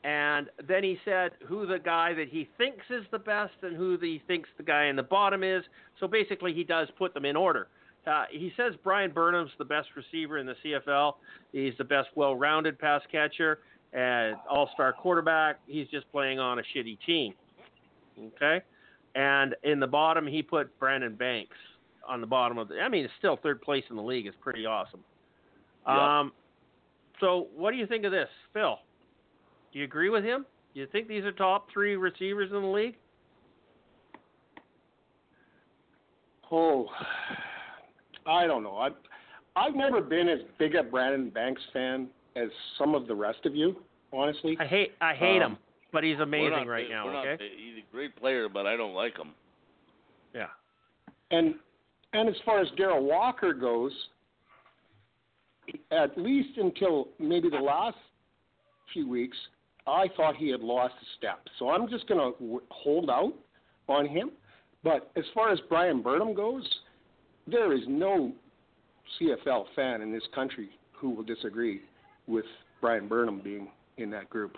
And 0.03 0.49
then 0.67 0.83
he 0.83 0.97
said 1.05 1.31
who 1.47 1.67
the 1.67 1.77
guy 1.77 2.13
that 2.15 2.27
he 2.27 2.49
thinks 2.57 2.83
is 2.89 3.03
the 3.11 3.19
best 3.19 3.53
and 3.61 3.75
who 3.75 3.97
the, 3.97 4.13
he 4.13 4.21
thinks 4.25 4.49
the 4.57 4.63
guy 4.63 4.85
in 4.85 4.95
the 4.95 5.03
bottom 5.03 5.43
is. 5.43 5.63
So 5.99 6.07
basically, 6.07 6.53
he 6.53 6.63
does 6.63 6.87
put 6.97 7.13
them 7.13 7.25
in 7.25 7.35
order. 7.35 7.67
Uh, 8.07 8.23
he 8.31 8.51
says 8.57 8.73
Bryan 8.83 9.11
Burnham's 9.11 9.51
the 9.57 9.65
best 9.65 9.89
receiver 9.95 10.37
in 10.39 10.45
the 10.45 10.55
CFL. 10.65 11.13
He's 11.51 11.73
the 11.77 11.83
best 11.83 12.09
well-rounded 12.15 12.79
pass 12.79 13.01
catcher 13.11 13.59
and 13.93 14.35
all-star 14.49 14.93
quarterback. 14.93 15.59
He's 15.67 15.87
just 15.89 16.11
playing 16.11 16.39
on 16.39 16.59
a 16.59 16.63
shitty 16.75 16.97
team. 17.05 17.33
Okay, 18.35 18.61
and 19.15 19.55
in 19.63 19.79
the 19.79 19.87
bottom 19.87 20.27
he 20.27 20.41
put 20.41 20.77
Brandon 20.79 21.15
Banks 21.15 21.55
on 22.07 22.21
the 22.21 22.27
bottom 22.27 22.57
of 22.57 22.67
the. 22.67 22.79
I 22.79 22.89
mean, 22.89 23.05
it's 23.05 23.13
still 23.19 23.37
third 23.41 23.61
place 23.61 23.83
in 23.89 23.95
the 23.95 24.01
league. 24.01 24.27
It's 24.27 24.37
pretty 24.41 24.65
awesome. 24.65 25.01
Yep. 25.87 25.95
Um, 25.95 26.31
so 27.19 27.47
what 27.55 27.71
do 27.71 27.77
you 27.77 27.87
think 27.87 28.03
of 28.03 28.11
this, 28.11 28.29
Phil? 28.53 28.77
Do 29.71 29.79
you 29.79 29.85
agree 29.85 30.09
with 30.09 30.23
him? 30.23 30.45
Do 30.73 30.79
you 30.79 30.87
think 30.87 31.07
these 31.07 31.23
are 31.23 31.31
top 31.31 31.67
three 31.71 31.95
receivers 31.95 32.49
in 32.51 32.61
the 32.61 32.67
league? 32.67 32.95
Oh, 36.51 36.87
I 38.25 38.45
don't 38.47 38.63
know. 38.63 38.77
I've 38.77 38.93
I've 39.55 39.75
never 39.75 40.01
been 40.01 40.29
as 40.29 40.39
big 40.59 40.75
a 40.75 40.83
Brandon 40.83 41.29
Banks 41.29 41.61
fan 41.73 42.07
as 42.35 42.49
some 42.77 42.95
of 42.95 43.07
the 43.07 43.15
rest 43.15 43.45
of 43.45 43.55
you. 43.55 43.75
Honestly, 44.13 44.57
I 44.59 44.65
hate 44.65 44.93
I 45.01 45.13
hate 45.13 45.41
Um, 45.41 45.53
him, 45.53 45.57
but 45.91 46.03
he's 46.03 46.19
amazing 46.19 46.51
not- 46.51 46.67
right 46.67 46.89
now. 46.89 47.05
we're 47.05 47.13
not- 47.13 47.27
Okay. 47.27 47.49
he's 47.57 47.77
a 47.83 47.91
great 47.91 48.15
player, 48.15 48.47
but 48.49 48.65
I 48.67 48.75
don't 48.77 48.93
like 48.93 49.17
him. 49.17 49.33
Yeah. 50.33 50.47
and 51.31 51.55
and 52.13 52.27
as 52.29 52.35
far 52.45 52.59
as 52.59 52.67
Derel 52.71 53.01
Walker 53.01 53.53
goes, 53.53 53.91
at 55.91 56.17
least 56.17 56.57
until 56.57 57.07
maybe 57.19 57.49
the 57.49 57.57
last 57.57 57.97
few 58.93 59.07
weeks, 59.07 59.37
I 59.87 60.07
thought 60.15 60.35
he 60.35 60.49
had 60.49 60.59
lost 60.61 60.93
a 61.01 61.05
step. 61.17 61.47
So 61.57 61.69
I'm 61.69 61.87
just 61.89 62.07
going 62.07 62.19
to 62.19 62.37
w- 62.39 62.61
hold 62.69 63.09
out 63.09 63.33
on 63.87 64.05
him. 64.07 64.31
But 64.83 65.09
as 65.15 65.23
far 65.33 65.51
as 65.51 65.59
Bryan 65.69 66.01
Burnham 66.01 66.33
goes, 66.33 66.63
there 67.47 67.73
is 67.73 67.81
no 67.87 68.31
CFL 69.19 69.65
fan 69.75 70.01
in 70.01 70.11
this 70.11 70.23
country 70.33 70.69
who 70.93 71.09
will 71.09 71.23
disagree 71.23 71.81
with 72.27 72.45
Bryan 72.79 73.07
Burnham 73.07 73.41
being 73.43 73.67
in 73.97 74.09
that 74.11 74.29
group. 74.29 74.57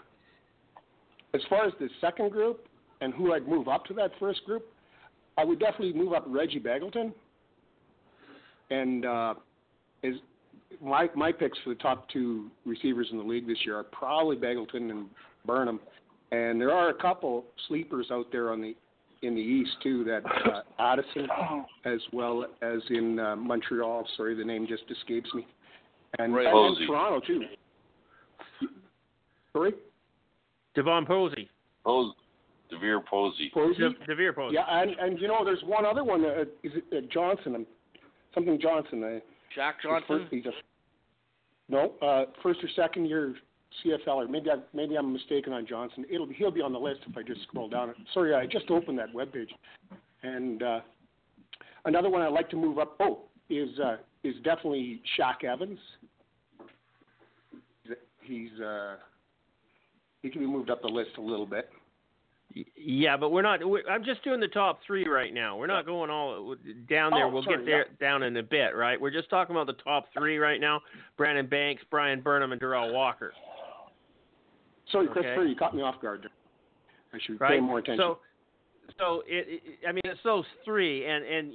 As 1.34 1.42
far 1.50 1.66
as 1.66 1.74
the 1.80 1.90
second 2.00 2.32
group 2.32 2.68
and 3.02 3.14
who 3.14 3.34
I'd 3.34 3.48
move 3.48 3.68
up 3.68 3.86
to 3.86 3.94
that 3.96 4.12
first 4.20 4.44
group, 4.46 4.66
I 5.38 5.44
would 5.44 5.60
definitely 5.60 5.94
move 5.94 6.14
up 6.14 6.26
Reggie 6.28 6.60
Begelton. 6.60 7.12
And 8.70 9.06
uh, 9.06 9.34
is 10.04 10.16
my 10.82 11.10
my 11.16 11.32
picks 11.32 11.58
for 11.64 11.70
the 11.70 11.76
top 11.76 12.10
two 12.10 12.50
receivers 12.66 13.08
in 13.12 13.18
the 13.18 13.24
league 13.24 13.48
this 13.48 13.58
year 13.66 13.78
are 13.78 13.84
probably 13.84 14.36
Begelton 14.36 14.92
and 14.92 15.06
Burnham, 15.46 15.80
and 16.32 16.60
there 16.60 16.72
are 16.72 16.90
a 16.90 16.94
couple 16.94 17.46
sleepers 17.68 18.08
out 18.12 18.28
there 18.32 18.52
on 18.52 18.62
the 18.62 18.76
in 19.24 19.36
the 19.36 19.42
East 19.42 19.72
too. 19.82 20.04
That 20.04 20.24
uh, 20.26 20.62
Addison, 20.80 21.28
as 21.86 22.00
well 22.12 22.46
as 22.62 22.80
in 22.90 23.20
uh, 23.20 23.36
Montreal. 23.36 24.06
Sorry, 24.18 24.36
the 24.36 24.44
name 24.44 24.68
just 24.68 24.84
escapes 24.92 25.30
me. 25.34 25.48
And, 26.20 26.34
Right. 26.36 26.46
and 26.46 26.54
Posey. 26.54 26.82
in 26.84 26.88
Toronto 26.88 27.20
too. 27.26 27.42
Sorry, 29.54 29.74
Devon 30.76 31.06
Posey, 31.06 31.50
Pos- 31.86 32.14
DeVier 32.72 33.06
Posey. 33.06 33.52
Posey. 33.54 33.80
De- 33.80 34.14
DeVier 34.16 34.36
Posey. 34.36 34.56
Yeah, 34.56 34.66
and 34.82 34.92
and 35.00 35.20
you 35.20 35.28
know, 35.28 35.44
there's 35.46 35.64
one 35.64 35.86
other 35.86 36.04
one. 36.04 36.26
Uh, 36.26 36.42
is 36.64 36.72
it 36.76 36.84
uh, 36.92 37.08
Johnson? 37.12 37.56
Um, 37.56 37.66
something 38.34 38.60
Johnson. 38.60 39.04
Uh, 39.04 39.08
Shaq 39.58 39.74
he's 39.82 39.84
Johnson. 39.84 40.06
First, 40.08 40.26
he's 40.32 40.46
a, 40.46 40.52
no, 41.70 41.94
uh, 42.02 42.26
first 42.42 42.64
or 42.64 42.70
second 42.76 43.06
year 43.06 43.36
CFL. 43.84 44.08
Or 44.08 44.28
maybe 44.28 44.50
I 44.50 44.56
maybe 44.74 44.96
I'm 44.96 45.12
mistaken 45.12 45.54
on 45.54 45.66
Johnson. 45.66 46.06
It'll 46.10 46.28
he'll 46.28 46.52
be 46.52 46.62
on 46.62 46.74
the 46.74 46.80
list 46.80 47.02
if 47.10 47.18
I 47.18 47.24
just 47.24 47.42
scroll 47.44 47.70
down. 47.70 47.94
Sorry, 48.14 48.34
I 48.34 48.46
just 48.46 48.70
opened 48.70 48.98
that 49.00 49.14
webpage. 49.14 49.50
And 50.24 50.64
uh, 50.64 50.80
another 51.86 52.10
one 52.10 52.22
I'd 52.22 52.34
like 52.34 52.50
to 52.52 52.56
move 52.56 52.80
up. 52.80 52.96
Oh, 53.00 53.24
is 53.50 53.70
uh, 53.80 53.98
is 54.24 54.36
definitely 54.44 55.02
Shaq 55.18 55.44
Evans. 55.44 55.80
He's 58.22 58.60
uh, 58.64 58.96
he 60.22 60.30
can 60.30 60.42
be 60.42 60.48
moved 60.48 60.70
up 60.70 60.82
the 60.82 60.88
list 60.88 61.12
a 61.18 61.22
little 61.22 61.46
bit. 61.46 61.70
Yeah, 62.76 63.18
but 63.18 63.32
we're 63.32 63.42
not. 63.42 63.68
We're, 63.68 63.88
I'm 63.90 64.04
just 64.04 64.24
doing 64.24 64.40
the 64.40 64.48
top 64.48 64.80
three 64.86 65.08
right 65.08 65.34
now. 65.34 65.58
We're 65.58 65.68
not 65.68 65.86
going 65.86 66.10
all 66.10 66.56
down 66.88 67.12
there. 67.12 67.26
Oh, 67.26 67.30
we'll 67.30 67.44
sorry, 67.44 67.58
get 67.58 67.66
there 67.66 67.86
down 68.00 68.24
in 68.24 68.38
a 68.38 68.44
bit, 68.44 68.76
right? 68.76 69.00
We're 69.00 69.12
just 69.12 69.30
talking 69.30 69.56
about 69.56 69.68
the 69.68 69.82
top 69.84 70.06
three 70.16 70.38
right 70.38 70.62
now: 70.62 70.82
Brandon 71.18 71.48
Banks, 71.48 71.84
Bryan 71.90 72.22
Burnham, 72.22 72.52
and 72.52 72.62
Derel 72.62 72.94
Walker. 72.94 73.34
Sorry, 74.92 75.06
Okay. 75.08 75.14
Christopher, 75.22 75.46
you 75.46 75.56
caught 75.56 75.76
me 75.76 75.82
off 75.82 76.02
guard. 76.02 76.30
I 77.14 77.20
should 77.20 77.40
Right. 77.40 77.52
pay 77.52 77.60
more 77.60 77.80
attention. 77.80 78.00
So, 78.04 78.20
so 79.00 79.24
it, 79.28 79.62
it. 79.64 79.88
I 79.88 79.92
mean, 79.92 80.02
it's 80.06 80.22
those 80.24 80.46
three, 80.66 81.06
and 81.06 81.24
and 81.24 81.54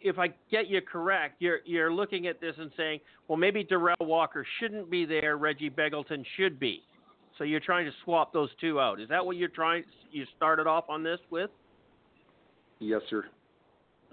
if 0.00 0.18
I 0.18 0.28
get 0.50 0.66
you 0.68 0.80
correct, 0.80 1.36
you're 1.40 1.60
you're 1.64 1.92
looking 1.92 2.26
at 2.26 2.40
this 2.40 2.56
and 2.58 2.70
saying, 2.76 3.00
well, 3.28 3.36
maybe 3.36 3.64
Derel 3.64 3.94
Walker 4.00 4.46
shouldn't 4.58 4.90
be 4.90 5.04
there. 5.04 5.36
Reggie 5.36 5.70
Begelton 5.70 6.24
should 6.36 6.58
be. 6.58 6.82
So 7.38 7.44
you're 7.44 7.60
trying 7.60 7.86
to 7.86 7.92
swap 8.04 8.32
those 8.32 8.50
two 8.60 8.80
out. 8.80 9.00
Is 9.00 9.08
that 9.08 9.24
what 9.24 9.36
you're 9.36 9.48
trying? 9.48 9.84
You 10.10 10.26
started 10.36 10.66
off 10.66 10.84
on 10.88 11.02
this 11.02 11.20
with? 11.30 11.50
yes, 12.78 13.00
sir. 13.08 13.24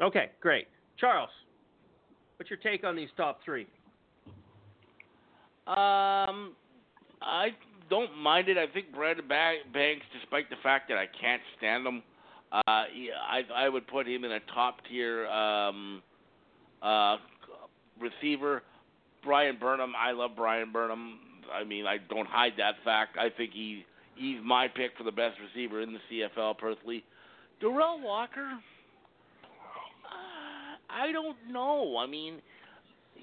Okay, 0.01 0.29
great. 0.39 0.67
Charles, 0.97 1.29
what's 2.37 2.49
your 2.49 2.59
take 2.59 2.83
on 2.83 2.95
these 2.95 3.09
top 3.17 3.39
three? 3.43 3.67
Um, 5.67 6.53
I 7.21 7.49
don't 7.89 8.17
mind 8.17 8.49
it. 8.49 8.57
I 8.57 8.67
think 8.67 8.93
Brandon 8.93 9.25
Ba- 9.27 9.63
Banks, 9.73 10.05
despite 10.19 10.49
the 10.49 10.55
fact 10.63 10.89
that 10.89 10.97
I 10.97 11.05
can't 11.19 11.41
stand 11.57 11.85
him, 11.85 12.03
uh, 12.51 12.61
I 12.65 13.43
I 13.53 13.69
would 13.69 13.87
put 13.87 14.07
him 14.07 14.23
in 14.23 14.31
a 14.31 14.39
top 14.53 14.77
tier 14.89 15.27
um, 15.27 16.01
uh, 16.81 17.17
receiver. 17.99 18.63
Bryan 19.23 19.57
Burnham, 19.59 19.93
I 19.97 20.11
love 20.11 20.31
Bryan 20.35 20.71
Burnham. 20.71 21.19
I 21.53 21.63
mean, 21.63 21.85
I 21.85 21.97
don't 22.09 22.27
hide 22.27 22.53
that 22.57 22.75
fact. 22.83 23.17
I 23.17 23.29
think 23.29 23.51
he 23.53 23.85
he's 24.15 24.39
my 24.43 24.67
pick 24.67 24.91
for 24.97 25.03
the 25.03 25.11
best 25.11 25.37
receiver 25.39 25.81
in 25.81 25.93
the 25.93 25.99
CFL 26.11 26.57
personally. 26.57 27.03
Derel 27.61 28.01
Walker, 28.01 28.51
uh, 30.05 30.77
I 30.89 31.11
don't 31.11 31.37
know. 31.51 31.97
I 31.97 32.07
mean, 32.07 32.41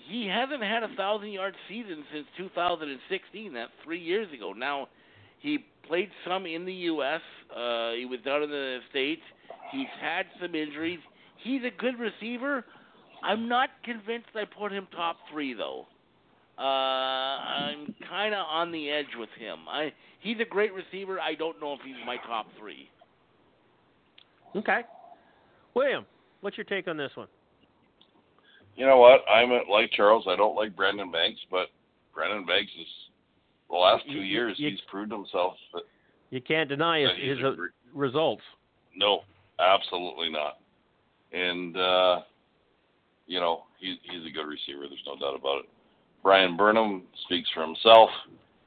he 0.08 0.26
hasn't 0.26 0.62
had 0.62 0.82
a 0.82 0.94
thousand 0.96 1.30
yard 1.30 1.54
season 1.68 2.04
since 2.12 2.26
2016. 2.36 3.52
That's 3.52 3.70
three 3.84 4.00
years 4.00 4.28
ago. 4.32 4.52
Now, 4.52 4.88
he 5.40 5.64
played 5.86 6.10
some 6.26 6.46
in 6.46 6.64
the 6.64 6.72
U.S. 6.72 7.20
Uh, 7.50 7.92
he 7.92 8.06
was 8.06 8.20
down 8.24 8.42
in 8.42 8.50
the 8.50 8.78
states. 8.90 9.22
He's 9.72 9.86
had 10.00 10.26
some 10.40 10.54
injuries. 10.54 11.00
He's 11.42 11.62
a 11.62 11.70
good 11.80 11.98
receiver. 11.98 12.64
I'm 13.22 13.48
not 13.48 13.70
convinced 13.84 14.28
I 14.34 14.44
put 14.44 14.72
him 14.72 14.86
top 14.94 15.16
three 15.32 15.54
though. 15.54 15.86
uh, 16.58 16.62
I'm 16.62 17.94
kind 18.08 18.34
of 18.34 18.46
on 18.48 18.72
the 18.72 18.90
edge 18.90 19.14
with 19.18 19.30
him. 19.38 19.60
I 19.68 19.92
he's 20.20 20.36
a 20.40 20.44
great 20.44 20.72
receiver. 20.72 21.20
I 21.20 21.34
don't 21.34 21.60
know 21.60 21.74
if 21.74 21.80
he's 21.84 21.96
my 22.04 22.16
top 22.26 22.46
three. 22.58 22.88
Okay. 24.54 24.80
William, 25.74 26.06
what's 26.40 26.56
your 26.56 26.64
take 26.64 26.88
on 26.88 26.96
this 26.96 27.10
one? 27.14 27.28
You 28.76 28.86
know 28.86 28.98
what? 28.98 29.20
I'm 29.30 29.50
like 29.70 29.90
Charles. 29.92 30.26
I 30.28 30.36
don't 30.36 30.54
like 30.54 30.76
Brandon 30.76 31.10
Banks, 31.10 31.40
but 31.50 31.68
Brandon 32.14 32.44
Banks 32.44 32.70
is 32.78 32.86
the 33.70 33.76
last 33.76 34.04
two 34.06 34.12
You- 34.12 34.20
years 34.20 34.58
you- 34.58 34.70
he's 34.70 34.80
proved 34.82 35.10
himself. 35.12 35.56
That, 35.72 35.82
You 36.30 36.40
can't 36.40 36.68
deny 36.68 37.00
his, 37.00 37.38
his 37.38 37.44
a 37.44 37.56
results. 37.94 38.42
no, 38.94 39.24
absolutely 39.58 40.28
not. 40.30 40.58
And 41.32 41.76
uh, 41.76 42.22
you 43.26 43.40
know 43.40 43.64
he's 43.78 43.96
he's 44.02 44.24
a 44.26 44.30
good 44.30 44.46
receiver. 44.46 44.86
There's 44.88 45.02
no 45.06 45.16
doubt 45.16 45.34
about 45.38 45.64
it. 45.64 45.68
Bryan 46.22 46.56
Burnham 46.56 47.02
speaks 47.24 47.48
for 47.50 47.62
himself, 47.64 48.10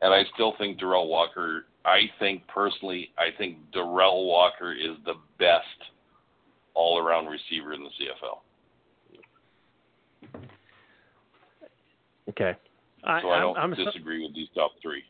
and 0.02 0.14
I 0.14 0.23
still 0.34 0.53
think 0.57 0.80
Derel 0.80 1.07
Walker. 1.07 1.65
I 1.86 2.10
think 2.19 2.45
personally, 2.48 3.11
I 3.18 3.30
think 3.38 3.57
Derel 3.72 4.26
Walker 4.26 4.73
is 4.73 4.98
the 5.06 5.15
best 5.38 5.91
all-around 6.73 7.27
receiver 7.27 7.73
in 7.73 7.84
the 7.84 7.90
CFL. 7.99 8.40
Okay. 12.30 12.56
I, 13.04 13.22
So 13.22 13.30
I 13.30 13.40
don't 13.40 13.58
I'm, 13.58 13.76
so- 13.76 13.86
disagree 13.86 14.22
with 14.24 14.36
these 14.36 14.48
top 14.56 14.72
three. 14.82 15.04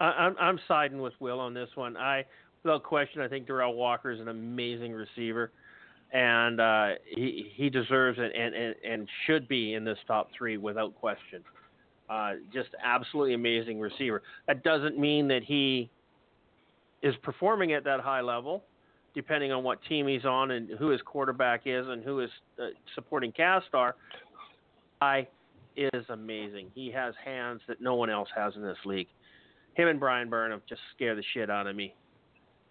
I, 0.00 0.04
I'm 0.04 0.36
I'm 0.40 0.58
siding 0.66 1.00
with 1.00 1.12
Will 1.20 1.40
on 1.40 1.54
this 1.54 1.68
one. 1.74 1.96
I, 1.96 2.24
without 2.62 2.82
question, 2.82 3.20
I 3.20 3.28
think 3.28 3.46
Derel 3.46 3.74
Walker 3.74 4.10
is 4.10 4.20
an 4.20 4.28
amazing 4.28 4.92
receiver, 4.92 5.52
and 6.12 6.60
uh, 6.60 6.88
he 7.06 7.50
he 7.54 7.68
deserves 7.70 8.18
it 8.18 8.32
and, 8.34 8.54
and 8.54 8.74
and 8.84 9.08
should 9.26 9.46
be 9.46 9.74
in 9.74 9.84
this 9.84 9.98
top 10.06 10.30
three 10.36 10.56
without 10.56 10.94
question. 10.94 11.42
Uh, 12.08 12.32
just 12.52 12.70
absolutely 12.82 13.34
amazing 13.34 13.78
receiver. 13.78 14.22
That 14.48 14.64
doesn't 14.64 14.98
mean 14.98 15.28
that 15.28 15.44
he 15.44 15.90
is 17.02 17.14
performing 17.22 17.72
at 17.72 17.84
that 17.84 18.00
high 18.00 18.20
level, 18.20 18.64
depending 19.14 19.52
on 19.52 19.62
what 19.62 19.78
team 19.88 20.08
he's 20.08 20.24
on 20.24 20.50
and 20.50 20.70
who 20.78 20.88
his 20.88 21.00
quarterback 21.02 21.62
is 21.66 21.86
and 21.86 22.02
who 22.02 22.18
his 22.18 22.30
uh, 22.60 22.66
supporting 22.94 23.30
cast 23.32 23.68
are. 23.74 23.94
I 25.00 25.26
is 25.76 26.04
amazing. 26.08 26.70
He 26.74 26.90
has 26.90 27.14
hands 27.24 27.60
that 27.68 27.80
no 27.80 27.94
one 27.94 28.10
else 28.10 28.28
has 28.36 28.54
in 28.56 28.62
this 28.62 28.78
league 28.84 29.08
him 29.74 29.88
and 29.88 30.00
Bryan 30.00 30.28
Burnham 30.28 30.62
just 30.68 30.80
scare 30.94 31.14
the 31.14 31.22
shit 31.34 31.50
out 31.50 31.66
of 31.66 31.76
me. 31.76 31.94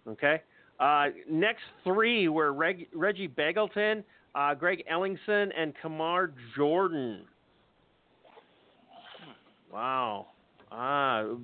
Okay. 0.06 0.42
Uh, 0.78 1.06
next 1.30 1.62
three 1.84 2.28
were 2.28 2.52
Reg- 2.52 2.88
Reggie 2.94 3.28
Begelton, 3.28 4.02
uh, 4.34 4.54
Greg 4.54 4.82
Ellingson, 4.90 5.50
and 5.56 5.74
Kamar 5.82 6.32
Jordan. 6.56 7.22
Wow. 9.72 10.28
Uh, 10.72 11.36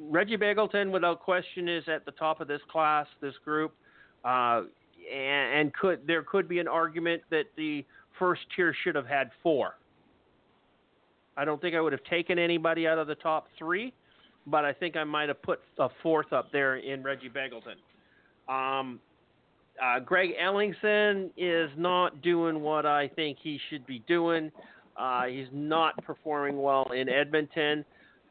Reggie 0.00 0.36
Begelton, 0.36 0.90
without 0.90 1.20
question, 1.20 1.68
is 1.68 1.84
at 1.88 2.04
the 2.04 2.12
top 2.12 2.40
of 2.40 2.48
this 2.48 2.60
class, 2.70 3.06
this 3.20 3.34
group, 3.44 3.72
uh, 4.24 4.62
and, 5.12 5.60
and 5.60 5.74
could 5.74 6.06
there 6.06 6.22
could 6.22 6.48
be 6.48 6.58
an 6.58 6.68
argument 6.68 7.22
that 7.30 7.44
the 7.56 7.84
first 8.18 8.42
tier 8.54 8.74
should 8.84 8.94
have 8.94 9.06
had 9.06 9.30
four. 9.42 9.76
I 11.36 11.44
don't 11.44 11.60
think 11.60 11.74
I 11.74 11.80
would 11.80 11.92
have 11.92 12.04
taken 12.04 12.38
anybody 12.38 12.86
out 12.86 12.98
of 12.98 13.06
the 13.06 13.14
top 13.16 13.46
three 13.58 13.92
but 14.46 14.64
I 14.64 14.72
think 14.72 14.96
I 14.96 15.04
might 15.04 15.28
have 15.28 15.40
put 15.42 15.60
a 15.78 15.88
fourth 16.02 16.32
up 16.32 16.50
there 16.52 16.76
in 16.76 17.02
Reggie 17.02 17.30
Begelton. 17.30 17.76
Um, 18.52 19.00
uh, 19.82 20.00
Greg 20.00 20.30
Ellingson 20.42 21.30
is 21.36 21.70
not 21.76 22.22
doing 22.22 22.60
what 22.60 22.84
I 22.84 23.08
think 23.08 23.38
he 23.40 23.58
should 23.70 23.86
be 23.86 24.00
doing. 24.08 24.50
Uh, 24.96 25.24
he's 25.24 25.46
not 25.52 25.96
performing 26.04 26.60
well 26.60 26.90
in 26.94 27.08
Edmonton. 27.08 27.84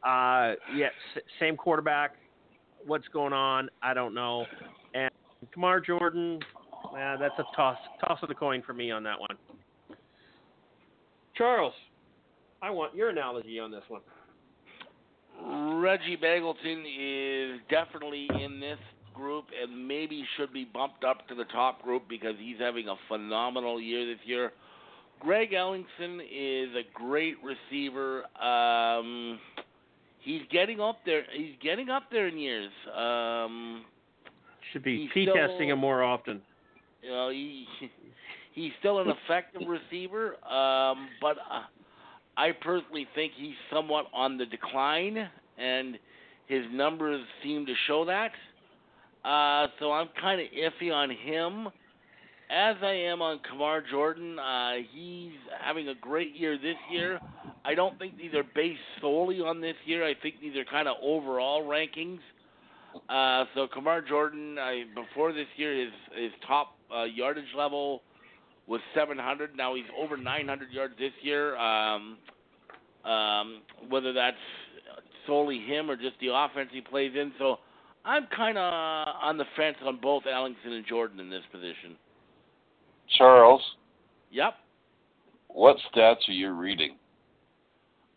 Uh, 0.04 0.54
yeah, 0.76 0.88
s- 1.16 1.24
same 1.40 1.56
quarterback. 1.56 2.16
What's 2.86 3.08
going 3.08 3.34
on? 3.34 3.70
I 3.82 3.94
don't 3.94 4.14
know. 4.14 4.46
And 4.94 5.12
Kamar 5.54 5.80
Jordan, 5.80 6.40
that's 6.94 7.38
a 7.40 7.44
toss 7.56 7.78
toss 8.06 8.20
of 8.22 8.30
the 8.30 8.36
coin 8.36 8.62
for 8.66 8.74
me 8.74 8.92
on 8.92 9.04
that 9.04 9.20
one. 9.20 9.38
Charles, 11.36 11.74
I 12.62 12.70
want 12.70 12.96
your 12.96 13.10
analogy 13.10 13.60
on 13.60 13.72
this 13.72 13.84
one. 13.88 14.02
Reggie 15.82 16.18
Begelton 16.18 16.84
is 16.86 17.60
definitely 17.70 18.30
in 18.44 18.60
this 18.60 18.78
group 19.14 19.46
and 19.62 19.88
maybe 19.88 20.24
should 20.38 20.54
be 20.54 20.66
bumped 20.66 21.04
up 21.04 21.28
to 21.28 21.36
the 21.36 21.46
top 21.46 21.82
group 21.82 22.04
because 22.08 22.36
he's 22.40 22.58
having 22.60 22.88
a 22.88 22.96
phenomenal 23.08 23.82
year 23.82 24.06
this 24.06 24.20
year. 24.26 24.52
Greg 25.20 25.52
Ellingson 25.52 26.20
is 26.32 26.70
a 26.76 26.84
great 26.94 27.36
receiver. 27.44 28.24
Um, 28.42 29.40
he's 30.20 30.42
getting 30.52 30.80
up 30.80 31.00
there. 31.06 31.24
He's 31.32 31.56
getting 31.62 31.90
up 31.90 32.04
there 32.12 32.28
in 32.28 32.38
years. 32.38 32.72
Um, 32.96 33.86
Should 34.72 34.84
be 34.84 35.02
He's 35.02 35.10
P 35.14 35.26
testing 35.26 35.70
him 35.70 35.80
more 35.80 36.04
often. 36.04 36.42
you 37.04 37.10
know, 37.10 37.30
he 37.30 37.68
he's 38.54 38.72
still 38.80 39.00
an 39.00 39.14
effective 39.26 39.62
receiver, 39.68 40.44
um, 40.46 41.10
but 41.20 41.38
uh, 41.52 41.64
I 42.38 42.52
personally 42.52 43.08
think 43.14 43.34
he's 43.36 43.56
somewhat 43.72 44.06
on 44.14 44.38
the 44.38 44.46
decline, 44.46 45.30
and 45.58 45.98
his 46.48 46.66
numbers 46.72 47.22
seem 47.44 47.66
to 47.66 47.74
show 47.88 48.06
that. 48.06 48.32
Uh, 49.24 49.68
so 49.80 49.92
I'm 49.92 50.10
kind 50.20 50.42
of 50.42 50.48
iffy 50.48 50.92
on 50.92 51.10
him, 51.10 51.68
as 52.50 52.76
I 52.82 52.94
am 52.94 53.22
on 53.22 53.40
Kamar 53.48 53.84
Jordan. 53.90 54.40
Uh, 54.40 54.78
he's 54.92 55.34
having 55.62 55.90
a 55.90 55.96
great 55.96 56.36
year 56.36 56.58
this 56.58 56.78
year. 56.92 57.20
I 57.64 57.76
don't 57.76 57.98
think 58.00 58.18
these 58.18 58.34
are 58.34 58.44
based 58.56 58.80
solely 59.00 59.40
on 59.40 59.62
this 59.62 59.76
year. 59.86 60.06
I 60.06 60.16
think 60.16 60.36
these 60.42 60.56
are 60.56 60.66
kind 60.66 60.88
of 60.88 60.98
overall 61.04 61.64
rankings. 61.64 62.20
Uh, 63.08 63.46
so 63.56 63.68
Kamar 63.68 64.02
Jordan, 64.02 64.58
I, 64.58 64.84
before 64.96 65.32
this 65.32 65.48
year, 65.56 65.80
his 65.80 65.94
his 66.16 66.32
top 66.48 66.76
uh, 66.94 67.04
yardage 67.04 67.54
level 67.56 68.02
was 68.68 68.82
700. 68.96 69.56
Now 69.56 69.76
he's 69.76 69.86
over 69.98 70.18
900 70.18 70.72
yards 70.72 70.94
this 70.98 71.12
year. 71.22 71.56
Um, 71.58 72.18
um, 73.06 73.62
whether 73.90 74.14
that's 74.14 74.38
solely 75.26 75.60
him 75.60 75.90
or 75.90 75.96
just 75.96 76.20
the 76.22 76.28
offense 76.34 76.70
he 76.72 76.82
plays 76.82 77.14
in, 77.16 77.32
so 77.40 77.58
I'm 78.06 78.28
kind 78.36 78.58
of 78.58 78.64
on 78.64 79.38
the 79.38 79.46
fence 79.56 79.78
on 79.84 80.00
both 80.02 80.24
Ellingson 80.24 80.72
and 80.72 80.86
Jordan 80.86 81.20
in 81.20 81.30
this 81.30 81.44
position. 81.52 81.96
Charles, 83.18 83.62
Yep, 84.32 84.54
what 85.50 85.78
stats 85.94 86.28
are 86.28 86.34
you 86.34 86.52
reading? 86.52 86.96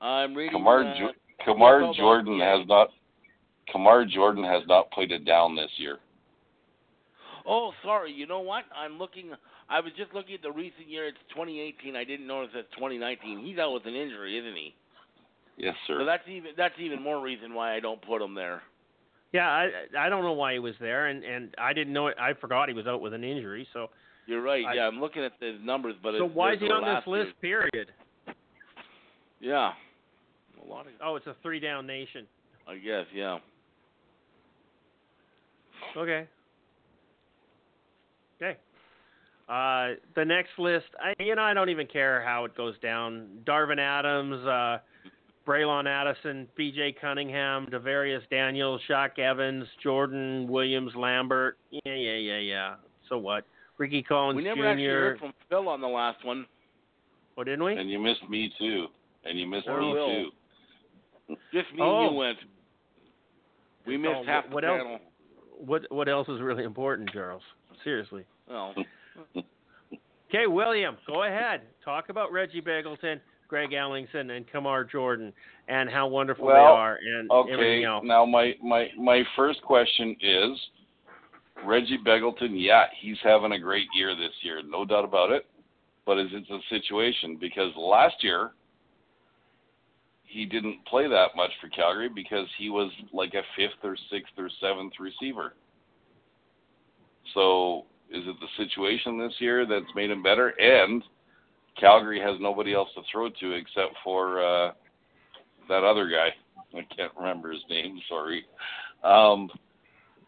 I'm 0.01 0.35
reading. 0.35 0.53
Kamar 0.53 0.85
uh, 0.85 0.99
jo- 0.99 1.45
Kamar 1.45 1.93
Jordan 1.97 2.37
yeah. 2.39 2.59
has 2.59 2.69
not 2.69 2.89
Kamar 3.71 4.05
Jordan 4.05 4.45
has 4.45 4.63
not 4.69 4.91
played 4.91 5.11
it 5.11 5.25
down 5.25 5.57
this 5.57 5.71
year. 5.77 5.99
Oh, 7.47 7.73
sorry. 7.83 8.13
You 8.13 8.27
know 8.27 8.41
what? 8.41 8.65
I'm 8.77 8.99
looking. 8.99 9.33
I 9.69 9.81
was 9.81 9.93
just 9.97 10.13
looking 10.15 10.35
at 10.35 10.43
the 10.43 10.53
recent 10.53 10.89
year. 10.89 11.07
It's 11.07 11.19
2018. 11.31 11.97
I 11.97 12.05
didn't 12.05 12.27
notice 12.27 12.51
it's 12.55 12.69
2019. 12.75 13.45
He's 13.45 13.59
out 13.59 13.73
with 13.73 13.87
an 13.87 13.95
injury, 13.95 14.39
isn't 14.39 14.55
he? 14.55 14.75
Yes, 15.57 15.75
sir. 15.87 15.95
So 15.95 15.99
sir. 16.01 16.05
that's 16.05 16.29
even 16.29 16.53
that's 16.57 16.75
even 16.79 17.03
more 17.03 17.21
reason 17.21 17.55
why 17.55 17.75
I 17.75 17.81
don't 17.81 18.03
put 18.03 18.21
him 18.21 18.35
there. 18.35 18.63
Yeah, 19.33 19.49
I 19.49 19.69
I 19.99 20.09
don't 20.09 20.23
know 20.23 20.33
why 20.33 20.53
he 20.53 20.59
was 20.59 20.75
there, 20.81 21.07
and 21.07 21.25
and 21.25 21.55
I 21.59 21.73
didn't 21.73 21.93
know 21.93 22.09
it. 22.09 22.17
I 22.21 22.35
forgot 22.35 22.69
he 22.69 22.75
was 22.75 22.87
out 22.87 23.01
with 23.01 23.15
an 23.15 23.25
injury. 23.25 23.67
So 23.73 23.89
You're 24.27 24.43
right. 24.43 24.65
I- 24.65 24.75
yeah, 24.75 24.87
I'm 24.87 25.01
looking 25.01 25.25
at 25.25 25.33
the 25.41 25.59
numbers, 25.63 25.95
but 26.03 26.15
so 26.19 26.27
it's, 26.27 26.35
why 26.35 26.55
is 26.55 26.61
he 26.61 26.67
on 26.67 26.83
this 26.83 26.89
last 26.89 27.07
list? 27.07 27.41
Period. 27.41 27.93
Yeah, 29.41 29.73
a 30.65 30.69
lot 30.69 30.87
of. 30.87 30.93
Oh, 31.03 31.17
it's 31.17 31.27
a 31.27 31.37
three 31.43 31.61
down 31.61 31.87
nation. 31.87 32.27
I 32.67 32.77
guess. 32.77 33.07
Yeah. 33.15 33.39
Okay. 35.97 36.01
Okay. 36.01 36.29
Uh, 39.49 39.95
the 40.17 40.25
next 40.25 40.51
list, 40.59 40.87
I 41.03 41.15
you 41.23 41.35
know 41.35 41.43
I 41.43 41.53
don't 41.55 41.69
even 41.69 41.87
care 41.87 42.23
how 42.23 42.45
it 42.45 42.57
goes 42.57 42.79
down. 42.81 43.29
Darvin 43.45 43.79
Adams, 43.79 44.45
uh, 44.47 44.79
Braylon 45.47 45.87
Addison, 45.87 46.49
B.J. 46.57 46.97
Cunningham, 47.01 47.67
DaVaris 47.67 48.23
Daniels, 48.31 48.81
Shaq 48.89 49.19
Evans, 49.19 49.67
Jordan 49.83 50.49
Williams, 50.49 50.93
Lambert. 50.97 51.59
Yeah, 51.71 51.95
yeah, 51.95 52.15
yeah, 52.17 52.39
yeah. 52.39 52.75
So 53.11 53.19
what? 53.19 53.45
Ricky 53.77 54.03
Collins 54.03 54.37
Jr. 54.37 54.39
we 54.39 54.45
never 54.45 54.63
Jr. 54.63 54.67
actually 54.69 54.85
heard 54.87 55.19
from 55.19 55.35
Phil 55.51 55.69
on 55.69 55.81
the 55.83 55.89
last 55.89 56.25
one. 56.25 56.47
Oh, 57.37 57.45
didn't 57.45 57.65
we? 57.65 57.77
And 57.77 57.91
you 57.91 57.99
missed 57.99 58.27
me 58.31 58.51
too. 58.59 58.87
And 59.25 59.39
you 59.39 59.47
missed 59.47 59.67
Or 59.69 59.81
me 59.81 59.93
Will. 59.93 60.07
too. 61.29 61.37
Just 61.53 61.73
me 61.75 61.81
Oh. 61.83 62.11
you 62.11 62.17
went. 62.17 62.39
We 63.87 63.97
missed 63.99 64.15
Oh, 64.17 64.25
half 64.25 64.49
the 64.49 64.55
what 64.55 64.65
else? 64.65 64.79
panel. 64.83 65.01
What 65.59 65.83
what 65.93 66.09
else 66.09 66.29
is 66.29 66.41
really 66.41 66.65
important, 66.65 67.11
Charles? 67.13 67.43
Seriously. 67.83 68.25
Well, 68.49 68.75
Okay, 69.37 70.47
William, 70.47 70.97
go 71.07 71.25
ahead. 71.25 71.63
Talk 71.85 72.09
about 72.09 72.33
Reggie 72.33 72.61
Begelton, 72.61 73.21
Greg 73.49 73.71
Ellingson, 73.71 74.37
and 74.37 74.51
Kamar 74.51 74.85
Jordan, 74.85 75.33
and 75.69 75.89
how 75.89 76.09
wonderful 76.09 76.49
they 76.49 76.55
are, 76.55 76.99
and 77.19 77.31
Okay. 77.31 77.53
everything 77.53 77.85
else. 77.85 78.05
Now 78.05 78.25
my 78.25 78.55
my 78.63 78.89
my 78.99 79.23
first 79.37 79.63
question 79.63 80.17
is 80.21 80.59
Reggie 81.65 81.99
Begelton. 81.99 82.51
Yeah, 82.53 82.87
he's 83.01 83.19
having 83.23 83.53
a 83.53 83.59
great 83.59 83.87
year 83.95 84.15
this 84.17 84.33
year, 84.43 84.61
no 84.63 84.85
doubt 84.85 85.05
about 85.05 85.31
it. 85.31 85.47
But 86.07 86.19
is 86.19 86.29
it 86.33 86.45
a 86.51 86.59
situation 86.69 87.39
because 87.41 87.73
last 87.77 88.17
year 88.23 88.51
he 90.35 90.45
didn't 90.45 90.85
play 90.87 91.09
that 91.09 91.29
much 91.37 91.53
for 91.61 91.69
Calgary 91.69 92.09
because 92.09 92.49
he 92.59 92.69
was 92.69 92.91
like 93.13 93.35
a 93.35 93.43
fifth 93.57 93.85
or 93.85 93.97
sixth 94.11 94.33
or 94.37 94.51
seventh 94.61 94.95
receiver. 94.99 95.55
So 97.35 97.85
is 98.11 98.23
it 98.27 98.37
the 98.41 98.65
situation 98.65 99.19
this 99.19 99.35
year 99.39 99.67
that's 99.67 99.95
made 99.95 100.11
him 100.11 100.23
better? 100.23 100.49
And 100.49 101.03
Calgary 101.79 102.21
has 102.21 102.39
nobody 102.41 102.75
else 102.75 102.89
to 102.95 103.03
throw 103.11 103.29
to 103.29 103.53
except 103.53 103.95
for 104.03 104.45
uh, 104.45 104.73
that 105.69 105.85
other 105.85 106.09
guy. 106.09 106.29
I 106.77 106.83
can't 106.95 107.13
remember 107.17 107.53
his 107.53 107.63
name. 107.69 108.01
Sorry. 108.09 108.45
Um, 109.03 109.49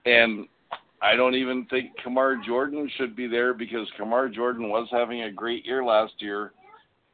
and 0.05 0.47
I 1.03 1.15
don't 1.15 1.35
even 1.35 1.67
think 1.67 1.91
Kamar 2.03 2.37
Jordan 2.45 2.91
should 2.97 3.15
be 3.15 3.27
there 3.27 3.53
because 3.55 3.87
Kamar 3.97 4.29
Jordan 4.29 4.69
was 4.69 4.89
having 4.91 5.23
a 5.23 5.33
great 5.33 5.67
year 5.67 5.85
last 5.85 6.15
year, 6.19 6.53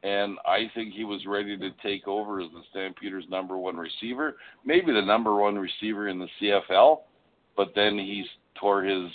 and 0.03 0.37
I 0.45 0.71
think 0.73 0.93
he 0.93 1.03
was 1.03 1.25
ready 1.25 1.57
to 1.57 1.69
take 1.81 2.07
over 2.07 2.39
as 2.39 2.49
the 2.51 2.61
Stampeders' 2.71 3.25
number 3.29 3.57
one 3.57 3.77
receiver, 3.77 4.37
maybe 4.65 4.91
the 4.91 5.01
number 5.01 5.35
one 5.35 5.57
receiver 5.57 6.07
in 6.07 6.19
the 6.19 6.27
CFL. 6.41 6.99
But 7.55 7.73
then 7.75 7.97
he 7.97 8.25
tore 8.59 8.83
his 8.83 9.09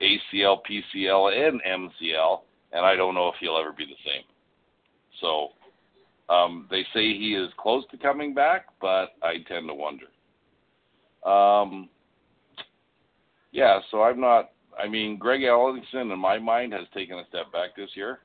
ACL, 0.00 0.58
PCL, 0.68 1.48
and 1.48 1.60
MCL, 1.62 2.40
and 2.72 2.84
I 2.84 2.96
don't 2.96 3.14
know 3.14 3.28
if 3.28 3.34
he'll 3.40 3.58
ever 3.58 3.72
be 3.72 3.84
the 3.84 3.92
same. 4.04 4.24
So 5.20 5.48
um, 6.32 6.66
they 6.70 6.82
say 6.94 7.16
he 7.16 7.34
is 7.34 7.50
close 7.58 7.84
to 7.90 7.96
coming 7.96 8.34
back, 8.34 8.66
but 8.80 9.10
I 9.22 9.38
tend 9.48 9.68
to 9.68 9.74
wonder. 9.74 10.06
Um, 11.28 11.88
yeah, 13.52 13.80
so 13.90 14.02
I'm 14.02 14.20
not. 14.20 14.50
I 14.78 14.88
mean, 14.88 15.18
Greg 15.18 15.40
Ellingson, 15.40 16.12
in 16.12 16.18
my 16.18 16.38
mind, 16.38 16.72
has 16.72 16.86
taken 16.94 17.18
a 17.18 17.26
step 17.28 17.50
back 17.52 17.74
this 17.76 17.90
year, 17.94 18.20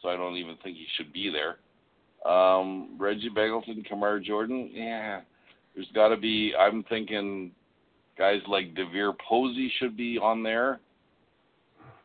so 0.00 0.08
I 0.08 0.16
don't 0.16 0.36
even 0.36 0.56
think 0.62 0.76
he 0.76 0.86
should 0.96 1.12
be 1.12 1.30
there. 1.30 1.58
Um, 2.30 2.96
Reggie 2.98 3.30
Begelton, 3.30 3.84
Kamar 3.84 4.20
Jordan, 4.20 4.70
yeah, 4.72 5.22
there's 5.74 5.88
got 5.94 6.08
to 6.08 6.16
be. 6.16 6.52
I'm 6.58 6.84
thinking 6.84 7.50
guys 8.16 8.40
like 8.48 8.74
DeVier 8.74 9.14
Posey 9.28 9.72
should 9.78 9.96
be 9.96 10.18
on 10.18 10.42
there. 10.42 10.80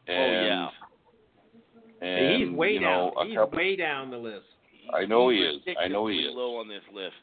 And, 0.08 0.18
oh 0.18 0.46
yeah. 0.46 2.08
And, 2.08 2.44
he's 2.44 2.52
way 2.56 2.72
you 2.74 2.82
know, 2.82 3.12
down. 3.16 3.28
He's 3.28 3.38
couple- 3.38 3.58
way 3.58 3.76
down 3.76 4.12
the 4.12 4.18
list. 4.18 4.46
I 4.94 5.06
know 5.06 5.30
he 5.30 5.38
is. 5.38 5.62
I 5.80 5.88
know 5.88 6.08
he 6.08 6.18
is. 6.20 6.34
Low 6.36 6.58
on 6.58 6.68
this 6.68 6.82
list. 6.94 7.14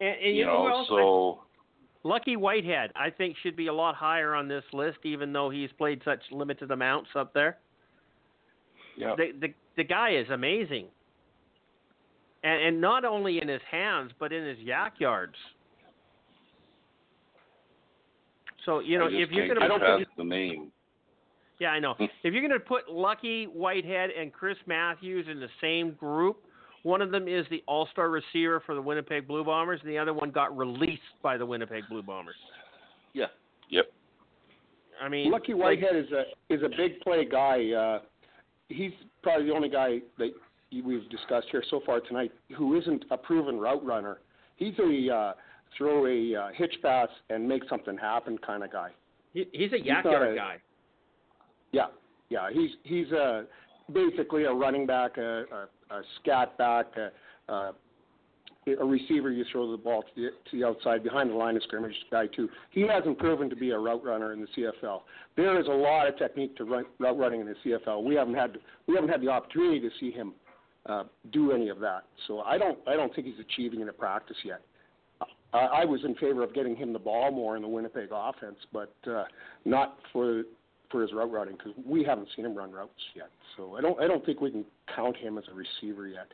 And, 0.00 0.10
and 0.10 0.36
you, 0.36 0.40
You 0.40 0.46
know, 0.46 0.68
know, 0.68 0.76
else? 0.78 0.88
so 0.88 1.40
Lucky 2.04 2.36
Whitehead, 2.36 2.92
I 2.94 3.10
think, 3.10 3.36
should 3.42 3.56
be 3.56 3.66
a 3.66 3.72
lot 3.72 3.96
higher 3.96 4.34
on 4.34 4.46
this 4.46 4.62
list, 4.72 4.98
even 5.02 5.32
though 5.32 5.50
he's 5.50 5.70
played 5.76 6.00
such 6.04 6.20
limited 6.30 6.70
amounts 6.70 7.10
up 7.16 7.34
there. 7.34 7.58
yeah. 8.96 9.14
The 9.16 9.32
the 9.40 9.54
the 9.76 9.84
guy 9.84 10.10
is 10.16 10.28
amazing, 10.30 10.86
and 12.44 12.62
and 12.62 12.80
not 12.80 13.04
only 13.04 13.40
in 13.42 13.48
his 13.48 13.62
hands, 13.68 14.12
but 14.20 14.32
in 14.32 14.46
his 14.46 14.58
yak 14.60 14.94
yards. 15.00 15.34
So 18.64 18.78
you 18.80 18.98
know, 18.98 19.06
if 19.10 19.30
you're 19.30 19.48
gonna 19.48 19.60
get 19.60 19.70
put, 19.70 19.80
past 19.80 20.06
the 20.16 20.24
name. 20.24 20.70
Yeah, 21.58 21.68
I 21.68 21.78
know. 21.78 21.94
if 21.98 22.32
you're 22.32 22.42
gonna 22.42 22.60
put 22.60 22.90
Lucky 22.90 23.44
Whitehead 23.44 24.10
and 24.10 24.32
Chris 24.32 24.56
Matthews 24.66 25.26
in 25.30 25.40
the 25.40 25.48
same 25.60 25.92
group, 25.92 26.44
one 26.82 27.02
of 27.02 27.10
them 27.10 27.26
is 27.26 27.44
the 27.50 27.62
All-Star 27.66 28.10
receiver 28.10 28.62
for 28.64 28.74
the 28.74 28.82
Winnipeg 28.82 29.26
Blue 29.26 29.42
Bombers, 29.44 29.80
and 29.82 29.90
the 29.90 29.98
other 29.98 30.14
one 30.14 30.30
got 30.30 30.56
released 30.56 31.02
by 31.22 31.36
the 31.36 31.44
Winnipeg 31.44 31.82
Blue 31.88 32.02
Bombers. 32.02 32.36
Yeah. 33.12 33.26
Yep. 33.70 33.86
I 35.02 35.08
mean, 35.08 35.30
Lucky 35.30 35.52
like- 35.52 35.80
Whitehead 35.80 35.96
is 35.96 36.12
a 36.12 36.24
is 36.52 36.62
a 36.62 36.68
big 36.68 37.00
play 37.00 37.24
guy. 37.24 37.72
Uh, 37.72 38.00
he's 38.68 38.92
probably 39.22 39.46
the 39.46 39.52
only 39.52 39.68
guy 39.68 40.00
that 40.18 40.30
we've 40.84 41.08
discussed 41.10 41.48
here 41.50 41.64
so 41.70 41.80
far 41.84 42.00
tonight 42.00 42.32
who 42.56 42.78
isn't 42.78 43.04
a 43.10 43.16
proven 43.16 43.58
route 43.58 43.84
runner. 43.84 44.18
He's 44.56 44.78
a 44.78 45.14
uh, 45.14 45.32
throw 45.76 46.06
a 46.06 46.34
uh, 46.34 46.48
hitch 46.54 46.74
pass 46.82 47.08
and 47.30 47.46
make 47.46 47.62
something 47.68 47.96
happen 47.96 48.38
kind 48.38 48.62
of 48.62 48.72
guy. 48.72 48.90
He, 49.32 49.46
he's 49.52 49.72
a 49.72 49.78
yak 49.84 50.04
yard 50.04 50.36
guy. 50.36 50.56
Yeah, 51.76 51.88
yeah. 52.30 52.48
He's 52.50 52.70
he's 52.84 53.12
a 53.12 53.44
basically 53.92 54.44
a 54.44 54.52
running 54.52 54.86
back, 54.86 55.18
a, 55.18 55.44
a, 55.90 55.94
a 55.94 56.02
scat 56.20 56.56
back, 56.56 56.86
a, 56.96 57.52
a, 57.52 57.72
a 58.80 58.84
receiver. 58.84 59.30
You 59.30 59.44
throw 59.52 59.70
the 59.70 59.76
ball 59.76 60.02
to 60.02 60.08
the, 60.16 60.30
to 60.50 60.56
the 60.58 60.66
outside 60.66 61.04
behind 61.04 61.30
the 61.30 61.34
line 61.34 61.54
of 61.54 61.62
scrimmage 61.64 61.94
guy 62.10 62.28
too. 62.28 62.48
He 62.70 62.86
hasn't 62.86 63.18
proven 63.18 63.50
to 63.50 63.56
be 63.56 63.70
a 63.72 63.78
route 63.78 64.02
runner 64.02 64.32
in 64.32 64.40
the 64.40 64.46
CFL. 64.56 65.02
There 65.36 65.60
is 65.60 65.66
a 65.66 65.70
lot 65.70 66.08
of 66.08 66.16
technique 66.16 66.56
to 66.56 66.64
run, 66.64 66.86
route 66.98 67.18
running 67.18 67.42
in 67.42 67.46
the 67.46 67.54
CFL. 67.62 68.02
We 68.02 68.14
haven't 68.14 68.34
had 68.34 68.56
we 68.86 68.94
haven't 68.94 69.10
had 69.10 69.20
the 69.20 69.28
opportunity 69.28 69.80
to 69.80 69.90
see 70.00 70.10
him 70.10 70.32
uh, 70.86 71.04
do 71.30 71.52
any 71.52 71.68
of 71.68 71.78
that. 71.80 72.04
So 72.26 72.40
I 72.40 72.56
don't 72.56 72.78
I 72.88 72.96
don't 72.96 73.14
think 73.14 73.26
he's 73.26 73.38
achieving 73.38 73.80
it 73.80 73.88
in 73.88 73.94
practice 73.94 74.38
yet. 74.44 74.62
I, 75.52 75.58
I 75.58 75.84
was 75.84 76.00
in 76.04 76.14
favor 76.14 76.42
of 76.42 76.54
getting 76.54 76.74
him 76.74 76.94
the 76.94 76.98
ball 76.98 77.30
more 77.30 77.54
in 77.56 77.62
the 77.62 77.68
Winnipeg 77.68 78.08
offense, 78.12 78.56
but 78.72 78.94
uh, 79.06 79.24
not 79.66 79.98
for 80.12 80.42
for 80.90 81.02
his 81.02 81.12
route 81.12 81.30
running 81.30 81.56
because 81.56 81.72
we 81.84 82.04
haven't 82.04 82.28
seen 82.36 82.44
him 82.44 82.54
run 82.54 82.70
routes 82.72 82.92
yet. 83.14 83.30
So 83.56 83.76
I 83.76 83.80
don't 83.80 84.00
I 84.00 84.06
don't 84.06 84.24
think 84.24 84.40
we 84.40 84.50
can 84.50 84.64
count 84.94 85.16
him 85.16 85.38
as 85.38 85.44
a 85.50 85.54
receiver 85.54 86.06
yet. 86.08 86.28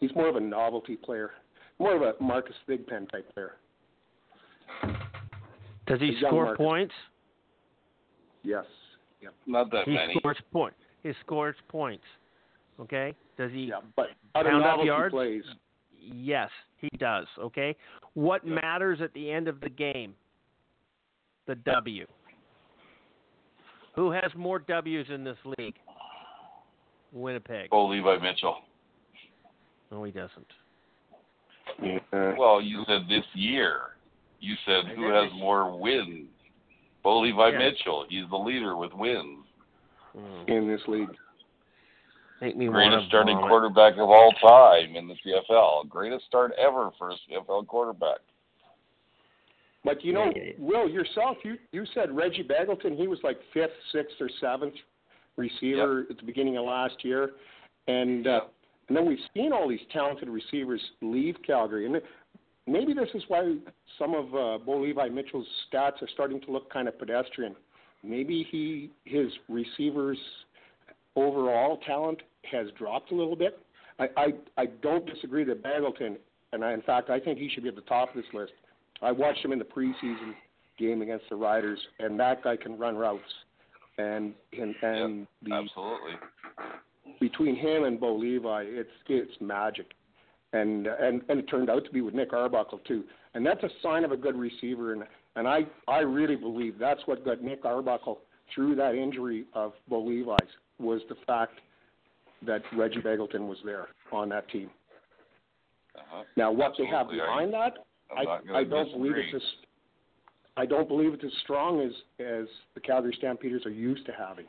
He's 0.00 0.14
more 0.14 0.28
of 0.28 0.36
a 0.36 0.40
novelty 0.40 0.96
player, 0.96 1.32
more 1.78 1.94
of 1.96 2.02
a 2.02 2.22
Marcus 2.22 2.54
Thigpen 2.68 3.10
type 3.10 3.32
player. 3.34 3.56
Does 5.86 6.00
he 6.00 6.16
score 6.26 6.44
Marcus. 6.46 6.58
points? 6.64 6.94
Yes. 8.42 8.64
Yep. 9.22 9.34
Not 9.46 9.70
that 9.72 9.84
He 9.84 9.94
many. 9.94 10.14
scores 10.18 10.36
point. 10.52 10.74
He 11.02 11.12
scores 11.24 11.56
points. 11.68 12.04
Okay. 12.80 13.14
Does 13.36 13.50
he? 13.52 13.64
Yeah, 13.64 13.80
but 13.96 14.08
other 14.34 14.50
Pound 14.50 14.62
up 14.64 14.68
novelty 14.70 14.86
yards? 14.88 15.12
plays. 15.12 15.42
Yes, 16.00 16.50
he 16.76 16.88
does. 16.98 17.26
Okay. 17.38 17.74
What 18.14 18.44
Yeah. 18.46 18.54
matters 18.54 19.00
at 19.00 19.12
the 19.14 19.30
end 19.30 19.48
of 19.48 19.60
the 19.60 19.68
game? 19.70 20.14
The 21.46 21.54
W. 21.56 22.06
Who 23.98 24.12
has 24.12 24.30
more 24.36 24.60
W's 24.60 25.06
in 25.12 25.24
this 25.24 25.36
league? 25.58 25.74
Winnipeg. 27.12 27.70
Oh, 27.72 27.86
Levi 27.86 28.18
Mitchell. 28.18 28.58
No, 29.90 30.04
he 30.04 30.12
doesn't. 30.12 30.46
Yeah. 31.82 32.34
Well, 32.38 32.62
you 32.62 32.84
said 32.86 33.08
this 33.08 33.24
year. 33.34 33.80
You 34.38 34.54
said 34.64 34.84
I 34.86 34.94
who 34.94 35.12
has 35.12 35.32
more 35.34 35.76
wins? 35.76 36.28
Bo 37.02 37.18
Levi 37.18 37.48
Yeah. 37.48 37.58
Mitchell. 37.58 38.06
He's 38.08 38.28
the 38.30 38.36
leader 38.36 38.76
with 38.76 38.92
wins. 38.92 39.44
Mm. 40.16 40.48
in 40.48 40.68
this 40.68 40.80
league. 40.86 41.14
Make 42.40 42.56
me 42.56 42.68
Greatest 42.68 43.08
starting 43.08 43.36
quarterback 43.36 43.94
of 43.94 44.08
all 44.08 44.30
time 44.40 44.94
in 44.94 45.08
the 45.08 45.16
CFL. 45.24 45.88
Greatest 45.88 46.24
start 46.24 46.52
ever 46.56 46.92
for 46.98 47.10
a 47.10 47.14
CFL 47.28 47.66
quarterback. 47.66 48.20
But 49.84 50.04
you 50.04 50.12
know, 50.12 50.32
Yeah, 50.34 50.42
yeah, 50.42 50.42
yeah. 50.44 50.52
Will 50.58 50.88
yourself, 50.88 51.36
you 51.44 51.56
you 51.72 51.84
said 51.94 52.14
Reggie 52.14 52.44
Begelton. 52.44 52.96
He 52.96 53.06
was 53.06 53.18
like 53.22 53.38
fifth, 53.54 53.70
sixth, 53.92 54.16
or 54.20 54.28
seventh 54.40 54.74
receiver 55.36 56.04
at 56.10 56.16
the 56.16 56.24
beginning 56.24 56.56
of 56.56 56.64
last 56.64 57.04
year, 57.04 57.30
and 57.86 58.26
uh, 58.26 58.40
and 58.88 58.96
then 58.96 59.06
we've 59.06 59.18
seen 59.34 59.52
all 59.52 59.68
these 59.68 59.80
talented 59.92 60.28
receivers 60.28 60.80
leave 61.00 61.36
Calgary, 61.46 61.86
and 61.86 62.00
maybe 62.66 62.92
this 62.92 63.08
is 63.14 63.22
why 63.28 63.56
some 63.98 64.14
of 64.14 64.26
uh, 64.34 64.64
Bo 64.64 64.80
Levi 64.80 65.08
Mitchell's 65.08 65.46
stats 65.72 66.02
are 66.02 66.08
starting 66.12 66.40
to 66.42 66.50
look 66.50 66.72
kind 66.72 66.88
of 66.88 66.98
pedestrian. 66.98 67.54
Maybe 68.02 68.46
he 68.50 68.90
his 69.04 69.28
receivers 69.48 70.18
overall 71.16 71.78
talent 71.86 72.20
has 72.50 72.66
dropped 72.76 73.12
a 73.12 73.14
little 73.14 73.36
bit. 73.36 73.58
I 73.98 74.08
I, 74.16 74.26
I 74.56 74.66
don't 74.82 75.06
disagree 75.06 75.44
that 75.44 75.62
Begelton, 75.62 76.16
and 76.52 76.64
I, 76.64 76.72
in 76.72 76.82
fact 76.82 77.10
I 77.10 77.20
think 77.20 77.38
he 77.38 77.48
should 77.48 77.62
be 77.62 77.68
at 77.68 77.76
the 77.76 77.82
top 77.82 78.10
of 78.10 78.16
this 78.16 78.32
list. 78.34 78.52
I 79.02 79.12
watched 79.12 79.44
him 79.44 79.52
in 79.52 79.58
the 79.58 79.64
preseason 79.64 80.34
game 80.78 81.02
against 81.02 81.24
the 81.28 81.36
Riders, 81.36 81.78
and 81.98 82.18
that 82.20 82.42
guy 82.42 82.56
can 82.56 82.78
run 82.78 82.96
routes. 82.96 83.22
And 83.98 84.32
and 84.52 84.74
and 84.82 85.26
the 85.42 85.54
Absolutely. 85.54 86.12
between 87.20 87.56
him 87.56 87.84
and 87.84 87.98
Bo 87.98 88.14
Levi, 88.14 88.64
it's 88.66 88.90
it's 89.08 89.32
magic. 89.40 89.86
And 90.52 90.86
and 90.86 91.22
and 91.28 91.40
it 91.40 91.48
turned 91.48 91.68
out 91.68 91.84
to 91.84 91.90
be 91.90 92.00
with 92.00 92.14
Nick 92.14 92.32
Arbuckle 92.32 92.78
too. 92.86 93.04
And 93.34 93.44
that's 93.44 93.62
a 93.64 93.70
sign 93.82 94.04
of 94.04 94.12
a 94.12 94.16
good 94.16 94.36
receiver. 94.36 94.92
And 94.92 95.02
and 95.36 95.48
I 95.48 95.62
I 95.88 95.98
really 96.00 96.36
believe 96.36 96.78
that's 96.78 97.00
what 97.06 97.24
got 97.24 97.42
Nick 97.42 97.64
Arbuckle 97.64 98.20
through 98.54 98.76
that 98.76 98.94
injury 98.94 99.46
of 99.52 99.72
Bo 99.88 100.00
Levi's 100.04 100.38
was 100.78 101.00
the 101.08 101.16
fact 101.26 101.60
that 102.46 102.62
Reggie 102.76 103.00
Begelton 103.00 103.48
was 103.48 103.58
there 103.64 103.88
on 104.12 104.28
that 104.28 104.48
team. 104.48 104.70
Uh-huh. 105.96 106.22
Now 106.36 106.52
what 106.52 106.74
they 106.78 106.86
have 106.86 107.10
behind 107.10 107.52
that, 107.52 107.74
I'm 108.16 108.24
not 108.24 108.46
gonna 108.46 108.58
I 108.58 108.64
don't 108.64 108.92
believe 108.92 109.12
it's 109.16 109.34
as 109.34 109.42
I 110.56 110.66
don't 110.66 110.88
believe 110.88 111.14
it's 111.14 111.24
as 111.24 111.32
strong 111.42 111.80
as 111.80 111.92
as 112.18 112.46
the 112.74 112.80
Calgary 112.80 113.14
Stampeders 113.18 113.64
are 113.66 113.70
used 113.70 114.06
to 114.06 114.12
having. 114.12 114.46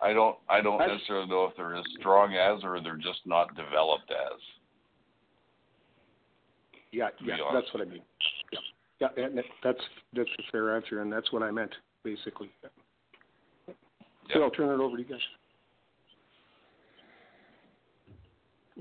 I 0.00 0.12
don't. 0.12 0.36
I 0.48 0.60
don't 0.60 0.78
That's- 0.78 0.96
necessarily 0.98 1.28
know 1.28 1.44
if 1.44 1.56
they're 1.56 1.76
as 1.76 1.84
strong 1.98 2.34
as 2.34 2.64
or 2.64 2.80
they're 2.80 2.96
just 2.96 3.20
not 3.24 3.54
developed 3.54 4.10
as. 4.10 4.40
Yeah, 6.90 7.08
yeah, 7.24 7.36
that's 7.54 7.72
what 7.72 7.86
I 7.86 7.86
mean. 7.86 8.02
Yeah, 9.00 9.08
yeah, 9.16 9.24
and 9.24 9.42
that's 9.62 9.78
that's 10.12 10.28
a 10.38 10.42
fair 10.50 10.76
answer, 10.76 11.00
and 11.00 11.12
that's 11.12 11.32
what 11.32 11.42
I 11.42 11.50
meant 11.50 11.72
basically. 12.04 12.50
So 14.32 14.42
I'll 14.42 14.50
turn 14.50 14.68
it 14.68 14.82
over 14.82 14.96
to 14.96 15.02
you 15.02 15.08
guys. 15.08 15.20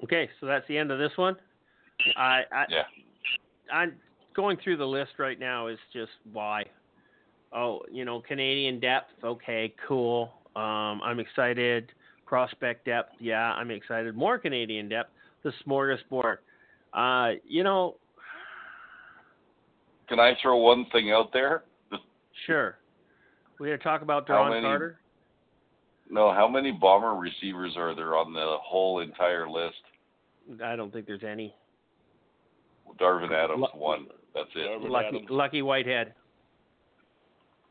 Okay, 0.03 0.29
so 0.39 0.47
that's 0.47 0.67
the 0.67 0.77
end 0.77 0.91
of 0.91 0.99
this 0.99 1.11
one. 1.17 1.35
I, 2.17 2.41
I 2.51 2.65
Yeah. 2.69 2.83
I'm 3.71 3.93
going 4.35 4.57
through 4.63 4.77
the 4.77 4.85
list 4.87 5.11
right 5.17 5.39
now 5.39 5.67
is 5.67 5.79
just 5.93 6.11
why. 6.31 6.65
Oh, 7.53 7.81
you 7.91 8.05
know, 8.05 8.21
Canadian 8.21 8.79
depth, 8.79 9.11
okay, 9.23 9.73
cool. 9.87 10.31
Um, 10.55 11.01
I'm 11.03 11.19
excited. 11.19 11.91
Prospect 12.25 12.85
depth, 12.85 13.13
yeah, 13.19 13.51
I'm 13.53 13.71
excited. 13.71 14.15
More 14.15 14.37
Canadian 14.37 14.87
depth, 14.87 15.11
the 15.43 15.51
smorgasbord. 15.65 16.37
Uh, 16.93 17.35
you 17.47 17.63
know, 17.63 17.95
Can 20.07 20.19
I 20.19 20.33
throw 20.41 20.57
one 20.57 20.85
thing 20.91 21.11
out 21.11 21.31
there? 21.33 21.63
sure. 22.45 22.77
We're 23.59 23.67
gonna 23.67 23.77
talk 23.77 24.01
about 24.01 24.27
How 24.27 24.43
Duron 24.45 24.49
many- 24.49 24.61
Carter. 24.63 24.97
No, 26.09 26.33
how 26.33 26.47
many 26.47 26.71
bomber 26.71 27.13
receivers 27.15 27.77
are 27.77 27.95
there 27.95 28.17
on 28.17 28.33
the 28.33 28.57
whole 28.61 28.99
entire 28.99 29.47
list? 29.49 29.81
I 30.61 30.75
don't 30.75 30.91
think 30.91 31.05
there's 31.07 31.23
any. 31.23 31.53
Darvin 32.99 33.31
Adams, 33.31 33.67
Lu- 33.73 33.79
one. 33.79 34.07
That's 34.33 34.49
it. 34.55 34.59
Darvin 34.59 34.89
Lucky, 34.89 35.07
Adams. 35.07 35.27
Lucky 35.29 35.61
Whitehead. 35.61 36.13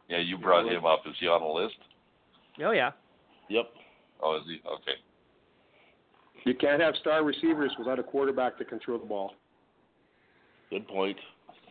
Yeah, 0.08 0.18
you 0.18 0.38
brought 0.38 0.70
him 0.70 0.84
up. 0.84 1.00
Is 1.06 1.14
he 1.20 1.26
on 1.26 1.40
the 1.40 1.62
list? 1.62 1.76
Oh 2.62 2.72
yeah. 2.72 2.90
Yep. 3.48 3.66
Oh, 4.22 4.36
is 4.36 4.42
he? 4.46 4.60
Okay. 4.66 4.98
You 6.44 6.54
can't 6.54 6.80
have 6.80 6.94
star 7.00 7.24
receivers 7.24 7.72
without 7.78 7.98
a 7.98 8.02
quarterback 8.02 8.58
that 8.58 8.68
can 8.68 8.80
throw 8.84 8.98
the 8.98 9.06
ball. 9.06 9.34
Good 10.70 10.86
point. 10.88 11.16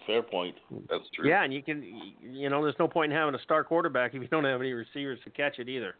Fair 0.05 0.23
point. 0.23 0.55
That's 0.89 1.03
true. 1.13 1.27
Yeah, 1.27 1.43
and 1.43 1.53
you 1.53 1.61
can, 1.61 1.83
you 2.23 2.49
know, 2.49 2.63
there's 2.63 2.75
no 2.79 2.87
point 2.87 3.11
in 3.11 3.17
having 3.17 3.35
a 3.35 3.41
star 3.43 3.63
quarterback 3.63 4.13
if 4.13 4.21
you 4.21 4.27
don't 4.27 4.45
have 4.45 4.59
any 4.61 4.71
receivers 4.71 5.19
to 5.23 5.29
catch 5.29 5.59
it 5.59 5.69
either. 5.69 5.95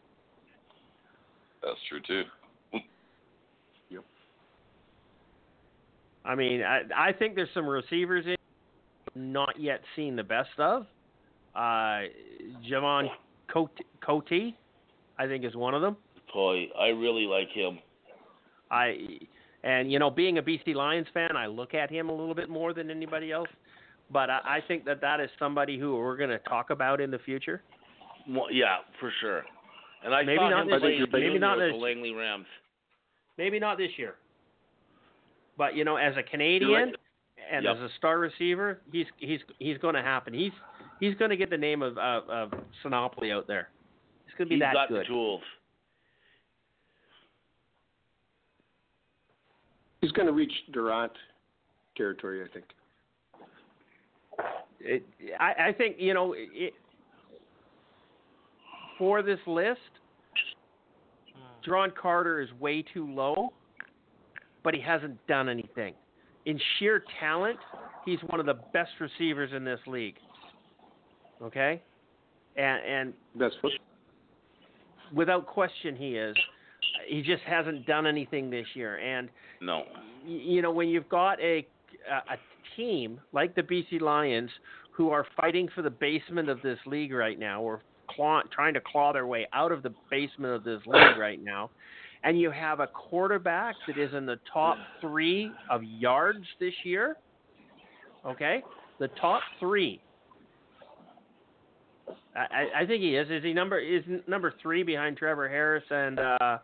That's 1.62 1.78
true 1.88 2.00
too. 2.06 2.22
I 6.24 6.34
mean, 6.34 6.62
I 6.62 6.82
I 6.94 7.12
think 7.12 7.34
there's 7.34 7.48
some 7.54 7.66
receivers 7.66 8.26
in 8.26 8.36
not 9.14 9.58
yet 9.58 9.80
seen 9.96 10.16
the 10.16 10.22
best 10.22 10.50
of. 10.58 10.86
Uh, 11.54 12.02
Jevon 12.70 13.08
Cottoy, 13.52 14.54
I 15.18 15.26
think 15.26 15.44
is 15.44 15.54
one 15.56 15.74
of 15.74 15.82
them. 15.82 15.96
Boy, 16.32 16.66
I 16.78 16.88
really 16.88 17.24
like 17.24 17.48
him. 17.48 17.78
I 18.70 19.18
and 19.64 19.90
you 19.90 19.98
know, 19.98 20.10
being 20.10 20.38
a 20.38 20.42
BC 20.42 20.74
Lions 20.74 21.08
fan, 21.12 21.36
I 21.36 21.46
look 21.46 21.74
at 21.74 21.90
him 21.90 22.08
a 22.08 22.12
little 22.12 22.34
bit 22.34 22.48
more 22.48 22.72
than 22.72 22.90
anybody 22.90 23.32
else. 23.32 23.48
But 24.12 24.30
I, 24.30 24.38
I 24.44 24.58
think 24.66 24.84
that 24.86 25.00
that 25.02 25.20
is 25.20 25.30
somebody 25.38 25.78
who 25.78 25.96
we're 25.96 26.16
going 26.16 26.30
to 26.30 26.38
talk 26.40 26.70
about 26.70 27.00
in 27.00 27.10
the 27.10 27.18
future. 27.18 27.62
Mo- 28.26 28.48
Yeah, 28.50 28.78
for 28.98 29.12
sure. 29.20 29.44
And 30.04 30.14
I 30.14 30.22
Maybe 30.22 30.38
saw 30.38 30.48
not 30.50 30.62
him 30.62 30.70
this 30.70 30.82
year, 30.82 31.06
maybe 31.12 31.38
not 31.38 31.58
this- 31.58 31.72
the 31.72 31.76
Langley 31.78 32.12
Rams. 32.12 32.46
Maybe 33.38 33.58
not 33.58 33.78
this 33.78 33.90
year. 33.96 34.14
But 35.60 35.76
you 35.76 35.84
know, 35.84 35.96
as 35.96 36.16
a 36.16 36.22
Canadian 36.22 36.94
and 37.52 37.64
Yep. 37.64 37.76
as 37.76 37.82
a 37.82 37.88
star 37.98 38.18
receiver, 38.18 38.80
he's 38.90 39.04
he's 39.18 39.40
he's 39.58 39.76
going 39.76 39.94
to 39.94 40.00
happen. 40.00 40.32
He's 40.32 40.52
he's 41.00 41.14
going 41.16 41.28
to 41.28 41.36
get 41.36 41.50
the 41.50 41.58
name 41.58 41.82
of 41.82 41.98
of, 41.98 42.30
of 42.30 42.52
Sinopoli 42.82 43.30
out 43.30 43.46
there. 43.46 43.68
He's 44.24 44.34
going 44.38 44.46
to 44.46 44.48
be 44.48 44.54
He's 44.54 44.62
that 44.62 44.72
got 44.72 44.88
good. 44.88 45.02
the 45.02 45.08
tools. 45.08 45.42
He's 50.00 50.12
going 50.12 50.28
to 50.28 50.32
reach 50.32 50.52
Durant 50.72 51.12
territory, 51.94 52.42
I 52.42 52.50
think. 52.54 52.64
It, 54.80 55.06
I, 55.38 55.68
I 55.68 55.72
think 55.74 55.96
you 55.98 56.14
know 56.14 56.34
it, 56.38 56.72
for 58.96 59.20
this 59.20 59.40
list, 59.46 59.78
hmm. 61.34 61.70
John 61.70 61.92
Carter 62.00 62.40
is 62.40 62.48
way 62.58 62.82
too 62.94 63.06
low, 63.12 63.52
but 64.62 64.74
he 64.74 64.80
hasn't 64.80 65.24
done 65.26 65.48
anything. 65.48 65.94
In 66.46 66.58
sheer 66.78 67.04
talent, 67.18 67.58
he's 68.04 68.18
one 68.26 68.40
of 68.40 68.46
the 68.46 68.58
best 68.72 68.90
receivers 68.98 69.50
in 69.54 69.64
this 69.64 69.80
league. 69.86 70.16
Okay, 71.42 71.80
and 72.56 72.84
and 72.84 73.14
That's 73.38 73.54
what 73.62 73.72
without 75.14 75.46
question 75.46 75.96
he 75.96 76.16
is. 76.16 76.36
He 77.08 77.22
just 77.22 77.42
hasn't 77.42 77.86
done 77.86 78.06
anything 78.06 78.50
this 78.50 78.66
year, 78.74 78.98
and 78.98 79.28
No. 79.60 79.84
you 80.26 80.62
know 80.62 80.70
when 80.70 80.88
you've 80.88 81.08
got 81.08 81.40
a 81.40 81.66
a 82.10 82.36
team 82.76 83.20
like 83.32 83.54
the 83.54 83.62
BC 83.62 84.00
Lions 84.00 84.50
who 84.92 85.10
are 85.10 85.26
fighting 85.36 85.68
for 85.74 85.82
the 85.82 85.90
basement 85.90 86.48
of 86.48 86.60
this 86.62 86.78
league 86.86 87.12
right 87.12 87.38
now, 87.38 87.62
or 87.62 87.80
claw, 88.08 88.42
trying 88.52 88.74
to 88.74 88.80
claw 88.80 89.12
their 89.12 89.26
way 89.26 89.46
out 89.52 89.72
of 89.72 89.82
the 89.82 89.92
basement 90.10 90.54
of 90.54 90.64
this 90.64 90.80
league 90.86 91.16
right 91.18 91.42
now, 91.42 91.70
and 92.24 92.40
you 92.40 92.50
have 92.50 92.80
a 92.80 92.86
quarterback 92.86 93.74
that 93.86 93.98
is 93.98 94.12
in 94.14 94.26
the 94.26 94.38
top 94.52 94.76
three 95.00 95.50
of 95.70 95.82
yards 95.82 96.44
this 96.58 96.74
year. 96.84 97.16
Okay, 98.26 98.62
the 98.98 99.08
top 99.20 99.40
three. 99.58 100.00
I, 102.36 102.82
I- 102.82 102.86
think 102.86 103.02
he 103.02 103.16
is. 103.16 103.28
Is 103.30 103.42
he 103.42 103.52
number 103.52 103.78
is 103.78 104.02
number 104.26 104.54
three 104.62 104.82
behind 104.82 105.16
Trevor 105.16 105.48
Harris 105.48 105.84
and 105.90 106.18
uh, 106.18 106.58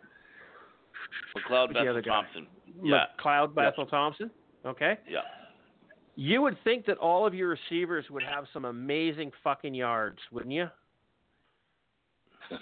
McLeod 1.36 1.72
Bethel? 1.74 2.02
Thompson. 2.02 2.46
Yeah. 2.82 3.04
McLeod 3.18 3.54
Bethel 3.54 3.86
Thompson? 3.86 4.30
Okay. 4.64 4.98
Yeah. 5.08 5.20
You 6.16 6.42
would 6.42 6.56
think 6.64 6.86
that 6.86 6.98
all 6.98 7.26
of 7.26 7.34
your 7.34 7.48
receivers 7.48 8.04
would 8.10 8.22
have 8.22 8.46
some 8.52 8.64
amazing 8.64 9.32
fucking 9.44 9.74
yards, 9.74 10.18
wouldn't 10.32 10.52
you? 10.52 10.66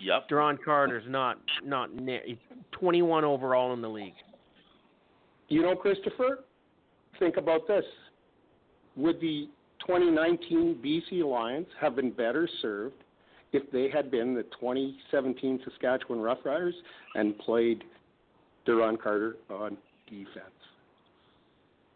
Yep. 0.00 0.28
Duron 0.30 0.58
Carter's 0.62 1.04
not 1.08 1.38
not 1.64 1.94
near, 1.94 2.20
he's 2.24 2.36
21 2.72 3.24
overall 3.24 3.72
in 3.72 3.82
the 3.82 3.88
league. 3.88 4.14
You 5.48 5.62
know, 5.62 5.76
Christopher, 5.76 6.40
think 7.18 7.36
about 7.36 7.66
this. 7.68 7.84
Would 8.96 9.20
the 9.20 9.48
2019 9.86 10.80
BC 10.84 11.24
Lions 11.24 11.66
have 11.80 11.96
been 11.96 12.10
better 12.10 12.48
served 12.62 12.96
if 13.52 13.70
they 13.70 13.88
had 13.90 14.10
been 14.10 14.34
the 14.34 14.44
2017 14.44 15.60
Saskatchewan 15.64 16.18
Roughriders 16.20 16.72
and 17.14 17.38
played 17.38 17.84
Duron 18.66 19.00
Carter 19.00 19.36
on 19.50 19.76
defense? 20.08 20.46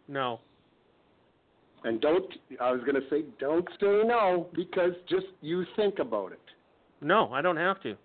No. 0.08 0.40
And 1.84 2.00
don't, 2.00 2.26
I 2.60 2.72
was 2.72 2.80
going 2.80 2.96
to 2.96 3.08
say, 3.08 3.24
don't 3.38 3.68
say 3.80 4.02
no 4.04 4.48
because 4.54 4.92
just 5.08 5.26
you 5.40 5.64
think 5.76 6.00
about 6.00 6.32
it. 6.32 6.40
No, 7.00 7.32
I 7.32 7.40
don't 7.40 7.56
have 7.56 7.80
to. 7.82 7.96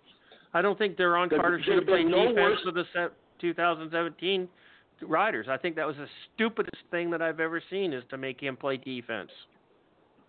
I 0.52 0.62
don't 0.62 0.78
think 0.78 0.96
Duron 0.96 1.28
Carter 1.28 1.60
should 1.64 1.74
have 1.74 1.86
played 1.86 2.06
no 2.06 2.28
defense 2.28 2.36
worse- 2.36 2.62
for 2.64 2.70
the 2.70 3.10
2017 3.40 4.48
Riders. 5.02 5.46
I 5.48 5.56
think 5.56 5.74
that 5.76 5.86
was 5.86 5.96
the 5.96 6.06
stupidest 6.34 6.82
thing 6.90 7.10
that 7.10 7.20
I've 7.20 7.40
ever 7.40 7.60
seen 7.68 7.92
is 7.92 8.04
to 8.10 8.16
make 8.16 8.40
him 8.40 8.56
play 8.56 8.76
defense. 8.76 9.30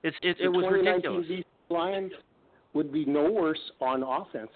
It's 0.03 0.17
it, 0.21 0.47
was 0.49 0.65
2019 0.65 1.11
ridiculous. 1.11 1.45
Lions 1.69 2.11
would 2.73 2.91
be 2.91 3.05
no 3.05 3.31
worse 3.31 3.59
on 3.79 4.03
offense 4.03 4.51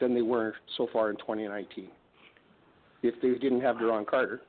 than 0.00 0.14
they 0.14 0.22
were 0.22 0.54
so 0.76 0.88
far 0.92 1.10
in 1.10 1.16
2019 1.16 1.88
if 3.02 3.14
they 3.20 3.38
didn't 3.38 3.60
have 3.60 3.76
Duron 3.76 4.06
Carter. 4.06 4.40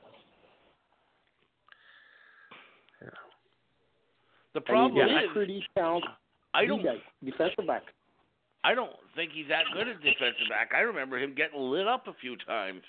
The 4.54 4.60
problem 4.62 5.06
is, 5.06 5.14
pretty 5.34 5.62
talented 5.76 6.10
I 6.54 6.64
don't, 6.64 6.82
defensive 7.22 7.66
back. 7.66 7.82
I 8.66 8.74
don't 8.74 8.90
think 9.14 9.30
he's 9.32 9.46
that 9.48 9.62
good 9.72 9.86
at 9.86 10.02
defensive 10.02 10.48
back. 10.48 10.72
I 10.74 10.80
remember 10.80 11.18
him 11.18 11.34
getting 11.36 11.60
lit 11.60 11.86
up 11.86 12.08
a 12.08 12.14
few 12.20 12.36
times. 12.36 12.82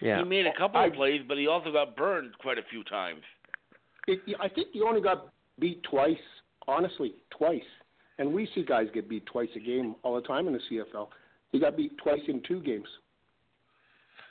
Yeah. 0.00 0.18
He 0.18 0.24
made 0.24 0.46
a 0.46 0.52
couple 0.58 0.80
I- 0.80 0.86
of 0.86 0.94
plays, 0.94 1.22
but 1.26 1.38
he 1.38 1.46
also 1.46 1.72
got 1.72 1.94
burned 1.96 2.36
quite 2.38 2.58
a 2.58 2.62
few 2.68 2.82
times. 2.82 3.22
It, 4.08 4.20
I 4.40 4.48
think 4.48 4.68
he 4.72 4.82
only 4.82 5.00
got 5.00 5.32
beat 5.60 5.80
twice, 5.84 6.16
honestly, 6.66 7.14
twice. 7.30 7.62
And 8.18 8.32
we 8.32 8.48
see 8.54 8.64
guys 8.64 8.88
get 8.92 9.08
beat 9.08 9.24
twice 9.26 9.48
a 9.54 9.60
game 9.60 9.94
all 10.02 10.16
the 10.16 10.26
time 10.26 10.48
in 10.48 10.54
the 10.54 10.60
CFL. 10.68 11.08
He 11.52 11.60
got 11.60 11.76
beat 11.76 11.96
twice 11.98 12.20
in 12.26 12.42
two 12.46 12.60
games. 12.60 12.88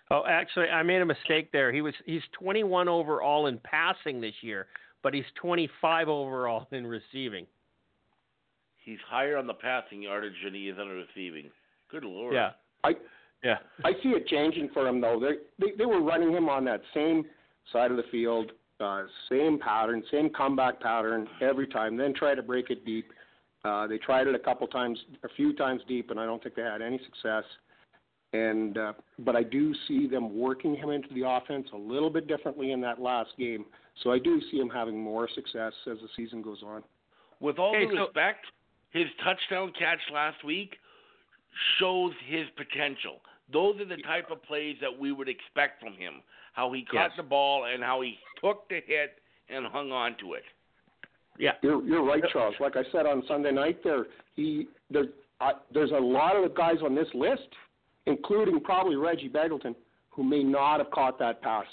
Oh, 0.09 0.23
actually, 0.27 0.67
I 0.67 0.83
made 0.83 1.01
a 1.01 1.05
mistake 1.05 1.53
there. 1.53 1.71
He 1.71 1.81
was 1.81 1.93
he's 2.05 2.21
21 2.33 2.89
overall 2.89 3.47
in 3.47 3.57
passing 3.59 4.19
this 4.19 4.33
year, 4.41 4.67
but 5.03 5.13
he's 5.13 5.23
25 5.41 6.09
overall 6.09 6.67
in 6.73 6.85
receiving. 6.85 7.45
He's 8.83 8.99
higher 9.07 9.37
on 9.37 9.47
the 9.47 9.53
passing 9.53 10.01
yardage 10.01 10.33
than 10.43 10.53
he 10.53 10.69
is 10.69 10.77
on 10.79 10.87
the 10.89 10.95
receiving. 10.95 11.49
Good 11.89 12.03
lord. 12.03 12.33
Yeah. 12.33 12.51
I 12.83 12.93
Yeah. 13.43 13.57
I 13.83 13.93
see 14.01 14.09
it 14.09 14.27
changing 14.27 14.69
for 14.73 14.87
him 14.87 15.01
though. 15.01 15.19
They 15.19 15.65
they, 15.65 15.71
they 15.77 15.85
were 15.85 16.01
running 16.01 16.31
him 16.31 16.49
on 16.49 16.65
that 16.65 16.81
same 16.93 17.25
side 17.71 17.91
of 17.91 17.97
the 17.97 18.03
field, 18.11 18.51
uh, 18.79 19.03
same 19.29 19.59
pattern, 19.59 20.03
same 20.11 20.29
comeback 20.31 20.79
pattern 20.79 21.27
every 21.41 21.67
time. 21.67 21.95
Then 21.97 22.13
try 22.13 22.33
to 22.35 22.41
break 22.41 22.69
it 22.71 22.85
deep. 22.85 23.05
Uh, 23.63 23.85
they 23.85 23.99
tried 23.99 24.25
it 24.25 24.33
a 24.33 24.39
couple 24.39 24.65
times, 24.67 24.97
a 25.23 25.29
few 25.35 25.53
times 25.53 25.81
deep, 25.87 26.09
and 26.09 26.19
I 26.19 26.25
don't 26.25 26.41
think 26.41 26.55
they 26.55 26.63
had 26.63 26.81
any 26.81 26.99
success. 27.05 27.43
And 28.33 28.77
uh, 28.77 28.93
but 29.19 29.35
I 29.35 29.43
do 29.43 29.73
see 29.87 30.07
them 30.07 30.35
working 30.39 30.75
him 30.75 30.89
into 30.89 31.13
the 31.13 31.27
offense 31.29 31.67
a 31.73 31.77
little 31.77 32.09
bit 32.09 32.27
differently 32.27 32.71
in 32.71 32.81
that 32.81 32.99
last 32.99 33.31
game. 33.37 33.65
So 34.03 34.11
I 34.11 34.19
do 34.19 34.41
see 34.49 34.57
him 34.57 34.69
having 34.69 34.97
more 34.99 35.27
success 35.35 35.73
as 35.91 35.97
the 35.99 36.07
season 36.15 36.41
goes 36.41 36.63
on. 36.65 36.81
With 37.41 37.59
all 37.59 37.75
Okay, 37.75 37.85
due 37.85 37.95
so- 37.97 38.05
respect, 38.05 38.45
his 38.91 39.07
touchdown 39.23 39.71
catch 39.77 39.99
last 40.13 40.43
week 40.43 40.77
shows 41.79 42.13
his 42.27 42.47
potential. 42.55 43.21
Those 43.51 43.79
are 43.81 43.85
the 43.85 43.97
type 44.03 44.31
of 44.31 44.41
plays 44.43 44.77
that 44.81 44.97
we 44.97 45.11
would 45.11 45.27
expect 45.29 45.81
from 45.81 45.93
him. 45.93 46.21
how 46.53 46.69
he 46.73 46.83
caught 46.83 47.11
Yes. 47.11 47.11
the 47.15 47.23
ball 47.23 47.63
and 47.63 47.81
how 47.81 48.01
he 48.01 48.19
took 48.41 48.67
the 48.67 48.81
hit 48.81 49.19
and 49.47 49.65
hung 49.67 49.93
on 49.93 50.15
to 50.15 50.33
it. 50.33 50.43
Yeah. 51.37 51.53
You're 51.61 51.81
you're 51.85 52.03
right, 52.03 52.21
Charles. 52.33 52.55
Like 52.59 52.75
I 52.75 52.83
said 52.91 53.05
on 53.05 53.23
Sunday 53.25 53.51
night, 53.53 53.81
there 53.85 54.07
he 54.35 54.67
there 54.89 55.05
uh, 55.39 55.53
there's 55.73 55.91
a 55.91 55.95
lot 55.95 56.35
of 56.35 56.43
the 56.43 56.49
guys 56.49 56.81
on 56.83 56.93
this 56.93 57.07
list, 57.13 57.47
including 58.05 58.59
probably 58.59 58.97
Reggie 58.97 59.29
Begelton, 59.29 59.73
who 60.09 60.23
may 60.25 60.43
not 60.43 60.79
have 60.79 60.91
caught 60.91 61.17
that 61.19 61.41
pass. 61.41 61.65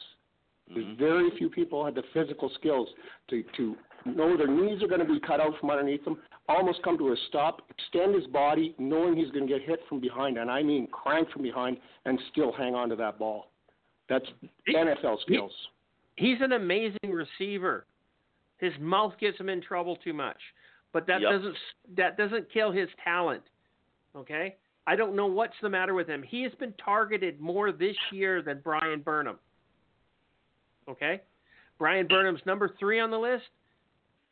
There's 0.68 0.86
Mhm. 0.86 0.96
very 0.96 1.30
few 1.32 1.50
people 1.50 1.84
had 1.84 1.96
the 1.96 2.04
physical 2.14 2.48
skills 2.50 2.88
to 3.30 3.42
to 3.56 3.76
know 4.04 4.36
their 4.36 4.46
knees 4.46 4.80
are 4.80 4.86
going 4.86 5.04
to 5.04 5.12
be 5.12 5.18
cut 5.18 5.40
out 5.40 5.58
from 5.58 5.70
underneath 5.70 6.04
them, 6.04 6.22
almost 6.48 6.82
come 6.82 6.96
to 6.98 7.08
a 7.12 7.16
stop, 7.28 7.62
extend 7.70 8.14
his 8.14 8.26
body, 8.28 8.74
knowing 8.78 9.16
he's 9.16 9.30
going 9.30 9.46
to 9.46 9.52
get 9.58 9.62
hit 9.66 9.80
from 9.88 10.00
behind, 10.00 10.38
and 10.38 10.50
I 10.50 10.62
mean 10.62 10.86
crank 10.88 11.30
from 11.30 11.42
behind, 11.42 11.76
and 12.04 12.18
still 12.32 12.52
hang 12.52 12.74
on 12.74 12.88
to 12.88 12.96
that 12.96 13.18
ball. 13.18 13.50
That's 14.08 14.24
He- 14.66 14.74
NFL 14.74 15.20
skills. 15.22 15.52
He's 16.16 16.40
an 16.40 16.52
amazing 16.52 17.10
receiver. 17.12 17.86
His 18.58 18.72
mouth 18.80 19.12
gets 19.20 19.38
him 19.38 19.48
in 19.48 19.60
trouble 19.60 19.96
too 19.96 20.12
much, 20.12 20.40
but 20.92 21.06
that 21.06 21.20
Yep. 21.20 21.30
doesn't 21.30 21.56
that 21.96 22.16
doesn't 22.16 22.50
kill 22.50 22.72
his 22.72 22.88
talent. 23.04 23.44
Okay, 24.16 24.56
I 24.86 24.96
don't 24.96 25.14
know 25.14 25.26
what's 25.26 25.54
the 25.60 25.68
matter 25.68 25.94
with 25.94 26.08
him. 26.08 26.22
He 26.24 26.42
has 26.42 26.52
been 26.56 26.72
targeted 26.72 27.40
more 27.40 27.70
this 27.70 27.96
year 28.10 28.42
than 28.42 28.60
Bryan 28.60 29.00
Burnham. 29.00 29.38
Okay, 30.88 31.20
Bryan 31.78 32.06
Burnham's 32.08 32.44
number 32.46 32.68
three 32.80 32.98
on 32.98 33.10
the 33.10 33.18
list. 33.18 33.44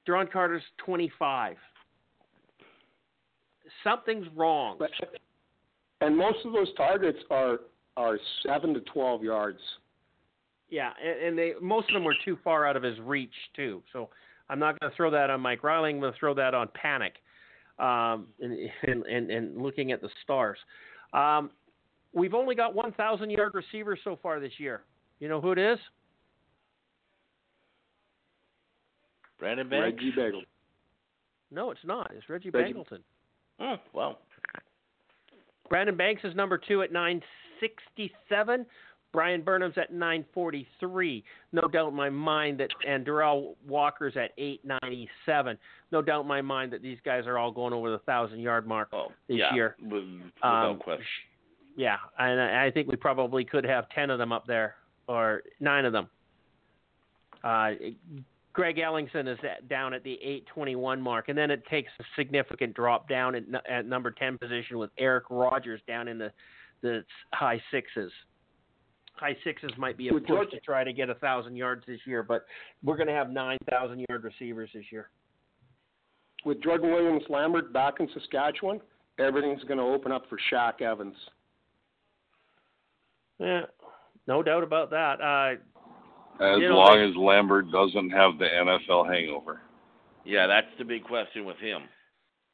Duron 0.08 0.30
Carter's 0.30 0.64
twenty-five. 0.78 1.56
Something's 3.84 4.26
wrong. 4.34 4.76
But, 4.78 4.90
and 6.00 6.16
most 6.16 6.38
of 6.44 6.52
those 6.52 6.72
targets 6.76 7.18
are 7.30 7.60
are 7.96 8.18
seven 8.46 8.74
to 8.74 8.80
twelve 8.80 9.22
yards. 9.22 9.58
Yeah, 10.68 10.90
and, 11.02 11.28
and 11.28 11.38
they 11.38 11.52
most 11.60 11.88
of 11.88 11.94
them 11.94 12.04
were 12.04 12.16
too 12.24 12.38
far 12.42 12.66
out 12.66 12.76
of 12.76 12.82
his 12.82 12.98
reach 13.00 13.34
too. 13.54 13.82
So 13.92 14.08
I'm 14.48 14.58
not 14.58 14.78
going 14.80 14.90
to 14.90 14.96
throw 14.96 15.10
that 15.10 15.30
on 15.30 15.40
Mike 15.40 15.62
Reilly. 15.62 15.90
I'm 15.90 16.00
going 16.00 16.12
to 16.12 16.18
throw 16.18 16.34
that 16.34 16.54
on 16.54 16.68
Panic, 16.74 17.14
um, 17.78 18.26
and, 18.40 18.70
and 18.82 19.06
and 19.06 19.30
and 19.30 19.62
looking 19.62 19.92
at 19.92 20.00
the 20.00 20.08
stars. 20.22 20.58
Um, 21.12 21.50
we've 22.12 22.34
only 22.34 22.54
got 22.54 22.74
1,000 22.74 23.30
yard 23.30 23.54
receivers 23.54 23.98
so 24.04 24.18
far 24.22 24.40
this 24.40 24.52
year. 24.58 24.82
You 25.20 25.28
know 25.28 25.40
who 25.40 25.52
it 25.52 25.58
is? 25.58 25.78
Brandon 29.38 29.68
Banks. 29.68 29.96
Reggie 29.96 30.12
Bagel. 30.16 30.42
No, 31.50 31.70
it's 31.70 31.84
not. 31.84 32.10
It's 32.14 32.28
Reggie 32.28 32.50
Reggie- 32.50 32.72
Bangleton. 32.72 33.04
Oh, 33.60 33.76
well. 33.92 34.18
Brandon 35.68 35.96
Banks 35.96 36.22
is 36.24 36.34
number 36.34 36.58
two 36.58 36.82
at 36.82 36.92
967. 36.92 38.66
Bryan 39.12 39.42
Burnham's 39.42 39.78
at 39.78 39.92
943. 39.92 41.24
No 41.52 41.62
doubt 41.68 41.88
in 41.88 41.94
my 41.94 42.10
mind 42.10 42.60
that, 42.60 42.70
and 42.86 43.04
Derel 43.06 43.54
Walker's 43.66 44.14
at 44.16 44.32
897. 44.36 45.56
No 45.90 46.02
doubt 46.02 46.22
in 46.22 46.26
my 46.28 46.42
mind 46.42 46.72
that 46.72 46.82
these 46.82 46.98
guys 47.04 47.26
are 47.26 47.38
all 47.38 47.50
going 47.50 47.72
over 47.72 47.90
the 47.90 47.98
thousand 48.00 48.40
yard 48.40 48.66
mark 48.66 48.88
Oh, 48.92 49.12
this 49.26 49.38
yeah, 49.38 49.54
year. 49.54 49.76
with- 49.80 50.04
without 50.34 50.70
Um, 50.70 50.78
question. 50.78 51.04
Yeah, 51.76 51.98
and 52.18 52.40
I 52.40 52.66
I 52.66 52.70
think 52.70 52.88
we 52.88 52.96
probably 52.96 53.44
could 53.44 53.64
have 53.64 53.88
10 53.90 54.10
of 54.10 54.18
them 54.18 54.32
up 54.32 54.46
there, 54.46 54.76
or 55.08 55.42
nine 55.60 55.84
of 55.84 55.92
them. 55.92 56.08
Uh, 57.42 57.72
Greg 58.56 58.76
Ellingson 58.76 59.30
is 59.30 59.38
at, 59.44 59.68
down 59.68 59.92
at 59.92 60.02
the 60.02 60.14
821 60.14 60.98
mark, 60.98 61.28
and 61.28 61.36
then 61.36 61.50
it 61.50 61.62
takes 61.66 61.92
a 62.00 62.04
significant 62.16 62.72
drop 62.72 63.06
down 63.06 63.34
at, 63.34 63.44
at 63.70 63.84
number 63.84 64.10
10 64.10 64.38
position 64.38 64.78
with 64.78 64.88
Eric 64.96 65.24
Rogers 65.28 65.82
down 65.86 66.08
in 66.08 66.16
the, 66.16 66.32
the 66.80 67.04
high 67.34 67.60
sixes. 67.70 68.10
High 69.12 69.36
sixes 69.44 69.70
might 69.76 69.98
be 69.98 70.08
a 70.08 70.12
push 70.12 70.22
George- 70.26 70.50
to 70.52 70.60
try 70.60 70.84
to 70.84 70.92
get 70.94 71.10
a 71.10 71.14
thousand 71.16 71.56
yards 71.56 71.84
this 71.86 72.00
year, 72.06 72.22
but 72.22 72.46
we're 72.82 72.96
going 72.96 73.08
to 73.08 73.12
have 73.12 73.28
9,000 73.28 74.06
yard 74.08 74.24
receivers 74.24 74.70
this 74.72 74.84
year. 74.90 75.10
With 76.46 76.62
Jordan 76.62 76.90
Williams 76.90 77.24
Lambert 77.28 77.74
back 77.74 78.00
in 78.00 78.08
Saskatchewan, 78.14 78.80
everything's 79.18 79.64
going 79.64 79.78
to 79.78 79.84
open 79.84 80.12
up 80.12 80.24
for 80.30 80.38
Shaq 80.50 80.80
Evans. 80.80 81.16
Yeah, 83.38 83.62
no 84.26 84.42
doubt 84.42 84.62
about 84.62 84.88
that. 84.90 85.20
Uh, 85.20 85.60
As 86.40 86.58
You 86.58 86.68
know, 86.68 86.76
long 86.76 86.98
like- 87.00 87.10
as 87.10 87.16
Lambert 87.16 87.70
doesn't 87.70 88.10
have 88.10 88.38
the 88.38 88.46
NFL 88.46 89.04
hangover. 89.04 89.60
Yeah, 90.24 90.46
that's 90.46 90.66
the 90.76 90.84
big 90.84 91.04
question 91.04 91.44
with 91.44 91.56
him. 91.58 91.88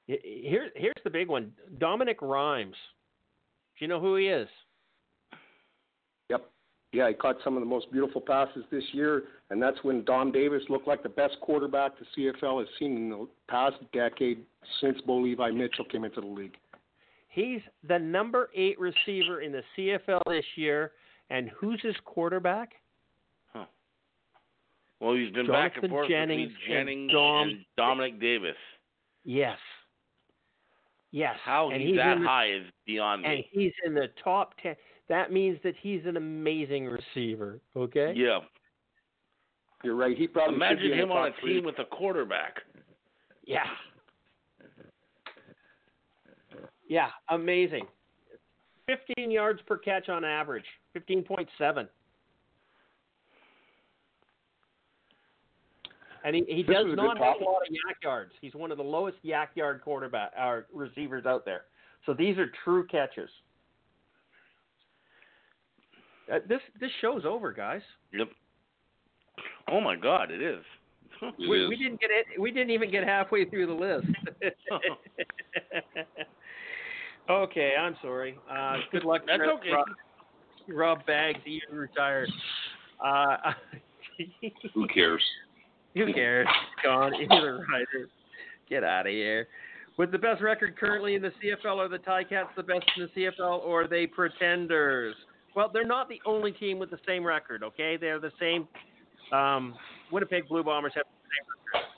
Here, 0.06 0.70
here's 0.74 0.94
the 1.04 1.10
big 1.10 1.28
one. 1.28 1.52
Dominique 1.78 2.20
Rhymes. 2.22 2.76
Do 3.78 3.84
you 3.84 3.88
know 3.88 4.00
who 4.00 4.16
he 4.16 4.28
is? 4.28 4.48
Yep. 6.28 6.50
Yeah, 6.92 7.08
he 7.08 7.14
caught 7.14 7.36
some 7.42 7.56
of 7.56 7.60
the 7.60 7.66
most 7.68 7.90
beautiful 7.90 8.20
passes 8.20 8.64
this 8.70 8.84
year, 8.92 9.24
and 9.50 9.62
that's 9.62 9.82
when 9.82 10.04
Dom 10.04 10.30
Davis 10.32 10.62
looked 10.68 10.86
like 10.86 11.02
the 11.02 11.08
best 11.08 11.40
quarterback 11.40 11.92
the 11.98 12.04
CFL 12.14 12.60
has 12.60 12.68
seen 12.78 12.96
in 12.96 13.10
the 13.10 13.28
past 13.48 13.76
decade 13.92 14.44
since 14.80 15.00
Bo 15.00 15.16
Levi 15.18 15.50
Mitchell 15.50 15.86
came 15.86 16.04
into 16.04 16.20
the 16.20 16.26
league. 16.26 16.56
He's 17.28 17.62
the 17.88 17.98
number 17.98 18.50
eight 18.54 18.78
receiver 18.78 19.40
in 19.40 19.52
the 19.52 19.62
CFL 19.74 20.20
this 20.26 20.44
year, 20.56 20.92
and 21.30 21.48
who's 21.48 21.80
his 21.80 21.96
quarterback? 22.04 22.74
Well, 25.02 25.14
he's 25.16 25.32
been 25.32 25.48
back 25.48 25.74
Jonathon 25.74 25.84
and 25.84 25.90
forth 25.90 26.08
Jennings 26.08 26.52
between 26.52 26.76
and 26.76 26.86
Jennings 26.88 27.12
Dom- 27.12 27.48
and 27.48 27.64
Dominique 27.76 28.20
Davis. 28.20 28.54
Yes. 29.24 29.58
Yes. 31.10 31.34
How 31.44 31.70
and 31.70 31.82
he's, 31.82 31.96
that 31.96 32.20
the, 32.20 32.24
high 32.24 32.52
is 32.52 32.62
beyond 32.86 33.24
And 33.26 33.38
me. 33.38 33.48
he's 33.50 33.72
in 33.84 33.94
the 33.94 34.06
top 34.22 34.54
ten. 34.62 34.76
That 35.08 35.32
means 35.32 35.58
that 35.64 35.74
he's 35.82 36.02
an 36.06 36.16
amazing 36.16 36.86
receiver. 36.86 37.58
Okay. 37.74 38.12
Yeah. 38.16 38.38
You're 39.82 39.96
right. 39.96 40.16
He 40.16 40.28
probably 40.28 40.54
Imagine 40.54 40.92
him 40.92 41.10
on 41.10 41.28
top 41.30 41.36
a 41.36 41.40
three. 41.40 41.54
team 41.54 41.64
with 41.64 41.80
a 41.80 41.84
quarterback. 41.84 42.60
Yeah. 43.44 43.64
Yeah, 46.88 47.08
amazing. 47.30 47.86
15 48.86 49.30
yards 49.30 49.60
per 49.66 49.78
catch 49.78 50.08
on 50.08 50.24
average. 50.24 50.64
15.7. 50.96 51.88
And 56.24 56.36
he, 56.36 56.44
he 56.48 56.62
This 56.62 56.76
does 56.76 56.96
not 56.96 57.18
good 57.18 57.24
have 57.24 57.40
a 57.40 57.44
lot 57.44 57.62
of 57.66 57.70
yak 57.70 57.96
yards. 58.02 58.32
He's 58.40 58.54
one 58.54 58.70
of 58.70 58.78
the 58.78 58.84
lowest 58.84 59.18
yak 59.22 59.50
yard 59.54 59.80
quarterback 59.82 60.32
or 60.38 60.66
receivers 60.72 61.26
out 61.26 61.44
there. 61.44 61.62
So 62.06 62.14
these 62.14 62.38
are 62.38 62.50
true 62.64 62.86
catches. 62.86 63.30
Uh, 66.32 66.38
this 66.48 66.60
this 66.80 66.90
show's 67.00 67.24
over, 67.24 67.52
guys. 67.52 67.82
Yep. 68.12 68.28
Oh 69.70 69.80
my 69.80 69.96
God, 69.96 70.30
it 70.30 70.42
is. 70.42 70.62
It 71.38 71.48
we, 71.48 71.62
is. 71.62 71.68
we 71.68 71.76
didn't 71.76 72.00
get 72.00 72.10
it. 72.10 72.40
We 72.40 72.50
didn't 72.50 72.70
even 72.70 72.90
get 72.90 73.04
halfway 73.04 73.44
through 73.44 73.66
the 73.66 73.72
list. 73.72 74.08
okay, 77.30 77.74
I'm 77.78 77.96
sorry. 78.02 78.36
Uh, 78.50 78.78
good 78.90 79.04
luck. 79.04 79.22
That's 79.24 79.40
Rob, 79.40 79.60
okay. 79.60 79.70
Rob, 79.70 79.86
Rob 80.68 81.06
Baggs, 81.06 81.38
he 81.44 81.62
retired. 81.70 82.28
Uh, 83.04 83.36
Who 84.74 84.88
cares? 84.88 85.22
Who 85.94 86.12
cares? 86.12 86.46
Gone. 86.82 87.12
A 87.30 87.36
writer. 87.36 88.08
Get 88.68 88.84
out 88.84 89.06
of 89.06 89.12
here. 89.12 89.48
With 89.98 90.10
the 90.10 90.18
best 90.18 90.40
record 90.40 90.76
currently 90.78 91.14
in 91.14 91.22
the 91.22 91.32
CFL, 91.42 91.76
are 91.76 91.88
the 91.88 91.98
Ticats 91.98 92.54
the 92.56 92.62
best 92.62 92.84
in 92.96 93.08
the 93.14 93.20
CFL, 93.20 93.64
or 93.64 93.82
are 93.82 93.88
they 93.88 94.06
pretenders? 94.06 95.14
Well, 95.54 95.70
they're 95.72 95.84
not 95.84 96.08
the 96.08 96.20
only 96.24 96.52
team 96.52 96.78
with 96.78 96.90
the 96.90 96.98
same 97.06 97.24
record. 97.24 97.62
Okay, 97.62 97.98
they're 98.00 98.18
the 98.18 98.32
same. 98.40 98.66
Um, 99.32 99.74
Winnipeg 100.10 100.48
Blue 100.48 100.64
Bombers 100.64 100.92
have 100.94 101.04
the 101.04 101.28
same 101.28 101.46
record. 101.74 101.88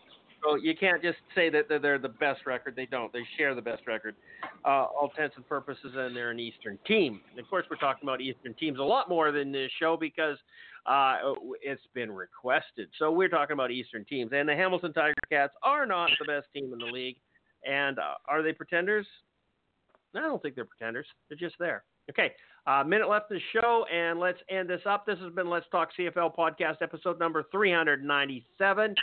So 0.42 0.56
you 0.56 0.76
can't 0.76 1.00
just 1.02 1.18
say 1.34 1.48
that 1.50 1.68
they're, 1.68 1.78
they're 1.78 1.98
the 1.98 2.08
best 2.08 2.46
record. 2.46 2.74
They 2.76 2.86
don't. 2.86 3.12
They 3.12 3.22
share 3.38 3.54
the 3.54 3.62
best 3.62 3.86
record. 3.86 4.16
Uh, 4.64 4.86
all 4.86 5.10
intents 5.10 5.36
and 5.36 5.48
purposes, 5.48 5.92
and 5.94 6.14
they're 6.14 6.30
an 6.30 6.40
Eastern 6.40 6.78
team. 6.86 7.20
And 7.30 7.38
of 7.38 7.48
course, 7.48 7.64
we're 7.70 7.76
talking 7.76 8.06
about 8.08 8.20
Eastern 8.20 8.54
teams 8.54 8.78
a 8.78 8.82
lot 8.82 9.08
more 9.08 9.30
than 9.30 9.52
this 9.52 9.70
show 9.78 9.96
because 9.96 10.36
uh, 10.86 11.34
it's 11.62 11.82
been 11.94 12.12
requested. 12.12 12.88
So 12.98 13.10
we're 13.10 13.28
talking 13.28 13.54
about 13.54 13.70
Eastern 13.70 14.04
teams. 14.04 14.32
And 14.34 14.48
the 14.48 14.54
Hamilton 14.54 14.92
Tiger 14.92 15.14
Cats 15.30 15.54
are 15.62 15.86
not 15.86 16.10
the 16.18 16.26
best 16.26 16.46
team 16.52 16.72
in 16.72 16.78
the 16.78 16.92
league. 16.92 17.16
And 17.66 17.98
uh, 17.98 18.14
are 18.28 18.42
they 18.42 18.52
pretenders? 18.52 19.06
I 20.14 20.20
don't 20.20 20.40
think 20.42 20.54
they're 20.54 20.64
pretenders. 20.64 21.06
They're 21.28 21.38
just 21.38 21.56
there. 21.58 21.84
Okay, 22.10 22.32
uh, 22.66 22.84
minute 22.84 23.08
left 23.08 23.30
in 23.30 23.38
the 23.38 23.60
show, 23.60 23.86
and 23.92 24.20
let's 24.20 24.38
end 24.50 24.68
this 24.68 24.82
up. 24.84 25.06
This 25.06 25.18
has 25.20 25.32
been 25.32 25.48
Let's 25.48 25.64
Talk 25.70 25.88
CFL 25.98 26.36
podcast 26.36 26.82
episode 26.82 27.18
number 27.18 27.44
397. 27.50 28.94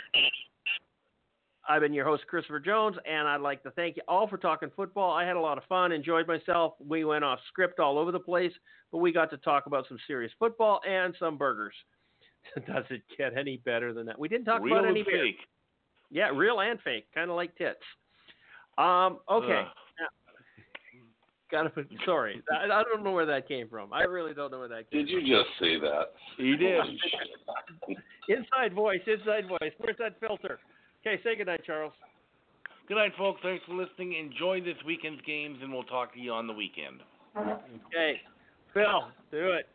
I've 1.68 1.80
been 1.80 1.92
your 1.92 2.04
host, 2.04 2.26
Christopher 2.26 2.58
Jones, 2.58 2.96
and 3.08 3.28
I'd 3.28 3.40
like 3.40 3.62
to 3.62 3.70
thank 3.72 3.96
you 3.96 4.02
all 4.08 4.26
for 4.26 4.36
talking 4.36 4.70
football. 4.74 5.12
I 5.12 5.24
had 5.24 5.36
a 5.36 5.40
lot 5.40 5.58
of 5.58 5.64
fun, 5.64 5.92
enjoyed 5.92 6.26
myself. 6.26 6.74
We 6.84 7.04
went 7.04 7.24
off 7.24 7.38
script 7.48 7.78
all 7.78 7.98
over 7.98 8.10
the 8.10 8.18
place, 8.18 8.52
but 8.90 8.98
we 8.98 9.12
got 9.12 9.30
to 9.30 9.36
talk 9.38 9.66
about 9.66 9.86
some 9.88 9.98
serious 10.06 10.32
football 10.38 10.80
and 10.88 11.14
some 11.18 11.38
burgers. 11.38 11.74
Does 12.66 12.84
it 12.90 13.02
get 13.16 13.36
any 13.36 13.58
better 13.58 13.92
than 13.92 14.06
that? 14.06 14.18
We 14.18 14.28
didn't 14.28 14.46
talk 14.46 14.62
Real 14.62 14.74
about 14.74 14.88
and 14.88 14.96
any 14.96 15.04
beer. 15.04 15.24
fake. 15.24 15.38
Yeah, 16.10 16.28
real 16.28 16.60
and 16.60 16.78
fake, 16.82 17.06
kind 17.14 17.30
of 17.30 17.36
like 17.36 17.56
tits. 17.56 17.78
Um, 18.76 19.20
okay. 19.30 19.62
Ugh. 19.62 19.66
Gotta. 21.50 21.70
Sorry, 22.06 22.42
I, 22.50 22.64
I 22.64 22.82
don't 22.82 23.04
know 23.04 23.12
where 23.12 23.26
that 23.26 23.46
came 23.46 23.68
from. 23.68 23.92
I 23.92 24.04
really 24.04 24.32
don't 24.32 24.50
know 24.50 24.60
where 24.60 24.68
that 24.68 24.90
came. 24.90 25.00
From. 25.00 25.06
Did 25.06 25.08
you 25.10 25.20
just 25.20 25.50
say 25.60 25.78
that? 25.78 26.12
He 26.38 26.56
did. 26.56 26.82
Inside 28.28 28.72
voice, 28.72 29.00
inside 29.06 29.48
voice. 29.48 29.72
Where's 29.78 29.96
that 29.98 30.18
filter? 30.20 30.60
Okay, 31.04 31.20
say 31.24 31.34
goodnight, 31.36 31.64
Charles. 31.64 31.92
Good 32.86 32.96
night, 32.96 33.12
folks. 33.18 33.40
Thanks 33.42 33.64
for 33.66 33.74
listening. 33.74 34.14
Enjoy 34.14 34.60
this 34.60 34.76
weekend's 34.86 35.20
games, 35.26 35.58
and 35.60 35.72
we'll 35.72 35.82
talk 35.84 36.14
to 36.14 36.20
you 36.20 36.32
on 36.32 36.46
the 36.46 36.52
weekend. 36.52 37.00
Okay, 37.36 38.20
Phil, 38.72 39.08
do 39.32 39.50
it. 39.50 39.66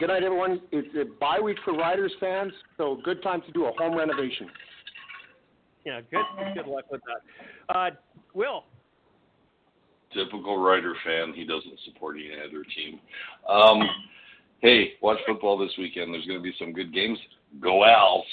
Good 0.00 0.08
night, 0.08 0.22
everyone. 0.22 0.62
It's 0.72 0.88
a 0.96 1.04
bye 1.20 1.38
week 1.38 1.58
for 1.64 1.74
Riders 1.74 2.12
fans, 2.18 2.52
so 2.78 2.98
good 3.04 3.22
time 3.22 3.42
to 3.42 3.52
do 3.52 3.66
a 3.66 3.72
home 3.72 3.96
renovation. 3.96 4.48
Yeah, 5.84 6.00
good. 6.10 6.24
Good 6.54 6.66
luck 6.66 6.84
with 6.90 7.02
that. 7.06 7.74
Uh, 7.74 7.90
Will. 8.32 8.64
Typical 10.14 10.58
Rider 10.62 10.94
fan. 11.04 11.34
He 11.34 11.44
doesn't 11.44 11.78
support 11.84 12.16
any 12.16 12.32
other 12.40 12.64
team. 12.74 13.00
Um, 13.48 13.82
hey, 14.60 14.92
watch 15.02 15.18
football 15.26 15.58
this 15.58 15.72
weekend. 15.76 16.14
There's 16.14 16.26
going 16.26 16.38
to 16.38 16.42
be 16.42 16.54
some 16.58 16.72
good 16.72 16.94
games. 16.94 17.18
Go 17.60 17.84
Owls. 17.84 18.24